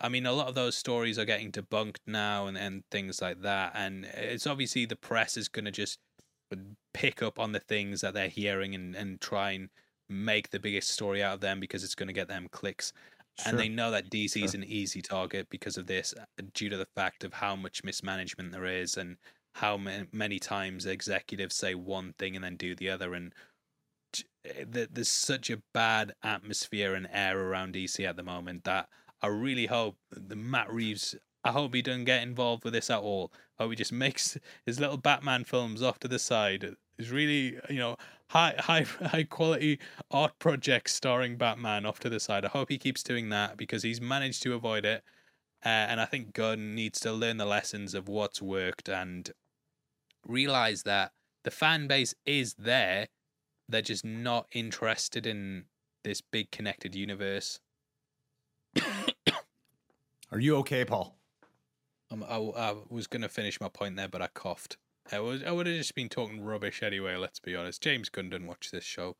I 0.00 0.08
mean, 0.08 0.26
a 0.26 0.32
lot 0.32 0.48
of 0.48 0.54
those 0.54 0.76
stories 0.76 1.18
are 1.18 1.24
getting 1.24 1.50
debunked 1.52 1.98
now 2.06 2.46
and, 2.46 2.56
and 2.58 2.84
things 2.90 3.22
like 3.22 3.40
that. 3.42 3.72
And 3.74 4.04
it's 4.04 4.46
obviously 4.46 4.86
the 4.86 4.96
press 4.96 5.36
is 5.36 5.48
going 5.48 5.64
to 5.64 5.70
just 5.70 5.98
pick 6.92 7.22
up 7.22 7.38
on 7.38 7.52
the 7.52 7.60
things 7.60 8.00
that 8.02 8.14
they're 8.14 8.28
hearing 8.28 8.74
and, 8.74 8.94
and 8.94 9.20
try 9.20 9.52
and 9.52 9.70
make 10.08 10.50
the 10.50 10.60
biggest 10.60 10.90
story 10.90 11.22
out 11.22 11.34
of 11.34 11.40
them 11.40 11.60
because 11.60 11.84
it's 11.84 11.94
going 11.94 12.06
to 12.08 12.12
get 12.12 12.28
them 12.28 12.48
clicks. 12.50 12.92
And 13.44 13.58
they 13.58 13.68
know 13.68 13.90
that 13.90 14.10
DC 14.10 14.42
is 14.44 14.52
Sure. 14.52 14.60
an 14.60 14.64
easy 14.64 15.02
target 15.02 15.48
because 15.50 15.76
of 15.76 15.86
this, 15.86 16.14
uh, 16.18 16.24
due 16.52 16.68
to 16.68 16.76
the 16.76 16.86
fact 16.94 17.24
of 17.24 17.32
how 17.34 17.56
much 17.56 17.82
mismanagement 17.82 18.52
there 18.52 18.66
is 18.66 18.96
and 18.96 19.16
how 19.56 19.76
many 19.76 20.38
times 20.38 20.86
executives 20.86 21.54
say 21.56 21.74
one 21.74 22.12
thing 22.14 22.36
and 22.36 22.44
then 22.44 22.56
do 22.56 22.74
the 22.76 22.90
other. 22.90 23.14
And 23.14 23.34
eh, 24.44 24.64
th- 24.72 24.88
there's 24.92 25.10
such 25.10 25.50
a 25.50 25.62
bad 25.72 26.12
atmosphere 26.22 26.94
and 26.94 27.08
air 27.10 27.38
around 27.38 27.74
DC 27.74 28.04
at 28.04 28.16
the 28.16 28.22
moment 28.22 28.64
that 28.64 28.88
I 29.22 29.28
really 29.28 29.66
hope 29.66 29.96
the 30.10 30.36
Matt 30.36 30.72
Reeves. 30.72 31.14
I 31.44 31.52
hope 31.52 31.74
he 31.74 31.82
doesn't 31.82 32.04
get 32.04 32.22
involved 32.22 32.64
with 32.64 32.72
this 32.72 32.90
at 32.90 33.00
all. 33.00 33.32
I 33.58 33.64
hope 33.64 33.70
he 33.72 33.76
just 33.76 33.92
makes 34.06 34.38
his 34.66 34.80
little 34.80 34.96
Batman 34.96 35.44
films 35.44 35.82
off 35.82 35.98
to 36.00 36.08
the 36.08 36.18
side. 36.18 36.76
It's 36.98 37.10
really, 37.10 37.58
you 37.68 37.78
know, 37.78 37.96
high, 38.30 38.54
high, 38.58 38.82
high 39.04 39.24
quality 39.24 39.78
art 40.10 40.38
projects 40.38 40.94
starring 40.94 41.36
Batman 41.36 41.86
off 41.86 42.00
to 42.00 42.10
the 42.10 42.20
side. 42.20 42.44
I 42.44 42.48
hope 42.48 42.70
he 42.70 42.78
keeps 42.78 43.02
doing 43.02 43.28
that 43.30 43.56
because 43.56 43.82
he's 43.82 44.00
managed 44.00 44.42
to 44.44 44.54
avoid 44.54 44.84
it. 44.84 45.02
Uh, 45.64 45.68
and 45.68 46.00
I 46.00 46.04
think 46.04 46.34
Gunn 46.34 46.74
needs 46.74 47.00
to 47.00 47.12
learn 47.12 47.38
the 47.38 47.46
lessons 47.46 47.94
of 47.94 48.08
what's 48.08 48.42
worked 48.42 48.88
and 48.88 49.30
realize 50.26 50.82
that 50.82 51.12
the 51.42 51.50
fan 51.50 51.86
base 51.86 52.14
is 52.26 52.54
there. 52.54 53.08
They're 53.68 53.80
just 53.80 54.04
not 54.04 54.46
interested 54.52 55.26
in 55.26 55.64
this 56.02 56.20
big 56.20 56.50
connected 56.50 56.94
universe. 56.94 57.60
Are 60.30 60.40
you 60.40 60.56
okay, 60.58 60.84
Paul? 60.84 61.16
Um, 62.10 62.24
I, 62.28 62.36
I 62.36 62.74
was 62.90 63.06
going 63.06 63.22
to 63.22 63.28
finish 63.28 63.58
my 63.60 63.68
point 63.68 63.96
there, 63.96 64.08
but 64.08 64.20
I 64.20 64.28
coughed. 64.34 64.76
I 65.12 65.20
was 65.20 65.42
I 65.42 65.50
would 65.52 65.66
have 65.66 65.76
just 65.76 65.94
been 65.94 66.08
talking 66.08 66.42
rubbish 66.42 66.82
anyway. 66.82 67.16
Let's 67.16 67.40
be 67.40 67.54
honest. 67.54 67.82
James 67.82 68.08
Gunn 68.08 68.30
didn't 68.30 68.46
watch 68.46 68.70
this 68.70 68.84
show, 68.84 69.16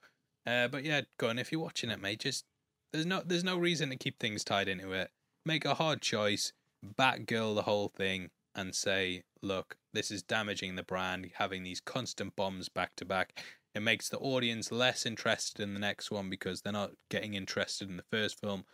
uh, 0.46 0.68
but 0.68 0.84
yeah, 0.84 1.02
Gunn, 1.18 1.38
if 1.38 1.52
you're 1.52 1.60
watching 1.60 1.90
it, 1.90 2.00
mate, 2.00 2.20
just 2.20 2.44
there's 2.92 3.06
no 3.06 3.22
there's 3.24 3.44
no 3.44 3.58
reason 3.58 3.90
to 3.90 3.96
keep 3.96 4.18
things 4.18 4.44
tied 4.44 4.68
into 4.68 4.92
it. 4.92 5.10
Make 5.44 5.64
a 5.64 5.74
hard 5.74 6.00
choice, 6.00 6.52
Batgirl 6.84 7.54
the 7.54 7.62
whole 7.62 7.88
thing, 7.88 8.30
and 8.54 8.74
say, 8.74 9.24
look, 9.42 9.76
this 9.92 10.10
is 10.10 10.22
damaging 10.22 10.76
the 10.76 10.82
brand. 10.82 11.30
Having 11.34 11.64
these 11.64 11.80
constant 11.80 12.34
bombs 12.34 12.68
back 12.68 12.96
to 12.96 13.04
back, 13.04 13.42
it 13.74 13.82
makes 13.82 14.08
the 14.08 14.18
audience 14.18 14.72
less 14.72 15.04
interested 15.04 15.62
in 15.62 15.74
the 15.74 15.80
next 15.80 16.10
one 16.10 16.30
because 16.30 16.62
they're 16.62 16.72
not 16.72 16.92
getting 17.10 17.34
interested 17.34 17.90
in 17.90 17.96
the 17.96 18.04
first 18.10 18.40
film. 18.40 18.64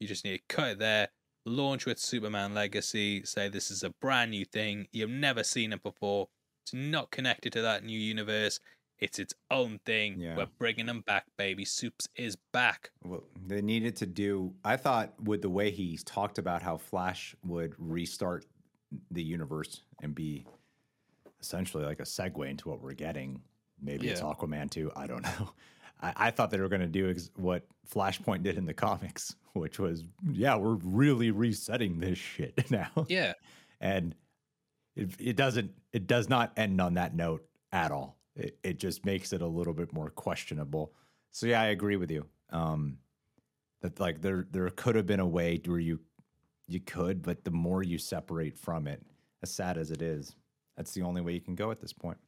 You 0.00 0.06
just 0.06 0.24
need 0.24 0.38
to 0.38 0.54
cut 0.54 0.68
it 0.68 0.78
there 0.78 1.08
launch 1.48 1.86
with 1.86 1.98
Superman 1.98 2.54
Legacy, 2.54 3.24
say 3.24 3.48
this 3.48 3.70
is 3.70 3.82
a 3.82 3.90
brand 3.90 4.30
new 4.30 4.44
thing, 4.44 4.86
you've 4.92 5.10
never 5.10 5.42
seen 5.42 5.72
it 5.72 5.82
before, 5.82 6.28
it's 6.68 6.74
not 6.74 7.10
connected 7.10 7.52
to 7.54 7.62
that 7.62 7.84
new 7.84 7.98
universe, 7.98 8.60
it's 8.98 9.18
its 9.18 9.32
own 9.50 9.78
thing. 9.86 10.16
Yeah. 10.18 10.36
We're 10.36 10.46
bringing 10.58 10.86
them 10.86 11.02
back, 11.06 11.24
baby. 11.36 11.64
Soups 11.64 12.08
is 12.16 12.36
back. 12.52 12.90
Well, 13.04 13.24
they 13.46 13.62
needed 13.62 13.96
to 13.96 14.06
do. 14.06 14.52
I 14.64 14.76
thought 14.76 15.14
with 15.22 15.42
the 15.42 15.48
way 15.50 15.70
he 15.70 15.98
talked 16.04 16.38
about 16.38 16.62
how 16.62 16.76
Flash 16.76 17.34
would 17.44 17.74
restart 17.78 18.44
the 19.10 19.22
universe 19.22 19.82
and 20.02 20.14
be 20.14 20.46
essentially 21.40 21.84
like 21.84 22.00
a 22.00 22.04
segue 22.04 22.48
into 22.48 22.68
what 22.68 22.82
we're 22.82 22.92
getting. 22.92 23.40
Maybe 23.80 24.08
it's 24.08 24.20
Aquaman 24.20 24.70
too. 24.70 24.90
I 24.96 25.06
don't 25.06 25.22
know. 25.38 25.50
I, 26.02 26.12
I 26.16 26.30
thought 26.30 26.50
they 26.50 26.60
were 26.60 26.68
going 26.68 26.80
to 26.80 26.86
do 26.88 27.08
ex- 27.10 27.30
what 27.36 27.64
Flashpoint 27.88 28.42
did 28.42 28.58
in 28.58 28.66
the 28.66 28.74
comics, 28.74 29.36
which 29.52 29.78
was, 29.78 30.04
yeah, 30.32 30.56
we're 30.56 30.78
really 30.82 31.30
resetting 31.30 32.00
this 32.00 32.18
shit 32.18 32.68
now. 32.70 32.90
Yeah. 33.08 33.34
and 33.80 34.14
it, 34.96 35.10
it 35.20 35.36
doesn't 35.36 35.70
it 35.92 36.06
does 36.06 36.28
not 36.28 36.52
end 36.56 36.80
on 36.80 36.94
that 36.94 37.14
note 37.14 37.44
at 37.72 37.90
all 37.90 38.18
it, 38.36 38.58
it 38.62 38.78
just 38.78 39.04
makes 39.04 39.32
it 39.32 39.42
a 39.42 39.46
little 39.46 39.74
bit 39.74 39.92
more 39.92 40.10
questionable 40.10 40.92
so 41.30 41.46
yeah 41.46 41.60
i 41.60 41.66
agree 41.66 41.96
with 41.96 42.10
you 42.10 42.26
um 42.50 42.98
that 43.80 43.98
like 44.00 44.20
there 44.20 44.46
there 44.50 44.68
could 44.70 44.94
have 44.94 45.06
been 45.06 45.20
a 45.20 45.26
way 45.26 45.60
where 45.66 45.78
you 45.78 46.00
you 46.66 46.80
could 46.80 47.22
but 47.22 47.44
the 47.44 47.50
more 47.50 47.82
you 47.82 47.98
separate 47.98 48.56
from 48.56 48.86
it 48.86 49.02
as 49.42 49.50
sad 49.50 49.78
as 49.78 49.90
it 49.90 50.02
is 50.02 50.34
that's 50.76 50.92
the 50.92 51.02
only 51.02 51.20
way 51.20 51.32
you 51.32 51.40
can 51.40 51.54
go 51.54 51.70
at 51.70 51.80
this 51.80 51.92
point 51.92 52.18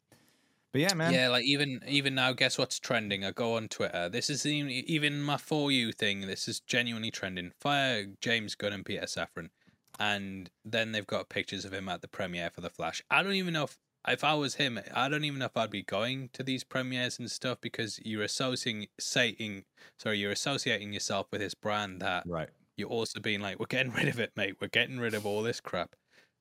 but 0.72 0.80
yeah 0.80 0.94
man 0.94 1.12
Yeah, 1.12 1.28
like 1.28 1.44
even 1.44 1.80
even 1.88 2.14
now, 2.14 2.32
guess 2.32 2.56
what's 2.56 2.78
trending? 2.78 3.24
I 3.24 3.32
go 3.32 3.56
on 3.56 3.68
Twitter. 3.68 4.08
This 4.08 4.30
is 4.30 4.46
even 4.46 4.70
even 4.70 5.20
my 5.20 5.36
for 5.36 5.72
you 5.72 5.90
thing. 5.90 6.20
This 6.22 6.46
is 6.46 6.60
genuinely 6.60 7.10
trending. 7.10 7.50
Fire 7.58 8.06
James 8.20 8.54
Gunn 8.54 8.72
and 8.72 8.84
Peter 8.84 9.06
Safran, 9.06 9.48
and 10.00 10.50
then 10.64 10.90
they've 10.90 11.06
got 11.06 11.28
pictures 11.28 11.64
of 11.64 11.72
him 11.72 11.88
at 11.88 12.00
the 12.02 12.08
premiere 12.08 12.50
for 12.50 12.60
the 12.60 12.70
Flash. 12.70 13.02
I 13.10 13.22
don't 13.22 13.34
even 13.34 13.54
know 13.54 13.64
if 13.64 13.78
if 14.08 14.24
I 14.24 14.34
was 14.34 14.54
him, 14.54 14.80
I 14.94 15.08
don't 15.08 15.24
even 15.24 15.40
know 15.40 15.44
if 15.44 15.56
I'd 15.56 15.70
be 15.70 15.82
going 15.82 16.30
to 16.32 16.42
these 16.42 16.64
premieres 16.64 17.18
and 17.18 17.30
stuff 17.30 17.58
because 17.60 18.00
you're 18.02 18.22
associating, 18.22 18.88
saying, 18.98 19.64
sorry, 19.98 20.18
you're 20.18 20.32
associating 20.32 20.94
yourself 20.94 21.26
with 21.30 21.42
his 21.42 21.54
brand 21.54 22.00
that 22.00 22.24
right 22.26 22.48
you're 22.80 22.88
also 22.88 23.20
being 23.20 23.40
like, 23.40 23.60
we're 23.60 23.66
getting 23.66 23.92
rid 23.92 24.08
of 24.08 24.18
it, 24.18 24.32
mate. 24.34 24.56
We're 24.60 24.68
getting 24.68 24.98
rid 24.98 25.14
of 25.14 25.24
all 25.24 25.42
this 25.42 25.60
crap. 25.60 25.94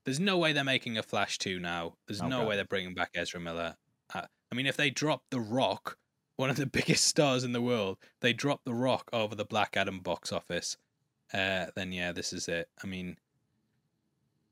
There's 0.05 0.20
no 0.20 0.38
way 0.38 0.53
they're 0.53 0.64
making 0.64 0.97
a 0.97 1.03
Flash 1.03 1.38
2 1.38 1.60
now. 1.60 1.95
There's 2.07 2.24
no 2.24 2.45
way 2.45 2.55
they're 2.55 2.66
bringing 2.66 2.95
back 2.95 3.12
Ezra 3.14 3.39
Miller. 3.39 3.76
Uh, 4.14 4.24
I 4.51 4.55
mean, 4.55 4.66
if 4.66 4.78
they 4.78 4.89
drop 4.89 5.24
The 5.30 5.41
Rock, 5.41 5.97
one 6.38 6.49
of 6.49 6.55
the 6.55 6.66
biggest 6.80 7.05
stars 7.05 7.43
in 7.43 7.51
the 7.51 7.62
world, 7.62 7.97
they 8.22 8.34
drop 8.34 8.62
The 8.64 8.74
Rock 8.74 9.10
over 9.14 9.36
the 9.36 9.45
Black 9.45 9.76
Adam 9.78 9.99
box 9.99 10.32
office, 10.32 10.78
uh, 11.34 11.68
then 11.76 11.91
yeah, 11.91 12.12
this 12.12 12.34
is 12.34 12.47
it. 12.47 12.70
I 12.82 12.88
mean, 12.88 13.18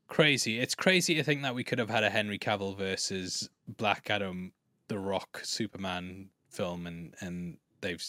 crazy. 0.08 0.58
It's 0.58 0.74
crazy 0.74 1.14
to 1.14 1.22
think 1.22 1.42
that 1.42 1.54
we 1.54 1.64
could 1.64 1.78
have 1.78 1.90
had 1.90 2.02
a 2.02 2.10
Henry 2.10 2.38
Cavill 2.38 2.76
versus 2.76 3.48
Black 3.68 4.10
Adam, 4.10 4.52
The 4.88 4.98
Rock, 4.98 5.40
Superman 5.44 6.30
film, 6.48 6.86
and 6.86 7.14
and 7.20 7.58
they've, 7.80 8.04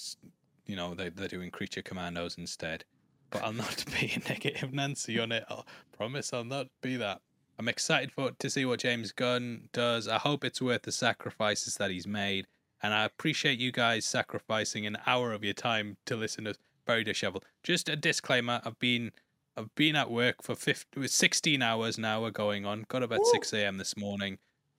you 0.66 0.76
know, 0.76 0.96
they 0.96 1.10
they're 1.10 1.28
doing 1.28 1.52
Creature 1.52 1.84
Commandos 1.84 2.38
instead. 2.38 2.86
But 3.30 3.44
I'll 3.44 3.54
not 3.54 3.86
be 4.00 4.14
a 4.16 4.30
negative 4.30 4.74
Nancy 4.74 5.20
on 5.20 5.32
it. 5.32 5.44
I 5.50 5.62
promise 5.96 6.34
I'll 6.34 6.44
not 6.44 6.68
be 6.82 6.96
that. 6.98 7.22
I'm 7.60 7.68
excited 7.68 8.12
for 8.12 8.32
to 8.32 8.50
see 8.50 8.66
what 8.66 8.80
James 8.80 9.12
Gunn 9.12 9.68
does. 9.74 10.08
I 10.08 10.18
hope 10.18 10.46
it's 10.46 10.62
worth 10.62 10.84
the 10.84 10.94
sacrifices 10.94 11.76
that 11.76 11.92
he's 11.92 12.08
made, 12.08 12.48
and 12.82 12.94
I 12.94 13.04
appreciate 13.04 13.60
you 13.60 13.72
guys 13.72 14.06
sacrificing 14.06 14.86
an 14.86 14.98
hour 15.06 15.34
of 15.34 15.44
your 15.44 15.54
time 15.54 15.98
to 16.06 16.16
listen 16.16 16.46
to 16.46 16.56
Very 16.88 17.04
Disheveled. 17.04 17.46
Just 17.62 17.90
a 17.90 17.96
disclaimer: 17.96 18.62
I've 18.64 18.80
been 18.80 19.12
I've 19.58 19.74
been 19.76 19.96
at 19.96 20.10
work 20.10 20.42
for 20.42 20.56
50, 20.56 21.08
16 21.08 21.62
hours 21.62 21.98
now. 21.98 22.22
We're 22.22 22.32
going 22.32 22.66
on. 22.66 22.86
Got 22.88 23.04
up 23.04 23.12
at 23.12 23.26
six 23.28 23.52
a.m. 23.54 23.78
this 23.78 23.98
morning, 23.98 24.38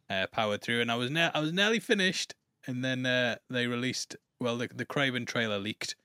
uh, 0.09 0.27
powered 0.33 0.63
through, 0.63 0.81
and 0.81 0.91
I 0.91 0.97
was 0.97 1.11
ne- 1.11 1.31
I 1.35 1.41
was 1.41 1.53
nearly 1.53 1.81
finished, 1.81 2.35
and 2.67 2.85
then 2.85 3.05
uh, 3.07 3.37
they 3.49 3.67
released. 3.67 4.17
Well, 4.41 4.57
the 4.57 4.69
the 4.75 4.87
Kraven 4.87 5.27
trailer 5.27 5.59
leaked, 5.59 5.97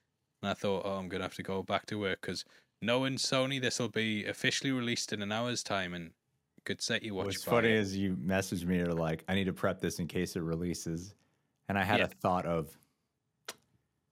and 0.42 0.50
I 0.50 0.54
thought, 0.54 0.82
oh, 0.86 0.96
I'm 0.98 1.08
gonna 1.08 1.24
have 1.24 1.36
to 1.36 1.44
go 1.44 1.64
back 1.64 1.86
to 1.88 2.00
work 2.00 2.20
because 2.22 2.44
knowing 2.82 3.16
Sony, 3.16 3.62
this 3.62 3.80
will 3.80 3.90
be 3.90 4.26
officially 4.26 4.72
released 4.72 5.14
in 5.14 5.22
an 5.22 5.32
hour's 5.32 5.64
time, 5.64 5.94
and 5.94 6.12
could 6.66 6.82
set 6.82 7.04
you 7.04 7.14
watch. 7.14 7.28
What's 7.28 7.44
funny 7.44 7.70
it. 7.70 7.76
is 7.76 7.96
you 7.96 8.16
messaged 8.16 8.66
me, 8.66 8.78
you're 8.78 8.88
like, 8.88 9.24
I 9.30 9.36
need 9.36 9.46
to 9.46 9.54
prep 9.54 9.80
this 9.80 10.00
in 10.00 10.08
case 10.08 10.36
it 10.36 10.42
releases. 10.42 11.14
And 11.70 11.78
I 11.80 11.84
had 11.84 12.00
Yeah. 12.00 12.06
a 12.06 12.08
thought 12.10 12.46
of, 12.46 12.78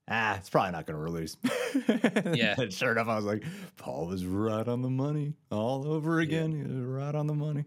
ah, 0.09 0.37
it's 0.37 0.49
probably 0.49 0.71
not 0.71 0.85
going 0.85 0.97
to 0.97 1.03
release. 1.03 1.37
Yeah. 2.35 2.55
and 2.59 2.71
sure 2.73 2.91
enough, 2.91 3.07
I 3.07 3.15
was 3.15 3.25
like, 3.25 3.43
Paul 3.77 4.07
was 4.07 4.25
right 4.25 4.67
on 4.67 4.81
the 4.81 4.89
money 4.89 5.33
all 5.51 5.87
over 5.87 6.21
Yeah. 6.21 6.27
again. 6.27 6.51
He 6.51 6.63
was 6.63 6.85
right 6.85 7.15
on 7.15 7.27
the 7.27 7.33
money. 7.33 7.65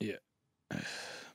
Yeah. 0.00 0.16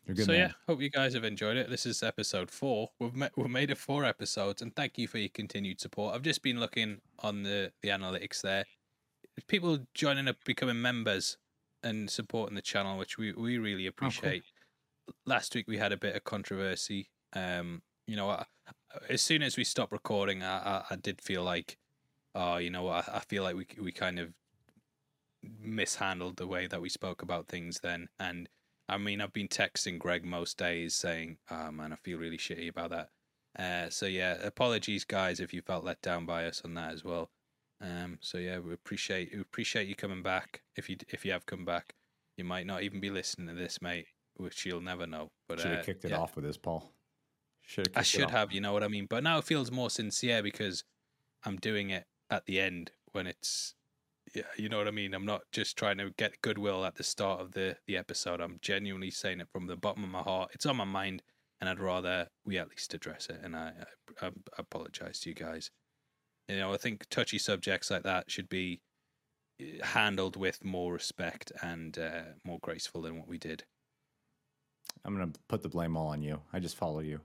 You're 0.05 0.15
good 0.15 0.25
so 0.25 0.31
man. 0.33 0.39
yeah, 0.39 0.51
hope 0.67 0.81
you 0.81 0.89
guys 0.89 1.13
have 1.13 1.23
enjoyed 1.23 1.55
it. 1.55 1.69
This 1.69 1.85
is 1.85 2.03
episode 2.03 2.51
four. 2.51 2.89
We've 2.99 3.15
ma- 3.15 3.29
we've 3.37 3.49
made 3.49 3.71
it 3.71 3.77
four 3.77 4.03
episodes, 4.03 4.61
and 4.61 4.75
thank 4.75 4.97
you 4.97 5.07
for 5.07 5.17
your 5.17 5.29
continued 5.29 5.79
support. 5.79 6.13
I've 6.13 6.23
just 6.23 6.43
been 6.43 6.59
looking 6.59 6.99
on 7.19 7.43
the 7.43 7.71
the 7.81 7.87
analytics 7.87 8.41
there. 8.41 8.65
People 9.47 9.79
joining 9.93 10.27
up, 10.27 10.35
becoming 10.43 10.81
members, 10.81 11.37
and 11.83 12.09
supporting 12.09 12.55
the 12.55 12.61
channel, 12.61 12.97
which 12.97 13.17
we 13.17 13.31
we 13.31 13.57
really 13.59 13.87
appreciate. 13.87 14.43
Last 15.25 15.55
week 15.55 15.69
we 15.69 15.77
had 15.77 15.93
a 15.93 15.97
bit 15.97 16.17
of 16.17 16.25
controversy. 16.25 17.09
Um, 17.31 17.81
you 18.05 18.17
know, 18.17 18.29
I, 18.29 18.43
as 19.09 19.21
soon 19.21 19.41
as 19.41 19.57
we 19.57 19.63
stopped 19.63 19.91
recording, 19.91 20.43
I, 20.43 20.57
I 20.57 20.83
I 20.91 20.95
did 20.95 21.21
feel 21.21 21.43
like, 21.43 21.77
oh, 22.35 22.57
you 22.57 22.69
know, 22.69 22.87
I, 22.87 23.03
I 23.11 23.19
feel 23.19 23.43
like 23.43 23.55
we 23.55 23.67
we 23.81 23.91
kind 23.91 24.19
of 24.19 24.33
mishandled 25.61 26.37
the 26.37 26.47
way 26.47 26.67
that 26.67 26.81
we 26.81 26.89
spoke 26.89 27.21
about 27.21 27.47
things 27.47 27.79
then, 27.81 28.09
and 28.19 28.49
I 28.89 28.97
mean, 28.97 29.21
I've 29.21 29.33
been 29.33 29.47
texting 29.47 29.97
Greg 29.97 30.25
most 30.25 30.57
days 30.57 30.95
saying, 30.95 31.37
"Oh 31.49 31.71
man, 31.71 31.93
I 31.93 31.95
feel 31.95 32.19
really 32.19 32.37
shitty 32.37 32.69
about 32.69 32.91
that." 32.91 33.09
Uh, 33.57 33.89
so 33.89 34.05
yeah, 34.05 34.37
apologies, 34.43 35.03
guys, 35.05 35.39
if 35.39 35.53
you 35.53 35.61
felt 35.61 35.83
let 35.83 36.01
down 36.01 36.25
by 36.25 36.45
us 36.45 36.61
on 36.65 36.73
that 36.75 36.93
as 36.93 37.03
well. 37.03 37.29
Um, 37.81 38.17
so 38.21 38.37
yeah, 38.37 38.59
we 38.59 38.73
appreciate 38.73 39.31
we 39.33 39.41
appreciate 39.41 39.87
you 39.87 39.95
coming 39.95 40.23
back. 40.23 40.61
If 40.75 40.89
you 40.89 40.97
if 41.09 41.25
you 41.25 41.31
have 41.31 41.45
come 41.45 41.65
back, 41.65 41.95
you 42.37 42.43
might 42.43 42.65
not 42.65 42.83
even 42.83 42.99
be 42.99 43.09
listening 43.09 43.47
to 43.47 43.53
this, 43.53 43.81
mate, 43.81 44.07
which 44.35 44.65
you'll 44.65 44.81
never 44.81 45.07
know. 45.07 45.31
But 45.47 45.59
Should 45.59 45.71
have 45.71 45.79
uh, 45.79 45.83
kicked 45.83 46.05
it 46.05 46.11
yeah, 46.11 46.19
off 46.19 46.35
with 46.35 46.45
this, 46.45 46.57
Paul. 46.57 46.92
Should 47.65 47.89
I 47.95 48.03
should 48.03 48.29
have, 48.31 48.51
you 48.51 48.61
know 48.61 48.73
what 48.73 48.83
I 48.83 48.87
mean. 48.87 49.07
But 49.09 49.23
now 49.23 49.37
it 49.37 49.45
feels 49.45 49.71
more 49.71 49.89
sincere 49.89 50.43
because 50.43 50.83
I'm 51.45 51.57
doing 51.57 51.89
it 51.89 52.05
at 52.29 52.45
the 52.45 52.59
end 52.59 52.91
when 53.13 53.25
it's, 53.25 53.73
yeah, 54.35 54.43
you 54.57 54.69
know 54.69 54.77
what 54.77 54.87
I 54.87 54.91
mean. 54.91 55.13
I'm 55.13 55.25
not 55.25 55.41
just 55.51 55.77
trying 55.77 55.97
to 55.97 56.11
get 56.17 56.41
goodwill 56.41 56.85
at 56.85 56.95
the 56.95 57.03
start 57.03 57.39
of 57.39 57.53
the 57.53 57.77
the 57.87 57.97
episode. 57.97 58.41
I'm 58.41 58.59
genuinely 58.61 59.11
saying 59.11 59.39
it 59.39 59.47
from 59.51 59.67
the 59.67 59.75
bottom 59.75 60.03
of 60.03 60.09
my 60.09 60.21
heart. 60.21 60.51
It's 60.53 60.65
on 60.65 60.77
my 60.77 60.83
mind, 60.83 61.23
and 61.61 61.69
I'd 61.69 61.79
rather 61.79 62.27
we 62.45 62.57
at 62.57 62.69
least 62.69 62.93
address 62.93 63.27
it. 63.29 63.39
And 63.43 63.55
I, 63.55 63.71
I, 64.21 64.27
I 64.27 64.31
apologize 64.57 65.19
to 65.21 65.29
you 65.29 65.35
guys. 65.35 65.71
You 66.47 66.57
know, 66.57 66.73
I 66.73 66.77
think 66.77 67.05
touchy 67.09 67.39
subjects 67.39 67.89
like 67.89 68.03
that 68.03 68.29
should 68.29 68.49
be 68.49 68.81
uh, 69.61 69.85
handled 69.85 70.35
with 70.35 70.63
more 70.63 70.93
respect 70.93 71.51
and 71.61 71.97
uh, 71.97 72.23
more 72.43 72.59
graceful 72.61 73.01
than 73.01 73.17
what 73.17 73.27
we 73.27 73.37
did. 73.37 73.63
I'm 75.05 75.15
going 75.15 75.31
to 75.31 75.39
put 75.47 75.63
the 75.63 75.69
blame 75.69 75.95
all 75.95 76.07
on 76.07 76.21
you. 76.21 76.41
I 76.51 76.59
just 76.59 76.75
follow 76.75 76.99
you. 76.99 77.21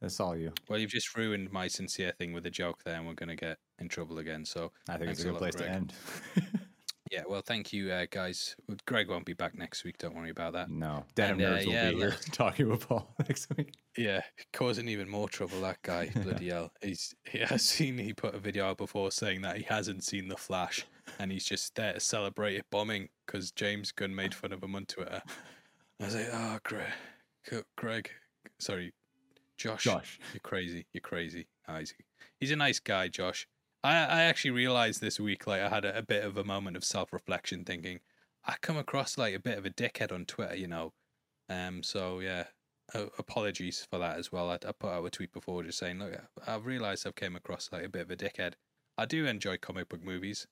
That's 0.00 0.20
all 0.20 0.36
you. 0.36 0.52
Well, 0.68 0.78
you've 0.78 0.90
just 0.90 1.16
ruined 1.16 1.50
my 1.50 1.66
sincere 1.66 2.12
thing 2.12 2.32
with 2.32 2.46
a 2.46 2.50
joke 2.50 2.84
there, 2.84 2.96
and 2.96 3.06
we're 3.06 3.14
going 3.14 3.30
to 3.30 3.36
get 3.36 3.58
in 3.78 3.88
trouble 3.88 4.18
again. 4.18 4.44
So, 4.44 4.72
I 4.88 4.96
think 4.96 5.10
it's 5.10 5.20
a 5.20 5.22
a 5.22 5.24
good 5.26 5.32
lot, 5.32 5.38
place 5.40 5.54
to 5.56 5.68
end. 5.68 5.92
yeah, 7.10 7.22
well, 7.28 7.42
thank 7.44 7.72
you, 7.72 7.90
uh, 7.90 8.06
guys. 8.10 8.54
Greg 8.86 9.08
won't 9.08 9.24
be 9.24 9.32
back 9.32 9.56
next 9.56 9.82
week. 9.84 9.98
Don't 9.98 10.14
worry 10.14 10.30
about 10.30 10.52
that. 10.52 10.70
no, 10.70 11.04
Denim 11.14 11.40
And, 11.40 11.46
uh, 11.46 11.56
will 11.64 11.72
yeah, 11.72 11.90
be 11.90 11.96
here 11.96 12.14
talking 12.32 12.68
with 12.68 12.88
Paul 12.88 13.12
next 13.28 13.48
week. 13.56 13.74
Yeah, 13.96 14.20
causing 14.52 14.88
even 14.88 15.08
more 15.08 15.28
trouble. 15.28 15.60
That 15.62 15.82
guy, 15.82 16.10
bloody 16.14 16.50
hell. 16.50 16.70
He's 16.80 17.14
he 17.24 17.38
has 17.40 17.62
seen. 17.62 17.98
He 17.98 18.12
put 18.12 18.34
a 18.34 18.38
video 18.38 18.66
out 18.66 18.78
before 18.78 19.10
saying 19.10 19.42
that 19.42 19.56
he 19.56 19.64
hasn't 19.64 20.04
seen 20.04 20.28
the 20.28 20.36
Flash, 20.36 20.86
and 21.18 21.32
he's 21.32 21.44
just 21.44 21.74
there 21.74 21.94
to 21.94 22.00
celebrate 22.00 22.56
it 22.56 22.66
bombing 22.70 23.08
because 23.26 23.50
James 23.50 23.90
Gunn 23.90 24.14
made 24.14 24.34
fun 24.34 24.52
of 24.52 24.62
him 24.62 24.76
on 24.76 24.86
Twitter. 24.86 25.22
I 26.00 26.04
was 26.04 26.14
like, 26.14 26.28
oh, 26.32 26.58
Greg, 26.62 27.64
Greg, 27.76 28.10
sorry, 28.60 28.92
Josh, 29.58 29.84
Josh. 29.84 30.20
you're 30.32 30.40
crazy. 30.40 30.86
You're 30.92 31.00
crazy. 31.00 31.48
No, 31.66 31.76
he's, 31.76 31.94
he's 32.40 32.50
a 32.52 32.56
nice 32.56 32.78
guy, 32.78 33.08
Josh. 33.08 33.46
I 33.82 33.90
I 33.92 34.22
actually 34.22 34.52
realized 34.52 35.00
this 35.00 35.20
week, 35.20 35.46
like 35.46 35.60
I 35.60 35.68
had 35.68 35.84
a, 35.84 35.98
a 35.98 36.02
bit 36.02 36.24
of 36.24 36.36
a 36.36 36.44
moment 36.44 36.76
of 36.76 36.84
self 36.84 37.12
reflection, 37.12 37.64
thinking 37.64 38.00
I 38.44 38.54
come 38.60 38.76
across 38.76 39.18
like 39.18 39.34
a 39.34 39.40
bit 39.40 39.58
of 39.58 39.66
a 39.66 39.70
dickhead 39.70 40.12
on 40.12 40.24
Twitter, 40.24 40.56
you 40.56 40.68
know. 40.68 40.92
Um. 41.48 41.82
So 41.82 42.20
yeah, 42.20 42.44
uh, 42.94 43.06
apologies 43.18 43.86
for 43.90 43.98
that 43.98 44.16
as 44.16 44.32
well. 44.32 44.50
I, 44.50 44.54
I 44.54 44.72
put 44.78 44.90
out 44.92 45.04
a 45.04 45.10
tweet 45.10 45.32
before 45.32 45.62
just 45.62 45.78
saying, 45.78 45.98
look, 45.98 46.14
I've 46.46 46.66
realized 46.66 47.06
I've 47.06 47.14
came 47.14 47.36
across 47.36 47.68
like 47.72 47.84
a 47.84 47.88
bit 47.88 48.02
of 48.02 48.10
a 48.10 48.16
dickhead. 48.16 48.54
I 48.96 49.06
do 49.06 49.26
enjoy 49.26 49.58
comic 49.58 49.88
book 49.88 50.04
movies, 50.04 50.46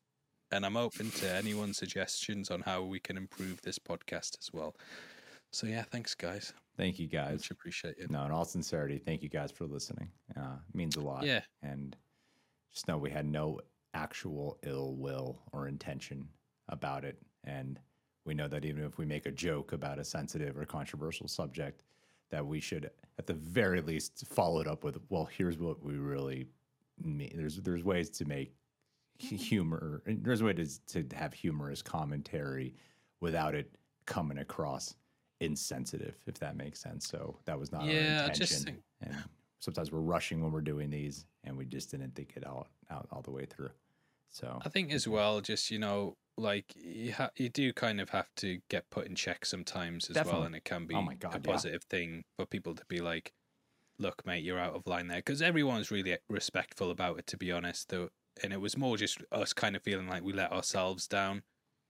and 0.51 0.67
I'm 0.67 0.77
open 0.77 1.11
to 1.13 1.33
anyone's 1.33 1.79
suggestions 1.79 2.51
on 2.51 2.63
how 2.63 2.83
we 2.83 3.01
can 3.01 3.17
improve 3.17 3.63
this 3.63 3.79
podcast 3.79 4.39
as 4.39 4.51
well. 4.53 4.75
So 5.53 5.67
yeah, 5.67 5.85
thanks 5.91 6.15
guys. 6.15 6.53
Thank 6.77 6.99
you 6.99 7.07
guys. 7.07 7.41
Much 7.41 7.51
appreciated. 7.51 8.11
No, 8.11 8.25
in 8.25 8.31
all 8.31 8.45
sincerity, 8.45 8.99
thank 8.99 9.23
you 9.23 9.29
guys 9.29 9.51
for 9.51 9.65
listening. 9.65 10.11
Uh, 10.37 10.57
it 10.69 10.75
means 10.75 10.97
a 10.97 11.01
lot. 11.01 11.25
Yeah. 11.25 11.41
And 11.63 11.97
just 12.73 12.87
know 12.89 12.99
we 12.99 13.11
had 13.11 13.27
no 13.27 13.61
actual 13.95 14.59
ill 14.63 14.95
will 14.97 15.43
or 15.53 15.69
intention 15.69 16.29
about 16.69 17.05
it. 17.05 17.19
And 17.45 17.81
we 18.25 18.35
know 18.35 18.49
that 18.49 18.65
even 18.65 18.85
if 18.85 18.99
we 18.99 19.07
make 19.07 19.27
a 19.27 19.31
joke 19.31 19.73
about 19.73 19.99
a 19.99 20.05
sensitive 20.05 20.59
or 20.59 20.67
controversial 20.67 21.29
subject, 21.29 21.83
that 22.31 22.45
we 22.45 22.61
should, 22.61 22.91
at 23.19 23.27
the 23.27 23.35
very 23.35 23.81
least, 23.81 24.27
follow 24.27 24.61
it 24.61 24.67
up 24.67 24.85
with, 24.85 24.99
well, 25.09 25.25
here's 25.25 25.59
what 25.59 25.83
we 25.83 25.95
really 25.95 26.47
mean. 27.03 27.33
There's 27.37 27.57
there's 27.59 27.85
ways 27.85 28.11
to 28.11 28.25
make 28.25 28.53
humor. 29.19 30.03
There's 30.07 30.41
a 30.41 30.45
way 30.45 30.53
to 30.55 30.87
to 30.89 31.07
have 31.15 31.33
humorous 31.33 31.83
commentary 31.83 32.75
without 33.21 33.55
it 33.55 33.71
coming 34.07 34.39
across 34.39 34.95
insensitive, 35.41 36.17
if 36.27 36.39
that 36.39 36.57
makes 36.57 36.81
sense. 36.81 37.07
So 37.09 37.39
that 37.45 37.59
was 37.59 37.73
not 37.73 37.85
Yeah, 37.85 38.23
our 38.23 38.29
intention. 38.29 38.47
just 38.47 38.65
think- 38.65 38.83
and 39.01 39.15
sometimes 39.61 39.93
we're 39.93 40.01
rushing 40.01 40.43
when 40.43 40.53
we're 40.53 40.61
doing 40.61 40.91
these, 40.91 41.27
and 41.45 41.57
we 41.57 41.65
just 41.67 41.91
didn't 41.91 42.15
think 42.15 42.37
it 42.37 42.47
out 42.47 42.69
out 42.91 43.09
all 43.11 43.23
the 43.23 43.31
way 43.31 43.45
through. 43.47 43.71
So 44.29 44.61
I 44.65 44.69
think 44.69 44.93
as 44.93 45.07
well, 45.09 45.41
just 45.41 45.71
you 45.71 45.79
know, 45.79 46.17
like 46.37 46.75
you 46.77 47.13
ha- 47.13 47.31
you 47.37 47.49
do 47.49 47.73
kind 47.73 48.01
of 48.01 48.11
have 48.11 48.29
to 48.37 48.61
get 48.69 48.89
put 48.91 49.07
in 49.07 49.15
check 49.15 49.45
sometimes 49.47 50.11
as 50.11 50.25
well, 50.25 50.43
and 50.45 50.55
it 50.55 50.65
can 50.65 50.87
be 50.87 50.95
Oh 50.95 51.03
my 51.03 51.15
a 51.15 51.17
God, 51.17 51.35
yeah. 51.45 51.53
positive 51.53 51.85
thing 51.85 52.25
for 52.37 52.47
people 52.47 52.75
to 52.75 52.85
be 52.87 53.01
like, 53.01 53.33
"Look, 53.99 54.25
mate, 54.27 54.45
you're 54.45 54.59
out 54.59 54.75
of 54.75 54.87
line 54.87 55.09
there," 55.09 55.19
because 55.19 55.41
everyone's 55.43 55.91
really 55.91 56.19
respectful 56.29 56.91
about 56.91 57.19
it, 57.19 57.27
to 57.29 57.37
be 57.37 57.51
honest. 57.53 57.89
Though, 57.89 58.11
and 58.43 58.53
it 58.53 58.61
was 58.61 58.77
more 58.77 58.97
just 58.97 59.19
us 59.33 59.53
kind 59.53 59.75
of 59.77 59.83
feeling 59.83 60.09
like 60.09 60.23
we 60.23 60.33
let 60.33 60.53
ourselves 60.53 61.07
down 61.09 61.43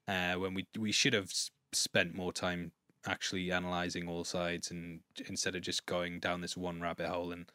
uh, 0.09 0.35
when 0.37 0.55
we 0.55 0.67
we 0.79 0.93
should 0.93 1.13
have 1.15 1.33
spent 1.73 2.15
more 2.15 2.33
time 2.33 2.73
actually 3.07 3.51
analyzing 3.53 4.09
all 4.09 4.25
sides 4.25 4.71
and 4.71 5.01
instead 5.29 5.55
of 5.55 5.63
just 5.63 5.87
going 5.87 6.19
down 6.19 6.41
this 6.41 6.57
one 6.57 6.81
rabbit 6.81 7.09
hole 7.09 7.33
and 7.33 7.51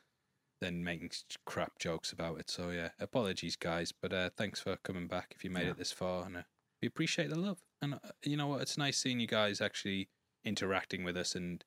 then 0.62 0.84
making 0.84 1.12
crap 1.46 1.78
jokes 1.80 2.12
about 2.12 2.40
it. 2.40 2.50
So 2.50 2.70
yeah, 2.70 2.90
apologies, 3.00 3.56
guys, 3.56 3.92
but 3.92 4.14
uh, 4.14 4.30
thanks 4.38 4.60
for 4.60 4.78
coming 4.78 5.08
back. 5.08 5.34
If 5.36 5.44
you 5.44 5.50
made 5.50 5.66
Yeah. 5.66 5.72
it 5.72 5.78
this 5.78 5.92
far, 5.92 6.26
and 6.26 6.38
uh, 6.38 6.42
we 6.82 6.88
appreciate 6.88 7.30
the 7.30 7.40
love. 7.40 7.60
And 7.82 7.96
uh, 7.96 8.00
you 8.24 8.38
know 8.38 8.48
what? 8.48 8.62
It's 8.62 8.78
nice 8.78 8.98
seeing 8.98 9.20
you 9.20 9.28
guys 9.28 9.60
actually 9.60 10.10
interacting 10.44 11.04
with 11.04 11.18
us 11.18 11.36
and 11.36 11.64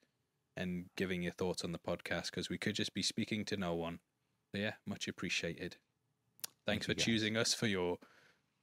and 0.56 0.86
giving 0.96 1.22
your 1.22 1.32
thoughts 1.32 1.64
on 1.64 1.72
the 1.72 1.78
podcast 1.80 2.26
because 2.26 2.48
we 2.48 2.58
could 2.58 2.76
just 2.76 2.94
be 2.94 3.02
speaking 3.02 3.44
to 3.46 3.56
no 3.56 3.74
one. 3.74 3.98
So 4.54 4.60
yeah, 4.60 4.74
much 4.86 5.08
appreciated. 5.08 5.76
Thanks 6.64 6.86
Thank 6.86 6.98
for 6.98 7.04
choosing 7.04 7.36
us 7.36 7.52
for 7.52 7.66
your 7.66 7.98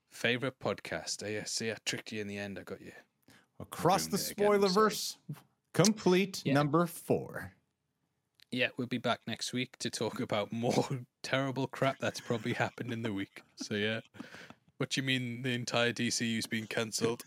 favorite 0.09 0.59
podcast. 0.59 1.21
Uh, 1.21 1.27
yeah, 1.27 1.43
see, 1.43 1.69
I 1.69 1.75
tricked 1.85 2.13
you 2.13 2.21
in 2.21 2.27
the 2.27 2.37
end. 2.37 2.57
I 2.57 2.63
got 2.63 2.79
you. 2.81 2.93
Across 3.61 4.07
the 4.07 4.17
ruined 4.17 4.27
it 4.29 4.31
again, 4.31 4.47
spoilerverse, 4.69 5.17
complete 5.73 6.41
Yeah. 6.45 6.53
number 6.53 6.85
four. 6.87 7.53
Yeah, 8.51 8.67
we'll 8.75 8.87
be 8.87 8.97
back 8.97 9.19
next 9.27 9.53
week 9.53 9.77
to 9.79 9.89
talk 9.89 10.19
about 10.19 10.51
more 10.51 10.85
terrible 11.23 11.67
crap 11.67 11.99
that's 11.99 12.19
probably 12.19 12.53
happened 12.53 12.91
in 12.91 13.01
the 13.01 13.13
week. 13.13 13.43
So 13.55 13.75
yeah. 13.75 14.01
What 14.77 14.89
do 14.89 15.01
you 15.01 15.05
mean 15.07 15.43
the 15.43 15.53
entire 15.53 15.93
DCU's 15.93 16.47
been 16.47 16.65
cancelled? 16.67 17.23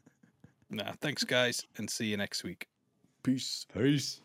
nah, 0.70 0.92
thanks 1.00 1.24
guys, 1.24 1.64
and 1.78 1.88
see 1.88 2.06
you 2.06 2.16
next 2.16 2.44
week. 2.44 2.68
Peace. 3.22 3.66
Peace. 3.72 4.20